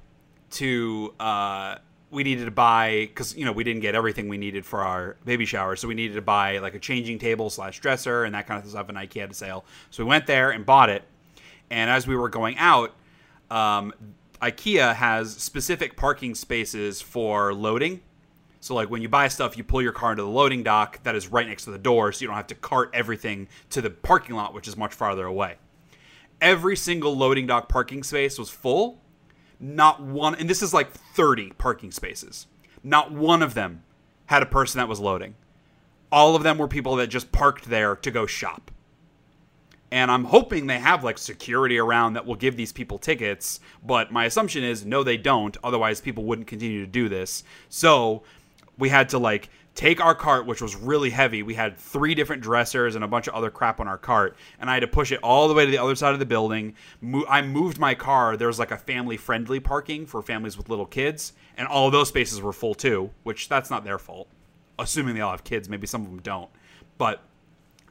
to 0.54 1.14
uh, 1.20 1.76
we 2.14 2.24
needed 2.24 2.46
to 2.46 2.52
buy 2.52 3.08
because 3.08 3.36
you 3.36 3.46
know 3.46 3.52
we 3.52 3.64
didn't 3.64 3.82
get 3.82 3.96
everything 3.96 4.30
we 4.30 4.38
needed 4.38 4.66
for 4.66 4.82
our 4.82 5.18
baby 5.26 5.46
shower, 5.46 5.76
so 5.76 5.88
we 5.88 5.96
needed 5.96 6.14
to 6.16 6.22
buy 6.22 6.60
like 6.60 6.76
a 6.76 6.80
changing 6.80 7.20
table 7.20 7.50
slash 7.50 7.80
dresser 7.80 8.24
and 8.24 8.36
that 8.36 8.48
kind 8.48 8.64
of 8.64 8.70
stuff. 8.70 8.90
And 8.90 8.98
IKEA 8.98 9.22
had 9.22 9.32
a 9.32 9.34
sale, 9.34 9.66
so 9.90 10.04
we 10.04 10.08
went 10.10 10.28
there 10.28 10.52
and 10.52 10.66
bought 10.66 10.90
it. 10.90 11.04
And 11.70 11.90
as 11.90 12.06
we 12.06 12.16
were 12.16 12.30
going 12.30 12.58
out, 12.58 12.94
um, 13.50 13.94
IKEA 14.42 14.96
has 14.96 15.36
specific 15.36 15.96
parking 15.96 16.36
spaces 16.36 17.02
for 17.02 17.54
loading. 17.54 18.02
So 18.60 18.76
like 18.76 18.90
when 18.90 19.02
you 19.02 19.10
buy 19.10 19.28
stuff, 19.28 19.58
you 19.58 19.64
pull 19.64 19.82
your 19.82 19.92
car 19.92 20.12
into 20.12 20.24
the 20.24 20.30
loading 20.30 20.64
dock 20.64 21.04
that 21.04 21.16
is 21.16 21.28
right 21.28 21.48
next 21.48 21.66
to 21.66 21.72
the 21.72 21.78
door, 21.78 22.12
so 22.12 22.22
you 22.22 22.28
don't 22.28 22.38
have 22.38 22.48
to 22.48 22.56
cart 22.56 22.92
everything 22.94 23.50
to 23.72 23.82
the 23.82 23.90
parking 23.90 24.36
lot, 24.36 24.54
which 24.54 24.68
is 24.68 24.78
much 24.78 24.94
farther 24.94 25.26
away. 25.26 25.56
Every 26.40 26.76
single 26.76 27.16
loading 27.16 27.48
dock 27.48 27.70
parking 27.70 28.04
space 28.04 28.38
was 28.38 28.50
full. 28.50 29.00
Not 29.64 30.02
one, 30.02 30.36
and 30.36 30.50
this 30.50 30.62
is 30.62 30.74
like 30.74 30.92
30 30.92 31.52
parking 31.52 31.92
spaces. 31.92 32.48
Not 32.84 33.14
one 33.14 33.42
of 33.42 33.54
them 33.54 33.84
had 34.26 34.44
a 34.44 34.46
person 34.46 34.80
that 34.80 34.90
was 34.90 35.00
loading. 35.00 35.36
All 36.12 36.36
of 36.36 36.44
them 36.44 36.58
were 36.58 36.68
people 36.68 36.98
that 36.98 37.08
just 37.08 37.32
parked 37.32 37.70
there 37.70 37.96
to 37.96 38.12
go 38.12 38.26
shop. 38.26 38.72
And 39.90 40.12
I'm 40.12 40.26
hoping 40.26 40.68
they 40.68 40.80
have 40.80 41.06
like 41.06 41.18
security 41.18 41.78
around 41.78 42.14
that 42.14 42.26
will 42.26 42.36
give 42.36 42.58
these 42.58 42.74
people 42.74 42.98
tickets, 42.98 43.62
but 43.82 44.12
my 44.12 44.26
assumption 44.26 44.66
is 44.66 44.86
no, 44.86 45.02
they 45.02 45.16
don't. 45.16 45.56
Otherwise, 45.64 46.02
people 46.02 46.26
wouldn't 46.26 46.50
continue 46.50 46.82
to 46.82 46.92
do 46.92 47.08
this. 47.08 47.46
So 47.70 48.24
we 48.78 48.90
had 48.90 49.08
to 49.10 49.18
like 49.18 49.50
take 49.76 50.00
our 50.00 50.14
cart, 50.14 50.46
which 50.46 50.62
was 50.62 50.76
really 50.76 51.10
heavy. 51.10 51.42
We 51.42 51.56
had 51.56 51.78
three 51.78 52.14
different 52.14 52.44
dressers 52.44 52.96
and 52.96 53.04
a 53.04 53.08
bunch 53.08 53.28
of 53.28 53.34
other 53.34 53.50
crap 53.50 53.80
on 53.80 53.88
our 53.88 53.98
cart, 53.98 54.36
and 54.60 54.70
I 54.70 54.76
had 54.76 54.82
to 54.82 54.88
push 54.88 55.12
it 55.12 55.20
all 55.24 55.48
the 55.48 55.54
way 55.54 55.66
to 55.66 55.72
the 55.72 55.80
other 55.80 55.96
side 55.96 56.14
of 56.14 56.20
the 56.20 56.26
building. 56.26 56.76
Mo- 57.02 57.26
I 57.28 57.42
moved 57.42 57.80
my 57.80 57.96
car. 57.96 58.38
There 58.38 58.48
was 58.48 58.60
like 58.60 58.72
a 58.72 58.78
family 58.78 59.18
friendly 59.18 59.60
parking 59.60 60.06
for 60.06 60.22
families 60.22 60.58
with 60.58 60.70
little 60.70 60.86
kids, 60.86 61.34
and 61.58 61.68
all 61.68 61.90
those 61.90 62.10
spaces 62.10 62.42
were 62.42 62.54
full 62.54 62.76
too, 62.76 63.10
which 63.24 63.50
that's 63.50 63.70
not 63.70 63.84
their 63.84 63.98
fault. 63.98 64.28
Assuming 64.78 65.16
they 65.16 65.22
all 65.22 65.32
have 65.32 65.44
kids, 65.44 65.70
maybe 65.70 65.88
some 65.88 66.02
of 66.02 66.10
them 66.10 66.22
don't. 66.22 66.50
But 66.98 67.22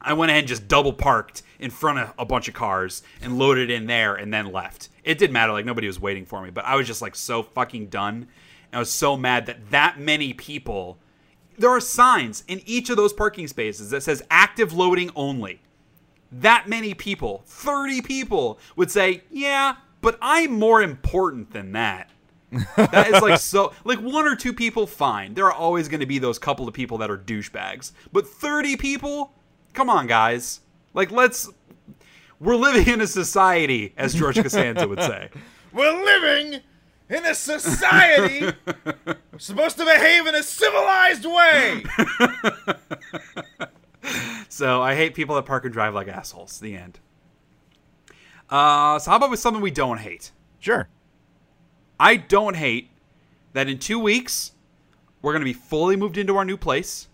I 0.01 0.13
went 0.13 0.31
ahead 0.31 0.39
and 0.39 0.47
just 0.47 0.67
double 0.67 0.93
parked 0.93 1.43
in 1.59 1.69
front 1.69 1.99
of 1.99 2.13
a 2.17 2.25
bunch 2.25 2.47
of 2.47 2.53
cars 2.53 3.03
and 3.21 3.39
loaded 3.39 3.69
in 3.69 3.87
there 3.87 4.15
and 4.15 4.33
then 4.33 4.51
left. 4.51 4.89
It 5.03 5.17
didn't 5.17 5.33
matter, 5.33 5.53
like 5.53 5.65
nobody 5.65 5.87
was 5.87 5.99
waiting 5.99 6.25
for 6.25 6.41
me, 6.41 6.49
but 6.49 6.65
I 6.65 6.75
was 6.75 6.87
just 6.87 7.01
like 7.01 7.15
so 7.15 7.43
fucking 7.43 7.87
done. 7.87 8.27
And 8.71 8.77
I 8.77 8.79
was 8.79 8.91
so 8.91 9.15
mad 9.15 9.45
that 9.45 9.69
that 9.71 9.99
many 9.99 10.33
people. 10.33 10.97
There 11.63 11.71
are 11.71 11.79
signs 11.79 12.43
in 12.49 12.61
each 12.65 12.89
of 12.89 12.97
those 12.97 13.13
parking 13.13 13.47
spaces 13.47 13.89
that 13.91 14.03
says 14.03 14.21
active 14.29 14.73
loading 14.73 15.09
only. 15.15 15.61
That 16.29 16.67
many 16.67 16.93
people, 16.93 17.43
30 17.45 18.01
people, 18.01 18.59
would 18.75 18.91
say, 18.91 19.23
Yeah, 19.31 19.75
but 20.01 20.17
I'm 20.21 20.59
more 20.59 20.83
important 20.83 21.53
than 21.53 21.71
that. 21.71 22.09
that 22.75 23.07
is 23.13 23.21
like 23.21 23.39
so 23.39 23.71
like 23.85 23.99
one 23.99 24.27
or 24.27 24.35
two 24.35 24.51
people 24.51 24.85
fine. 24.85 25.35
There 25.35 25.45
are 25.45 25.53
always 25.53 25.87
going 25.87 26.01
to 26.01 26.05
be 26.05 26.19
those 26.19 26.37
couple 26.37 26.67
of 26.67 26.73
people 26.73 26.97
that 26.97 27.09
are 27.09 27.17
douchebags. 27.17 27.93
But 28.11 28.27
30 28.27 28.75
people? 28.75 29.31
Come 29.71 29.89
on 29.89 30.05
guys. 30.05 30.59
Like 30.93 31.11
let's 31.11 31.49
we're 32.41 32.57
living 32.57 32.93
in 32.93 32.99
a 32.99 33.07
society 33.07 33.93
as 33.95 34.13
george 34.13 34.35
costanza 34.35 34.85
would 34.85 34.99
say. 34.99 35.29
We're 35.71 36.03
living 36.03 36.61
in 37.13 37.25
a 37.25 37.35
society, 37.35 38.51
we're 38.65 39.15
supposed 39.37 39.77
to 39.77 39.85
behave 39.85 40.27
in 40.27 40.35
a 40.35 40.43
civilized 40.43 41.25
way. 41.25 41.83
So 44.53 44.83
I 44.83 44.93
hate 44.93 45.15
people 45.15 45.35
that 45.35 45.47
park 45.47 45.65
and 45.65 45.73
drive 45.73 45.95
like 45.95 46.07
assholes. 46.07 46.59
The 46.59 46.75
end. 46.75 46.99
Uh, 48.51 48.99
so 48.99 49.09
how 49.09 49.17
about 49.17 49.31
with 49.31 49.39
something 49.39 49.63
we 49.63 49.71
don't 49.71 49.97
hate? 49.97 50.31
Sure. 50.59 50.87
I 51.99 52.17
don't 52.17 52.55
hate 52.55 52.91
that 53.53 53.67
in 53.67 53.79
two 53.79 53.97
weeks 53.97 54.51
we're 55.23 55.31
going 55.31 55.41
to 55.41 55.45
be 55.45 55.53
fully 55.53 55.95
moved 55.95 56.19
into 56.19 56.37
our 56.37 56.45
new 56.45 56.55
place, 56.55 57.07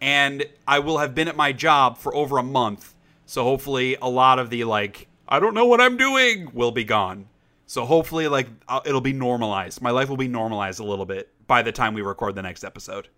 and 0.00 0.44
I 0.64 0.78
will 0.78 0.98
have 0.98 1.12
been 1.12 1.26
at 1.26 1.34
my 1.34 1.52
job 1.52 1.98
for 1.98 2.14
over 2.14 2.38
a 2.38 2.44
month. 2.44 2.94
So 3.26 3.42
hopefully, 3.42 3.96
a 4.00 4.08
lot 4.08 4.38
of 4.38 4.48
the 4.48 4.62
like 4.62 5.08
I 5.28 5.40
don't 5.40 5.54
know 5.54 5.66
what 5.66 5.80
I'm 5.80 5.96
doing 5.96 6.50
will 6.54 6.70
be 6.70 6.84
gone. 6.84 7.26
So 7.68 7.84
hopefully, 7.84 8.26
like 8.28 8.48
I'll- 8.66 8.82
it'll 8.86 9.00
be 9.02 9.12
normalized. 9.12 9.80
My 9.82 9.90
life 9.90 10.08
will 10.08 10.16
be 10.16 10.26
normalized 10.26 10.80
a 10.80 10.84
little 10.84 11.04
bit 11.06 11.28
by 11.46 11.60
the 11.62 11.70
time 11.70 11.92
we 11.94 12.00
record 12.02 12.34
the 12.34 12.42
next 12.42 12.64
episode. 12.64 13.08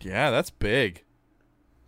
Yeah, 0.00 0.30
that's 0.30 0.50
big. 0.50 1.02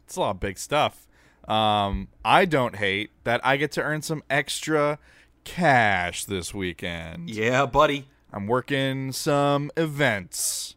It's 0.05 0.17
a 0.17 0.21
lot 0.21 0.31
of 0.33 0.41
big 0.41 0.59
stuff. 0.59 1.07
Um, 1.47 2.09
I 2.25 2.45
don't 2.47 2.77
hate 2.77 3.11
that 3.25 3.41
I 3.47 3.57
get 3.57 3.71
to 3.73 3.83
earn 3.83 4.03
some 4.03 4.23
extra 4.29 4.99
cash 5.45 6.25
this 6.25 6.53
weekend. 6.53 7.31
Yeah, 7.31 7.65
buddy. 7.67 8.09
I'm 8.33 8.47
working 8.49 9.13
some 9.13 9.71
events 9.77 10.75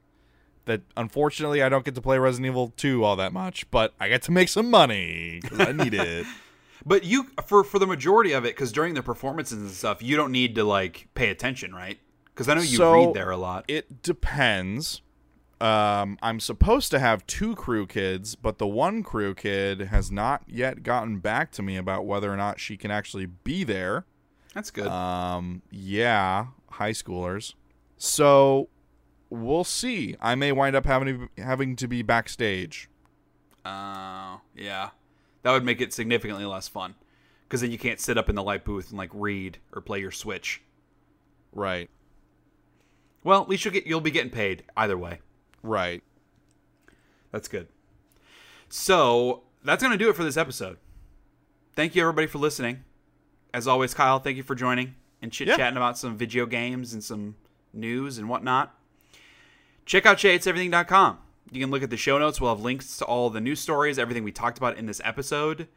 that 0.65 0.81
unfortunately 0.95 1.61
I 1.63 1.69
don't 1.69 1.83
get 1.83 1.95
to 1.95 2.01
play 2.01 2.17
Resident 2.19 2.51
Evil 2.51 2.73
2 2.77 3.03
all 3.03 3.15
that 3.17 3.33
much, 3.33 3.69
but 3.71 3.93
I 3.99 4.07
get 4.07 4.21
to 4.23 4.31
make 4.31 4.49
some 4.49 4.69
money 4.69 5.39
because 5.41 5.59
I 5.59 5.71
need 5.71 5.93
it. 5.95 6.25
But 6.85 7.03
you 7.03 7.27
for 7.45 7.63
for 7.63 7.79
the 7.79 7.87
majority 7.87 8.33
of 8.33 8.45
it, 8.45 8.55
because 8.55 8.71
during 8.71 8.93
the 8.93 9.03
performances 9.03 9.59
and 9.59 9.71
stuff, 9.71 10.01
you 10.01 10.15
don't 10.17 10.31
need 10.31 10.55
to 10.55 10.63
like 10.63 11.07
pay 11.15 11.29
attention, 11.29 11.73
right? 11.73 11.97
Because 12.25 12.49
I 12.49 12.55
know 12.55 12.61
you 12.61 12.77
So, 12.77 12.93
read 12.93 13.13
there 13.13 13.29
a 13.29 13.37
lot. 13.37 13.65
It 13.67 14.01
depends. 14.01 15.01
Um, 15.61 16.17
I'm 16.21 16.41
supposed 16.41 16.91
to 16.91 16.99
have 16.99 17.25
two 17.25 17.55
crew 17.55 17.87
kids, 17.87 18.35
but 18.35 18.57
the 18.57 18.67
one 18.67 19.01
crew 19.01 19.33
kid 19.33 19.79
has 19.81 20.11
not 20.11 20.43
yet 20.45 20.83
gotten 20.83 21.19
back 21.19 21.51
to 21.53 21.61
me 21.61 21.77
about 21.77 22.05
whether 22.05 22.33
or 22.33 22.35
not 22.35 22.59
she 22.59 22.75
can 22.75 22.91
actually 22.91 23.27
be 23.27 23.63
there. 23.63 24.05
That's 24.53 24.71
good. 24.71 24.87
Um, 24.87 25.61
yeah, 25.71 26.47
high 26.71 26.91
schoolers. 26.91 27.53
So 27.97 28.67
we'll 29.29 29.63
see. 29.63 30.17
I 30.19 30.35
may 30.35 30.51
wind 30.51 30.75
up 30.75 30.85
having 30.85 31.29
to, 31.37 31.41
having 31.41 31.77
to 31.77 31.87
be 31.87 32.01
backstage. 32.01 32.89
Oh, 33.63 34.41
yeah. 34.53 34.89
That 35.43 35.51
would 35.51 35.63
make 35.63 35.81
it 35.81 35.93
significantly 35.93 36.45
less 36.45 36.67
fun. 36.67 36.95
Because 37.43 37.61
then 37.61 37.71
you 37.71 37.77
can't 37.77 37.99
sit 37.99 38.17
up 38.17 38.29
in 38.29 38.35
the 38.35 38.43
light 38.43 38.65
booth 38.65 38.89
and 38.89 38.97
like 38.97 39.11
read 39.13 39.59
or 39.73 39.81
play 39.81 39.99
your 39.99 40.11
Switch. 40.11 40.61
Right. 41.51 41.89
Well, 43.23 43.41
at 43.41 43.49
least 43.49 43.63
you'll 43.63 43.73
get 43.73 43.85
you'll 43.85 44.01
be 44.01 44.11
getting 44.11 44.31
paid 44.31 44.63
either 44.75 44.97
way. 44.97 45.19
Right. 45.61 46.03
That's 47.31 47.47
good. 47.47 47.67
So 48.69 49.43
that's 49.63 49.83
gonna 49.83 49.97
do 49.97 50.09
it 50.09 50.15
for 50.15 50.23
this 50.23 50.37
episode. 50.37 50.77
Thank 51.75 51.95
you 51.95 52.01
everybody 52.01 52.27
for 52.27 52.39
listening. 52.39 52.83
As 53.53 53.67
always, 53.67 53.93
Kyle, 53.93 54.19
thank 54.19 54.37
you 54.37 54.43
for 54.43 54.55
joining 54.55 54.95
and 55.21 55.31
chit 55.31 55.47
chatting 55.47 55.77
about 55.77 55.97
some 55.97 56.17
video 56.17 56.45
games 56.45 56.93
and 56.93 57.03
some 57.03 57.35
news 57.71 58.17
and 58.17 58.27
whatnot. 58.27 58.75
Check 59.85 60.05
out 60.05 60.17
SheaHatesEverything.com. 60.17 61.19
You 61.51 61.59
can 61.59 61.71
look 61.71 61.83
at 61.83 61.89
the 61.89 61.97
show 61.97 62.17
notes. 62.17 62.41
We'll 62.41 62.53
have 62.53 62.63
links 62.63 62.97
to 62.97 63.05
all 63.05 63.29
the 63.29 63.41
news 63.41 63.59
stories, 63.59 63.99
everything 63.99 64.23
we 64.23 64.31
talked 64.31 64.57
about 64.57 64.77
in 64.77 64.85
this 64.85 65.01
episode. 65.03 65.67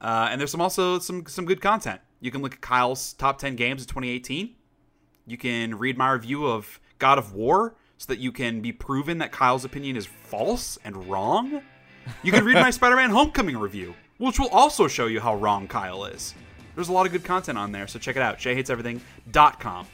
Uh, 0.00 0.28
and 0.30 0.40
there's 0.40 0.50
some 0.50 0.60
also 0.60 0.98
some 0.98 1.24
some 1.26 1.44
good 1.44 1.60
content. 1.60 2.00
You 2.20 2.30
can 2.30 2.42
look 2.42 2.54
at 2.54 2.60
Kyle's 2.60 3.12
top 3.14 3.38
10 3.38 3.56
games 3.56 3.82
of 3.82 3.88
2018. 3.88 4.54
You 5.26 5.38
can 5.38 5.78
read 5.78 5.96
my 5.96 6.10
review 6.10 6.46
of 6.46 6.80
God 6.98 7.18
of 7.18 7.32
War 7.32 7.76
so 7.98 8.06
that 8.08 8.18
you 8.18 8.32
can 8.32 8.60
be 8.60 8.72
proven 8.72 9.18
that 9.18 9.30
Kyle's 9.30 9.64
opinion 9.64 9.96
is 9.96 10.06
false 10.06 10.76
and 10.84 11.08
wrong. 11.08 11.62
You 12.24 12.32
can 12.32 12.44
read 12.44 12.56
my 12.56 12.70
Spider 12.72 12.96
Man 12.96 13.10
Homecoming 13.10 13.56
review, 13.56 13.94
which 14.18 14.40
will 14.40 14.48
also 14.48 14.88
show 14.88 15.06
you 15.06 15.20
how 15.20 15.36
wrong 15.36 15.68
Kyle 15.68 16.04
is. 16.04 16.34
There's 16.74 16.88
a 16.88 16.92
lot 16.92 17.06
of 17.06 17.12
good 17.12 17.24
content 17.24 17.58
on 17.58 17.70
there, 17.70 17.86
so 17.86 17.98
check 17.98 18.16
it 18.16 18.22
out. 18.22 18.38
SheaHatesEverything.com. 18.38 19.86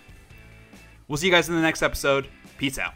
We'll 1.07 1.17
see 1.17 1.27
you 1.27 1.33
guys 1.33 1.49
in 1.49 1.55
the 1.55 1.63
next 1.63 1.83
episode. 1.83 2.29
Peace 2.57 2.79
out. 2.79 2.95